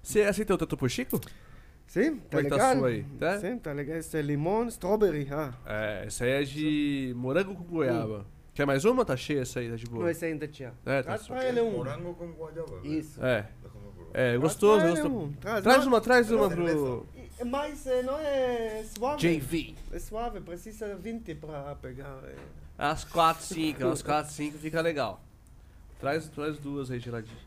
Você 0.03 0.23
aceitou 0.23 0.57
tanto 0.57 0.75
pro 0.77 0.89
Chico? 0.89 1.21
Sim, 1.87 2.17
tá 2.17 2.23
Como 2.31 2.41
é 2.41 2.45
que 2.45 2.49
tá 2.49 2.57
legal. 2.57 2.71
a 2.73 2.77
sua 2.79 2.89
aí? 2.89 3.05
Tá? 3.19 3.39
Sim, 3.41 3.59
tá 3.59 3.73
legal. 3.73 3.97
Esse 3.99 4.17
é 4.19 4.23
limão, 4.23 4.67
strawberry, 4.69 5.29
ah. 5.31 5.53
É, 5.67 6.05
essa 6.07 6.25
aí 6.25 6.31
é 6.31 6.43
de 6.45 7.13
morango 7.15 7.55
com 7.55 7.63
goiaba. 7.65 8.25
Quer 8.55 8.65
mais 8.67 8.87
uma? 8.87 9.05
Tá 9.05 9.15
cheia 9.19 9.43
essa 9.43 9.61
aí, 9.61 9.69
tá 9.69 9.77
de 9.77 9.85
boa. 9.85 10.05
Não, 10.05 10.11
esse 10.11 10.25
ainda 10.25 10.49
tinha. 10.49 10.73
É, 10.87 11.03
tá 11.03 11.03
Traz 11.03 11.21
só. 11.21 11.35
pra 11.35 11.47
ele 11.47 11.61
um. 11.61 11.73
Morango 11.73 12.15
com 12.15 12.27
guayaba. 12.33 12.81
Isso. 12.85 13.23
É, 13.23 13.43
Déjame 13.63 13.93
probar. 13.95 14.11
é, 14.15 14.39
gostoso, 14.39 14.79
Traz 14.81 14.99
pra 14.99 15.03
gostoso. 15.11 15.25
um. 15.27 15.33
Traz, 15.35 15.63
Traz 15.63 15.87
uma, 15.87 16.01
traz 16.01 16.31
uma 16.31 16.49
pro 16.49 17.07
É 17.39 17.45
mais, 17.45 17.87
eh, 17.87 18.03
não 18.03 18.19
é 18.19 18.83
suave. 18.97 19.21
JV. 19.39 19.75
É 19.93 19.99
suave, 19.99 20.41
precisa 20.41 20.97
20 20.97 21.35
para 21.35 21.75
pegar. 21.77 22.19
eh. 22.25 22.35
As 22.79 23.05
4, 23.05 23.43
5, 23.45 23.87
as 23.89 24.03
4, 24.03 24.33
5 24.33 24.59
fica 24.59 24.81
legal. 24.81 25.21
Traz, 25.99 26.29
traz 26.29 26.59
duas 26.59 26.91
aí, 26.91 26.99
geladinho. 26.99 27.39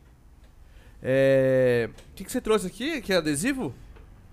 É. 1.02 1.88
O 2.10 2.14
que, 2.14 2.24
que 2.24 2.32
você 2.32 2.40
trouxe 2.40 2.66
aqui? 2.66 3.00
Que 3.00 3.12
é 3.12 3.16
adesivo? 3.16 3.72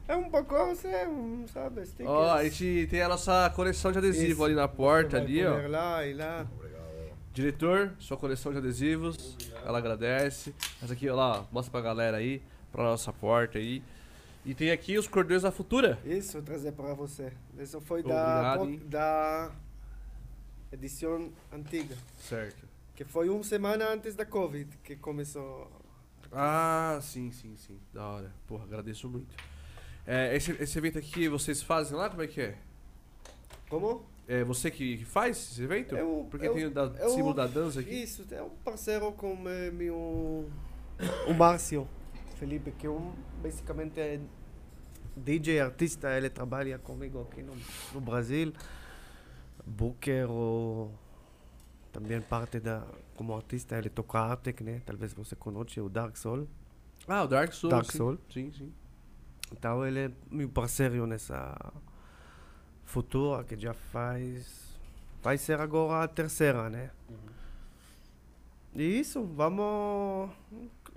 É 0.07 0.15
um 0.15 0.29
pouco, 0.29 0.55
você, 0.67 1.05
um, 1.05 1.45
sabe, 1.53 1.85
stickers. 1.85 2.09
Ó, 2.09 2.33
a 2.33 2.43
gente 2.45 2.87
tem 2.89 3.01
a 3.01 3.09
nossa 3.09 3.49
coleção 3.49 3.91
de 3.91 3.97
adesivo 3.97 4.45
ali 4.45 4.55
na 4.55 4.67
porta, 4.67 5.17
Você 5.17 5.23
ali, 5.23 5.45
ó. 5.45 5.67
lá 5.67 6.05
e 6.05 6.13
lá. 6.13 6.47
Diretor, 7.33 7.91
sua 7.99 8.17
coleção 8.17 8.51
de 8.51 8.57
adesivos. 8.57 9.37
Ela 9.65 9.77
agradece. 9.77 10.55
Essa 10.81 10.93
aqui, 10.93 11.09
ó 11.09 11.15
lá, 11.15 11.39
ó, 11.41 11.43
mostra 11.51 11.71
pra 11.71 11.81
galera 11.81 12.17
aí, 12.17 12.41
pra 12.71 12.83
nossa 12.83 13.11
porta 13.13 13.59
aí. 13.59 13.83
E 14.45 14.55
tem 14.55 14.71
aqui 14.71 14.97
os 14.97 15.07
cordões 15.07 15.41
da 15.43 15.51
futura. 15.51 15.99
Isso, 16.05 16.41
trazer 16.41 16.71
para 16.71 16.93
você. 16.93 17.33
Isso 17.59 17.81
foi 17.81 17.99
Obrigado, 17.99 18.59
da, 18.59 18.65
hein? 18.65 18.81
da 18.85 19.51
edição 20.77 21.31
antiga. 21.51 21.95
Certo. 22.19 22.67
Que 22.95 23.03
foi 23.03 23.29
uma 23.29 23.43
semana 23.43 23.89
antes 23.89 24.15
da 24.15 24.25
Covid 24.25 24.77
que 24.83 24.95
começou. 24.95 25.69
Ah, 26.31 26.99
sim, 27.01 27.31
sim, 27.31 27.55
sim. 27.57 27.79
Da 27.93 28.05
hora. 28.07 28.31
Porra, 28.47 28.63
agradeço 28.65 29.07
muito. 29.09 29.35
É, 30.05 30.35
esse, 30.35 30.51
esse 30.53 30.77
evento 30.77 30.97
aqui 30.97 31.27
vocês 31.27 31.61
fazem 31.61 31.97
lá? 31.97 32.09
Como 32.09 32.21
é 32.21 32.27
que 32.27 32.41
é? 32.41 32.57
Como? 33.69 34.05
É 34.27 34.43
você 34.43 34.69
que 34.71 34.97
que 34.97 35.05
faz 35.05 35.37
esse 35.37 35.61
evento? 35.63 35.95
Eu- 35.95 36.27
Porque 36.29 36.47
eu- 36.47 36.53
tem 36.53 36.65
o 36.65 36.71
da, 36.71 36.83
eu- 36.99 37.09
símbolo 37.09 37.33
da 37.33 37.47
dança 37.47 37.79
aqui. 37.79 37.89
Isso, 38.03 38.25
é 38.31 38.41
um 38.41 38.49
parceiro 38.49 39.11
com 39.13 39.37
eh, 39.47 39.71
meu. 39.71 40.49
O 41.27 41.33
Márcio 41.33 41.87
Felipe, 42.37 42.71
que 42.71 42.87
é 42.87 42.89
um, 42.89 43.13
basicamente 43.41 43.99
é 43.99 44.19
DJ 45.15 45.59
artista, 45.61 46.15
ele 46.17 46.29
trabalha 46.29 46.77
comigo 46.79 47.21
aqui 47.29 47.41
no, 47.41 47.53
no 47.93 48.01
Brasil. 48.01 48.51
Booker, 49.67 50.29
ou 50.29 50.91
também 51.91 52.21
parte 52.21 52.59
da. 52.59 52.83
Como 53.15 53.33
artista, 53.35 53.77
ele 53.77 53.89
toca 53.89 54.19
Artec, 54.19 54.63
né? 54.63 54.81
Talvez 54.85 55.13
você 55.13 55.35
conheça 55.35 55.81
o 55.83 55.89
Dark 55.89 56.15
Soul. 56.15 56.47
Ah, 57.07 57.23
o 57.23 57.27
Dark 57.27 57.51
Souls. 57.53 57.71
Dark 57.75 57.91
sim. 57.91 57.97
Soul. 57.97 58.17
Sim, 58.31 58.51
sim. 58.51 58.71
Então 59.51 59.85
ele 59.85 59.99
é 59.99 60.11
meu 60.29 60.49
parceiro 60.49 61.07
nessa 61.07 61.55
futura 62.85 63.43
que 63.43 63.57
já 63.57 63.73
faz. 63.73 64.67
Vai 65.23 65.37
ser 65.37 65.59
agora 65.59 66.03
a 66.03 66.07
terceira, 66.07 66.69
né? 66.69 66.91
E 68.75 68.99
isso, 68.99 69.23
vamos. 69.25 70.29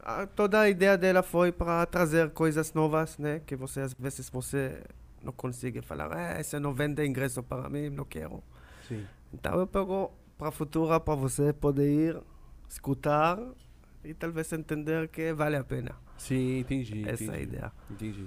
a- 0.02 0.26
toda 0.26 0.60
a 0.60 0.68
ideia 0.68 0.96
dela 0.98 1.22
foi 1.22 1.52
para 1.52 1.84
trazer 1.86 2.30
coisas 2.30 2.72
novas, 2.74 3.18
né? 3.18 3.40
Que 3.46 3.56
você 3.56 3.80
às 3.80 3.94
vezes 3.94 4.28
você 4.30 4.82
não 5.22 5.32
consegue 5.32 5.80
falar, 5.82 6.10
eh, 6.18 6.42
você 6.42 6.58
não 6.58 6.72
vende 6.74 7.04
ingresso 7.06 7.42
para 7.42 7.68
mim, 7.68 7.88
não 7.90 8.04
quero. 8.04 8.42
Sim. 8.90 9.06
Então 9.32 9.58
eu 9.58 9.66
pego 9.66 10.12
para 10.36 10.48
a 10.48 10.50
futura 10.52 10.98
para 11.00 11.14
você 11.14 11.52
poder 11.52 11.90
ir, 11.90 12.20
escutar 12.68 13.38
e 14.04 14.12
talvez 14.12 14.52
entender 14.52 15.08
que 15.08 15.32
vale 15.32 15.56
a 15.56 15.64
pena. 15.64 15.94
Sim, 16.18 16.58
entendi. 16.58 17.08
Essa 17.08 17.24
é 17.24 17.26
a 17.28 17.30
entendi. 17.36 17.42
ideia. 17.42 17.72
Entendi. 17.90 18.26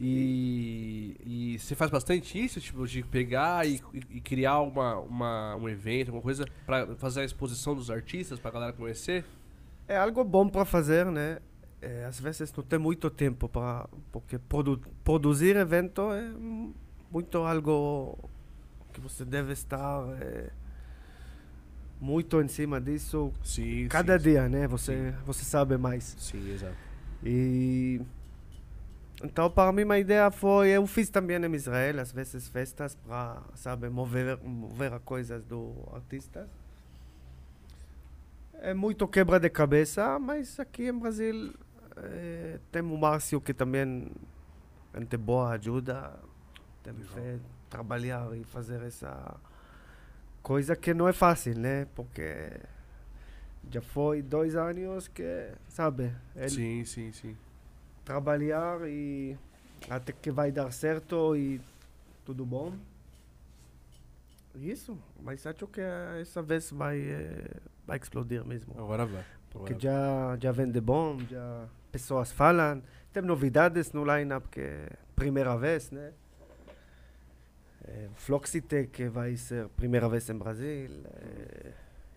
E, 0.00 1.16
e 1.24 1.58
você 1.58 1.74
faz 1.74 1.90
bastante 1.90 2.38
isso, 2.42 2.60
tipo, 2.60 2.86
de 2.86 3.02
pegar 3.02 3.66
e, 3.66 3.80
e- 4.10 4.20
criar 4.20 4.60
uma, 4.60 4.98
uma, 4.98 5.56
um 5.56 5.68
evento, 5.68 6.08
alguma 6.08 6.22
coisa, 6.22 6.44
pra 6.66 6.94
fazer 6.96 7.20
a 7.22 7.24
exposição 7.24 7.74
dos 7.74 7.90
artistas, 7.90 8.38
pra 8.38 8.50
galera 8.50 8.72
conhecer? 8.74 9.24
É 9.88 9.96
algo 9.96 10.22
bom 10.22 10.48
para 10.48 10.64
fazer, 10.66 11.06
né? 11.06 11.38
É, 11.80 12.04
às 12.04 12.20
vezes 12.20 12.52
não 12.52 12.62
tem 12.64 12.78
muito 12.78 13.08
tempo 13.10 13.48
para 13.48 13.88
porque 14.10 14.38
produ 14.38 14.80
produzir 15.04 15.56
evento 15.56 16.10
é 16.12 16.30
muito 17.10 17.38
algo 17.38 18.18
que 18.96 19.00
você 19.00 19.26
deve 19.26 19.52
estar 19.52 20.02
é, 20.22 20.48
muito 22.00 22.40
em 22.40 22.48
cima 22.48 22.80
disso 22.80 23.30
Sim, 23.44 23.88
cada 23.88 24.18
sim, 24.18 24.30
dia, 24.30 24.48
né? 24.48 24.66
Você 24.66 25.12
você 25.24 25.44
sabe 25.44 25.76
mais. 25.76 26.16
Sim, 26.18 26.50
exato. 26.50 26.74
E 27.22 28.00
então 29.22 29.50
para 29.50 29.70
mim 29.72 29.84
a 29.90 29.98
ideia 29.98 30.30
foi 30.30 30.70
eu 30.70 30.86
fiz 30.86 31.10
também 31.10 31.36
em 31.36 31.54
Israel 31.54 32.00
às 32.00 32.10
vezes 32.10 32.48
festas 32.48 32.94
para 32.94 33.42
sabe 33.54 33.88
mover 33.90 34.38
mover 34.42 34.94
as 34.94 35.02
coisas 35.02 35.44
do 35.44 35.74
artista. 35.92 36.48
É 38.54 38.72
muito 38.72 39.06
quebra 39.06 39.38
de 39.38 39.50
cabeça, 39.50 40.18
mas 40.18 40.58
aqui 40.58 40.88
em 40.88 40.98
Brasil 40.98 41.52
eh, 41.98 42.58
tem 42.72 42.80
o 42.80 42.96
Márcio 42.96 43.38
que 43.42 43.52
também 43.52 44.10
gente 44.94 45.16
boa 45.18 45.50
ajuda. 45.50 46.18
Tem 46.82 46.94
que 46.94 47.04
trabalhar 47.68 48.36
e 48.36 48.44
fazer 48.44 48.82
essa 48.82 49.36
coisa 50.42 50.76
que 50.76 50.94
não 50.94 51.08
é 51.08 51.12
fácil, 51.12 51.58
né? 51.58 51.86
Porque 51.94 52.50
já 53.70 53.80
foi 53.82 54.22
dois 54.22 54.54
anos 54.54 55.08
que, 55.08 55.50
sabe, 55.68 56.12
Sim, 56.48 56.84
sim, 56.84 57.12
sim. 57.12 57.36
trabalhar 58.04 58.80
e 58.88 59.36
até 59.90 60.12
que 60.12 60.30
vai 60.30 60.52
dar 60.52 60.70
certo 60.72 61.34
e 61.36 61.60
tudo 62.24 62.44
bom. 62.46 62.72
Isso, 64.54 64.96
mas 65.22 65.46
acho 65.46 65.66
que 65.66 65.80
essa 66.20 66.40
vez 66.42 66.70
vai, 66.70 66.98
eh, 66.98 67.50
vai 67.86 67.98
explodir 67.98 68.44
mesmo. 68.44 68.72
Agora 68.78 69.04
vai. 69.04 69.22
Porque 69.50 69.74
Agora 69.74 69.80
já, 69.80 70.36
já 70.40 70.52
vende 70.52 70.80
bom, 70.80 71.18
já 71.28 71.66
pessoas 71.92 72.32
falam. 72.32 72.82
Tem 73.12 73.22
novidades 73.22 73.92
no 73.92 74.04
line-up 74.04 74.48
que 74.48 74.60
é 74.60 74.88
primeira 75.14 75.56
vez, 75.56 75.90
né? 75.90 76.12
Floxitec 78.16 79.08
vai 79.08 79.36
ser 79.36 79.68
primeira 79.70 80.08
vez 80.08 80.28
em 80.28 80.36
Brasil. 80.36 80.90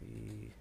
e 0.01 0.51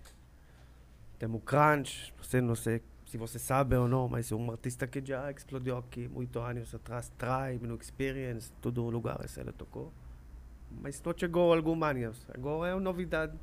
tem 1.18 1.28
o 1.28 1.40
Crunch, 1.40 2.14
você 2.20 2.40
não 2.40 2.54
sei 2.54 2.82
se 3.06 3.16
você 3.16 3.38
sabe 3.38 3.74
ou 3.74 3.88
não, 3.88 4.06
mas 4.06 4.30
é 4.30 4.34
um 4.34 4.50
artista 4.50 4.86
que 4.86 5.04
já 5.04 5.30
explodiu 5.30 5.78
aqui 5.78 6.06
muitos 6.08 6.40
anos 6.42 6.74
atrás. 6.74 7.10
Tribe, 7.16 7.66
no 7.66 7.74
Experience, 7.76 8.52
todo 8.60 8.82
lugar 8.88 9.18
esse 9.24 9.40
ele 9.40 9.52
tocou. 9.52 9.92
Mas 10.70 11.02
não 11.02 11.14
chegou 11.16 11.52
alguns 11.52 11.82
anos. 11.82 12.26
Agora 12.34 12.70
é 12.70 12.74
uma 12.74 12.80
novidade 12.80 13.36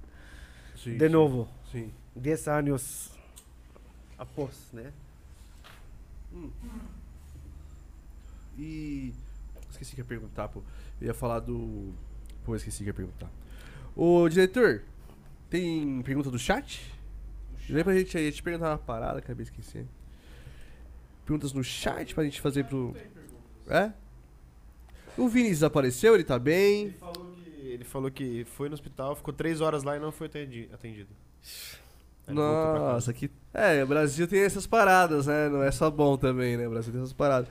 Sim, 0.76 0.98
de 0.98 1.10
novo. 1.10 1.48
Sim. 1.72 1.92
10 2.16 2.48
anos 2.48 3.12
após, 4.18 4.72
né? 4.72 4.94
E. 8.58 9.14
Esqueci 9.72 9.96
que 9.96 10.02
ia 10.02 10.06
perguntar, 10.06 10.48
pô. 10.48 10.62
Eu 11.02 11.08
ia 11.08 11.14
falar 11.14 11.40
do. 11.40 11.94
Pô, 12.44 12.56
esqueci 12.56 12.80
que 12.84 12.90
ia 12.90 12.94
perguntar. 12.94 13.30
Ô, 13.96 14.28
diretor, 14.30 14.84
tem 15.50 16.02
pergunta 16.02 16.30
do 16.30 16.38
chat? 16.40 16.94
Lembra 17.70 17.94
a 17.94 17.98
gente 17.98 18.18
aí, 18.18 18.26
ia 18.26 18.32
te 18.32 18.44
perguntar 18.44 18.72
uma 18.72 18.78
parada, 18.78 19.20
acabei 19.20 19.44
esquecendo. 19.44 19.88
Perguntas 21.26 21.54
no 21.54 21.64
chat 21.64 22.14
pra 22.14 22.24
gente 22.24 22.40
fazer 22.40 22.66
pro. 22.66 22.96
É? 23.68 23.92
O 25.18 25.28
Vini 25.28 25.50
desapareceu, 25.50 26.14
ele 26.14 26.24
tá 26.24 26.38
bem. 26.38 26.86
Ele 26.88 26.94
falou, 27.00 27.26
que, 27.34 27.50
ele 27.68 27.84
falou 27.84 28.12
que 28.12 28.46
foi 28.46 28.68
no 28.70 28.74
hospital, 28.76 29.16
ficou 29.16 29.34
três 29.34 29.62
horas 29.62 29.84
lá 29.84 29.96
e 29.96 30.00
não 30.00 30.12
foi 30.12 30.28
atendi- 30.28 30.70
atendido. 30.72 31.10
Aí 32.28 32.36
pra. 32.36 32.44
Nossa, 32.44 33.12
que. 33.14 33.32
É, 33.54 33.84
o 33.84 33.88
Brasil 33.88 34.28
tem 34.28 34.42
essas 34.42 34.68
paradas, 34.68 35.26
né? 35.28 35.48
Não 35.50 35.64
é 35.64 35.72
só 35.72 35.90
bom 35.90 36.18
também, 36.18 36.58
né? 36.58 36.68
O 36.68 36.72
Brasil 36.72 36.92
tem 36.92 37.02
essas 37.02 37.14
paradas. 37.14 37.50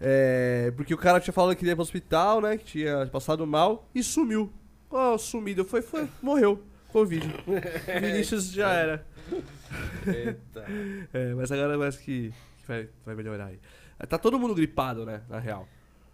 É, 0.00 0.72
porque 0.76 0.94
o 0.94 0.98
cara 0.98 1.20
tinha 1.20 1.32
falado 1.32 1.54
que 1.54 1.66
ia 1.66 1.76
pro 1.76 1.82
hospital, 1.82 2.40
né? 2.40 2.56
Que 2.56 2.64
tinha 2.64 3.06
passado 3.06 3.46
mal 3.46 3.88
e 3.94 4.02
sumiu. 4.02 4.50
Ó, 4.90 5.18
sumido. 5.18 5.64
Foi, 5.64 5.82
foi, 5.82 6.08
morreu. 6.22 6.62
Covid. 6.88 7.26
Vinícius 8.00 8.50
já 8.50 8.72
era. 8.72 9.06
Eita. 10.06 10.64
É, 11.12 11.34
mas 11.34 11.50
agora 11.50 11.76
parece 11.76 11.98
que, 11.98 12.32
que 12.60 12.66
vai, 12.66 12.88
vai 13.04 13.14
melhorar 13.14 13.46
aí. 13.46 13.58
Tá 14.08 14.16
todo 14.16 14.38
mundo 14.38 14.54
gripado, 14.54 15.04
né? 15.04 15.22
Na 15.28 15.38
real. 15.38 15.68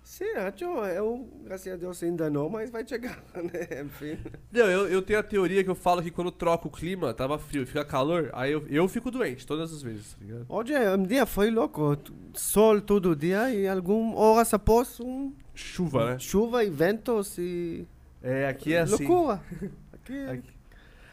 Sim, 0.06 0.30
acho, 0.36 0.64
eu, 0.64 1.28
graças 1.42 1.72
a 1.72 1.76
Deus, 1.76 2.00
ainda 2.00 2.30
não, 2.30 2.48
mas 2.48 2.70
vai 2.70 2.86
chegar, 2.86 3.20
né? 3.34 3.82
Enfim. 3.84 4.16
Não, 4.52 4.70
eu, 4.70 4.86
eu 4.86 5.02
tenho 5.02 5.18
a 5.18 5.22
teoria 5.22 5.64
que 5.64 5.68
eu 5.68 5.74
falo 5.74 6.00
que 6.00 6.12
quando 6.12 6.30
troca 6.30 6.68
o 6.68 6.70
clima, 6.70 7.12
tava 7.12 7.36
frio 7.40 7.66
fica 7.66 7.84
calor, 7.84 8.30
aí 8.32 8.52
eu, 8.52 8.64
eu 8.68 8.86
fico 8.86 9.10
doente 9.10 9.44
todas 9.44 9.72
as 9.72 9.82
vezes, 9.82 10.14
tá 10.14 10.18
ligado? 10.24 10.46
Hoje, 10.48 10.72
um 10.96 11.02
dia 11.02 11.26
foi 11.26 11.50
louco. 11.50 11.98
Sol 12.34 12.80
todo 12.80 13.16
dia 13.16 13.52
e 13.52 13.66
algumas 13.66 14.16
horas 14.16 14.54
após 14.54 15.00
um 15.00 15.32
Chuva, 15.52 16.12
né? 16.12 16.18
chuva 16.20 16.62
e 16.62 16.70
ventos 16.70 17.36
e... 17.36 17.84
É, 18.22 18.46
aqui 18.46 18.74
é 18.74 18.82
assim. 18.82 19.04
Loucura. 19.04 19.42
Aqui, 19.92 20.26
Aqui. 20.28 20.50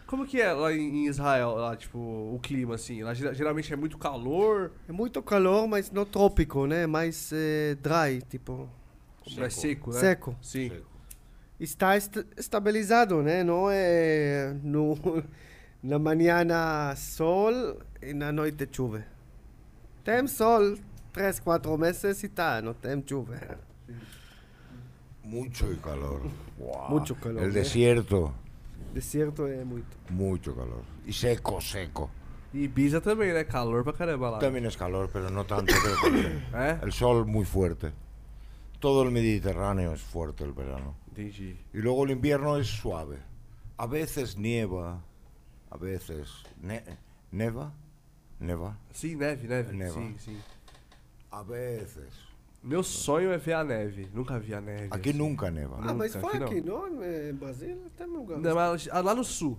Como 0.06 0.24
que 0.28 0.40
é 0.40 0.53
lá 0.53 0.72
em 0.72 1.07
Israel, 1.07 1.56
lá, 1.56 1.76
tipo, 1.76 1.98
o 1.98 2.40
clima, 2.44 2.76
assim? 2.76 3.02
Lá 3.02 3.15
gera- 3.15 3.34
geralmente 3.34 3.74
é 3.74 3.76
muito 3.76 3.98
calor, 3.98 4.72
é 4.88 4.91
muito 4.91 5.20
calor, 5.24 5.68
mas 5.68 5.90
não 5.90 6.06
trópico, 6.06 6.68
né? 6.68 6.86
Mais 6.86 7.32
eh, 7.34 7.76
dry, 7.82 8.22
tipo, 8.30 8.70
é 9.38 9.50
seco, 9.50 9.91
né? 9.91 10.00
seco. 10.00 10.36
Sim. 10.41 10.72
Está 11.60 11.95
est 11.95 12.26
estabilizado, 12.38 13.22
né? 13.22 13.44
Não 13.44 13.70
é 13.70 14.54
no, 14.64 14.98
na 15.82 16.00
manhã 16.00 16.45
sol 16.95 17.80
e 18.02 18.14
na 18.14 18.32
noite 18.32 18.68
chuva. 18.72 19.04
Tem 20.04 20.28
sol 20.28 20.78
três, 21.14 21.40
quatro 21.40 21.78
meses 21.78 22.24
e 22.24 22.30
tá, 22.30 22.62
não 22.62 22.74
tem 22.74 23.04
chuva. 23.08 23.40
Mucho 25.24 25.72
y 25.72 25.78
calor. 25.78 26.22
Buah. 26.58 26.90
Mucho 26.91 27.16
calor, 27.16 27.44
El 27.44 27.50
¿eh? 27.50 27.54
desierto, 27.54 28.34
Deserto 28.94 29.48
é 29.48 29.64
muito. 29.64 29.98
mucho 30.10 30.54
calor. 30.54 30.84
Y 31.06 31.14
seco, 31.14 31.60
seco. 31.62 32.12
E 32.54 32.66
Ibiza 32.66 33.02
também, 33.02 33.34
né? 33.34 33.44
Calor 33.44 33.84
pra 33.84 33.94
caramba 33.94 34.30
lá. 34.30 34.40
También 34.40 34.66
es 34.66 34.76
calor, 34.76 35.10
pero 35.12 35.32
no 35.32 35.44
tanto. 35.45 35.74
É? 36.54 36.78
El 36.84 36.91
sol 36.91 37.26
muy 37.26 37.45
fuerte. 37.45 37.91
Todo 38.84 39.03
el 39.03 39.11
Mediterráneo 39.11 39.93
es 39.93 40.01
fuerte 40.01 40.43
el 40.43 40.51
verano. 40.51 40.97
Entendi. 41.07 41.57
Y 41.73 41.77
luego 41.77 42.03
el 42.03 42.11
invierno 42.11 42.57
es 42.57 42.68
suave. 42.68 43.18
A 43.77 43.88
veces 43.88 44.38
nieva, 44.38 45.01
a 45.69 45.77
veces 45.77 46.27
ne- 46.61 46.84
neva, 47.31 47.72
neva, 48.41 48.77
Sim, 48.91 49.19
neve, 49.19 49.47
neve. 49.47 49.72
Neva. 49.72 49.93
Sim, 49.93 50.19
sim. 50.19 50.38
a 51.31 51.43
veces. 51.43 52.11
Meu 52.61 52.84
sonho 52.84 53.31
é 53.31 53.38
ver 53.38 53.53
a 53.53 53.64
neve. 53.64 54.10
Nunca 54.14 54.38
vi 54.38 54.53
a 54.53 54.60
neve. 54.60 54.89
Aquí 54.91 55.11
assim. 55.11 55.18
nunca 55.18 55.49
neva. 55.49 55.77
Ah, 55.80 55.93
mas 55.93 56.14
Nunca, 56.14 56.27
foi 56.27 56.43
aqui 56.43 56.43
aqui, 56.43 56.61
não? 56.61 57.01
Em 57.01 57.34
Brasil 57.35 57.89
tem 57.97 58.05
lugar. 58.05 58.38
Não, 58.38 58.53
mas 58.53 58.89
ah, 58.91 58.99
lá 58.99 59.15
no 59.15 59.23
sul. 59.23 59.57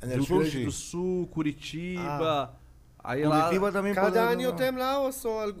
El 0.00 0.08
Rio 0.08 0.24
sur 0.24 0.38
Grande 0.38 0.64
do 0.64 0.72
Sul, 0.72 1.26
Curitiba. 1.26 2.58
Aí 3.04 3.22
Curitiba 3.22 3.66
lá. 3.66 3.72
también 3.72 3.94
Cada 3.94 4.30
ano 4.30 4.56
tem 4.56 4.70
lá 4.70 5.00
ou 5.00 5.12
só? 5.12 5.52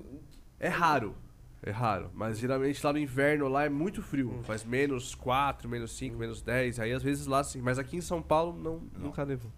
É 0.58 0.68
raro. 0.68 1.25
É 1.66 1.70
raro. 1.72 2.10
Mas 2.14 2.38
geralmente 2.38 2.82
lá 2.86 2.92
no 2.92 2.98
inverno 3.00 3.48
lá 3.48 3.64
é 3.64 3.68
muito 3.68 4.00
frio. 4.00 4.30
Hum. 4.30 4.42
Faz 4.44 4.64
menos 4.64 5.16
4, 5.16 5.68
menos 5.68 5.96
5, 5.96 6.16
menos 6.16 6.40
10. 6.40 6.78
Aí 6.78 6.92
às 6.92 7.02
vezes 7.02 7.26
lá 7.26 7.42
sim. 7.42 7.60
Mas 7.60 7.76
aqui 7.76 7.96
em 7.96 8.00
São 8.00 8.22
Paulo 8.22 8.56
não, 8.56 8.80
nunca 8.96 9.26
nevou. 9.26 9.50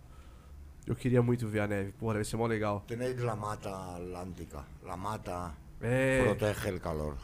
Eu 0.86 0.96
queria 0.96 1.22
muito 1.22 1.46
ver 1.46 1.60
a 1.60 1.66
neve. 1.66 1.92
Porra, 1.92 2.14
deve 2.14 2.24
ser 2.24 2.38
mó 2.38 2.46
legal. 2.46 2.82
Tenéis 2.88 3.20
la 3.20 3.36
mata 3.36 3.68
atlántica. 3.94 4.64
La 4.82 4.96
mata 4.96 5.52
É, 5.82 6.24
protege 6.24 6.68
el 6.70 6.80
calor. 6.80 7.14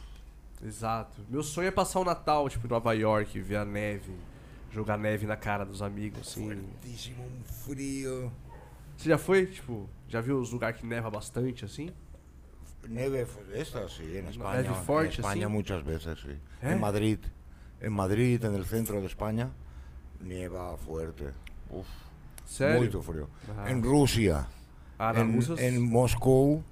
exato. 0.63 1.19
Meu 1.27 1.41
sonho 1.41 1.67
é 1.67 1.71
passar 1.71 1.99
o 1.99 2.05
Natal, 2.05 2.47
tipo, 2.47 2.67
em 2.67 2.69
Nova 2.69 2.93
York, 2.93 3.39
ver 3.41 3.55
a 3.57 3.65
neve. 3.65 4.13
Jogar 4.71 4.97
neve 4.99 5.25
na 5.25 5.35
cara 5.35 5.65
dos 5.65 5.81
amigos, 5.81 6.19
assim. 6.21 6.45
Fuertísimo, 6.45 7.23
un 7.23 7.43
frío. 7.43 8.31
Você 8.95 9.09
já 9.09 9.17
foi, 9.17 9.47
tipo, 9.47 9.89
já 10.07 10.21
viu 10.21 10.37
os 10.39 10.51
lugares 10.51 10.79
que 10.79 10.85
neva 10.85 11.09
bastante, 11.09 11.65
assim? 11.65 11.89
Neve, 12.89 13.21
f- 13.21 13.39
esta 13.53 13.87
sí, 13.89 14.17
en 14.17 14.27
España. 14.27 14.59
En 14.61 15.05
España 15.07 15.47
muchas 15.49 15.83
veces, 15.83 16.19
sí. 16.21 16.29
¿Eh? 16.31 16.71
En 16.73 16.79
Madrid, 16.79 17.19
en 17.81 17.93
Madrid, 17.93 18.43
en 18.43 18.55
el 18.55 18.65
centro 18.65 18.99
de 19.01 19.07
España, 19.07 19.49
nieva 20.21 20.77
fuerte. 20.77 21.31
Uf, 21.69 21.87
muito 22.77 23.01
frío. 23.01 23.27
Ah. 23.57 23.69
En 23.69 23.83
Rusia, 23.83 24.47
Ah, 24.97 25.13
en, 25.15 25.81
Moscú, 25.89 26.63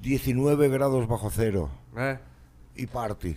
19 0.00 0.68
grados 0.68 1.06
bajo 1.06 1.30
cero 1.30 1.70
É. 1.96 2.18
y 2.74 2.86
party. 2.86 3.36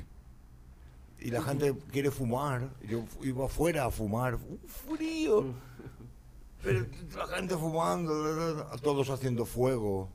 Y 1.19 1.29
la 1.31 1.41
gente 1.41 1.73
quiere 1.91 2.09
fumar. 2.11 2.69
Yo 2.87 3.05
iba 3.21 3.45
afuera 3.45 3.85
a 3.85 3.91
fumar. 3.91 4.35
Un 4.35 4.59
frío. 4.67 5.53
Pero 6.63 6.85
la 7.17 7.27
gente 7.27 7.55
fumando, 7.57 8.13
todos 8.81 9.09
haciendo 9.09 9.45
fuego 9.45 10.09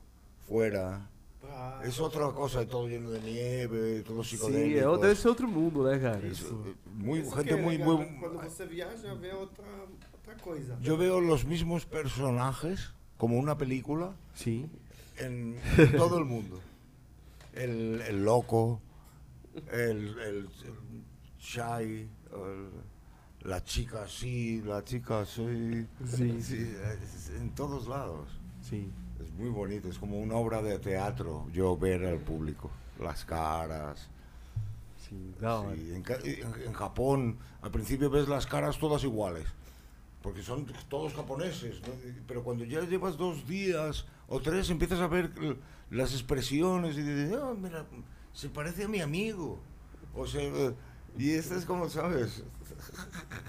fuera. 0.47 1.07
Es 1.83 1.99
otra 1.99 2.31
cosa, 2.31 2.65
todo 2.67 2.87
lleno 2.87 3.09
de 3.09 3.19
nieve, 3.21 4.01
todo 4.03 4.23
psicodélico. 4.23 4.95
é, 4.95 4.97
deve 5.01 5.15
ser 5.15 5.27
outro 5.29 5.47
mundo, 5.47 5.83
né, 5.83 5.97
cara? 5.99 6.25
Isso. 6.27 6.63
eh, 6.67 6.73
muy, 6.93 7.19
Isso 7.21 7.35
gente 7.35 7.55
muy, 7.55 7.77
legal, 7.77 7.97
muy... 7.97 8.05
Quando 8.19 8.39
você 8.43 8.65
viaja, 8.65 9.15
vê 9.15 9.31
outra, 9.33 9.65
outra 10.13 10.35
coisa. 10.41 10.77
Yo 10.81 10.97
veo 10.97 11.19
los 11.19 11.43
mismos 11.45 11.85
personajes 11.85 12.93
como 13.17 13.37
una 13.37 13.57
película 13.57 14.13
Sim. 14.35 14.69
en, 15.17 15.55
en 15.77 15.91
todo 15.97 16.17
el 16.17 16.25
mundo. 16.25 16.59
El, 17.53 18.01
el 18.07 18.23
loco, 18.23 18.79
el, 19.71 20.17
el, 20.19 20.49
el 20.65 21.03
shy, 21.39 22.07
el- 22.31 22.69
la 23.43 23.63
chica 23.63 24.03
así, 24.03 24.61
la 24.65 24.83
chica 24.83 25.21
así. 25.21 25.87
Sí, 26.05 26.41
es- 26.41 27.31
en 27.39 27.49
todos 27.55 27.87
lados. 27.87 28.27
sim. 28.61 28.91
Es 29.23 29.31
muy 29.33 29.49
bonito, 29.49 29.89
es 29.89 29.97
como 29.97 30.19
una 30.19 30.35
obra 30.35 30.61
de 30.61 30.79
teatro 30.79 31.47
yo 31.53 31.75
ver 31.77 32.05
al 32.05 32.19
público, 32.19 32.69
las 33.01 33.25
caras. 33.25 34.07
Sí, 35.09 35.33
en, 35.93 36.01
ca- 36.03 36.19
en- 36.23 36.67
en 36.67 36.73
Japón 36.73 37.37
al 37.61 37.71
principio 37.71 38.09
ves 38.09 38.27
las 38.27 38.45
caras 38.47 38.77
todas 38.77 39.03
iguales. 39.03 39.45
porque 40.21 40.41
son 40.43 40.65
todos 40.89 41.13
japoneses, 41.13 41.79
¿no? 41.81 41.93
pero 42.27 42.43
cuando 42.43 42.65
ya 42.65 42.81
llevas 42.81 43.15
dos 43.17 43.47
días 43.47 44.05
o 44.27 44.41
tres 44.41 44.69
empiezas 44.69 44.99
a 44.99 45.07
ver 45.07 45.31
las 45.89 46.11
expresiones 46.13 46.97
y 46.97 47.01
dices, 47.01 47.37
"Ah, 47.41 47.53
mira, 47.57 47.85
se 48.33 48.49
parece 48.49 48.83
a 48.83 48.87
mi 48.89 48.99
amigo. 48.99 49.59
O 50.13 50.27
sea, 50.27 50.43
y 51.17 51.31
este 51.31 51.55
es 51.55 51.63
como, 51.65 51.87
¿sabes? 51.89 52.43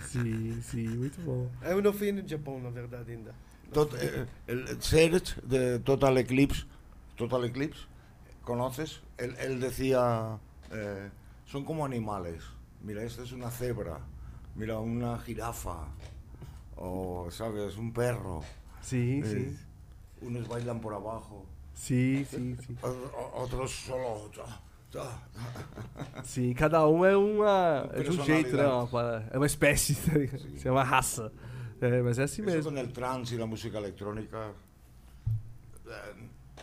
Sim, 0.09 0.62
sim, 0.62 0.88
muito 0.97 1.20
bom. 1.26 1.48
Eu 1.62 1.82
não 1.82 1.92
fui 1.92 2.12
no 2.12 2.22
Japão, 2.26 2.60
na 2.60 2.70
verdade, 2.70 3.12
ainda. 3.12 3.34
Tot- 3.72 3.94
eh, 4.01 4.26
el 4.47 4.82
Serge 4.82 5.40
de 5.42 5.78
Total 5.78 6.18
Eclipse, 6.18 6.64
Total 7.16 7.44
Eclipse, 7.44 7.86
¿conoces? 8.44 9.01
Él, 9.18 9.34
él 9.38 9.60
decía, 9.60 10.38
eh, 10.72 11.10
son 11.47 11.64
como 11.64 11.84
animales. 11.84 12.42
Mira, 12.82 13.02
esta 13.02 13.22
es 13.22 13.32
una 13.32 13.51
cebra, 13.51 13.98
mira, 14.56 14.78
una 14.80 15.18
jirafa, 15.18 15.86
o, 16.76 17.28
¿sabes? 17.30 17.76
Un 17.76 17.92
perro. 17.92 18.42
Sim, 18.82 19.22
Eh, 19.22 19.26
sim. 19.26 19.59
unos 20.22 20.48
bailan 20.48 20.80
por 20.80 20.94
abajo, 20.94 21.44
sim. 21.74 22.24
o- 22.82 22.86
o- 22.88 23.42
otros 23.42 23.70
solo... 23.70 24.30
Sim, 26.24 26.52
cada 26.55 26.86
um 26.88 27.05
é 27.05 27.16
uma. 27.16 27.88
É 27.92 28.02
de 28.02 28.10
um 28.10 28.24
jeito, 28.24 28.56
né? 28.56 28.66
Uma, 28.66 29.24
é 29.30 29.36
uma 29.36 29.47
espécie, 29.47 29.94
tá 29.94 30.18
ligado? 30.18 30.40
Sim. 30.42 30.55
Isso 30.55 30.66
É 30.66 30.70
uma 30.72 30.82
raça. 30.82 31.32
É, 31.81 32.02
mas 32.02 32.19
é 32.19 32.24
assim 32.24 32.43
mesmo. 32.43 32.65
con 32.70 32.78
el 32.78 32.93
trance 32.93 33.35
y 33.35 33.39
la 33.39 33.47
música 33.47 33.78
electrónica 33.78 34.52
eh, 35.89 36.15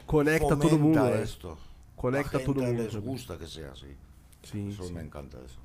Conecta 0.06 0.56
todo 0.56 0.78
mundo. 0.78 1.00
né? 1.04 1.22
esto. 1.24 1.58
Conecta 1.96 2.40
todo 2.40 2.62
mundo. 2.62 2.84
les 2.84 2.96
gusta 2.96 3.36
que 3.38 3.48
sea 3.48 3.72
así. 3.72 3.96
Sim, 4.44 4.70
Eso 4.70 4.84
sim. 4.84 4.94
me 4.94 5.02
encanta 5.04 5.38
eso. 5.44 5.60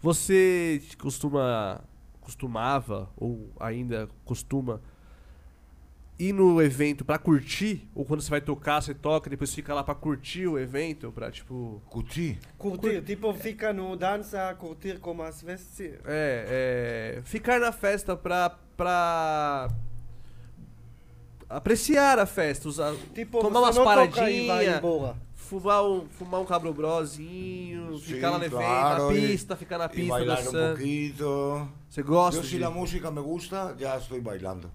Você 0.00 0.80
costuma. 0.98 1.82
costumava, 2.20 3.08
ou 3.16 3.52
ainda 3.60 4.08
costuma, 4.24 4.80
ir 6.18 6.32
no 6.32 6.60
evento 6.60 7.04
pra 7.04 7.18
curtir? 7.18 7.88
Ou 7.94 8.04
quando 8.04 8.20
você 8.20 8.30
vai 8.30 8.40
tocar, 8.40 8.80
você 8.82 8.92
toca 8.94 9.28
e 9.28 9.30
depois 9.30 9.54
fica 9.54 9.72
lá 9.74 9.84
pra 9.84 9.94
curtir 9.94 10.46
o 10.48 10.58
evento? 10.58 11.12
Pra 11.12 11.30
tipo. 11.30 11.80
Cuchi. 11.88 12.38
Curtir, 12.58 13.02
tipo, 13.02 13.32
fica 13.34 13.72
no 13.72 13.96
dança, 13.96 14.52
curtir 14.58 14.98
como 14.98 15.22
vezes. 15.22 15.66
sim. 15.72 15.92
É, 16.04 17.16
é, 17.18 17.22
ficar 17.24 17.60
na 17.60 17.70
festa 17.72 18.16
pra. 18.16 18.58
Pra 18.76 19.68
apreciar 21.48 22.18
a 22.18 22.26
festa, 22.26 22.68
usar, 22.68 22.94
Tipo, 23.14 23.40
tomar 23.40 23.60
umas 23.60 23.76
não 23.76 23.82
e 23.82 23.86
paradinhas, 23.86 24.80
fumar 25.34 25.84
um, 25.84 26.08
fumar 26.08 26.40
um 26.40 26.44
cabrobrozinho, 26.44 27.98
ficar 28.00 28.30
lá 28.30 28.38
no 28.38 28.44
evento, 28.44 28.58
claro, 28.60 29.08
na 29.10 29.14
y- 29.14 29.26
pista, 29.28 29.56
ficar 29.56 29.78
na 29.78 29.88
pista 29.88 30.24
dançando. 30.24 30.76
poquito. 30.76 31.68
Você 31.88 32.02
gosta 32.02 32.42
si 32.42 32.48
de... 32.56 32.58
la 32.58 32.70
música 32.70 33.10
me 33.10 33.20
gusta, 33.20 33.74
ya 33.78 33.96
estoy 33.96 34.20
bailando. 34.20 34.70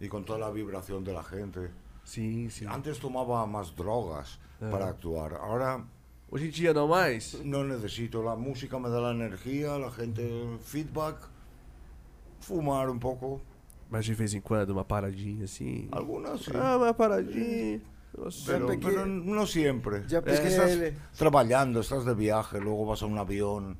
Y 0.00 0.06
con 0.08 0.24
toda 0.24 0.38
la 0.38 0.50
vibración 0.50 1.02
de 1.02 1.12
la 1.12 1.24
gente. 1.24 1.70
Sim, 2.04 2.48
sim. 2.50 2.66
Antes 2.68 2.98
tomaba 3.00 3.44
más 3.46 3.74
drogas 3.74 4.38
Ah. 4.60 4.70
para 4.70 4.86
actuar. 4.88 5.34
Ahora 5.34 5.84
Hoje 6.30 6.46
em 6.46 6.50
dia 6.50 6.72
não 6.74 6.86
mais? 6.88 7.34
no 7.44 7.64
necesito. 7.64 8.22
La 8.22 8.36
música 8.36 8.78
me 8.78 8.88
da 8.88 9.00
la 9.00 9.10
energía, 9.10 9.76
la 9.78 9.90
gente 9.90 10.22
feedback. 10.62 11.16
Fumar 12.48 12.88
un 12.88 12.98
poco. 12.98 13.40
Mas 13.90 14.04
de 14.06 14.14
vez 14.14 14.34
em 14.34 14.40
quando, 14.40 14.70
uma 14.70 14.84
paradinha 14.84 15.44
assim. 15.44 15.88
Algunas 15.92 16.40
sí. 16.40 16.50
Ah, 16.54 16.76
uma 16.76 16.92
paradinha. 16.94 17.80
Pero, 18.46 18.66
que- 18.68 18.78
pero 18.78 19.06
no 19.06 19.46
siempre. 19.46 20.02
Ya 20.08 20.18
Es 20.18 20.24
pegué 20.24 20.40
que 20.42 20.48
estás 20.48 20.70
el- 20.72 20.94
trabajando, 21.16 21.80
estás 21.80 22.04
de 22.04 22.14
viaje, 22.14 22.58
luego 22.60 22.84
vas 22.86 23.02
a 23.02 23.06
un 23.06 23.18
avión, 23.18 23.76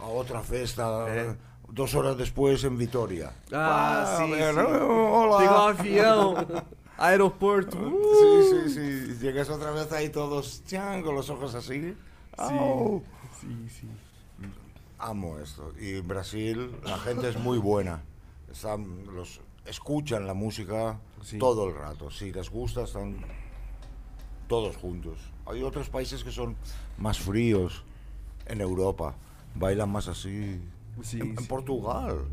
a 0.00 0.06
otra 0.06 0.40
fiesta, 0.40 1.04
Eh. 1.08 1.36
dos 1.68 1.94
horas 1.94 2.16
después 2.16 2.62
en 2.64 2.78
Vitoria. 2.78 3.32
Ah, 3.52 4.16
sim, 4.18 4.30
ver, 4.30 4.54
sim. 4.54 4.60
Hola. 4.60 5.38
Pegar 5.38 5.58
um 5.64 5.68
avião, 5.68 6.34
aeroporto. 6.98 7.76
uh, 7.78 8.02
Sí, 8.20 8.68
sí, 8.68 8.74
sí. 8.74 9.18
Llegas 9.20 9.48
otra 9.50 9.70
vez 9.72 9.90
ahí 9.92 10.08
todos 10.10 10.62
chan, 10.66 11.02
con 11.02 11.14
los 11.14 11.28
ojos 11.30 11.54
así. 11.54 11.94
Au. 12.38 13.02
Sim, 13.40 13.68
sim. 13.68 13.88
Amo 14.98 15.38
esto. 15.38 15.72
Y 15.80 15.96
en 15.98 16.06
Brasil 16.08 16.70
la 16.84 16.96
gente 16.98 17.28
es 17.28 17.36
muy 17.38 17.58
buena. 17.58 18.00
Están, 18.52 19.06
los, 19.14 19.40
escuchan 19.66 20.26
la 20.26 20.34
música 20.34 21.00
Sí. 21.22 21.38
todo 21.38 21.68
el 21.68 21.74
rato. 21.74 22.10
Si 22.10 22.32
les 22.32 22.50
gusta, 22.50 22.82
están 22.82 23.16
todos 24.48 24.76
juntos. 24.76 25.18
Hay 25.46 25.62
otros 25.62 25.88
países 25.88 26.22
que 26.24 26.30
son 26.30 26.56
más 26.98 27.18
fríos. 27.18 27.84
En 28.46 28.60
Europa 28.60 29.14
bailan 29.54 29.90
más 29.90 30.08
así. 30.08 30.60
Sí, 31.02 31.20
en. 31.20 31.34
Portugal 31.46 32.26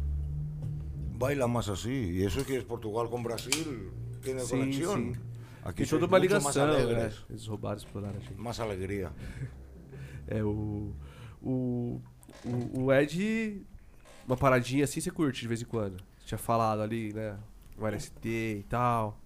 bailan 1.19 1.51
más 1.51 1.69
así. 1.69 2.17
Y 2.17 2.23
eso 2.23 2.45
que 2.45 2.57
es 2.57 2.63
Portugal 2.63 3.09
con 3.09 3.23
Brasil. 3.23 3.91
Tiene 4.23 4.41
conexión. 4.43 5.29
Tem 5.75 5.85
sois 5.85 5.89
toda 5.89 6.07
uma 6.07 6.17
ligação, 6.17 6.67
né? 6.67 6.75
alegres. 6.75 7.25
Eles 7.29 7.45
roubaram, 7.45 7.77
exploraram 7.77 8.17
a 8.17 8.19
gente. 8.19 8.39
Más 8.39 8.59
alegría. 8.59 9.11
É, 10.31 10.43
o, 10.43 10.93
o, 11.41 11.99
o, 12.45 12.83
o 12.83 12.93
Ed, 12.93 13.65
uma 14.27 14.37
paradinha 14.37 14.83
assim 14.83 15.01
você 15.01 15.09
curte 15.09 15.41
de 15.41 15.47
vez 15.47 15.59
em 15.63 15.65
quando. 15.65 15.97
Tinha 16.29 16.37
falado 16.37 16.83
ali, 16.83 17.11
né? 17.11 17.39
O 17.75 17.87
LST 17.87 18.29
e 18.29 18.63
tal. 18.69 19.19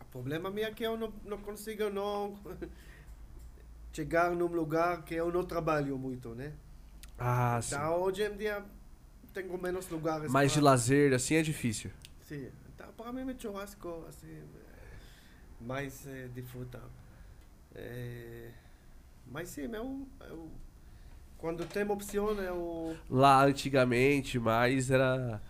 O 0.00 0.04
problema 0.04 0.52
meu 0.52 0.64
é 0.64 0.70
que 0.70 0.84
eu 0.84 0.96
não, 0.96 1.12
não 1.24 1.38
consigo 1.38 1.90
não 1.90 2.38
chegar 3.92 4.30
num 4.30 4.46
lugar 4.46 5.02
que 5.02 5.16
eu 5.16 5.32
não 5.32 5.44
trabalho 5.44 5.98
muito, 5.98 6.32
né? 6.32 6.52
Ah, 7.18 7.58
sim. 7.60 7.74
Então, 7.74 8.02
hoje 8.02 8.22
em 8.22 8.36
dia, 8.36 8.64
tenho 9.34 9.60
menos 9.60 9.88
lugares 9.88 10.30
Mais 10.30 10.52
de 10.52 10.60
para- 10.60 10.70
lazer, 10.70 11.12
assim, 11.12 11.34
é 11.34 11.42
difícil. 11.42 11.90
Sim, 12.20 12.52
então 12.72 12.86
para 12.96 13.12
mim 13.12 13.28
é 13.28 13.34
churrasco, 13.36 14.04
assim, 14.08 14.44
mais 15.60 16.06
é, 16.06 16.28
disfrutar. 16.28 16.88
É, 17.74 18.52
mas 19.26 19.48
sim, 19.48 19.62
eu, 19.62 20.06
eu, 20.20 20.48
quando 21.36 21.66
tem 21.66 21.82
opção, 21.90 22.30
eu... 22.40 22.96
Lá, 23.10 23.44
antigamente, 23.44 24.38
mais 24.38 24.88
era 24.88 25.42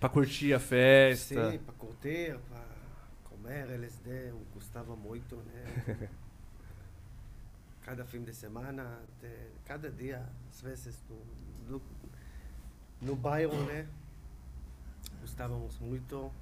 pra 0.00 0.08
curtir 0.08 0.54
a 0.54 0.58
festa. 0.58 1.52
Sim, 1.52 1.58
para 1.58 1.74
curtir, 1.74 2.38
para 2.48 2.64
comer 3.24 3.70
LSD, 3.70 4.30
eu 4.30 4.40
gostava 4.54 4.96
muito, 4.96 5.36
né? 5.36 6.08
cada 7.84 8.04
fim 8.04 8.22
de 8.22 8.34
semana, 8.34 9.00
cada 9.66 9.90
dia, 9.90 10.26
às 10.48 10.62
vezes, 10.62 11.04
no, 11.08 11.74
no, 11.74 11.82
no 13.02 13.14
bairro, 13.14 13.62
né? 13.66 13.86
Gostávamos 15.20 15.78
muito. 15.78 16.32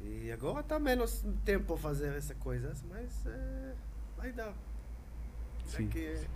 E 0.00 0.32
agora 0.32 0.60
está 0.60 0.78
menos 0.78 1.24
tempo 1.44 1.76
fazer 1.76 2.16
essas 2.16 2.36
coisas, 2.38 2.82
mas 2.88 3.26
é, 3.26 3.74
vai 4.16 4.32
dar. 4.32 4.54
Sim. 5.66 5.86
É 5.86 5.88
que 5.88 6.26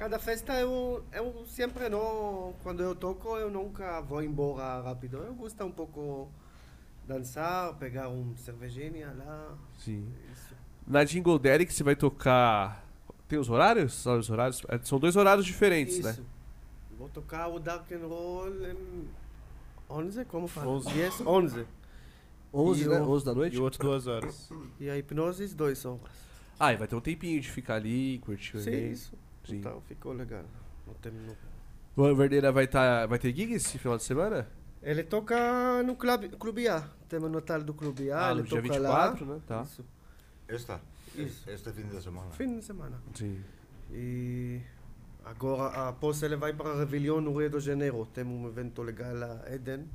cada 0.00 0.18
festa 0.18 0.58
eu, 0.58 1.04
eu 1.12 1.44
sempre 1.46 1.90
não, 1.90 2.54
quando 2.62 2.82
eu 2.82 2.94
toco, 2.94 3.36
eu 3.36 3.50
nunca 3.50 4.00
vou 4.00 4.22
embora 4.22 4.80
rápido. 4.80 5.18
Eu 5.18 5.34
gosto 5.34 5.62
um 5.62 5.70
pouco 5.70 6.26
dançar, 7.06 7.74
pegar 7.74 8.08
um 8.08 8.34
cervejinha 8.34 9.12
lá. 9.14 9.58
Sim. 9.78 10.08
Isso. 10.32 10.54
Na 10.86 11.04
Jingle 11.04 11.38
Derek 11.38 11.70
você 11.70 11.84
vai 11.84 11.94
tocar. 11.94 12.82
Tem 13.28 13.38
os 13.38 13.50
horários? 13.50 13.92
Sabe 13.92 14.20
os 14.20 14.30
horários? 14.30 14.62
É, 14.68 14.78
São 14.82 14.98
dois 14.98 15.16
horários 15.16 15.44
diferentes, 15.44 16.00
né? 16.00 16.12
Isso. 16.12 16.24
Vou 16.98 17.10
tocar 17.10 17.48
o 17.48 17.58
Dark 17.60 17.92
and 17.92 18.06
Roll 18.06 18.48
em 18.70 19.06
11, 19.90 20.24
como 20.24 20.48
fala? 20.48 20.66
11. 20.70 20.92
10, 20.94 21.20
11. 21.26 21.66
11, 22.54 22.84
E 22.84 22.88
né? 22.88 23.00
o- 23.02 23.10
11 23.10 23.24
da 23.26 23.32
E 23.32 23.34
noite? 23.34 23.58
o 23.58 23.62
outro 23.62 23.80
duas 23.82 24.06
horas. 24.06 24.50
E 24.80 24.88
a 24.88 24.96
hipnose, 24.96 25.54
2 25.54 25.84
horas. 25.84 26.00
Ah, 26.58 26.72
e 26.72 26.76
vai 26.76 26.88
ter 26.88 26.96
um 26.96 27.00
tempinho 27.02 27.38
de 27.38 27.50
ficar 27.50 27.74
ali, 27.74 28.18
curtir 28.24 28.56
o 28.56 28.60
Sim, 28.60 28.90
isso. 28.90 29.12
Sim. 29.44 29.56
Então 29.56 29.80
ficou 29.82 30.12
legal. 30.12 30.44
Não 30.86 30.94
tem, 30.94 31.12
não. 31.12 31.36
O 31.96 32.14
Verdeira 32.14 32.50
vai, 32.52 32.66
tá, 32.66 33.06
vai 33.06 33.18
ter 33.18 33.34
gig 33.34 33.52
esse 33.52 33.78
final 33.78 33.96
de 33.96 34.04
semana? 34.04 34.46
Ele 34.82 35.02
toca 35.04 35.82
no 35.82 35.94
clube, 35.96 36.28
clube 36.30 36.66
A. 36.68 36.88
Tem 37.08 37.18
o 37.18 37.28
Natal 37.28 37.62
do 37.62 37.74
Clube 37.74 38.10
A. 38.10 38.28
Ah, 38.28 38.30
ele 38.30 38.40
no 38.42 38.46
dia 38.46 38.62
toca 38.62 38.74
24, 38.74 39.26
lá. 39.26 39.34
né? 39.34 39.40
Tá. 39.46 39.62
Isso. 39.62 39.84
Esta. 40.48 40.80
Isso. 41.14 41.50
Este 41.50 41.72
fin 41.72 41.86
de 41.88 42.00
semana. 42.00 42.30
Fim 42.30 42.58
de 42.58 42.64
semana. 42.64 43.02
Sim. 43.14 43.42
E 43.90 44.60
agora, 45.24 45.88
após 45.88 46.22
ele 46.22 46.36
vai 46.36 46.54
para 46.54 46.78
Réveillon 46.78 47.20
no 47.20 47.38
Rio 47.38 47.50
de 47.50 47.60
Janeiro. 47.60 48.06
Tem 48.14 48.24
um 48.24 48.46
evento 48.46 48.82
legal 48.82 49.14
lá, 49.14 49.42
Eden. 49.52 49.86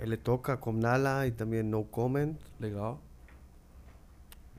Ele 0.00 0.16
toca 0.18 0.56
com 0.56 0.72
Nala 0.72 1.26
e 1.26 1.30
também 1.30 1.62
No 1.62 1.84
Comment. 1.84 2.34
Legal. 2.60 3.00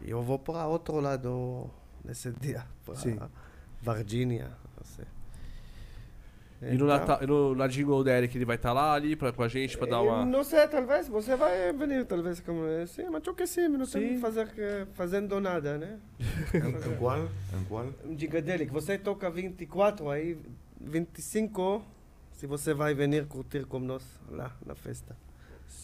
E 0.01 0.09
eu 0.09 0.23
vou 0.23 0.39
para 0.39 0.65
outro 0.65 0.99
lado 0.99 1.69
nesse 2.03 2.31
dia. 2.31 2.65
Para 2.85 2.95
Sim. 2.95 3.19
Virgínia. 3.81 4.51
Assim. 4.79 5.03
E 6.61 6.75
no, 6.77 6.87
Natal, 6.87 7.19
e 7.21 7.25
no, 7.25 7.55
na 7.55 7.67
Jingle 7.67 8.03
Derek 8.03 8.37
ele 8.37 8.43
vai 8.43 8.57
estar 8.57 8.73
lá 8.73 8.93
ali 8.93 9.15
pra, 9.15 9.31
com 9.31 9.41
a 9.43 9.47
gente 9.47 9.77
pra 9.77 9.87
dar 9.87 10.01
uma. 10.01 10.25
Não 10.25 10.43
sei, 10.43 10.67
talvez 10.67 11.07
você 11.07 11.33
vai 11.37 11.71
venir, 11.71 12.05
talvez 12.05 12.41
como 12.41 12.63
sim, 12.85 13.05
mas 13.09 13.25
eu 13.25 13.33
que 13.33 13.47
sim, 13.47 13.69
não 13.69 13.85
Sim. 13.85 13.99
tem 13.99 14.19
fazer 14.19 14.49
fazendo 14.93 15.39
nada, 15.39 15.77
né? 15.77 15.99
¿En, 16.53 16.75
en 16.75 16.97
cuál? 16.97 17.29
¿En 17.53 17.63
cuál? 17.69 17.85
Um 18.05 18.17
Gigadelic, 18.19 18.69
você 18.73 18.97
toca 18.97 19.29
24, 19.29 20.09
aí 20.09 20.37
25, 20.81 21.81
se 22.33 22.45
você 22.45 22.73
vai 22.73 22.93
venir 22.93 23.25
curtir 23.27 23.65
com 23.65 23.79
nós 23.79 24.03
lá 24.29 24.53
na 24.65 24.75
festa. 24.75 25.15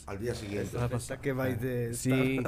Al 0.07 0.17
día 0.17 0.35
siguiente. 0.35 0.75
Ah, 0.77 0.89
Festa 0.89 1.15
que 1.17 1.31
vai 1.33 1.55
ter. 1.55 1.93
Sim. 1.95 2.43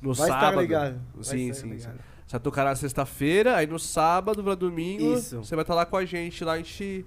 No 0.00 0.14
Vai 0.14 0.28
estar 0.28 0.40
sábado. 0.40 0.60
legal. 0.60 0.92
Vai 1.14 1.24
Sim, 1.24 1.52
ser 1.52 1.60
sim, 1.60 1.70
legal. 1.70 1.92
sim. 1.92 1.98
Você 2.30 2.36
vai 2.36 2.40
tocar 2.44 2.64
na 2.64 2.76
sexta-feira, 2.76 3.56
aí 3.56 3.66
no 3.66 3.76
sábado 3.76 4.40
pra 4.44 4.54
domingo, 4.54 5.14
Isso. 5.14 5.38
você 5.38 5.56
vai 5.56 5.64
estar 5.64 5.74
lá 5.74 5.84
com 5.84 5.96
a 5.96 6.04
gente, 6.04 6.44
lá 6.44 6.52
a 6.52 6.56
gente 6.58 7.04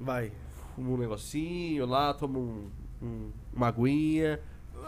Vai. 0.00 0.30
fuma 0.76 0.90
um 0.90 0.96
negocinho 0.96 1.84
lá, 1.86 2.14
toma 2.14 2.38
um, 2.38 2.70
um- 3.02 3.30
uma 3.52 3.66
aguinha. 3.66 4.38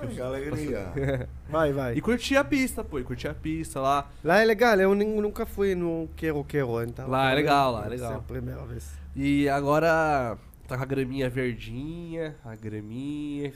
Ay, 0.00 0.08
qué 0.14 0.20
alegría. 0.22 1.28
Vai, 1.50 1.72
vai. 1.72 1.94
E 1.96 2.00
curtir 2.00 2.36
a 2.36 2.44
pista, 2.44 2.84
pô, 2.84 3.00
e 3.00 3.02
curtir 3.02 3.26
a 3.26 3.34
pista 3.34 3.80
lá. 3.80 4.08
Lá 4.22 4.38
é 4.38 4.44
legal, 4.44 4.78
eu 4.78 4.94
nunca 4.94 5.44
fui 5.44 5.74
no 5.74 6.08
Quero 6.14 6.44
Quero, 6.44 6.80
então. 6.84 7.08
Lá 7.10 7.32
é 7.32 7.34
legal, 7.34 7.72
lá 7.72 7.84
é 7.86 7.88
legal. 7.88 8.14
a 8.14 8.18
primeira 8.20 8.64
vez. 8.64 8.88
E 9.16 9.48
agora 9.48 10.38
tá 10.68 10.76
com 10.76 10.82
a 10.84 10.86
graminha 10.86 11.28
verdinha, 11.28 12.36
a 12.44 12.54
graminha. 12.54 13.52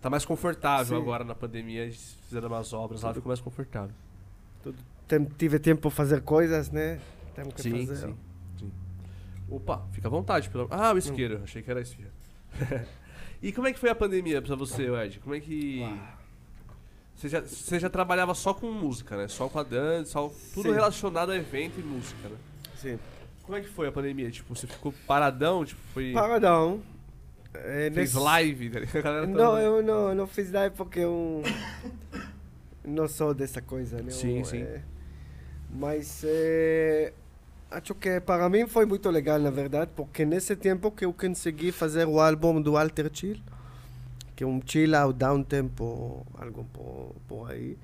Tá 0.00 0.08
mais 0.08 0.24
confortável 0.24 0.96
Sim. 0.96 1.02
agora 1.02 1.24
na 1.24 1.34
pandemia, 1.34 1.90
fizeram 1.90 2.46
umas 2.46 2.72
obras 2.72 3.02
lá, 3.02 3.12
ficou 3.12 3.28
mais 3.30 3.40
confortável. 3.40 3.94
Tem, 4.62 4.72
tive 5.36 5.58
tempo 5.58 5.80
para 5.82 5.90
fazer 5.90 6.20
coisas, 6.22 6.70
né? 6.70 6.98
Temos 7.34 7.54
que 7.54 7.62
Sim, 7.62 7.86
fazer. 7.86 8.06
sim, 8.08 8.16
sim. 8.58 8.72
Opa, 9.50 9.86
fica 9.92 10.08
à 10.08 10.10
vontade. 10.10 10.50
Pelo... 10.50 10.66
Ah, 10.70 10.92
o 10.92 10.98
isqueiro, 10.98 11.40
achei 11.42 11.62
que 11.62 11.70
era 11.70 11.80
esfirra. 11.80 12.10
e 13.42 13.52
como 13.52 13.66
é 13.68 13.72
que 13.72 13.78
foi 13.78 13.88
a 13.90 13.94
pandemia 13.94 14.42
pra 14.42 14.54
você, 14.56 14.90
Ed? 14.90 15.20
Como 15.20 15.34
é 15.34 15.40
que. 15.40 15.82
Você 17.14 17.28
já, 17.28 17.40
você 17.40 17.80
já 17.80 17.90
trabalhava 17.90 18.34
só 18.34 18.54
com 18.54 18.70
música, 18.70 19.16
né? 19.16 19.26
Só 19.26 19.48
com 19.48 19.58
a 19.58 19.62
dança, 19.64 20.12
só 20.12 20.28
tudo 20.54 20.68
Sim. 20.68 20.74
relacionado 20.74 21.30
a 21.30 21.36
evento 21.36 21.80
e 21.80 21.82
música, 21.82 22.28
né? 22.28 22.36
Sim. 22.76 22.98
Como 23.42 23.56
é 23.56 23.60
que 23.60 23.68
foi 23.68 23.88
a 23.88 23.92
pandemia? 23.92 24.30
Tipo, 24.30 24.54
você 24.54 24.66
ficou 24.66 24.92
paradão, 25.06 25.64
tipo, 25.64 25.80
foi. 25.94 26.12
Paradão. 26.12 26.80
É, 27.54 27.90
Fez 27.92 28.14
nesse- 28.14 28.18
live, 28.18 28.70
tá 28.70 28.80
ligado? 28.80 29.02
Galera 29.02 29.26
Não, 29.26 29.58
eu 29.58 29.82
não, 29.82 30.14
não 30.14 30.26
fiz 30.26 30.52
live 30.52 30.76
porque 30.76 31.00
eu 31.00 31.42
não 32.84 33.08
sou 33.08 33.32
dessa 33.34 33.60
coisa, 33.62 34.00
né? 34.02 34.10
Sim, 34.10 34.38
Eu, 34.40 34.44
sim. 34.44 34.58
é, 34.62 34.82
mas 35.70 36.22
é, 36.24 37.12
acho 37.70 37.94
que 37.94 38.20
para 38.20 38.48
mim 38.48 38.66
foi 38.66 38.86
muito 38.86 39.10
legal, 39.10 39.38
na 39.38 39.50
verdade, 39.50 39.90
porque 39.94 40.24
nesse 40.24 40.56
tempo 40.56 40.90
que 40.90 41.04
eu 41.04 41.12
consegui 41.12 41.72
fazer 41.72 42.06
o 42.06 42.20
álbum 42.20 42.60
do 42.60 42.76
Alter 42.76 43.10
Chill, 43.12 43.38
que 44.34 44.44
é 44.44 44.46
um 44.46 44.60
chill 44.64 44.94
out, 44.94 45.18
down 45.18 45.42
tempo, 45.42 46.26
algo 46.34 46.64
por, 46.72 47.14
por 47.26 47.50
aí. 47.50 47.76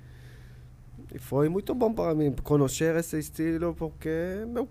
E 1.13 1.19
foi 1.19 1.49
muito 1.49 1.75
bom 1.75 1.93
para 1.93 2.15
mim 2.15 2.33
conhecer 2.43 2.97
esse 2.97 3.19
estilo, 3.19 3.75
porque 3.75 4.09
eu 4.55 4.69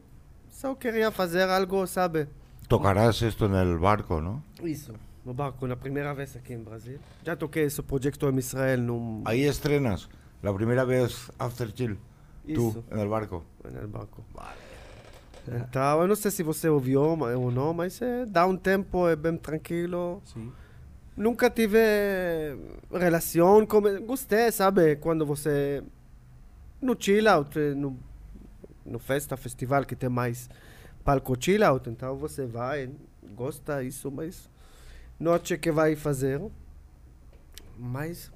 só 0.49 0.73
queria 0.76 1.11
fazer 1.11 1.49
algo, 1.49 1.85
sabe? 1.88 2.27
Tocarás 2.68 3.22
esto 3.22 3.45
el 3.45 3.77
barco, 3.77 4.22
¿no? 4.22 4.41
Isso. 4.64 4.94
No 5.26 5.34
barco, 5.34 5.68
na 5.68 5.76
primeira 5.76 6.14
vez 6.14 6.35
aqui 6.35 6.53
em 6.53 6.64
Brasil. 6.64 6.99
Já 7.23 7.35
toquei 7.35 7.64
esse 7.64 7.81
projeto 7.81 8.30
em 8.30 8.40
Israel 8.40 8.80
num... 8.80 9.22
Ahí 9.26 9.44
estrenas 9.44 10.10
la 10.41 10.53
primera 10.53 10.85
vez 10.85 11.31
After 11.40 11.72
Chill. 11.73 11.98
Isso, 12.45 12.83
en 12.91 12.99
el 12.99 13.07
barco. 13.07 13.43
no 13.63 13.87
barco. 13.87 14.23
Então, 15.47 16.01
eu 16.01 16.07
não 16.07 16.15
sei 16.15 16.31
se 16.31 16.41
você 16.41 16.69
ouviu 16.69 17.01
ou 17.01 17.51
não, 17.51 17.73
mas 17.73 18.01
é, 18.01 18.25
dá 18.25 18.45
um 18.45 18.55
tempo, 18.55 19.07
é 19.07 19.15
bem 19.15 19.35
tranquilo. 19.35 20.21
Sim. 20.25 20.51
Nunca 21.15 21.49
tive 21.49 21.77
relação 22.91 23.65
com... 23.65 23.81
Gostei, 24.05 24.51
sabe? 24.51 24.95
Quando 24.95 25.25
você... 25.25 25.83
No 26.81 26.95
chill 26.99 27.29
out, 27.29 27.57
eh, 27.57 27.73
no, 27.73 27.97
no 28.85 28.99
festa, 28.99 29.37
festival 29.37 29.85
que 29.85 29.95
tem 29.95 30.09
mais 30.09 30.49
palco 31.03 31.35
chill 31.39 31.63
out, 31.63 31.89
então 31.89 32.17
você 32.17 32.45
vai, 32.45 32.89
gosta 33.35 33.81
isso, 33.83 34.11
mas 34.11 34.49
acho 35.33 35.57
que 35.57 35.71
vai 35.71 35.95
fazer. 35.95 36.41
Mas 37.77 38.31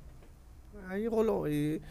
aí 0.88 1.08
rolou. 1.08 1.48
E 1.48 1.82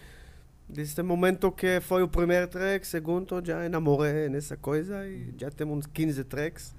desse 0.69 1.01
momento 1.03 1.51
que 1.53 1.81
foi 1.81 2.03
o 2.03 2.09
primeiro 2.09 2.49
track, 2.49 2.87
segundo, 2.87 3.41
já 3.45 3.65
enamorei 3.65 4.29
nessa 4.29 4.57
coisa 4.57 5.07
e 5.07 5.33
já 5.37 5.51
temos 5.51 5.79
uns 5.79 5.87
15 5.87 6.25
tracks. 6.25 6.75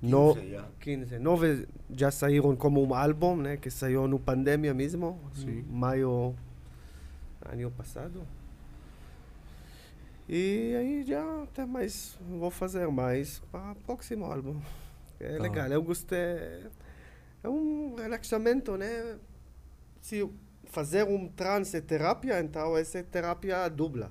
No, 0.00 0.34
15 0.34 0.50
já. 0.50 0.68
15. 0.80 1.18
Nove 1.20 1.68
já 1.90 2.10
saíram 2.10 2.56
como 2.56 2.84
um 2.84 2.92
álbum, 2.94 3.36
né? 3.36 3.56
Que 3.56 3.70
saiu 3.70 4.08
no 4.08 4.18
pandemia 4.18 4.74
mesmo. 4.74 5.20
Sim. 5.34 5.64
Maio 5.70 6.34
ano 7.48 7.70
passado. 7.70 8.22
E 10.28 10.74
aí 10.76 11.04
já 11.04 11.46
tem 11.54 11.66
mais. 11.66 12.16
Vou 12.28 12.50
fazer 12.50 12.88
mais 12.88 13.40
para 13.52 13.72
o 13.72 13.76
próximo 13.76 14.24
álbum. 14.24 14.60
É 15.20 15.36
Tá. 15.36 15.42
legal. 15.42 15.68
Eu 15.68 15.82
gostei. 15.82 16.18
É 17.42 17.48
um 17.48 17.94
relaxamento, 17.96 18.76
né? 18.76 19.16
Se 20.00 20.28
fazer 20.72 21.04
um 21.04 21.28
trance 21.28 21.76
é 21.76 21.80
terapia, 21.80 22.40
então 22.40 22.76
essa 22.76 22.98
é 22.98 23.02
terapia 23.02 23.68
dupla. 23.68 24.10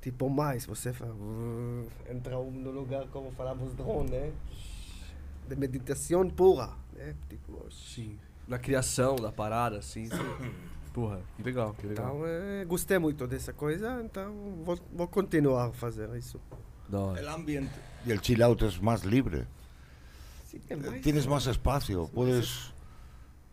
Tipo, 0.00 0.28
mais, 0.28 0.66
você 0.66 0.92
entra 2.10 2.38
um 2.38 2.50
no 2.50 2.70
lugar, 2.70 3.06
como 3.08 3.30
falamos, 3.32 3.72
drone, 3.74 4.10
né? 4.10 4.32
De 5.48 5.56
meditação 5.56 6.28
pura, 6.28 6.70
né? 6.94 7.14
Tipo, 7.28 7.70
Sim. 7.70 8.18
Na 8.46 8.58
criação 8.58 9.16
da 9.16 9.32
parada, 9.32 9.78
assim. 9.78 10.08
Porra, 10.92 11.20
que 11.36 11.42
legal, 11.42 11.74
que 11.74 11.86
legal. 11.86 12.14
então, 12.16 12.26
é, 12.26 12.64
gostei 12.66 12.98
muito 12.98 13.26
dessa 13.26 13.52
coisa, 13.52 14.00
então 14.04 14.62
vou, 14.62 14.78
vou 14.92 15.08
continuar 15.08 15.68
a 15.68 15.72
fazer 15.72 16.08
isso. 16.16 16.40
Da 16.88 17.00
hora. 17.00 17.20
El 17.20 17.28
ambiente 17.28 17.72
y 18.06 18.10
el 18.12 18.20
chill 18.20 18.42
out 18.42 18.62
es 18.62 18.78
más 18.80 19.04
libre. 19.04 19.46
Sim, 20.46 20.60
é 20.68 20.76
mais- 20.76 21.02
Tienes 21.02 21.26
más 21.26 21.46
espacio. 21.46 22.08
Puedes 22.12 22.73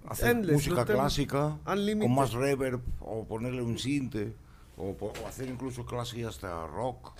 hacer 0.08 0.36
Endless, 0.36 0.54
música 0.54 0.86
clásica 0.86 1.58
Unlimited. 1.66 2.08
con 2.08 2.16
más 2.16 2.34
reverb 2.34 2.82
o 3.00 3.26
ponerle 3.26 3.62
un 3.62 3.78
sinte 3.78 4.34
o, 4.78 4.96
o 5.00 5.28
hacer 5.28 5.48
incluso 5.50 5.86
clásica 5.86 6.30
hasta 6.30 6.66
rock 6.68 7.12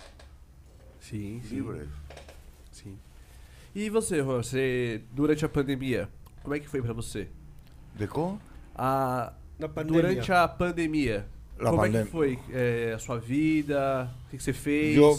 Sim, 1.00 1.40
libre. 1.50 1.88
Sim. 2.70 2.96
E 3.74 3.90
você, 3.90 4.22
Juan, 4.22 4.42
você, 4.42 5.02
durante 5.12 5.44
a 5.44 5.48
pandemia, 5.48 6.08
como 6.42 6.54
é 6.54 6.60
que 6.60 6.68
foi 6.68 6.80
pra 6.80 6.92
você? 6.92 7.28
¿De 7.98 8.06
co? 8.06 8.38
A, 8.74 9.32
Na 9.58 9.68
pandemia. 9.68 10.00
durante 10.02 10.32
a 10.32 10.46
pandemia, 10.46 11.26
La 11.58 11.70
como 11.70 11.84
é 11.84 11.88
pandem- 11.88 12.04
que 12.04 12.10
foi 12.10 12.38
é, 12.52 12.92
a 12.94 12.98
sua 12.98 13.18
vida? 13.18 14.10
O 14.26 14.30
que, 14.30 14.36
que 14.36 14.42
você 14.42 14.52
fez? 14.52 14.96
Yo, 14.96 15.16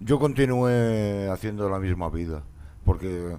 yo 0.00 0.18
continué 0.18 1.28
haciendo 1.30 1.68
la 1.68 1.78
misma 1.78 2.08
vida, 2.08 2.42
porque 2.84 3.36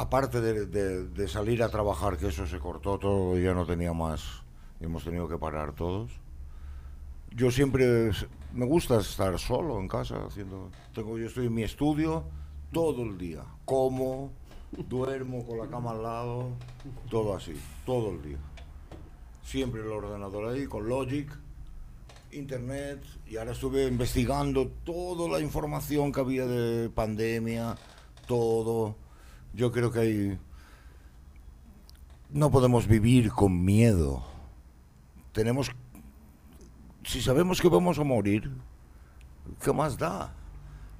aparte 0.00 0.40
de, 0.40 1.28
salir 1.28 1.62
a 1.62 1.68
trabajar, 1.68 2.16
que 2.16 2.28
eso 2.28 2.46
se 2.46 2.58
cortó 2.58 2.98
todo, 2.98 3.38
ya 3.38 3.52
no 3.52 3.66
tenía 3.66 3.92
más, 3.92 4.42
hemos 4.80 5.04
tenido 5.04 5.28
que 5.28 5.36
parar 5.36 5.74
todos. 5.74 6.10
Yo 7.36 7.50
siempre 7.50 8.10
me 8.52 8.66
gusta 8.66 8.98
estar 8.98 9.38
solo 9.38 9.78
en 9.78 9.88
casa 9.88 10.24
haciendo, 10.26 10.70
tengo 10.94 11.18
yo 11.18 11.26
estoy 11.26 11.46
en 11.46 11.54
mi 11.54 11.62
estudio 11.62 12.24
todo 12.72 13.02
el 13.02 13.18
día, 13.18 13.44
como, 13.64 14.32
duermo 14.88 15.46
con 15.46 15.58
la 15.58 15.66
cama 15.68 15.90
al 15.90 16.02
lado, 16.02 16.48
todo 17.10 17.36
así, 17.36 17.54
todo 17.84 18.10
el 18.10 18.22
día. 18.22 18.38
Siempre 19.44 19.82
el 19.82 19.88
ordenador 19.88 20.48
ahí 20.48 20.66
con 20.66 20.88
Logic 20.88 21.30
internet 22.32 23.02
y 23.26 23.36
ahora 23.36 23.52
estuve 23.52 23.88
investigando 23.88 24.68
toda 24.84 25.28
la 25.28 25.40
información 25.40 26.12
que 26.12 26.20
había 26.20 26.46
de 26.46 26.88
pandemia, 26.88 27.76
todo. 28.26 28.96
Yo 29.52 29.72
creo 29.72 29.90
que 29.90 29.98
hay... 29.98 30.38
No 32.30 32.50
podemos 32.50 32.86
vivir 32.86 33.30
con 33.30 33.64
miedo. 33.64 34.24
Tenemos... 35.32 35.70
Si 37.04 37.20
sabemos 37.20 37.60
que 37.60 37.68
vamos 37.68 37.98
a 37.98 38.04
morir, 38.04 38.50
¿qué 39.62 39.72
más 39.72 39.98
da? 39.98 40.34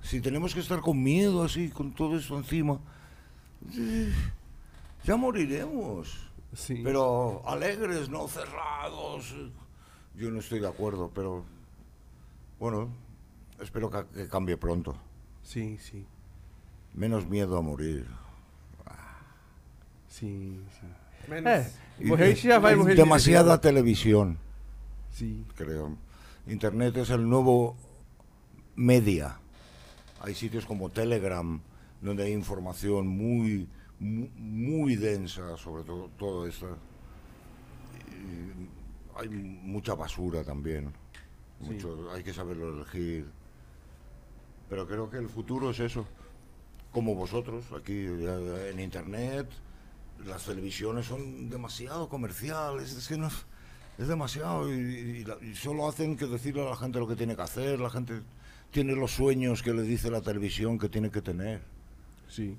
Si 0.03 0.21
tenemos 0.21 0.55
que 0.55 0.61
estar 0.61 0.81
con 0.81 1.01
miedo 1.03 1.45
así, 1.45 1.69
con 1.71 1.93
todo 1.93 2.17
esto 2.17 2.37
encima, 2.37 2.81
eh, 3.77 4.13
ya 5.05 5.17
moriremos. 5.17 6.31
Pero 6.67 7.43
alegres, 7.47 8.09
no 8.09 8.27
cerrados. 8.27 9.35
Yo 10.17 10.31
no 10.31 10.41
estoy 10.41 10.59
de 10.59 10.69
acuerdo, 10.69 11.11
pero 11.15 11.45
bueno, 12.59 12.89
espero 13.61 13.91
que, 13.91 14.05
que 14.07 14.29
cambie 14.29 14.57
pronto. 14.57 14.97
Sim, 15.43 15.79
sim. 15.79 16.05
Menos 16.95 17.27
miedo 17.29 17.57
a 17.57 17.63
morir. 17.63 18.09
Sim, 20.21 20.63
sim. 20.79 21.31
Menos. 21.31 21.47
É, 21.47 21.71
morrer 22.05 22.25
a 22.25 22.29
gente 22.29 22.47
já 22.49 22.59
vai 22.59 22.75
morrer. 22.77 22.91
de 22.95 23.03
Demasiada 23.03 23.53
vez, 23.53 23.61
televisión, 23.61 24.31
né? 24.33 24.37
Sim. 25.13 25.45
creo. 25.57 25.97
Internet 26.47 26.97
es 26.99 27.11
el 27.11 27.29
nuevo 27.29 27.77
media. 28.77 29.39
Hay 30.21 30.35
sitios 30.35 30.67
como 30.67 30.91
Telegram 30.91 31.61
donde 32.03 32.25
hay 32.25 32.33
información 32.33 33.07
muy, 33.07 33.67
mu- 33.99 34.29
muy, 34.37 34.97
densa 34.97 35.57
sobre 35.57 35.85
todo, 35.85 36.11
todo 36.19 36.47
esto. 36.47 36.77
Y 38.11 39.19
hay 39.19 39.29
mucha 39.29 39.95
basura 39.95 40.43
también. 40.45 40.93
Mucho, 41.61 42.11
hay 42.13 42.23
que 42.23 42.33
saberlo 42.33 42.75
elegir. 42.75 43.27
Pero 44.69 44.87
creo 44.87 45.11
que 45.11 45.19
el 45.19 45.29
futuro 45.29 45.71
es 45.71 45.81
eso. 45.81 46.07
como 46.93 47.15
vosotros, 47.15 47.65
aquí 47.79 47.93
eh, 47.95 48.71
en 48.73 48.81
internet, 48.81 49.47
las 50.27 50.45
televisiones 50.45 51.07
son 51.07 51.49
demasiado 51.49 52.09
comerciales, 52.09 52.93
es 52.93 53.09
que 53.09 53.17
no 53.17 53.29
es- 53.29 53.47
demasiado 54.07 54.73
y, 54.73 54.79
y 54.81 55.25
la- 55.25 55.37
y 55.43 55.55
solo 55.55 55.87
hacen 55.89 56.17
que 56.17 56.27
decirle 56.27 56.63
a 56.67 56.71
la 56.71 56.77
gente 56.77 56.99
lo 56.99 57.07
que 57.07 57.17
tiene 57.17 57.37
que 57.37 57.43
hacer, 57.43 57.79
la 57.81 57.91
gente 57.91 58.23
tiene 58.71 58.95
los 58.95 59.11
sueños 59.13 59.63
que 59.63 59.75
le 59.75 59.83
dice 59.83 60.11
la 60.11 60.21
televisión 60.23 60.79
que 60.79 60.89
tiene 60.89 61.11
que 61.11 61.21
tener. 61.21 61.61
Sim. 62.29 62.57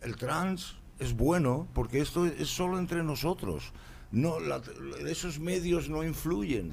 El 0.00 0.16
trans 0.16 0.76
es 0.98 1.14
bueno 1.14 1.68
porque 1.74 2.00
esto 2.00 2.26
es 2.26 2.48
solo 2.48 2.78
entre 2.78 3.02
nosotros. 3.02 3.72
No, 4.10 4.40
la- 4.40 4.62
esos 5.06 5.38
medios 5.38 5.88
no 5.88 6.02
influyen. 6.02 6.72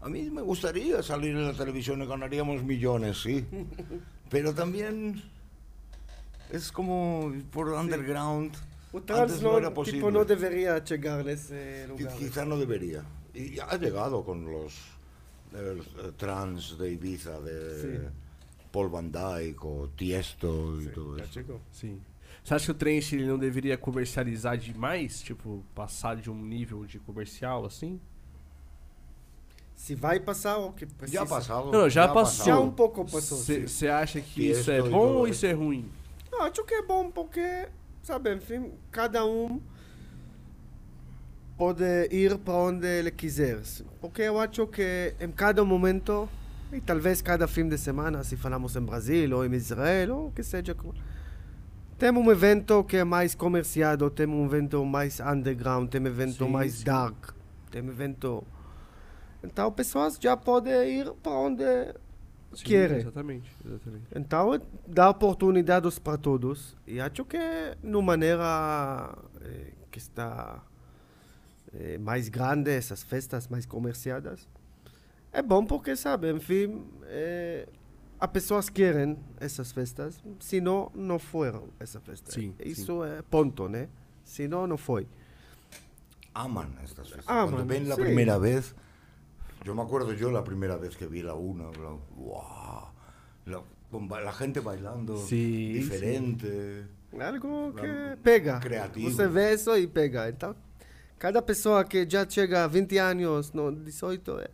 A 0.00 0.08
mí 0.08 0.28
me 0.30 0.42
gustaría 0.42 1.02
salir 1.02 1.30
en 1.36 1.46
la 1.46 1.54
televisión 1.54 2.02
y 2.02 2.06
ganaríamos 2.06 2.62
millones, 2.62 3.22
sí. 3.22 3.46
Pero 4.30 4.54
también 4.54 5.22
es 6.50 6.70
como 6.72 7.32
por 7.50 7.68
underground. 7.68 8.54
O 8.92 9.00
trans 9.00 9.22
Antes 9.32 9.42
no, 9.42 9.58
tipo, 9.58 9.74
posible. 9.74 10.12
no 10.12 10.24
debería 10.24 10.78
llegar 10.84 11.26
a 11.26 11.32
ese 11.32 11.86
Qui- 11.88 11.88
lugar. 11.88 12.16
Quizá 12.16 12.44
no 12.44 12.56
debería. 12.56 13.04
Y 13.34 13.54
ya 13.56 13.64
ha 13.64 13.76
llegado 13.76 14.24
con 14.24 14.44
los 14.44 14.72
el, 15.52 15.80
eh, 15.80 16.12
trans 16.16 16.78
de 16.78 16.92
Ibiza, 16.92 17.40
de 17.40 17.82
Sí. 17.82 18.08
Paul 18.70 18.88
Van 18.90 19.10
Dyke 19.10 19.58
o 19.66 19.88
Tiesto 19.96 20.80
y 20.80 20.86
todo 20.88 21.16
Ya 21.16 21.24
eso. 21.24 21.40
llegó. 21.40 21.60
Sim. 21.72 22.00
Você 22.44 22.54
acha 22.54 22.66
que 22.66 22.70
o 22.72 22.74
trance 22.74 23.14
ele 23.16 23.26
não 23.26 23.38
deveria 23.38 23.76
comercializar 23.76 24.56
demais? 24.58 25.20
Tipo, 25.22 25.64
passar 25.74 26.16
de 26.16 26.30
um 26.30 26.40
nível 26.44 26.84
de 26.84 26.98
comercial 27.00 27.64
assim? 27.64 27.98
Se 29.74 29.94
vai 29.94 30.20
passar 30.20 30.58
o 30.58 30.72
que 30.72 30.86
precisa. 30.86 31.26
Pasado. 31.26 31.66
No, 31.72 31.82
no, 31.82 31.88
ya 31.88 32.04
ha 32.04 32.08
pasó. 32.12 32.44
Já 32.44 32.60
um 32.60 32.70
pouco 32.70 33.04
passou. 33.04 33.38
Você 33.38 33.88
acha 33.88 34.20
que 34.20 34.34
Tiesto 34.34 34.60
isso 34.60 34.70
é 34.70 34.78
e 34.78 34.82
bom 34.88 34.98
ou 35.14 35.26
isso. 35.26 35.38
isso 35.38 35.46
é 35.46 35.52
ruim? 35.52 35.88
Acho 36.40 36.64
que 36.64 36.74
é 36.74 36.82
bom 36.82 37.10
porque, 37.10 37.68
sabe, 38.02 38.34
enfim, 38.34 38.72
cada 38.90 39.24
um 39.24 39.60
pode 41.56 41.84
ir 42.10 42.36
para 42.38 42.54
onde 42.54 42.86
ele 42.86 43.10
quiser. 43.10 43.60
Porque 44.00 44.22
eu 44.22 44.38
acho 44.38 44.66
que 44.66 45.14
em 45.20 45.30
cada 45.30 45.64
momento, 45.64 46.28
e 46.72 46.80
talvez 46.80 47.22
cada 47.22 47.46
fim 47.46 47.68
de 47.68 47.78
semana, 47.78 48.22
se 48.24 48.36
falamos 48.36 48.76
em 48.76 48.82
Brasil 48.82 49.36
ou 49.36 49.44
em 49.44 49.54
Israel, 49.54 50.16
ou 50.16 50.32
que 50.32 50.42
seja, 50.42 50.76
tem 51.98 52.10
um 52.10 52.30
evento 52.30 52.82
que 52.84 52.96
é 52.96 53.04
mais 53.04 53.34
comerciado, 53.34 54.10
tem 54.10 54.26
um 54.26 54.44
evento 54.44 54.84
mais 54.84 55.20
underground, 55.20 55.88
tem 55.88 56.00
um 56.00 56.06
evento 56.06 56.44
Sim, 56.44 56.50
mais 56.50 56.72
sim. 56.74 56.84
dark, 56.84 57.30
tem 57.70 57.82
um 57.82 57.88
evento... 57.88 58.44
Então, 59.42 59.70
pessoas 59.70 60.18
já 60.20 60.36
podem 60.36 61.00
ir 61.00 61.12
para 61.22 61.32
onde 61.32 61.64
Sim, 62.54 62.64
Querem. 62.64 62.98
Exatamente, 62.98 63.50
exatamente. 63.64 64.04
então, 64.14 64.60
dá 64.86 65.10
oportunidades 65.10 65.98
para 65.98 66.16
todos. 66.18 66.76
E 66.86 67.00
acho 67.00 67.24
que, 67.24 67.38
de 67.82 68.02
maneira 68.02 69.16
eh, 69.40 69.72
que 69.90 69.98
está 69.98 70.62
eh, 71.72 71.98
mais 71.98 72.28
grande, 72.28 72.70
essas 72.70 73.02
festas 73.02 73.48
mais 73.48 73.66
comerciadas, 73.66 74.48
é 75.32 75.42
bom 75.42 75.64
porque, 75.66 75.96
sabe, 75.96 76.30
enfim, 76.32 76.84
eh, 77.04 77.66
as 78.20 78.30
pessoas 78.30 78.68
querem 78.70 79.18
essas 79.40 79.72
festas, 79.72 80.22
senão 80.40 80.90
não 80.94 81.18
foram 81.18 81.68
essas 81.80 82.02
festas. 82.02 82.32
Sim, 82.34 82.54
Isso 82.64 83.04
é 83.04 83.22
ponto, 83.22 83.68
né? 83.68 83.88
Senão 84.24 84.66
não 84.66 84.76
foi. 84.78 85.06
aman 86.34 86.68
estas 86.82 87.08
fiestas. 87.08 87.28
Aman, 87.28 87.50
Cuando 87.52 87.66
ven 87.66 87.88
la 87.88 87.94
sí. 87.94 88.02
primera 88.02 88.38
vez, 88.38 88.74
yo 89.64 89.74
me 89.74 89.82
acuerdo 89.82 90.12
yo 90.12 90.30
la 90.30 90.42
primera 90.44 90.76
vez 90.76 90.96
que 90.96 91.06
vi 91.06 91.22
la 91.22 91.34
una, 91.34 91.64
la, 91.64 91.96
¡guau! 92.16 92.88
la, 93.46 93.62
con 93.90 94.08
ba- 94.08 94.20
la 94.20 94.32
gente 94.32 94.60
bailando 94.60 95.16
Sí, 95.16 95.72
diferente. 95.74 96.86
Algo 97.18 97.72
que 97.74 98.16
pega. 98.22 98.58
criativo. 98.60 99.10
Você 99.10 99.26
vê 99.28 99.54
isso 99.54 99.76
e 99.76 99.86
pega. 99.86 100.28
Então, 100.28 100.54
cada 101.18 101.40
pessoa 101.40 101.84
que 101.84 102.04
já 102.08 102.28
chega 102.28 102.64
a 102.64 102.66
20 102.66 102.98
anos, 102.98 103.52
no 103.52 103.70
18, 103.70 104.40
é, 104.40 104.48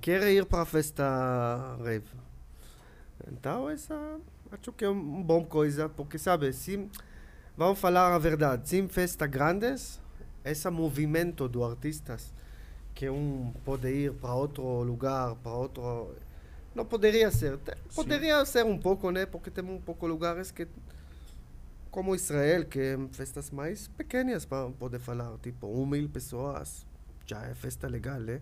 quer 0.00 0.22
ir 0.30 0.44
para 0.44 0.62
a 0.62 0.66
festa 0.66 1.76
rave. 1.82 2.04
Então, 3.30 3.70
essa 3.70 3.94
acho 4.50 4.70
que 4.72 4.84
é 4.84 4.88
uma 4.88 5.22
boa 5.24 5.44
coisa, 5.46 5.88
porque, 5.88 6.18
sabe, 6.18 6.52
se, 6.52 6.88
vamos 7.56 7.78
falar 7.78 8.14
a 8.14 8.18
verdade, 8.18 8.68
sem 8.68 8.86
festas 8.86 9.30
grandes, 9.30 10.00
esse 10.44 10.68
movimento 10.68 11.48
dos 11.48 11.62
artistas, 11.62 12.34
que 12.94 13.08
um 13.08 13.52
pode 13.64 13.88
ir 13.88 14.12
para 14.14 14.34
outro 14.34 14.82
lugar, 14.82 15.34
para 15.36 15.52
outro... 15.52 16.14
Não 16.74 16.84
poderia 16.84 17.30
ser. 17.30 17.58
Poderia 17.94 18.44
ser 18.46 18.64
um 18.64 18.78
pouco, 18.78 19.10
né? 19.10 19.26
Porque 19.26 19.50
tem 19.50 19.64
um 19.64 19.80
pouco 19.80 20.06
lugares 20.06 20.50
que 20.50 20.66
como 21.92 22.14
Israel, 22.14 22.64
que 22.64 22.80
é 22.80 22.98
festas 23.12 23.50
mais 23.50 23.86
pequenas, 23.86 24.46
para 24.46 24.70
poder 24.70 24.98
falar, 24.98 25.36
tipo, 25.42 25.66
um 25.66 25.84
mil 25.84 26.08
pessoas, 26.08 26.86
já 27.26 27.42
é 27.44 27.54
festa 27.54 27.86
legal, 27.86 28.18
né? 28.18 28.40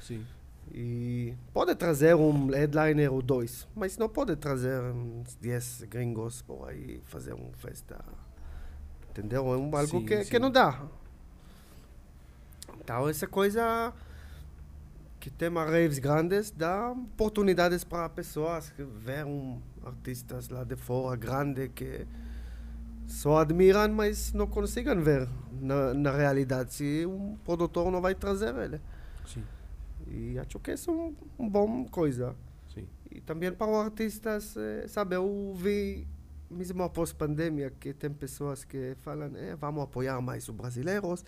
Sim. 0.00 0.24
E 0.72 1.34
pode 1.52 1.74
trazer 1.74 2.14
um 2.14 2.46
headliner 2.50 3.12
ou 3.12 3.20
dois, 3.20 3.66
mas 3.74 3.98
não 3.98 4.08
pode 4.08 4.36
trazer 4.36 4.80
uns 4.80 5.34
10 5.34 5.82
gringos 5.90 6.40
por 6.42 6.68
aí 6.68 7.00
fazer 7.04 7.34
uma 7.34 7.52
festa. 7.54 8.02
Entendeu? 9.10 9.52
É 9.52 9.56
um, 9.56 9.76
algo 9.76 9.98
Sim, 10.00 10.06
que, 10.06 10.24
sim. 10.24 10.30
que 10.30 10.38
não 10.38 10.50
dá. 10.50 10.86
Então, 12.84 13.08
essa 13.08 13.26
coisa 13.26 13.94
que 15.18 15.30
tem 15.30 15.48
uma 15.48 15.64
raves 15.64 15.98
grandes 15.98 16.50
dá 16.50 16.90
oportunidades 16.90 17.82
para 17.82 18.10
pessoas 18.10 18.68
que 18.68 18.84
ver 18.84 19.24
um 19.24 19.58
artistas 19.82 20.50
lá 20.50 20.64
de 20.64 20.76
fora 20.76 21.16
grande 21.16 21.70
que 21.70 22.06
só 23.06 23.38
admiram, 23.38 23.88
mas 23.88 24.34
não 24.34 24.46
conseguem 24.46 25.00
ver 25.00 25.26
na, 25.62 25.94
na 25.94 26.10
realidade 26.10 26.74
se 26.74 27.06
um 27.06 27.38
produtor 27.42 27.90
não 27.90 28.02
vai 28.02 28.14
trazer 28.14 28.54
ele. 28.54 28.78
Sim. 29.26 29.42
E 30.06 30.38
acho 30.38 30.58
que 30.58 30.72
isso 30.72 30.90
é 30.90 30.92
um, 30.92 31.14
uma 31.38 31.48
boa 31.48 31.88
coisa. 31.88 32.36
Sim. 32.74 32.86
E 33.10 33.18
também 33.22 33.50
para 33.50 33.66
os 33.66 33.86
artistas, 33.86 34.54
sabe, 34.88 35.16
eu 35.16 35.54
vi, 35.56 36.06
mesmo 36.50 36.82
após 36.82 37.14
pandemia, 37.14 37.70
que 37.70 37.94
tem 37.94 38.10
pessoas 38.10 38.62
que 38.62 38.94
falam, 39.00 39.30
eh, 39.36 39.56
vamos 39.56 39.84
apoiar 39.84 40.20
mais 40.20 40.46
os 40.46 40.54
brasileiros. 40.54 41.24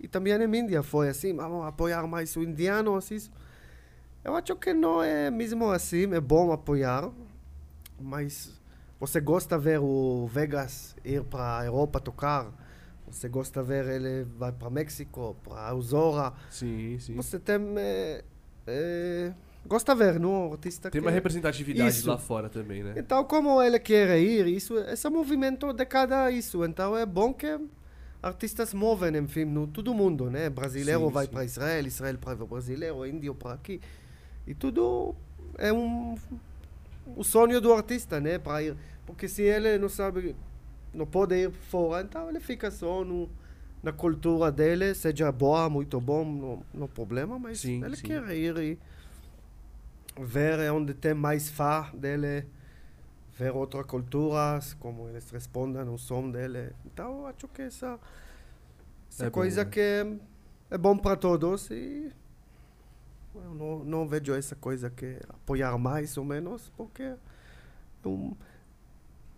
E 0.00 0.06
também 0.06 0.32
em 0.32 0.56
Índia 0.56 0.82
foi 0.82 1.08
assim, 1.08 1.34
vamos 1.34 1.66
apoiar 1.66 2.06
mais 2.06 2.36
os 2.36 2.42
indianos. 2.46 3.10
Isso. 3.10 3.30
Eu 4.24 4.36
acho 4.36 4.54
que 4.56 4.72
não 4.72 5.02
é 5.02 5.30
mesmo 5.30 5.70
assim, 5.70 6.12
é 6.14 6.20
bom 6.20 6.52
apoiar, 6.52 7.10
mas 8.00 8.52
você 9.00 9.20
gosta 9.20 9.56
de 9.56 9.64
ver 9.64 9.80
o 9.80 10.26
Vegas 10.26 10.94
ir 11.04 11.22
para 11.24 11.60
a 11.60 11.64
Europa 11.64 12.00
tocar, 12.00 12.52
você 13.06 13.28
gosta 13.28 13.62
de 13.62 13.68
ver 13.68 13.86
ele 13.88 14.24
vai 14.36 14.52
para 14.52 14.68
México, 14.70 15.36
para 15.42 15.68
Aurora, 15.68 16.32
Sim, 16.50 16.98
sim. 16.98 17.14
você 17.14 17.38
tem. 17.38 17.56
eh, 17.78 18.24
eh, 18.66 19.32
gosta 19.66 19.94
de 19.94 19.98
ver, 20.04 20.20
não? 20.20 20.48
O 20.50 20.52
artista 20.52 20.90
Tem 20.90 21.00
uma 21.00 21.10
representatividade 21.10 21.88
Isso. 21.96 22.08
lá 22.08 22.18
fora 22.18 22.48
também, 22.48 22.82
né? 22.82 22.94
Então, 22.96 23.24
como 23.24 23.62
ele 23.62 23.78
quer 23.78 24.18
ir, 24.18 24.46
isso, 24.46 24.76
esse 24.78 25.08
movimento 25.08 25.72
de 25.72 25.86
cada 25.86 26.30
isso. 26.30 26.64
Então, 26.64 26.96
é 26.96 27.06
bom 27.06 27.32
que 27.32 27.58
artistas 28.22 28.74
movem, 28.74 29.16
enfim, 29.16 29.44
no 29.44 29.66
todo 29.66 29.94
mundo, 29.94 30.30
né? 30.30 30.50
Brasileiro 30.50 31.06
Sim, 31.06 31.12
vai 31.12 31.26
para 31.26 31.44
Israel, 31.44 31.86
Israel 31.86 32.18
para 32.18 32.42
o 32.42 32.46
brasileiro, 32.46 33.06
índio 33.06 33.34
para 33.34 33.54
aqui. 33.54 33.80
E 34.46 34.54
tudo 34.54 35.14
é 35.56 35.72
um 35.72 36.16
o 37.16 37.24
sonho 37.24 37.60
do 37.60 37.72
artista, 37.72 38.20
né? 38.20 38.38
Para 38.38 38.62
ir, 38.62 38.76
porque 39.06 39.28
se 39.28 39.42
ele 39.42 39.78
não 39.78 39.88
sabe, 39.88 40.36
não 40.92 41.06
pode 41.06 41.34
ir 41.34 41.50
fora, 41.50 42.02
então 42.02 42.28
ele 42.28 42.40
fica 42.40 42.70
só 42.70 43.04
no 43.04 43.28
na 43.82 43.92
cultura 43.92 44.50
dele, 44.50 44.92
seja 44.92 45.30
boa, 45.30 45.70
muito 45.70 46.00
bom, 46.00 46.24
não, 46.24 46.62
não 46.74 46.88
problema, 46.88 47.38
mas 47.38 47.60
Sim, 47.60 47.84
ele 47.84 47.94
sim. 47.96 48.02
quer 48.02 48.28
ir 48.36 48.56
e 48.58 48.78
ver 50.20 50.70
onde 50.72 50.94
tem 50.94 51.14
mais 51.14 51.48
fã 51.48 51.86
dele, 51.94 52.44
ver 53.38 53.52
outras 53.52 53.86
culturas, 53.86 54.74
como 54.74 55.08
eles 55.08 55.30
respondem 55.30 55.84
no 55.84 55.96
som 55.96 56.28
dele. 56.30 56.72
Então, 56.84 57.26
acho 57.26 57.46
que 57.48 57.62
essa, 57.62 57.98
essa 59.10 59.26
É 59.26 59.30
bom, 59.30 59.34
coisa 59.34 59.64
né? 59.64 59.70
que 59.70 59.80
é, 60.70 60.76
bom 60.78 60.96
para 60.96 61.16
todos 61.16 61.70
e 61.70 62.10
eu 63.34 63.54
não, 63.54 63.84
não 63.84 64.08
vejo 64.08 64.34
essa 64.34 64.56
coisa 64.56 64.90
que 64.90 65.18
apoiar 65.28 65.76
mais 65.78 66.16
ou 66.16 66.24
menos, 66.24 66.70
porque 66.76 67.02
é 67.04 67.16
um, 68.04 68.34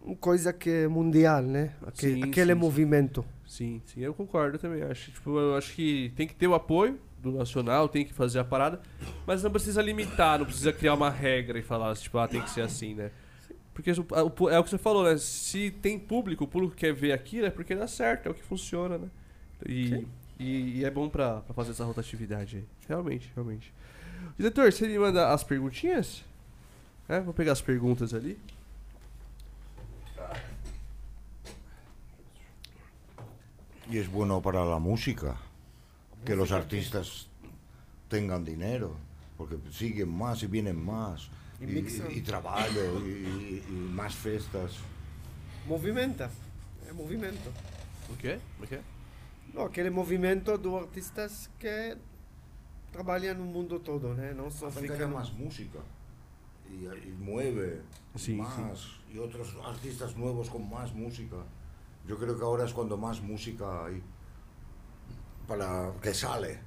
uma 0.02 0.16
coisa 0.16 0.52
que 0.52 0.70
é 0.70 0.89
mundial, 0.89 1.43
né? 1.43 1.74
Aque- 1.86 2.14
Sim, 2.14 2.22
aquele 2.24 2.55
sim. 2.55 2.59
movimento. 2.60 3.24
Sim, 3.47 3.82
sim, 3.85 4.01
eu 4.01 4.14
concordo 4.14 4.59
também. 4.59 4.82
Acho, 4.82 5.10
tipo, 5.10 5.39
eu 5.39 5.56
acho 5.56 5.74
que 5.74 6.10
tem 6.16 6.27
que 6.27 6.35
ter 6.35 6.47
o 6.47 6.55
apoio 6.55 6.98
do 7.18 7.32
nacional, 7.32 7.86
tem 7.89 8.06
que 8.06 8.14
fazer 8.14 8.39
a 8.39 8.44
parada, 8.44 8.81
mas 9.27 9.43
não 9.43 9.51
precisa 9.51 9.82
limitar, 9.82 10.39
não 10.39 10.47
precisa 10.47 10.72
criar 10.72 10.94
uma 10.94 11.10
regra 11.10 11.59
e 11.59 11.62
falar, 11.62 11.94
tipo, 11.97 12.16
ah, 12.16 12.27
tem 12.27 12.40
que 12.40 12.48
ser 12.48 12.62
assim, 12.62 12.94
né? 12.94 13.10
Porque 13.81 13.90
é 13.90 14.59
o 14.59 14.65
que 14.65 14.70
você 14.70 14.77
falou, 14.77 15.05
né? 15.05 15.16
Se 15.16 15.70
tem 15.70 15.98
público, 15.98 16.44
o 16.44 16.47
público 16.47 16.74
quer 16.74 16.93
ver 16.93 17.12
aquilo, 17.12 17.47
é 17.47 17.51
porque 17.51 17.74
dá 17.74 17.89
certo, 17.89 18.27
é 18.27 18.31
o 18.31 18.35
que 18.35 18.43
funciona, 18.43 18.98
né? 18.98 19.09
E, 19.66 20.07
e, 20.39 20.78
e, 20.81 20.85
é 20.85 20.90
bom 20.90 21.09
pra, 21.09 21.40
pra 21.40 21.55
fazer 21.55 21.70
essa 21.70 21.85
rotatividade 21.85 22.59
aí. 22.59 22.65
Realmente, 22.86 23.32
realmente. 23.35 23.73
Diretor, 24.36 24.70
você 24.70 24.86
me 24.86 24.98
manda 24.98 25.32
as 25.32 25.43
perguntinhas? 25.43 26.23
É, 27.09 27.20
vou 27.20 27.32
pegar 27.32 27.52
as 27.52 27.62
perguntas 27.62 28.12
ali. 28.12 28.39
E 33.89 33.98
é 33.98 34.02
bom 34.05 34.40
para 34.43 34.62
la 34.62 34.78
música 34.78 35.36
que 36.24 36.35
os 36.35 36.52
artistas 36.52 37.28
tenham 38.11 38.43
dinheiro, 38.43 38.94
porque 39.39 39.57
siguen 39.73 40.05
mais 40.05 40.43
e 40.43 40.47
vêm 40.47 40.70
mais. 40.73 41.31
Y- 41.61 42.16
y 42.16 42.20
trabajo, 42.23 42.70
y, 43.05 43.09
y- 43.09 43.65
y 43.69 43.73
más 43.73 44.15
fiestas. 44.15 44.73
Movimenta. 45.66 46.31
É 46.89 46.93
movimento. 46.93 47.51
O 48.09 48.16
quê? 48.16 48.39
O 48.62 48.66
quê? 48.66 48.81
Não, 49.53 49.65
aquele 49.66 49.91
movimento 49.91 50.57
dos 50.57 50.74
artistas 50.82 51.51
que 51.59 51.97
trabalham 52.93 53.35
no 53.37 53.45
mundo 53.45 53.78
todo, 53.78 54.15
né? 54.15 54.32
Não 54.32 54.51
só 54.51 54.69
Hacen 54.69 54.82
ficam... 54.89 55.11
más 55.11 55.31
música. 55.32 55.81
Y, 56.70 56.87
y 56.87 57.12
mueve 57.19 57.82
Sí, 58.16 58.35
más. 58.35 58.99
Y 59.12 59.19
otros 59.19 59.55
artistas 59.65 60.16
nuevos 60.16 60.49
con 60.49 60.69
más 60.69 60.93
música. 60.95 61.37
Yo 62.07 62.16
creo 62.19 62.37
que 62.39 62.43
ahora 62.45 62.65
es 62.65 62.73
cuando 62.73 62.97
más 62.97 63.20
música 63.20 63.85
hay. 63.85 64.03
Para 65.47 65.93
que 66.01 66.15
sale. 66.15 66.59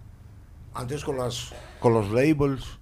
Antes 0.73 1.03
con 1.03 1.17
las 1.17 1.53
con 1.79 1.93
los 1.93 2.11
labels, 2.11 2.79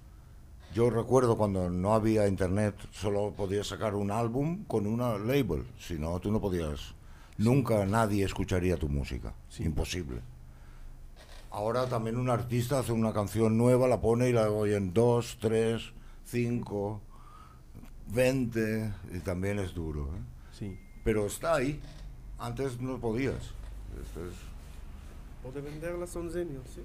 yo 0.74 0.90
recuerdo 0.90 1.36
cuando 1.36 1.68
no 1.70 1.94
había 1.94 2.26
internet, 2.28 2.74
solo 2.90 3.32
podías 3.36 3.66
sacar 3.68 3.94
un 3.94 4.10
álbum 4.10 4.64
con 4.64 4.86
una 4.86 5.18
label. 5.18 5.64
Si 5.78 5.98
no, 5.98 6.18
tú 6.20 6.30
no 6.32 6.40
podías. 6.40 6.94
Nunca 7.38 7.84
nadie 7.86 8.24
escucharía 8.24 8.76
tu 8.76 8.88
música. 8.88 9.34
Sí. 9.48 9.64
Imposible. 9.64 10.20
Ahora 11.50 11.86
también 11.86 12.16
un 12.16 12.30
artista 12.30 12.78
hace 12.78 12.92
una 12.92 13.12
canción 13.12 13.58
nueva, 13.58 13.86
la 13.88 14.00
pone 14.00 14.28
y 14.28 14.32
la 14.32 14.50
oyen 14.50 14.92
dos, 14.94 15.36
tres, 15.40 15.92
cinco, 16.24 17.00
veinte, 18.08 18.92
y 19.12 19.18
también 19.20 19.58
es 19.58 19.74
duro. 19.74 20.04
¿eh? 20.14 20.20
Sim. 20.58 20.76
Pero 21.04 21.26
está 21.26 21.56
ahí. 21.56 21.80
Antes 22.38 22.80
no 22.80 22.98
podías. 22.98 23.36
Esto 24.02 24.24
es- 24.26 24.52
Pode 25.42 25.60
vender 25.60 25.94
lá 25.98 26.06
sozinho, 26.06 26.60
sim. 26.72 26.84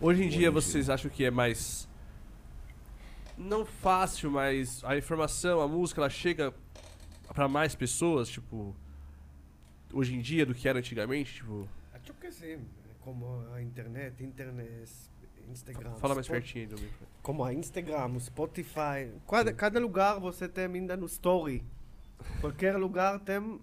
Hoje 0.00 0.24
em 0.24 0.28
dia 0.28 0.50
vocês 0.50 0.90
acham 0.90 1.10
que 1.10 1.24
é 1.24 1.30
mais. 1.30 1.88
Não 3.36 3.64
fácil, 3.64 4.30
mas 4.30 4.82
a 4.84 4.96
informação, 4.96 5.60
a 5.60 5.68
música, 5.68 6.00
ela 6.00 6.10
chega 6.10 6.54
pra 7.34 7.48
mais 7.48 7.74
pessoas, 7.74 8.28
tipo. 8.28 8.74
Hoje 9.92 10.14
em 10.14 10.20
dia 10.20 10.46
do 10.46 10.54
que 10.54 10.68
era 10.68 10.78
antigamente, 10.78 11.34
tipo. 11.34 11.68
Acho 11.92 12.14
que 12.14 12.30
sim. 12.30 12.58
Como 13.00 13.44
a 13.52 13.60
internet, 13.60 14.22
internet, 14.22 14.90
Instagram. 15.50 15.94
Fala 15.96 16.14
mais 16.14 16.26
Spot- 16.26 16.40
pertinho 16.40 16.68
do 16.68 16.74
microfone. 16.80 17.10
Como 17.22 17.44
a 17.44 17.52
Instagram, 17.52 18.06
o 18.06 18.20
Spotify. 18.20 19.10
Cada, 19.28 19.52
cada 19.52 19.80
lugar 19.80 20.18
você 20.20 20.48
tem 20.48 20.64
ainda 20.66 20.96
no 20.96 21.06
story. 21.06 21.64
Qualquer 22.40 22.76
lugar 22.76 23.18
tem 23.20 23.60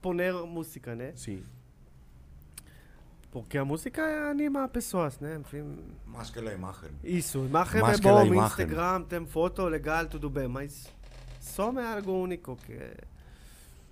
poner 0.00 0.34
música, 0.46 0.94
né? 0.94 1.12
Sim. 1.16 1.42
Porque 3.32 3.56
a 3.56 3.64
música 3.64 4.30
anima 4.30 4.68
pessoas, 4.68 5.18
né? 5.18 5.38
Enfim, 5.40 5.64
más 6.06 6.30
que 6.30 6.40
la 6.40 6.52
imagen. 6.52 6.90
isso, 7.02 7.38
imagem 7.46 7.80
Mais 7.80 7.98
é 7.98 8.02
que 8.02 8.08
a 8.08 8.12
bom, 8.12 8.26
imagem. 8.26 8.46
Instagram 8.46 9.02
tem 9.04 9.26
foto 9.26 9.66
legal, 9.66 10.06
tudo 10.06 10.28
bem, 10.28 10.46
mas 10.46 10.86
som 11.40 11.80
é 11.80 11.86
algo 11.86 12.12
único 12.12 12.56
que... 12.56 12.78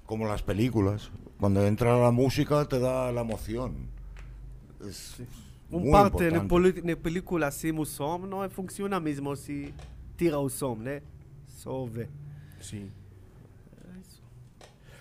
Como 0.05 0.27
las 0.27 0.43
películas. 0.43 1.11
Cuando 1.39 1.65
entra 1.67 1.97
la 1.97 2.11
música 2.12 2.67
te 2.67 2.79
da 2.79 3.11
la 3.11 3.23
emoción. 3.23 3.89
Es 4.81 5.23
Um 5.73 5.81
muy 5.81 5.91
parte 5.91 6.31
na, 6.31 6.43
na 6.43 6.97
película 6.97 7.47
assim, 7.47 7.73
o 7.73 7.87
som 7.87 8.19
não 8.27 8.49
funciona 8.51 8.99
mesmo 9.01 9.35
se 9.37 9.73
tira 10.19 10.39
o 10.39 10.51
som, 10.51 10.75
né? 10.75 11.01
Só 11.47 11.87
vê. 11.87 12.09
Sim. 12.61 12.91
É 13.87 14.01
isso. 14.01 14.23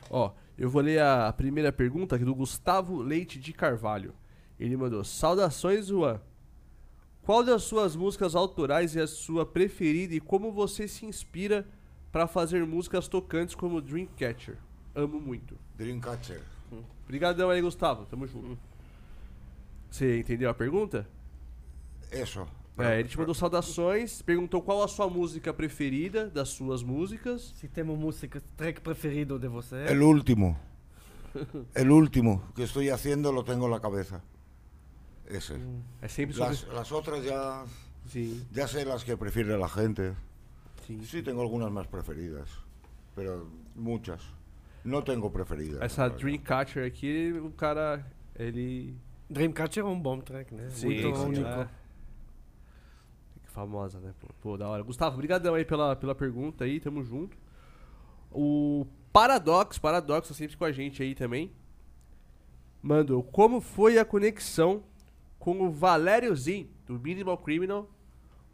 Ó, 0.09 0.31
eu 0.57 0.69
vou 0.69 0.81
ler 0.81 1.01
a 1.01 1.33
primeira 1.33 1.73
pergunta 1.73 2.15
aqui 2.15 2.23
do 2.23 2.35
Gustavo 2.35 3.01
Leite 3.01 3.39
de 3.39 3.51
Carvalho. 3.51 4.13
Ele 4.59 4.75
mandou: 4.75 5.03
Saudações, 5.03 5.87
Juan. 5.87 6.19
Qual 7.23 7.43
das 7.43 7.63
suas 7.63 7.95
músicas 7.95 8.35
autorais 8.35 8.95
é 8.95 9.01
a 9.01 9.07
sua 9.07 9.45
preferida 9.45 10.15
e 10.15 10.19
como 10.19 10.51
você 10.51 10.87
se 10.87 11.05
inspira 11.05 11.67
pra 12.11 12.25
fazer 12.27 12.65
músicas 12.65 13.07
tocantes 13.07 13.53
como 13.53 13.79
Dreamcatcher? 13.81 14.57
Amo 14.95 15.19
muito. 15.19 15.55
Dreamcatcher. 15.77 16.41
Obrigadão 17.05 17.49
aí, 17.49 17.61
Gustavo. 17.61 18.05
Tamo 18.05 18.25
junto. 18.27 18.57
Você 19.89 20.19
entendeu 20.19 20.49
a 20.49 20.53
pergunta? 20.53 21.07
Eso. 22.11 22.47
É, 22.77 22.99
ele 22.99 23.09
te 23.09 23.17
mandou 23.17 23.35
saudações, 23.35 24.21
perguntou 24.21 24.61
qual 24.61 24.81
a 24.81 24.87
sua 24.87 25.09
música 25.09 25.53
preferida 25.53 26.29
das 26.29 26.49
suas 26.49 26.81
músicas. 26.81 27.53
Se 27.57 27.67
temos 27.67 27.99
música, 27.99 28.41
track 28.55 28.79
preferido 28.81 29.37
de 29.37 29.49
você. 29.49 29.85
El 29.85 30.01
último. 30.01 30.57
El 31.75 31.91
último 31.91 32.41
que 32.55 32.63
estoy 32.63 32.89
haciendo 32.89 33.31
lo 33.31 33.43
tengo 33.43 33.65
en 33.65 33.71
la 33.71 33.79
cabeza. 33.79 34.23
Ese. 35.29 35.53
É 36.01 36.07
sempre 36.07 36.35
sobre. 36.35 36.49
Las, 36.49 36.67
las 36.73 36.91
otras 36.91 37.23
ya, 37.23 37.63
Sim, 38.07 38.43
ya 38.51 38.67
sé 38.67 38.83
las 38.85 39.03
que 39.03 39.15
prefiere 39.15 39.55
la 39.57 39.69
gente. 39.69 40.15
sim. 40.87 41.03
Sí, 41.03 41.21
tengo 41.21 41.41
algunas 41.41 41.71
más 41.71 41.87
preferidas, 41.87 42.49
pero 43.15 43.47
muchas. 43.75 44.21
No 44.83 45.03
tengo 45.03 45.29
preferidas. 45.31 45.81
Essa. 45.81 46.09
Dreamcatcher 46.09 46.85
aqui, 46.87 47.31
o 47.33 47.51
cara, 47.51 48.03
ele 48.35 48.95
Dreamcatcher 49.29 49.83
é 49.83 49.85
um 49.87 49.99
bom 50.01 50.19
track, 50.19 50.53
né? 50.55 50.69
Sim, 50.69 50.87
Muito 50.87 51.15
sim, 51.15 51.23
único. 51.25 51.47
é. 51.47 51.69
Famosa, 53.43 53.99
né? 53.99 54.13
Pô, 54.19 54.27
Pô, 54.41 54.57
da 54.57 54.67
hora. 54.67 54.81
Gustavo, 54.83 55.15
obrigadão 55.15 55.53
aí 55.53 55.65
pela, 55.65 55.95
pela 55.95 56.15
pergunta 56.15 56.63
aí, 56.63 56.79
tamo 56.79 57.03
junto. 57.03 57.37
O 58.31 58.85
Paradox, 59.11 59.77
Paradox 59.77 60.27
tá 60.27 60.33
sempre 60.33 60.55
com 60.57 60.65
a 60.65 60.71
gente 60.71 61.03
aí 61.03 61.13
também. 61.13 61.51
Mandou, 62.81 63.21
como 63.21 63.59
foi 63.59 63.99
a 63.99 64.05
conexão 64.05 64.83
com 65.39 65.61
o 65.61 65.71
Valério 65.71 66.35
Zin, 66.35 66.69
do 66.85 66.99
Minimal 66.99 67.37
Criminal, 67.37 67.89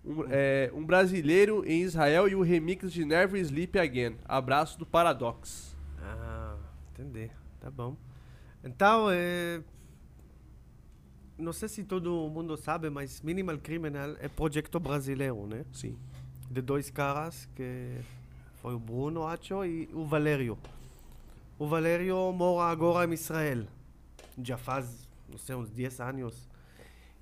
um, 0.06 0.24
é, 0.30 0.72
um 0.74 0.86
brasileiro 0.86 1.66
em 1.66 1.82
Israel 1.82 2.28
e 2.30 2.36
o 2.36 2.42
remix 2.44 2.94
de 2.94 3.04
Never 3.04 3.42
Sleep 3.42 3.78
Again. 3.78 4.18
Abraço 4.24 4.78
do 4.78 4.86
Paradox. 4.86 5.76
Ah, 6.00 6.56
entendi. 6.92 7.32
Tá 7.60 7.72
bom. 7.72 7.98
Então, 8.64 9.08
é... 9.12 9.62
não 11.38 11.52
sei 11.52 11.68
se 11.68 11.84
todo 11.84 12.30
mundo 12.30 12.56
sabe, 12.56 12.90
mas 12.90 13.22
Minimal 13.22 13.58
Criminal 13.58 14.16
é 14.20 14.28
projeto 14.28 14.80
brasileiro, 14.80 15.48
né? 15.48 15.66
Sim. 15.74 15.98
De 16.50 16.62
dois 16.62 16.92
caras, 16.92 17.50
que 17.56 17.98
foi 18.62 18.76
o 18.76 18.80
Bruno 18.80 19.26
Acho 19.26 19.66
e 19.66 19.90
o 19.92 20.06
Valério. 20.06 20.58
O 21.58 21.68
Valério 21.68 22.32
mora 22.32 22.72
agora 22.72 23.10
em 23.10 23.14
Israel. 23.14 23.66
Já 24.44 24.58
faz, 24.58 25.08
não 25.28 25.38
sei, 25.38 25.56
uns 25.56 25.70
10 25.70 26.00
anos. 26.02 26.55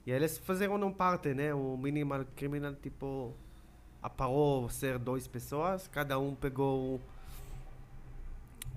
E 0.06 0.12
eles 0.12 0.38
fizeram 0.38 0.76
uma 0.76 0.92
parte, 0.92 1.34
né? 1.34 1.54
O 1.54 1.78
Minimal 1.78 2.26
Criminal, 2.36 2.76
tipo, 2.76 3.34
aparou 4.02 4.70
ser 4.70 5.00
duas 5.00 5.28
pessoas, 5.28 5.88
cada 5.88 6.20
um 6.20 6.36
pegou 6.36 7.00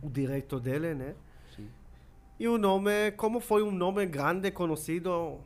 o 0.03 0.09
direito 0.09 0.61
dele, 0.61 0.95
né? 0.95 1.17
Sim. 1.55 1.69
E 2.39 2.47
o 2.47 2.57
nome, 2.57 3.11
como 3.17 3.41
foi 3.41 3.63
um 3.63 3.73
nome 3.73 4.07
grande 4.07 4.51
conhecido 4.53 5.41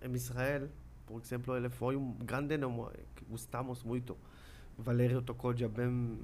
em 0.00 0.12
Israel, 0.12 0.68
por 1.06 1.20
exemplo, 1.20 1.56
ele 1.56 1.68
foi 1.68 1.96
um 1.96 2.12
grande 2.12 2.56
nome 2.56 2.90
que 3.16 3.24
gostamos 3.24 3.82
muito. 3.82 4.16
Valério 4.78 5.22
tocou 5.22 5.56
já 5.56 5.68
bem 5.68 6.18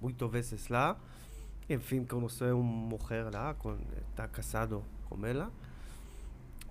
muitas 0.00 0.30
vezes 0.30 0.68
lá. 0.68 0.98
Enfim, 1.68 2.04
conheceu 2.04 2.60
uma 2.60 2.98
mulher 2.98 3.32
lá, 3.32 3.56
está 4.10 4.28
casado 4.28 4.84
com 5.08 5.24
ela. 5.24 5.50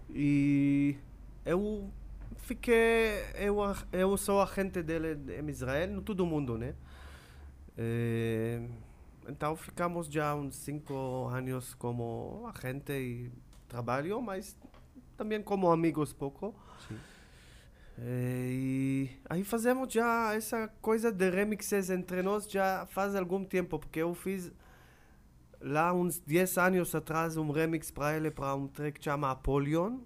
E 0.10 0.96
eu 1.46 1.92
fiquei, 2.38 3.26
eu, 3.36 3.58
eu 3.92 4.18
sou 4.18 4.42
agente 4.42 4.82
dele 4.82 5.18
em 5.40 5.50
Israel, 5.50 5.90
no 5.90 6.02
todo 6.02 6.26
mundo, 6.26 6.58
né? 6.58 6.76
Eh, 7.78 8.62
então 9.28 9.56
ficamos 9.56 10.08
já 10.08 10.36
uns 10.36 10.56
cinco 10.56 11.28
anos 11.28 11.74
como 11.76 12.50
agente 12.54 12.92
e 12.94 13.32
trabalho, 13.68 14.22
mas 14.22 14.58
também 15.18 15.42
como 15.42 15.72
amigos 15.72 16.14
pouco. 16.14 16.54
Sim. 16.88 16.98
Eh, 18.00 18.50
e 18.52 19.10
aí 19.30 19.44
fazemos 19.44 19.94
já 19.94 20.34
essa 20.34 20.68
coisa 20.82 21.12
de 21.12 21.30
remixes 21.30 21.90
entre 21.90 22.22
nós 22.22 22.50
já 22.50 22.86
faz 22.88 23.16
algum 23.16 23.44
tempo, 23.44 23.80
porque 23.80 24.00
eu 24.00 24.14
fiz 24.14 24.52
lá 25.62 25.94
uns 25.94 26.20
10 26.20 26.58
anos 26.58 26.94
atrás 26.94 27.38
um 27.38 27.52
remix 27.52 27.90
para 27.92 28.16
ele, 28.18 28.30
para 28.30 28.54
um 28.56 28.68
track 28.68 29.00
que 29.00 29.06
chama 29.06 29.32
Apollyon. 29.32 30.00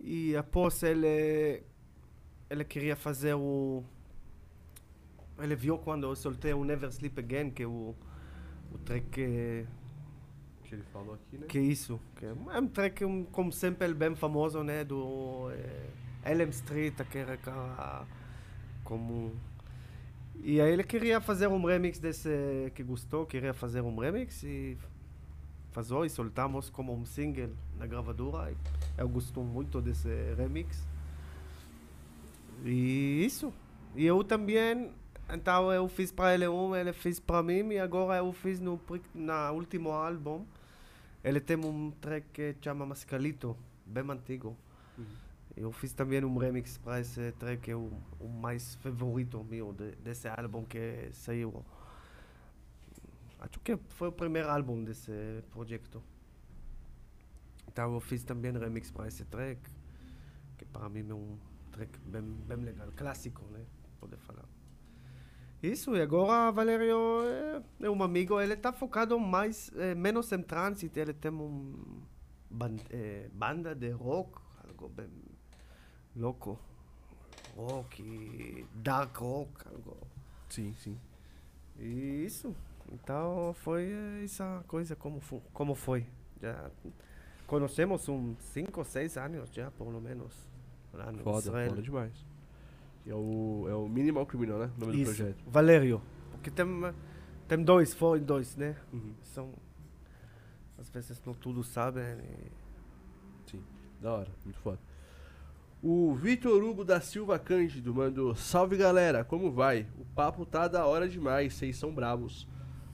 E 0.00 0.36
após 0.36 0.82
ele, 0.82 1.62
ele 2.48 2.64
queria 2.64 2.96
fazer 2.96 3.34
o... 3.34 3.82
Ele 5.38 5.54
viu 5.54 5.78
quando 5.78 6.04
eu 6.04 6.16
soltei 6.16 6.52
o 6.52 6.64
Never 6.64 6.88
Sleep 6.90 7.18
Again, 7.18 7.50
que 7.50 7.62
é 7.62 7.66
o, 7.66 7.94
o 8.72 8.78
track 8.78 9.08
que, 9.10 9.66
Que 10.64 10.74
ele 10.74 10.82
falou 10.92 11.14
aqui, 11.14 11.38
né? 11.38 11.46
que 11.46 11.58
é 11.58 11.62
isso. 11.62 12.00
Que 12.16 12.26
é 12.26 12.32
um 12.32 12.66
track 12.66 13.04
um, 13.04 13.24
com 13.24 13.50
sample 13.52 13.94
bem 13.94 14.14
famoso, 14.16 14.62
né? 14.62 14.84
Do 14.84 15.50
eh, 15.50 16.32
Elm 16.32 16.50
Street, 16.50 17.00
aquele 17.00 17.36
cara 17.36 18.06
como... 18.84 19.32
E 20.40 20.60
aí 20.60 20.72
ele 20.72 20.84
queria 20.84 21.20
fazer 21.20 21.48
um 21.48 21.64
remix 21.64 21.98
desse 21.98 22.72
que 22.74 22.82
gostou, 22.82 23.26
queria 23.26 23.52
fazer 23.52 23.80
um 23.80 23.98
remix 23.98 24.42
e 24.44 24.78
vazou 25.78 26.04
e 26.04 26.10
soltamos 26.10 26.68
como 26.68 26.92
um 26.92 27.04
single 27.04 27.50
na 27.78 27.86
gravadora. 27.86 28.52
Eu 28.96 29.08
gosto 29.08 29.40
muito 29.42 29.80
desse 29.80 30.08
remix. 30.36 30.84
E 32.64 33.24
isso. 33.24 33.52
E 33.94 34.04
eu 34.04 34.24
também, 34.24 34.90
então 35.32 35.72
eu 35.72 35.88
fiz 35.88 36.10
para 36.10 36.34
ele 36.34 36.48
um, 36.48 36.74
ele 36.74 36.92
fez 36.92 37.20
para 37.20 37.44
mim 37.44 37.70
e 37.70 37.78
agora 37.78 38.18
eu 38.18 38.32
fiz 38.32 38.58
no 38.58 38.80
na 39.14 39.52
último 39.52 39.92
álbum. 39.92 40.44
Ele 41.22 41.38
tem 41.38 41.56
um 41.56 41.92
track 42.00 42.26
que 42.32 42.56
chama 42.60 42.84
Mascalito, 42.84 43.56
bem 43.86 44.04
antigo. 44.10 44.56
Eu 45.56 45.70
fiz 45.70 45.92
também 45.92 46.24
um 46.24 46.36
remix 46.38 46.76
para 46.78 47.00
esse 47.00 47.32
track 47.38 47.62
que 47.62 47.70
é 47.70 47.76
o, 47.76 47.92
o 48.18 48.28
mais 48.28 48.74
favorito 48.76 49.44
meu 49.48 49.72
de, 49.72 49.92
desse 50.02 50.26
álbum 50.26 50.64
que 50.64 51.08
saiu. 51.12 51.64
Acho 53.38 53.60
que 53.60 53.76
foi 53.88 54.08
o 54.08 54.12
primeiro 54.12 54.50
álbum 54.50 54.82
desse 54.84 55.42
projeto. 55.50 56.02
Então 57.68 57.94
eu 57.94 58.00
fiz 58.00 58.24
também 58.24 58.52
remix 58.52 58.90
para 58.90 59.06
esse 59.06 59.24
track, 59.24 59.60
que 60.56 60.64
para 60.64 60.88
mim 60.88 61.08
é 61.08 61.14
um 61.14 61.38
track 61.70 61.98
bem, 62.00 62.22
bem 62.22 62.58
legal, 62.58 62.88
clássico, 62.96 63.44
né? 63.52 63.64
Pode 64.00 64.16
falar. 64.16 64.44
Isso, 65.62 65.94
e 65.96 66.02
agora 66.02 66.52
Valério 66.52 67.22
é, 67.24 67.86
é 67.86 67.90
um 67.90 68.02
amigo, 68.02 68.40
ele 68.40 68.54
está 68.54 68.72
focado 68.72 69.18
mais, 69.18 69.70
eh, 69.76 69.94
menos 69.94 70.30
em 70.32 70.40
trânsito, 70.42 70.98
ele 70.98 71.12
tem 71.12 71.32
um 71.32 72.02
ban 72.48 72.76
eh, 72.90 73.28
banda 73.32 73.74
de 73.74 73.90
rock, 73.90 74.40
algo 74.66 74.88
bem 74.88 75.10
louco. 76.14 76.58
Rock 77.56 78.66
dark 78.74 79.16
rock, 79.16 79.68
algo. 79.68 79.96
Sim, 80.48 80.74
sim. 80.76 80.96
E 81.76 82.24
isso. 82.24 82.54
Então 82.92 83.52
foi 83.54 83.90
essa 84.24 84.64
coisa 84.66 84.96
como, 84.96 85.20
como 85.52 85.74
foi. 85.74 86.06
Já 86.40 86.70
conhecemos 87.46 88.08
uns 88.08 88.38
5 88.42 88.80
ou 88.80 88.84
6 88.84 89.16
anos 89.16 89.50
já, 89.52 89.70
por 89.70 89.90
menos. 90.00 90.32
Lá 90.92 91.12
no 91.12 91.18
Foda, 91.22 91.38
Israel. 91.38 91.70
foda 91.70 91.82
demais. 91.82 92.26
É 93.06 93.14
o, 93.14 93.66
é 93.68 93.74
o 93.74 93.88
Minimal 93.88 94.26
Criminal, 94.26 94.58
né? 94.58 94.70
O 94.76 94.80
nome 94.80 94.92
do 94.92 94.98
Isso. 94.98 95.14
projeto. 95.14 95.44
Valério. 95.46 96.00
Porque 96.32 96.50
tem, 96.50 96.66
tem 97.46 97.62
dois, 97.62 97.94
foi 97.94 98.20
dois, 98.20 98.56
né? 98.56 98.76
Uhum. 98.92 99.12
São. 99.22 99.52
Às 100.78 100.88
vezes 100.90 101.20
não 101.24 101.34
tudo 101.34 101.62
sabem. 101.62 102.04
e- 102.04 102.52
Sim, 103.50 103.62
da 104.00 104.12
hora, 104.12 104.28
muito 104.44 104.58
foda. 104.60 104.78
O 105.82 106.14
Vitor 106.14 106.62
Hugo 106.62 106.84
da 106.84 107.00
Silva 107.00 107.38
Cândido 107.38 107.94
mandou: 107.94 108.34
Salve 108.34 108.76
galera, 108.76 109.24
como 109.24 109.50
vai? 109.52 109.86
O 109.98 110.04
papo 110.06 110.44
tá 110.44 110.66
da 110.68 110.86
hora 110.86 111.08
demais, 111.08 111.54
vocês 111.54 111.76
são 111.76 111.92
bravos. 111.94 112.46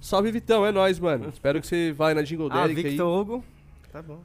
Salve 0.04 0.30
Vitão, 0.30 0.66
é 0.66 0.70
nóis, 0.70 0.98
mano. 0.98 1.30
Espero 1.30 1.58
que 1.62 1.66
você 1.66 1.90
vá 1.90 2.12
na 2.12 2.20
Jingle 2.20 2.48
Ah, 2.50 2.66
Derek 2.66 2.78
aí. 2.84 2.90
Victor 2.90 3.08
Hugo. 3.08 3.42
Tá 3.90 4.02
bom. 4.02 4.20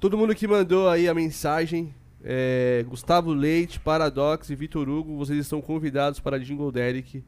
Todo 0.00 0.18
mundo 0.18 0.34
que 0.34 0.48
mandou 0.48 0.88
aí 0.88 1.08
a 1.08 1.14
mensagem, 1.14 1.94
é, 2.24 2.84
Gustavo 2.88 3.32
Leite, 3.32 3.78
Paradox 3.78 4.50
e 4.50 4.56
Vitor 4.56 4.88
Hugo, 4.88 5.16
vocês 5.16 5.38
estão 5.38 5.60
convidados 5.60 6.18
para 6.18 6.34
a 6.34 6.38
Jingle 6.40 6.72
Derek 6.72 7.22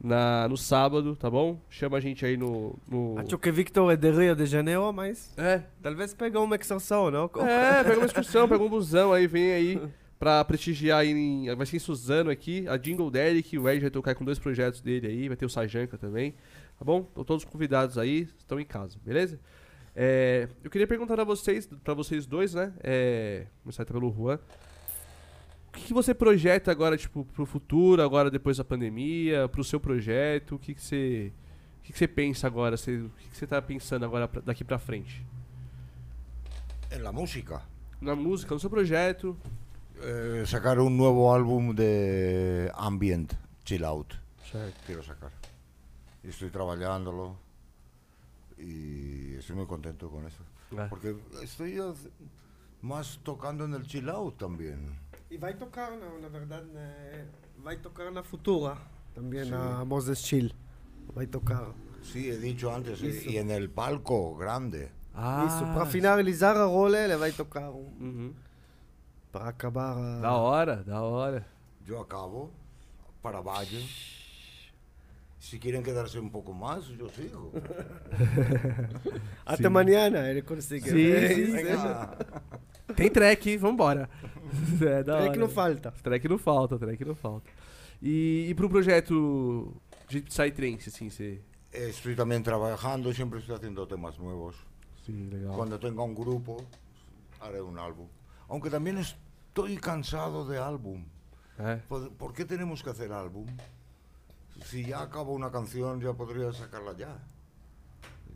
na, 0.00 0.46
no 0.46 0.56
sábado, 0.56 1.16
tá 1.16 1.28
bom? 1.28 1.58
Chama 1.68 1.96
a 1.96 2.00
gente 2.00 2.24
aí 2.24 2.36
no. 2.36 2.78
no... 2.88 3.18
Acho 3.18 3.36
que 3.36 3.50
Victor 3.50 3.92
é 3.92 3.96
de 3.96 4.12
Rio 4.12 4.36
de 4.36 4.46
Janeiro, 4.46 4.92
mas 4.92 5.34
É, 5.36 5.62
talvez 5.82 6.14
pegou 6.14 6.44
uma 6.44 6.54
excursão, 6.54 7.10
não? 7.10 7.28
É, 7.44 7.82
pega 7.82 7.96
uma 7.98 8.06
excursão, 8.06 8.48
pega 8.48 8.62
um 8.62 8.68
busão 8.68 9.12
aí, 9.12 9.26
vem 9.26 9.52
aí 9.52 9.82
pra 10.20 10.44
prestigiar 10.44 11.00
aí 11.00 11.10
em, 11.10 11.52
vai 11.56 11.66
ser 11.66 11.76
em 11.76 11.80
Suzano 11.80 12.30
aqui, 12.30 12.64
a 12.68 12.76
Jingle 12.76 13.10
Derek, 13.10 13.58
o 13.58 13.68
Ed 13.68 13.80
vai 13.80 13.90
tocar 13.90 14.14
com 14.14 14.24
dois 14.24 14.38
projetos 14.38 14.80
dele 14.80 15.08
aí, 15.08 15.26
vai 15.26 15.36
ter 15.36 15.44
o 15.44 15.50
Sajanka 15.50 15.98
também, 15.98 16.32
tá 16.78 16.84
bom? 16.84 17.00
Estão 17.00 17.24
todos 17.24 17.44
convidados 17.44 17.98
aí, 17.98 18.28
estão 18.38 18.58
em 18.60 18.64
casa, 18.64 18.98
beleza? 19.04 19.38
É, 19.96 20.48
eu 20.62 20.70
queria 20.70 20.86
perguntar 20.86 21.14
pra 21.14 21.24
vocês, 21.24 21.66
pra 21.84 21.94
vocês 21.94 22.26
dois, 22.26 22.54
né? 22.54 22.72
É, 22.82 23.46
começar 23.62 23.84
pelo 23.84 24.12
Juan. 24.12 24.38
O 25.68 25.72
que, 25.76 25.84
que 25.86 25.92
você 25.94 26.14
projeta 26.14 26.70
agora, 26.70 26.96
tipo, 26.96 27.24
pro 27.24 27.44
futuro, 27.46 28.00
agora 28.02 28.30
depois 28.30 28.56
da 28.56 28.64
pandemia, 28.64 29.48
pro 29.48 29.62
seu 29.64 29.78
projeto? 29.80 30.56
O 30.56 30.58
que, 30.58 30.74
que 30.74 30.82
você. 30.82 31.32
O 31.80 31.82
que, 31.84 31.92
que 31.92 31.98
você 31.98 32.08
pensa 32.08 32.46
agora? 32.46 32.76
Você- 32.76 32.96
o 32.98 33.10
que, 33.18 33.28
que 33.30 33.36
você 33.36 33.46
tá 33.46 33.60
pensando 33.60 34.04
agora 34.04 34.26
pra- 34.28 34.40
daqui 34.40 34.64
pra 34.64 34.78
frente? 34.78 35.24
En 36.90 37.02
la 37.02 37.12
música. 37.12 37.60
Na 38.00 38.14
música, 38.14 38.54
no 38.54 38.60
seu 38.60 38.70
projeto, 38.70 39.36
Eh, 40.02 40.44
sacar 40.46 40.78
un 40.80 40.90
nuevo 40.96 41.28
álbum 41.32 41.72
de 41.72 42.68
ambient, 42.76 43.32
chill 43.64 43.84
out. 43.86 44.18
Certo. 44.50 44.74
Quiero 44.86 45.02
sacar. 45.04 45.30
Y 46.24 46.28
estoy 46.28 46.50
trabajándolo 46.50 47.36
y 48.58 49.34
estoy 49.34 49.56
muy 49.56 49.66
contento 49.66 50.08
con 50.10 50.26
eso. 50.26 50.42
Porque 50.88 51.16
estoy 51.42 51.78
más 52.82 53.18
tocando 53.22 53.64
en 53.64 53.74
el 53.74 53.86
chill 53.86 54.08
out 54.08 54.36
también. 54.38 54.98
E 55.30 55.38
vai 55.38 55.54
tocar, 55.54 55.90
na, 55.96 56.18
na 56.18 56.28
verdade, 56.28 56.66
na- 56.72 57.26
vai 57.62 57.76
tocar 57.76 58.10
na 58.12 58.22
Futura, 58.22 58.76
também 59.14 59.44
Sim. 59.44 59.50
na 59.50 59.84
Moses 59.84 60.18
Chill. 60.24 60.52
Vai 61.14 61.26
tocar. 61.26 61.72
Sí, 62.02 62.28
he 62.30 62.36
dicho 62.38 62.70
antes, 62.70 63.02
eh, 63.02 63.08
Eso. 63.08 63.30
y 63.30 63.38
en 63.38 63.50
el 63.50 63.68
palco 63.68 64.36
grande. 64.36 64.90
Ah, 65.14 65.44
Isso, 65.46 65.64
para 65.72 65.86
finalizar 65.86 66.56
a 66.56 66.66
rola, 66.66 66.98
ele 66.98 67.16
vai 67.16 67.32
tocar 67.32 67.70
um, 67.70 67.86
Uhum. 68.00 68.34
para 69.32 69.48
acabar 69.48 69.96
a... 69.96 70.20
Da 70.20 70.32
hora, 70.34 70.82
da 70.84 71.02
hora. 71.02 71.46
Yo 71.86 72.00
acabo 72.00 72.50
para 73.22 73.40
Valle. 73.40 73.82
Si 75.44 75.58
quieren 75.58 75.82
quedarse 75.82 76.18
un 76.18 76.30
poco 76.30 76.54
más, 76.54 76.88
yo 76.88 77.06
sigo. 77.10 77.52
Até 79.44 79.66
amanhã, 79.66 80.06
ele 80.30 80.42
consegue. 80.42 80.88
Sim, 80.88 81.58
sim. 81.58 82.94
Tem 82.96 83.10
track, 83.10 83.58
vambora. 83.58 84.08
é 84.80 85.02
da 85.02 85.16
hora. 85.16 85.30
que 85.30 85.38
não 85.38 85.50
falta. 85.50 85.92
Track 86.02 86.26
não 86.28 86.38
falta, 86.38 86.78
track 86.78 87.04
não 87.04 87.14
falta. 87.14 87.50
E, 88.00 88.46
e 88.48 88.54
pro 88.54 88.70
projeto 88.70 89.76
de 90.08 90.22
Psytrance, 90.22 90.88
assim, 90.88 91.10
você... 91.10 91.42
Estoy 91.70 92.16
también 92.16 92.42
trabajando, 92.42 93.12
siempre 93.12 93.40
estoy 93.40 93.56
haciendo 93.56 93.86
temas 93.86 94.18
nuevos. 94.18 94.56
Sim, 95.04 95.28
legal. 95.28 95.56
Cuando 95.56 95.78
tenga 95.78 96.02
un 96.02 96.14
grupo, 96.14 96.56
haré 97.42 97.60
un 97.60 97.78
álbum. 97.78 98.08
Aunque 98.48 98.70
también 98.70 98.96
estoy 98.96 99.76
cansado 99.76 100.46
de 100.46 100.56
álbum. 100.56 101.04
É. 101.58 101.82
¿Por, 101.86 102.10
por 102.12 102.32
qué 102.32 102.46
tenemos 102.46 102.82
que 102.82 102.88
hacer 102.88 103.12
álbum? 103.12 103.46
Si 104.62 104.84
ya 104.84 105.02
acabo 105.02 105.32
una 105.32 105.50
canción, 105.50 106.00
ya 106.00 106.12
podría 106.12 106.52
sacarla 106.52 106.96
ya. 106.96 107.18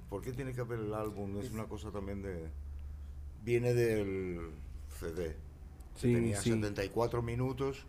¿Por 0.09 0.23
qué 0.23 0.33
tiene 0.33 0.53
que 0.53 0.61
haber 0.61 0.81
el 0.81 0.95
álbum? 0.95 1.39
Es 1.39 1.51
una 1.51 1.65
cosa 1.65 1.91
también 1.91 2.23
de... 2.23 2.51
Viene 3.45 3.75
del 3.75 4.53
CD. 4.99 5.37
Sim, 5.95 6.15
tenía 6.15 6.41
sim. 6.41 6.55
74 6.55 7.23
minutos. 7.23 7.87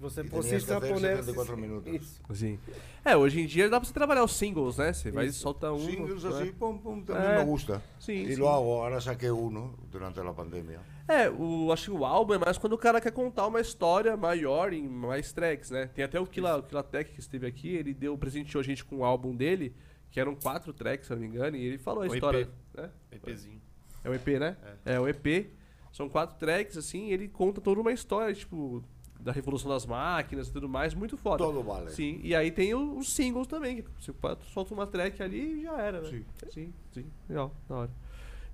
Você 0.00 0.22
E 0.22 0.24
precisa 0.24 0.80
poner... 0.80 1.16
74 1.18 1.56
minutos. 1.58 1.92
Isso. 1.92 2.20
Assim. 2.28 2.58
É, 3.04 3.16
hoje 3.16 3.40
em 3.40 3.46
dia 3.46 3.68
dá 3.68 3.78
pra 3.78 3.86
você 3.86 3.92
trabalhar 3.92 4.24
os 4.24 4.34
singles, 4.34 4.78
né? 4.78 4.92
Você 4.94 5.10
vai 5.10 5.26
e 5.26 5.32
solta 5.32 5.70
um. 5.72 5.78
Singles 5.78 6.24
né? 6.24 6.30
así, 6.30 6.52
pum, 6.52 6.78
pum, 6.78 7.02
también 7.02 7.32
Eh, 7.34 7.38
me 7.38 7.44
gusta. 7.44 7.82
sí, 7.98 8.12
y 8.12 8.34
sí. 8.34 8.36
lo 8.36 8.48
hago, 8.48 8.82
ahora 8.82 8.98
saqué 9.00 9.30
uno 9.30 9.74
durante 9.90 10.22
la 10.22 10.32
pandemia. 10.32 10.80
É, 11.06 11.28
o, 11.28 11.70
acho 11.72 11.90
que 11.90 11.96
o 11.98 12.04
álbum 12.04 12.34
é 12.34 12.38
mais 12.38 12.56
quando 12.56 12.72
o 12.74 12.78
cara 12.78 13.00
quer 13.00 13.12
contar 13.12 13.46
uma 13.46 13.60
história 13.60 14.16
maior 14.16 14.72
em 14.72 14.88
mais 14.88 15.32
tracks, 15.32 15.70
né? 15.70 15.86
Tem 15.94 16.04
até 16.04 16.18
o 16.18 16.26
Kila, 16.26 16.56
o 16.58 16.62
Kilatec 16.62 17.12
que 17.12 17.20
esteve 17.20 17.46
aqui, 17.46 17.68
ele 17.74 17.92
deu, 17.92 18.16
presenteou 18.16 18.60
a 18.60 18.64
gente 18.64 18.84
com 18.84 18.98
o 18.98 19.04
álbum 19.04 19.34
dele, 19.36 19.74
que 20.10 20.18
eram 20.20 20.34
quatro 20.34 20.72
tracks, 20.72 21.06
se 21.08 21.12
eu 21.12 21.16
não 21.16 21.22
me 21.22 21.28
engano, 21.28 21.56
e 21.56 21.64
ele 21.64 21.78
falou 21.78 22.04
a 22.04 22.06
O 22.06 22.14
história. 22.14 22.42
EP. 22.42 22.48
Né? 22.74 22.90
EPzinho. 23.12 23.60
É 24.04 24.08
o 24.08 24.14
EP, 24.14 24.26
né? 24.38 24.56
É. 24.84 24.98
o 24.98 25.06
EP. 25.08 25.50
São 25.92 26.08
quatro 26.08 26.36
tracks, 26.38 26.76
assim, 26.76 27.08
e 27.08 27.12
ele 27.12 27.26
conta 27.28 27.60
toda 27.60 27.80
uma 27.80 27.92
história, 27.92 28.32
tipo, 28.32 28.82
da 29.22 29.32
revolução 29.32 29.70
das 29.70 29.84
máquinas 29.86 30.48
e 30.48 30.52
tudo 30.52 30.68
mais, 30.68 30.94
muito 30.94 31.16
foda. 31.16 31.38
Todo 31.44 31.62
vale. 31.62 31.90
Sim, 31.90 32.20
e 32.22 32.34
aí 32.34 32.50
tem 32.50 32.74
o- 32.74 32.96
os 32.98 33.12
singles 33.12 33.46
também, 33.46 33.82
que 33.82 33.88
você 33.98 34.12
solta 34.52 34.74
uma 34.74 34.86
track 34.86 35.22
ali 35.22 35.60
e 35.60 35.62
já 35.62 35.80
era, 35.80 36.00
né? 36.00 36.08
Sim. 36.08 36.24
sim, 36.50 36.72
sim. 36.92 37.06
Legal, 37.28 37.54
da 37.68 37.74
hora. 37.76 37.90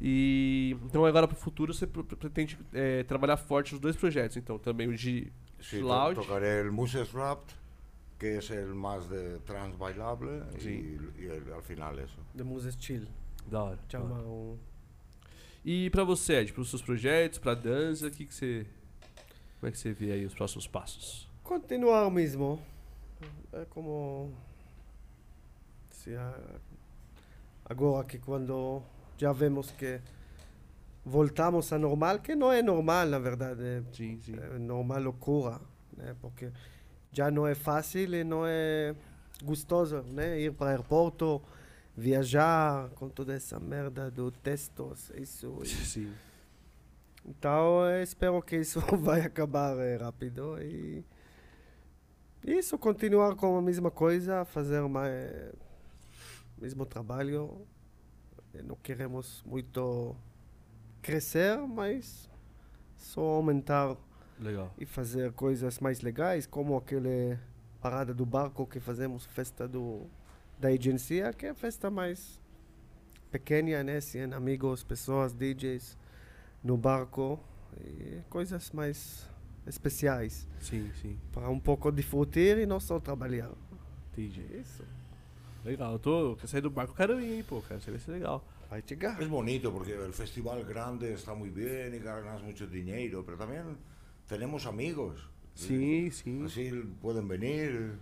E 0.01 0.77
então 0.85 1.05
agora 1.07 1.27
pro 1.27 1.37
futuro 1.37 1.73
você 1.73 1.87
pr- 1.87 2.03
pr- 2.03 2.17
pretende 2.17 2.59
é, 2.73 3.03
trabalhar 3.05 3.37
forte 3.37 3.73
nos 3.73 3.81
dois 3.81 3.97
projetos, 3.97 4.37
então 4.37 4.59
também 4.59 4.89
o 4.89 4.95
de 4.95 5.33
Sí, 5.61 5.81
to- 5.81 5.87
Lounge. 5.87 6.21
tocaré 6.21 6.61
el 6.61 6.71
Muses 6.71 7.13
Wrapped, 7.15 7.55
que 8.19 8.37
es 8.39 8.51
el 8.51 8.75
más 8.75 9.09
de 9.09 9.39
trans 9.47 9.75
bailable, 9.77 10.43
y 10.63 11.25
el- 11.27 11.53
al 11.55 11.63
final 11.63 11.99
eso. 11.99 12.19
De 12.35 12.45
Moses 12.45 12.77
Chill. 12.79 13.09
da 13.47 13.63
hora. 13.63 13.77
da 13.77 13.83
Chama 13.89 14.17
hora. 14.17 14.27
um... 14.29 14.59
E 15.65 15.89
pra 15.91 16.05
você, 16.05 16.35
Ed, 16.41 16.53
pros 16.53 16.69
seus 16.71 16.83
projetos, 16.83 17.39
pra 17.39 17.55
dança, 17.55 18.07
o 18.07 18.11
que 18.11 18.25
que 18.27 18.35
você 18.35 18.67
como 19.59 19.69
é 19.69 19.70
que 19.70 19.78
você 19.78 19.93
vê 19.93 20.12
aí 20.12 20.24
os 20.24 20.35
próximos 20.35 20.66
passos? 20.66 21.28
Continuar 21.43 22.11
mesmo. 22.11 22.61
É 23.53 23.65
como... 23.66 24.33
Se 25.91 26.12
agora 27.65 28.07
que 28.07 28.19
quando 28.19 28.83
já 29.19 29.33
vemos 29.33 29.70
que 29.73 30.01
voltamos 31.05 31.73
a 31.73 31.78
normal, 31.78 32.19
que 32.19 32.35
não 32.35 32.53
é 32.53 32.62
normal, 32.62 33.07
na 33.07 33.19
verdade. 33.19 33.62
Sim, 33.93 34.20
sim. 34.20 34.37
É 34.37 34.59
normal 34.59 35.03
loucura, 35.03 35.61
né? 35.97 36.15
Porque 36.20 36.51
já 37.12 37.31
não 37.31 37.47
é 37.47 37.55
fácil 37.55 38.15
e 38.15 38.24
não 38.24 38.45
é 38.47 38.95
gostoso, 39.43 40.03
né? 40.03 40.41
Ir 40.41 40.53
para 40.53 40.66
o 40.66 40.69
aeroporto, 40.70 41.43
viajar 41.97 42.91
com 42.91 43.09
toda 43.09 43.35
essa 43.35 43.59
merda 43.59 44.11
do 44.11 44.31
textos, 44.31 45.11
isso. 45.16 45.61
Sim. 45.65 46.12
Então, 47.28 47.81
espero 48.01 48.40
que 48.40 48.57
isso 48.57 48.81
vai 48.97 49.20
acabar 49.20 49.77
eh, 49.78 49.97
rápido 49.97 50.61
e 50.62 51.05
isso, 52.47 52.78
continuar 52.78 53.35
com 53.35 53.57
a 53.59 53.62
mesma 53.62 53.90
coisa, 53.90 54.44
fazer 54.44 54.81
mais 54.89 55.53
mesmo 56.57 56.86
trabalho. 56.86 57.66
Eh, 58.55 58.62
Não 58.62 58.77
queremos 58.77 59.43
muito 59.44 60.15
crescer, 61.03 61.59
mas 61.59 62.31
só 62.97 63.20
aumentar 63.20 63.97
Legal. 64.39 64.73
e 64.78 64.86
fazer 64.86 65.32
coisas 65.32 65.81
mais 65.81 66.01
legais, 66.01 66.47
como 66.47 66.77
aquele 66.77 67.36
parada 67.81 68.15
do 68.15 68.24
barco 68.24 68.65
que 68.66 68.78
fazemos, 68.78 69.27
festa 69.27 69.66
do, 69.66 70.07
da 70.59 70.69
agência, 70.69 71.32
que 71.32 71.47
é 71.47 71.51
a 71.51 71.55
festa 71.55 71.90
mais 71.90 72.40
pequena, 73.32 73.82
né? 73.82 74.01
100 74.01 74.32
amigos, 74.32 74.85
pessoas, 74.85 75.32
DJs 75.32 75.97
no 76.67 76.77
barco, 76.77 77.39
e 77.81 78.21
coisas 78.29 78.71
mais 78.73 79.29
especiais, 79.67 80.47
Sim, 80.61 80.91
sim. 81.01 81.19
para 81.33 81.49
um 81.49 81.59
pouco 81.61 81.91
disfrutar 81.93 82.59
e 82.59 82.67
não 82.67 82.81
só 82.81 82.99
trabalhar. 83.01 83.51
Entendi. 84.13 84.45
Isso. 84.61 84.83
Legal. 85.65 85.93
Eu 85.93 85.99
tô. 85.99 86.37
Quer 86.37 86.47
sair 86.47 86.61
do 86.61 86.71
barco, 86.71 86.95
quero 86.95 87.21
ir, 87.21 87.45
pô, 87.45 87.61
cara. 87.61 87.79
Isso 87.79 87.91
vai 87.91 88.01
ser 88.01 88.13
legal. 88.13 88.43
Vai 88.71 88.83
chegar. 88.87 89.21
Es 89.21 89.29
bonito 89.29 89.71
porque 89.73 89.93
el 89.93 90.13
festival 90.13 90.65
grande 90.65 91.13
está 91.13 91.35
muy 91.35 91.51
bien 91.51 91.95
y 91.95 91.99
ganas 91.99 92.43
mucho 92.43 92.67
dinero, 92.67 93.25
pero 93.25 93.37
también 93.37 93.77
tenemos 94.27 94.67
amigos. 94.67 95.29
Sim, 95.55 96.11
sim. 96.11 96.45
Así 96.45 96.71
pueden 97.01 97.29
venir. 97.29 97.99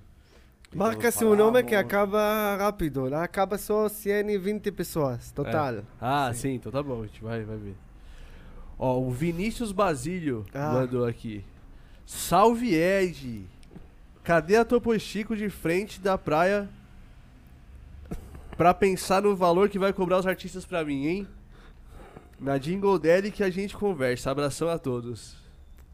y 0.72 0.76
Marca 0.76 1.02
todos 1.02 1.14
seu 1.14 1.36
nome 1.36 1.64
que 1.64 1.76
acaba 1.76 2.56
rápido, 2.56 3.08
lá 3.08 3.22
acaba 3.22 3.56
só 3.58 3.88
120 3.88 4.72
pessoas, 4.72 5.30
total. 5.32 5.78
É. 5.78 5.82
Ah, 6.00 6.32
sim. 6.34 6.54
então 6.54 6.72
tá 6.72 6.82
bom, 6.82 7.02
a 7.02 7.06
gente 7.06 7.22
vai, 7.22 7.44
vai 7.44 7.56
ver. 7.56 7.74
Ó, 8.78 8.98
o 9.00 9.10
Vinícius 9.10 9.72
Basílio 9.72 10.44
Ah. 10.52 10.72
mandou 10.72 11.04
aqui. 11.06 11.44
Salve 12.06 12.74
Ed! 12.74 13.46
Cadê 14.22 14.56
a 14.56 14.64
Topo 14.64 14.98
Chico 14.98 15.36
de 15.36 15.48
frente 15.50 16.00
da 16.00 16.16
praia 16.18 16.68
pra 18.56 18.72
pensar 18.72 19.22
no 19.22 19.34
valor 19.36 19.68
que 19.68 19.78
vai 19.78 19.92
cobrar 19.92 20.18
os 20.18 20.26
artistas 20.26 20.64
pra 20.64 20.84
mim, 20.84 21.06
hein? 21.06 21.28
Na 22.40 22.58
Jingle 22.58 22.98
Daddy 22.98 23.30
que 23.30 23.42
a 23.42 23.50
gente 23.50 23.76
conversa. 23.76 24.30
Abração 24.30 24.68
a 24.68 24.78
todos. 24.78 25.36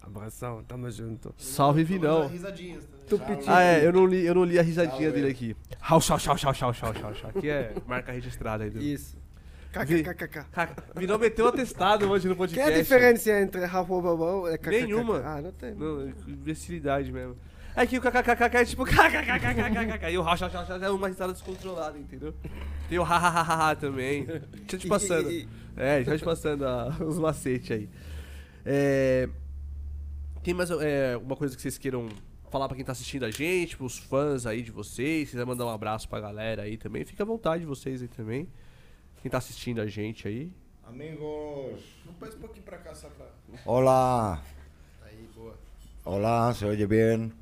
Abração, 0.03 0.65
tamo 0.67 0.91
junto. 0.91 1.35
Salve 1.37 1.85
Vinão. 1.85 2.27
Risadinhas 2.27 2.85
também. 2.87 3.07
Tupitinho. 3.07 3.53
Ah, 3.55 3.63
é, 3.63 3.87
eu 3.87 3.93
não 3.93 4.07
li, 4.07 4.25
eu 4.25 4.35
não 4.35 4.45
li 4.45 4.59
a 4.59 4.63
risadinha 4.63 4.93
Salve. 4.97 5.13
dele 5.13 5.31
aqui. 5.31 5.57
Hau, 5.81 6.01
chau, 6.01 6.19
chau, 6.19 6.37
chau, 6.39 6.55
chau, 6.55 6.73
chau, 6.73 6.95
chau, 6.95 7.15
chau. 7.15 7.31
Aqui 7.31 7.49
é 7.51 7.75
marca 7.87 8.11
registrada 8.13 8.65
aí. 8.65 8.71
Do... 8.71 8.81
Isso. 8.81 9.20
Vi- 9.87 10.03
KKKKK. 10.03 10.45
Caca, 10.51 10.85
Vinão 10.97 11.19
meteu 11.19 11.45
um 11.45 11.49
atestado 11.49 12.09
hoje 12.11 12.27
no 12.29 12.35
Que 12.35 12.39
é 12.43 12.47
podcast. 12.47 12.73
a 12.73 12.83
diferença 12.83 13.41
entre 13.41 13.65
Rafa 13.65 13.93
e 13.95 14.59
KKKK? 14.59 14.71
Nenhuma. 14.83 15.23
Ah, 15.25 15.41
não 15.41 15.53
tem. 15.53 15.75
Não, 15.75 16.01
é 16.03 16.13
imbecilidade 16.29 17.13
mesmo. 17.13 17.37
É 17.77 17.87
que 17.87 17.97
o 17.97 18.01
kkkk 18.03 18.57
é 18.57 18.65
tipo 18.65 18.85
kkkkkk 18.85 20.11
e 20.11 20.19
o 20.19 20.23
ha, 20.23 20.33
ha, 20.35 20.47
ha, 20.49 20.77
ha 20.77 20.87
é 20.87 20.91
uma 20.91 21.07
risada 21.07 21.33
descontrolada, 21.33 21.97
entendeu? 21.97 22.35
Tem 22.89 22.99
o 22.99 23.03
ha, 23.05 23.17
ha, 23.17 23.29
ha, 23.29 23.41
ha, 23.43 23.71
ha 23.71 23.77
também. 23.77 24.25
Deixa 24.25 24.77
te 24.79 24.89
passando. 24.89 25.31
E- 25.31 25.43
e- 25.43 25.49
É, 25.77 26.01
eu 26.05 26.19
te 26.19 26.25
passando 26.25 26.65
os 27.07 27.17
macetes 27.19 27.71
aí. 27.71 27.89
É, 28.67 29.29
tem 30.43 30.53
mais 30.53 30.69
é, 30.71 31.17
uma 31.17 31.37
coisa 31.37 31.55
que 31.55 31.63
vocês 31.63 31.79
queiram 31.79 32.09
falar 32.51 32.67
pra 32.67 32.77
quem 32.77 32.85
tá 32.85 32.91
assistindo 32.93 33.25
a 33.25 33.31
gente, 33.31 33.77
pros 33.77 33.97
fãs 33.99 34.47
aí 34.47 34.63
de 34.63 34.73
vocês, 34.73 35.29
se 35.29 35.33
quiser 35.33 35.47
mandar 35.47 35.65
um 35.65 35.71
abraço 35.71 36.09
pra 36.09 36.21
galera 36.21 36.63
aí 36.63 36.77
também, 36.77 37.05
fica 37.05 37.23
à 37.23 37.27
vontade 37.27 37.65
vocês 37.65 38.03
aí 38.03 38.09
também. 38.09 38.49
Quem 39.23 39.31
tá 39.31 39.39
assistindo 39.39 39.81
a 39.81 39.87
gente 39.87 40.27
aí. 40.27 40.51
Amigos. 40.87 41.81
Não 42.07 42.13
passa 42.15 42.37
um 42.37 42.41
pouquinho 42.41 42.65
pra 42.65 42.79
cá 42.79 42.95
só 42.95 43.09
pra. 43.09 43.27
Hola. 43.65 44.43
Aí, 45.05 45.29
boa. 45.37 45.55
Hola, 46.05 46.55
¿se 46.55 46.65
oye 46.65 46.87
bien? 46.87 47.33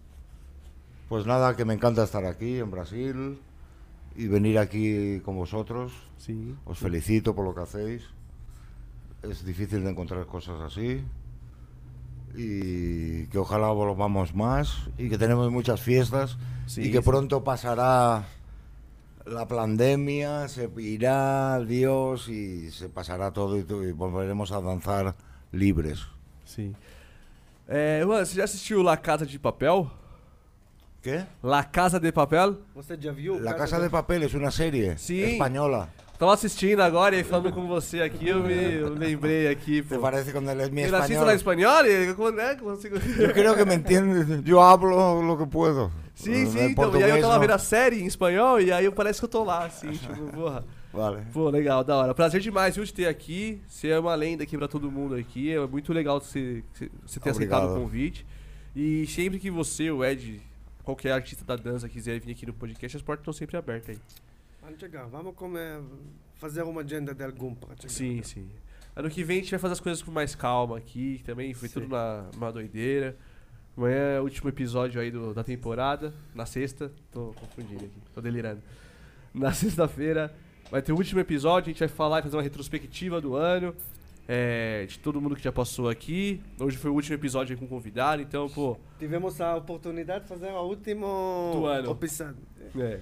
Pues 1.08 1.24
nada, 1.24 1.54
que 1.56 1.64
me 1.64 1.74
encanta 1.74 2.02
estar 2.04 2.24
aquí 2.26 2.58
en 2.58 2.70
Brasil 2.70 3.38
y 4.16 4.26
venir 4.26 4.58
aquí 4.58 5.20
con 5.24 5.36
vosotros. 5.36 5.92
Sim. 6.18 6.56
Os 6.66 6.78
felicito 6.78 7.34
por 7.34 7.44
lo 7.44 7.54
que 7.54 7.60
hacéis. 7.62 8.02
Es 9.22 9.44
difícil 9.44 9.84
de 9.84 9.90
encontrar 9.90 10.26
cosas 10.26 10.60
así. 10.60 11.02
Y 12.36 13.26
que 13.28 13.38
ojalá 13.38 13.68
volvamos 13.70 14.34
más 14.34 14.88
y 14.98 15.08
que 15.08 15.16
tenemos 15.16 15.50
muchas 15.50 15.80
fiestas 15.80 16.36
Sí, 16.66 16.82
y 16.82 16.92
que 16.92 16.98
sí. 16.98 17.04
pronto 17.04 17.42
pasará 17.42 18.26
la 19.30 19.46
pandemia, 19.46 20.48
se 20.48 20.68
irá 20.78 21.60
Dios 21.60 22.28
y 22.28 22.70
se 22.70 22.88
pasará 22.88 23.32
todo 23.32 23.56
y, 23.56 23.62
volveremos 23.92 24.52
a 24.52 24.60
danzar 24.60 25.14
libres. 25.52 26.00
Sim. 26.44 26.74
É, 27.68 28.02
mano, 28.04 28.24
você 28.24 28.34
já 28.34 28.44
assistiu 28.44 28.82
La 28.82 28.96
Casa 28.96 29.26
de 29.26 29.38
Papel? 29.38 29.90
¿Qué? 31.02 31.26
La 31.42 31.62
Casa 31.64 32.00
de 32.00 32.10
Papel? 32.10 32.58
Você 32.74 32.96
já 32.98 33.12
viu? 33.12 33.38
La 33.40 33.54
Casa 33.54 33.78
de 33.78 33.90
Papel 33.90 34.22
es 34.22 34.34
una 34.34 34.50
serie 34.50 34.96
Sí. 34.96 35.20
española. 35.22 35.88
Tava 36.18 36.34
assistindo 36.34 36.82
agora 36.82 37.14
e 37.14 37.22
falando 37.22 37.52
com 37.52 37.68
você 37.68 38.02
aqui, 38.02 38.26
eu 38.26 38.42
me 38.42 38.74
eu 38.74 38.92
lembrei 38.92 39.46
aqui, 39.46 39.82
¿Te 39.82 39.98
parece 39.98 40.32
con 40.32 40.48
el 40.48 40.60
es 40.60 40.70
mi 40.70 40.82
Eu 40.82 40.96
assisto 40.96 41.24
lá 41.24 41.32
em 41.32 41.36
español? 41.36 41.84
espanhol 41.84 42.10
e 42.10 42.14
como, 42.14 42.30
né, 42.32 42.56
consigo... 42.56 42.96
Yo 42.98 43.32
creo 43.32 43.54
que 43.54 43.64
me 43.64 43.74
entiendes. 43.74 44.42
Yo 44.44 44.60
hablo 44.60 45.22
lo 45.22 45.38
que 45.38 45.46
puedo. 45.46 45.92
Sim, 46.18 46.46
sim, 46.46 46.64
então. 46.64 46.98
E 46.98 47.04
aí 47.04 47.10
eu 47.10 47.20
tava 47.20 47.38
vendo 47.38 47.52
a 47.52 47.58
série 47.58 48.02
em 48.02 48.06
espanhol 48.06 48.60
e 48.60 48.72
aí 48.72 48.90
parece 48.90 49.20
que 49.20 49.24
eu 49.24 49.28
tô 49.28 49.44
lá, 49.44 49.66
assim, 49.66 49.90
tipo, 49.92 50.32
porra. 50.32 50.64
Vale. 50.92 51.22
Pô, 51.32 51.48
legal, 51.48 51.84
da 51.84 51.96
hora. 51.96 52.12
Prazer 52.14 52.40
demais, 52.40 52.74
viu, 52.74 52.84
de 52.84 52.92
ter 52.92 53.06
aqui. 53.06 53.60
Você 53.68 53.88
é 53.88 53.98
uma 53.98 54.14
lenda 54.16 54.42
aqui 54.42 54.58
pra 54.58 54.66
todo 54.66 54.90
mundo 54.90 55.14
aqui. 55.14 55.52
É 55.52 55.64
muito 55.64 55.92
legal 55.92 56.20
você, 56.20 56.64
você 57.06 57.20
ter 57.20 57.30
aceitado 57.30 57.64
Obrigado. 57.64 57.78
o 57.78 57.82
convite. 57.82 58.26
E 58.74 59.06
sempre 59.06 59.38
que 59.38 59.48
você, 59.48 59.92
o 59.92 60.04
Ed, 60.04 60.40
qualquer 60.82 61.12
artista 61.12 61.44
da 61.44 61.54
dança 61.54 61.88
quiser 61.88 62.18
vir 62.18 62.32
aqui 62.32 62.46
no 62.46 62.52
podcast, 62.52 62.96
as 62.96 63.02
portas 63.02 63.22
estão 63.22 63.32
sempre 63.32 63.56
abertas 63.56 63.90
aí. 63.90 63.98
Vamos 64.60 64.80
chegar, 64.80 65.04
vamos 65.06 65.34
comer, 65.36 65.80
fazer 66.34 66.62
uma 66.62 66.80
agenda 66.80 67.14
de 67.14 67.24
algum 67.24 67.54
chegar. 67.54 67.88
Sim, 67.88 68.22
sim. 68.24 68.48
Ano 68.96 69.08
que 69.08 69.22
vem 69.22 69.38
a 69.38 69.40
gente 69.42 69.50
vai 69.52 69.60
fazer 69.60 69.74
as 69.74 69.80
coisas 69.80 70.02
com 70.02 70.10
mais 70.10 70.34
calma 70.34 70.76
aqui 70.78 71.22
também. 71.24 71.54
Foi 71.54 71.68
Sim. 71.68 71.74
tudo 71.74 71.88
na, 71.90 72.24
numa 72.34 72.50
doideira. 72.50 73.16
Amanhã 73.78 73.96
é 74.16 74.20
o 74.20 74.24
último 74.24 74.48
episódio 74.50 75.00
aí 75.00 75.08
do- 75.10 75.32
da 75.32 75.44
temporada. 75.44 76.12
Na 76.34 76.44
sexta. 76.44 76.90
Tô 77.12 77.32
confundindo 77.40 77.84
aqui. 77.84 77.94
Tô 78.12 78.20
delirando. 78.20 78.60
Na 79.32 79.52
sexta-feira 79.54 80.34
vai 80.70 80.82
ter 80.82 80.92
o 80.92 80.96
último 80.96 81.20
episódio. 81.20 81.70
A 81.70 81.72
gente 81.72 81.78
vai 81.78 81.88
falar 81.88 82.18
e 82.18 82.22
fazer 82.22 82.36
uma 82.36 82.42
retrospectiva 82.42 83.20
do 83.20 83.36
ano. 83.36 83.74
é, 84.30 84.84
de 84.86 84.98
todo 84.98 85.20
mundo 85.22 85.34
que 85.36 85.42
já 85.42 85.50
passou 85.52 85.88
aqui. 85.88 86.42
Hoje 86.60 86.76
foi 86.76 86.90
o 86.90 86.94
último 86.94 87.14
episódio 87.14 87.54
aí 87.54 87.58
com 87.58 87.66
convidado. 87.66 88.20
Então, 88.20 88.46
pô. 88.50 88.76
Tivemos 88.98 89.40
a 89.40 89.56
oportunidade 89.56 90.24
de 90.24 90.28
fazer 90.28 90.50
o 90.50 90.60
último 90.64 91.52
Do 91.54 91.64
ano. 91.66 91.92
episódio. 91.92 92.36
É, 92.78 93.00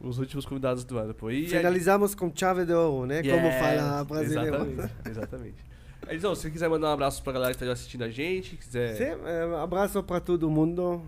os 0.00 0.18
últimos 0.18 0.44
convidados 0.44 0.84
do 0.84 0.98
ano, 0.98 1.14
pô. 1.14 1.30
E 1.30 1.46
Finalizamos 1.46 2.14
com 2.14 2.32
chave 2.34 2.64
de 2.64 2.72
ouro, 2.72 3.06
né? 3.06 3.22
Como 3.22 3.46
Yes, 3.46 3.58
fala 3.60 4.04
brasileiro. 4.04 4.56
Exatamente, 4.56 4.92
exatamente. 5.10 5.64
Então, 6.08 6.34
se 6.34 6.42
você 6.42 6.50
quiser 6.50 6.68
mandar 6.68 6.88
um 6.88 6.92
abraço 6.92 7.22
pra 7.22 7.32
galera 7.32 7.52
que 7.52 7.64
tá 7.64 7.72
assistindo 7.72 8.04
a 8.04 8.08
gente, 8.08 8.56
quiser. 8.56 8.96
Sim, 8.96 9.22
é, 9.24 9.60
abraço 9.60 10.02
para 10.02 10.20
todo 10.20 10.48
mundo. 10.48 11.02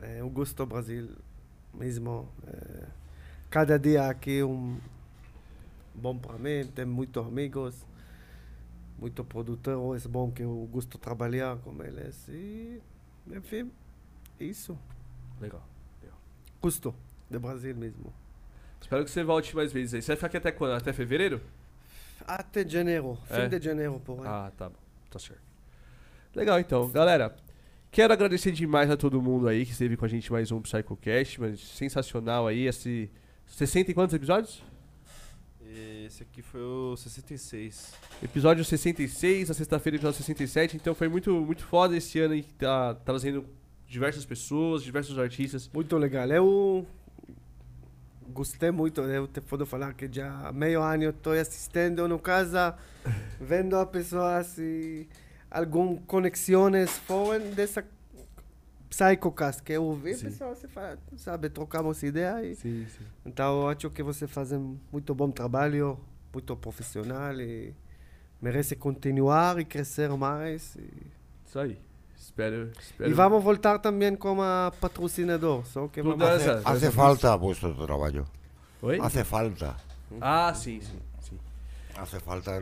É, 0.00 0.20
eu 0.20 0.28
gosto 0.28 0.56
do 0.56 0.66
Brasil 0.66 1.08
mesmo. 1.72 2.28
É, 2.46 2.84
cada 3.48 3.78
dia 3.78 4.08
aqui 4.08 4.40
é 4.40 4.44
um 4.44 4.78
bom 5.94 6.16
para 6.18 6.38
mim. 6.38 6.66
Tem 6.74 6.84
muitos 6.84 7.26
amigos, 7.26 7.86
muitos 8.98 9.24
produtores. 9.26 10.04
É 10.04 10.08
bom 10.08 10.30
que 10.30 10.42
eu 10.42 10.68
gosto 10.70 10.92
de 10.92 10.98
trabalhar 10.98 11.56
com 11.58 11.82
eles. 11.82 12.28
E, 12.28 12.80
enfim, 13.32 13.70
isso. 14.38 14.78
Legal. 15.40 15.66
Gosto 16.60 16.94
do 17.30 17.40
Brasil 17.40 17.74
mesmo. 17.74 18.12
Espero 18.80 19.04
que 19.04 19.10
você 19.10 19.24
volte 19.24 19.54
mais 19.56 19.72
vezes 19.72 19.94
aí. 19.94 20.02
Você 20.02 20.08
vai 20.08 20.16
ficar 20.16 20.26
aqui 20.26 20.36
até 20.36 20.52
quando? 20.52 20.72
Até 20.72 20.92
fevereiro? 20.92 21.40
Até 22.26 22.66
janeiro, 22.68 23.18
É? 23.30 23.42
fim 23.42 23.58
de 23.58 23.64
janeiro, 23.64 24.00
por 24.04 24.20
aí. 24.20 24.26
Ah, 24.26 24.52
tá 24.56 24.68
bom. 24.68 24.76
Tá 25.10 25.18
certo. 25.18 25.40
Legal, 26.34 26.58
então. 26.60 26.88
Galera, 26.90 27.34
quero 27.90 28.12
agradecer 28.12 28.52
demais 28.52 28.90
a 28.90 28.96
todo 28.96 29.20
mundo 29.22 29.48
aí 29.48 29.64
que 29.64 29.72
esteve 29.72 29.96
com 29.96 30.04
a 30.04 30.08
gente 30.08 30.30
mais 30.30 30.50
um 30.52 30.60
PsychoCast, 30.60 31.40
mas 31.40 31.60
sensacional 31.60 32.46
aí. 32.46 32.66
Esse 32.66 33.10
60 33.46 33.90
e 33.90 33.94
quantos 33.94 34.14
episódios? 34.14 34.62
Esse 36.06 36.22
aqui 36.22 36.40
foi 36.42 36.60
o 36.62 36.96
66. 36.96 37.92
Episódio 38.22 38.64
66, 38.64 39.48
na 39.48 39.54
sexta-feira, 39.54 39.96
episódio 39.96 40.18
67. 40.18 40.76
Então 40.76 40.94
foi 40.94 41.08
muito, 41.08 41.30
muito 41.32 41.64
foda 41.64 41.96
esse 41.96 42.18
ano 42.20 42.34
aí 42.34 42.42
que 42.42 42.54
tá 42.54 42.94
trazendo 42.94 43.44
diversas 43.86 44.24
pessoas, 44.24 44.82
diversos 44.82 45.18
artistas. 45.18 45.68
Muito 45.72 45.96
legal. 45.98 46.26
Eu 46.28 46.86
gostei 48.36 48.70
muito. 48.70 49.00
Eu 49.00 49.26
te 49.26 49.40
posso 49.40 49.64
falar 49.64 49.94
que 49.94 50.08
já 50.12 50.52
meio 50.52 50.82
ano 50.82 51.08
estou 51.08 51.32
assistindo 51.32 52.06
no 52.06 52.18
casa, 52.18 52.76
vendo 53.40 53.74
as 53.76 53.88
pessoas 53.88 54.58
e 54.58 55.08
algumas 55.50 56.00
conexões 56.06 56.90
foram 56.98 57.50
dessa 57.50 57.82
Psychocast, 58.90 59.62
que 59.62 59.72
eu 59.72 59.82
ouvi, 59.82 60.14
Sim. 60.14 60.26
pessoal, 60.26 60.54
fala, 60.54 60.96
sabe, 61.16 61.50
trocamos 61.50 62.02
ideia 62.02 62.42
e... 62.44 62.54
Sim, 62.54 62.86
sim. 62.88 63.04
Então, 63.26 63.68
acho 63.68 63.90
que 63.90 64.02
você 64.02 64.28
faz 64.28 64.52
um 64.52 64.76
muito 64.92 65.12
bom 65.14 65.30
trabalho, 65.30 65.98
muito 66.32 66.56
profissional 66.56 67.34
e 67.40 67.74
merece 68.40 68.76
continuar 68.76 69.58
e 69.58 69.64
crescer 69.64 70.08
mais. 70.10 70.76
E, 70.76 70.88
Isso 71.44 71.58
aí. 71.58 71.78
Espero. 72.18 72.70
espero... 72.78 73.10
e 73.10 73.14
vamos 73.14 73.42
voltar 73.42 73.78
também 73.78 74.14
como 74.16 74.42
a 74.42 74.72
patrocinador, 74.80 75.64
só 75.66 75.88
que 75.88 76.02
vamos... 76.02 76.20
essa- 76.22 76.62
Hace 76.64 76.90
falta 76.90 77.36
vuestro 77.36 77.74
trabajo. 77.74 78.24
Oi? 78.82 78.98
Hace 79.00 79.24
falta. 79.24 79.76
Ah, 80.20 80.52
sim, 80.54 80.80
sim. 80.80 80.98
sim. 81.20 81.38
Hace 81.96 82.20
falta. 82.20 82.58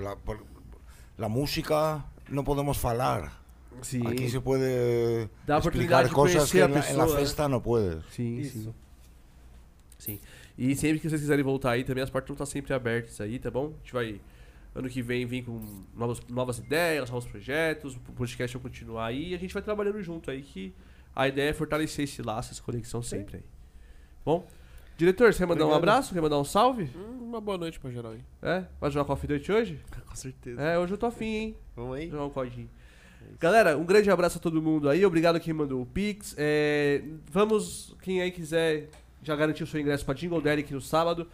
La, 1.18 1.28
música 1.28 2.04
no 2.28 2.42
podemos 2.44 2.76
falar. 2.78 3.32
Sim. 3.82 4.06
Aquí 4.06 4.28
se 4.28 4.40
puede 4.40 5.28
Dá 5.46 5.58
explicar 5.58 6.08
conhecer 6.10 6.48
que 6.50 6.62
a 6.62 6.66
en 6.66 6.72
la, 6.74 6.78
en 6.90 6.98
la 6.98 7.04
pessoa, 7.04 7.06
né? 7.06 7.20
festa 7.20 7.48
no 7.48 7.60
puedes. 7.60 8.04
Sim, 8.12 8.38
Isso. 8.38 8.58
sim. 8.62 8.74
Sim. 9.98 10.20
E 10.56 10.76
sempre 10.76 11.00
que 11.00 11.08
vocês 11.08 11.20
quiserem 11.20 11.44
voltar 11.44 11.72
aí, 11.72 11.82
também 11.82 12.02
as 12.04 12.10
portas 12.10 12.28
vão 12.28 12.34
estar 12.34 12.46
sempre 12.46 12.72
abertas 12.72 13.20
aí, 13.20 13.38
tá 13.38 13.50
bom? 13.50 13.66
A 13.66 13.78
gente 13.82 13.92
vai, 13.92 14.20
ano 14.74 14.88
que 14.88 15.00
vem, 15.02 15.24
vir 15.24 15.44
com 15.44 15.60
novas, 15.94 16.20
novas 16.28 16.58
ideias, 16.58 17.10
novos 17.10 17.26
projetos, 17.26 17.94
o 17.94 18.00
podcast 18.12 18.56
vai 18.56 18.62
continuar 18.62 19.06
aí 19.06 19.30
e 19.30 19.34
a 19.34 19.38
gente 19.38 19.54
vai 19.54 19.62
trabalhando 19.62 20.02
junto 20.02 20.30
aí, 20.30 20.42
que 20.42 20.74
a 21.14 21.28
ideia 21.28 21.50
é 21.50 21.52
fortalecer 21.52 22.04
esse 22.04 22.20
laço, 22.22 22.52
essa 22.52 22.62
conexão 22.62 23.02
sempre 23.02 23.36
aí. 23.36 23.42
Bom? 24.24 24.46
Diretor, 24.96 25.32
você 25.32 25.38
quer 25.38 25.46
mandar 25.46 25.64
um 25.64 25.68
Obrigado. 25.68 25.90
abraço? 25.90 26.14
Quer 26.14 26.20
mandar 26.20 26.38
um 26.38 26.44
salve? 26.44 26.88
Hum, 26.94 27.24
uma 27.24 27.40
boa 27.40 27.58
noite 27.58 27.80
pra 27.80 27.90
geral 27.90 28.12
aí. 28.12 28.20
É? 28.42 28.64
Vai 28.80 28.90
jogar 28.90 29.04
Coffee 29.04 29.28
Duty 29.28 29.52
hoje? 29.52 29.80
Com 30.06 30.14
certeza. 30.14 30.60
É, 30.60 30.78
hoje 30.78 30.92
eu 30.94 30.98
tô 30.98 31.06
afim, 31.06 31.26
hein? 31.26 31.56
Vamos 31.74 31.96
aí? 31.96 32.08
Jogar 32.08 32.24
um 32.24 32.30
codinho. 32.30 32.70
Galera, 33.40 33.76
um 33.76 33.84
grande 33.84 34.10
abraço 34.10 34.38
a 34.38 34.40
todo 34.40 34.62
mundo 34.62 34.88
aí. 34.88 35.04
Obrigado 35.04 35.40
quem 35.40 35.52
mandou 35.52 35.82
o 35.82 35.86
Pix. 35.86 36.34
É, 36.38 37.02
vamos, 37.30 37.96
quem 38.02 38.20
aí 38.20 38.30
quiser 38.30 38.88
já 39.22 39.34
garantir 39.34 39.64
o 39.64 39.66
seu 39.66 39.80
ingresso 39.80 40.04
pra 40.04 40.14
Jingle 40.14 40.40
Derek 40.40 40.72
no 40.72 40.80
sábado. 40.80 41.26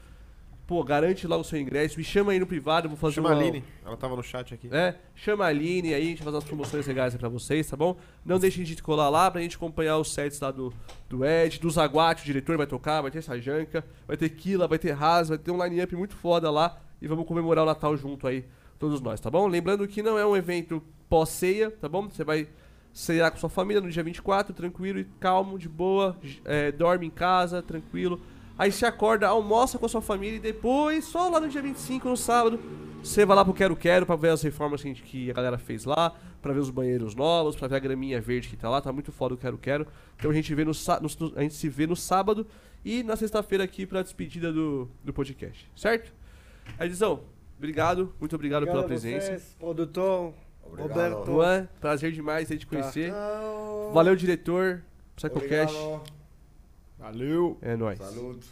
Pô, 0.71 0.85
garante 0.85 1.27
logo 1.27 1.41
o 1.41 1.45
seu 1.45 1.59
ingresso. 1.59 1.99
Me 1.99 2.05
chama 2.05 2.31
aí 2.31 2.39
no 2.39 2.47
privado, 2.47 2.89
vou 2.89 2.97
fazer 2.97 3.17
Chama 3.17 3.31
uma... 3.31 3.35
a 3.35 3.41
Aline. 3.41 3.65
Ela 3.85 3.97
tava 3.97 4.15
no 4.15 4.23
chat 4.23 4.55
aqui. 4.55 4.69
É, 4.71 4.95
chama 5.17 5.45
a 5.45 5.49
Aline 5.49 5.93
aí, 5.93 6.01
a 6.01 6.07
gente 6.11 6.19
vai 6.19 6.27
fazer 6.27 6.37
umas 6.37 6.45
promoções 6.45 6.87
legais 6.87 7.13
aí 7.13 7.19
pra 7.19 7.29
vocês, 7.29 7.69
tá 7.69 7.77
bom? 7.77 7.97
Não 8.25 8.39
deixem 8.39 8.63
de 8.63 8.81
colar 8.81 9.09
lá 9.09 9.29
pra 9.29 9.41
gente 9.41 9.57
acompanhar 9.57 9.99
os 9.99 10.13
sets 10.13 10.39
lá 10.39 10.53
do, 10.53 10.73
do 11.09 11.25
Ed, 11.25 11.59
do 11.59 11.69
Zaguate, 11.69 12.23
o 12.23 12.25
diretor 12.25 12.57
vai 12.57 12.69
tocar, 12.69 13.03
vai 13.03 13.11
ter 13.11 13.21
Sajanka, 13.21 13.85
vai 14.07 14.17
ter 14.17 14.29
Kila, 14.29 14.69
vai 14.69 14.79
ter 14.79 14.93
Haas, 14.93 15.31
vai 15.31 15.39
ter 15.39 15.51
um 15.51 15.61
line-up 15.61 15.97
muito 15.97 16.15
foda 16.15 16.49
lá 16.53 16.81
e 17.03 17.09
vamos 17.09 17.27
comemorar 17.27 17.65
o 17.65 17.67
Natal 17.67 17.97
junto 17.97 18.29
aí, 18.29 18.45
todos 18.79 19.01
nós, 19.01 19.19
tá 19.19 19.29
bom? 19.29 19.49
Lembrando 19.49 19.89
que 19.89 20.05
não 20.05 20.17
é 20.17 20.25
um 20.25 20.37
evento 20.37 20.81
pós-ceia, 21.09 21.73
tá 21.73 21.89
bom? 21.89 22.09
Você 22.09 22.23
vai 22.23 22.47
ceiar 22.93 23.33
com 23.33 23.39
sua 23.39 23.51
família 23.51 23.81
no 23.81 23.91
dia 23.91 24.05
24, 24.05 24.55
tranquilo 24.55 25.01
e 25.01 25.05
calmo, 25.19 25.59
de 25.59 25.69
boa, 25.69 26.17
é, 26.45 26.71
dorme 26.71 27.09
em 27.09 27.11
casa, 27.11 27.61
tranquilo. 27.61 28.21
Aí 28.61 28.71
você 28.71 28.85
acorda, 28.85 29.27
almoça 29.27 29.79
com 29.79 29.87
a 29.87 29.89
sua 29.89 30.03
família 30.03 30.37
e 30.37 30.41
depois, 30.41 31.07
só 31.07 31.31
lá 31.31 31.41
no 31.41 31.49
dia 31.49 31.63
25, 31.63 32.07
no 32.11 32.17
sábado, 32.17 32.61
você 33.03 33.25
vai 33.25 33.35
lá 33.35 33.43
pro 33.43 33.55
Quero 33.55 33.75
Quero 33.75 34.05
pra 34.05 34.17
ver 34.17 34.29
as 34.29 34.43
reformas 34.43 34.83
que 34.83 34.89
a, 34.89 34.93
gente- 34.93 35.03
que 35.03 35.31
a 35.31 35.33
galera 35.33 35.57
fez 35.57 35.87
lá, 35.87 36.15
pra 36.43 36.53
ver 36.53 36.61
os 36.61 36.69
banheiros 36.69 37.15
novos, 37.15 37.57
pra 37.57 37.69
ver 37.69 37.77
a 37.77 37.79
graminha 37.79 38.21
verde 38.21 38.49
que 38.49 38.57
tá 38.59 38.69
lá, 38.69 38.79
tá 38.83 38.93
muito 38.93 39.11
foda 39.13 39.35
o 39.35 39.39
Quero 39.39 39.57
Quero. 39.57 39.87
Então 40.19 40.31
a 40.31 40.35
gente, 40.35 40.55
vê 40.55 40.63
no, 40.65 40.73
no- 40.73 41.33
a 41.37 41.41
gente 41.41 41.55
se 41.55 41.69
vê 41.71 41.87
no 41.87 41.97
sábado 41.97 42.47
e 42.85 43.03
na 43.03 43.17
sexta-feira 43.17 43.65
aqui 43.65 43.87
pra 43.87 44.03
despedida 44.03 44.53
do, 44.53 44.87
do 45.03 45.13
podcast, 45.13 45.67
certo? 45.75 46.13
Edizão, 46.79 47.21
obrigado, 47.57 48.13
muito 48.21 48.35
obrigado, 48.37 48.67
pela 48.67 48.81
a 48.81 48.85
presença. 48.85 49.27
vocês, 49.27 49.57
produtor, 49.59 50.35
Obrigado. 50.63 50.89
Roberto. 51.15 51.27
Juan, 51.33 51.69
prazer 51.81 52.13
demais 52.13 52.51
aí 52.51 52.59
te 52.59 52.67
conhecer. 52.67 53.11
Valeu, 53.95 54.15
diretor. 54.15 54.83
Psychocast. 55.17 55.75
Obrigado. 55.75 56.20
Valeu! 57.01 57.57
É 57.63 57.77
nóis. 57.77 57.99
Salud. 57.99 58.45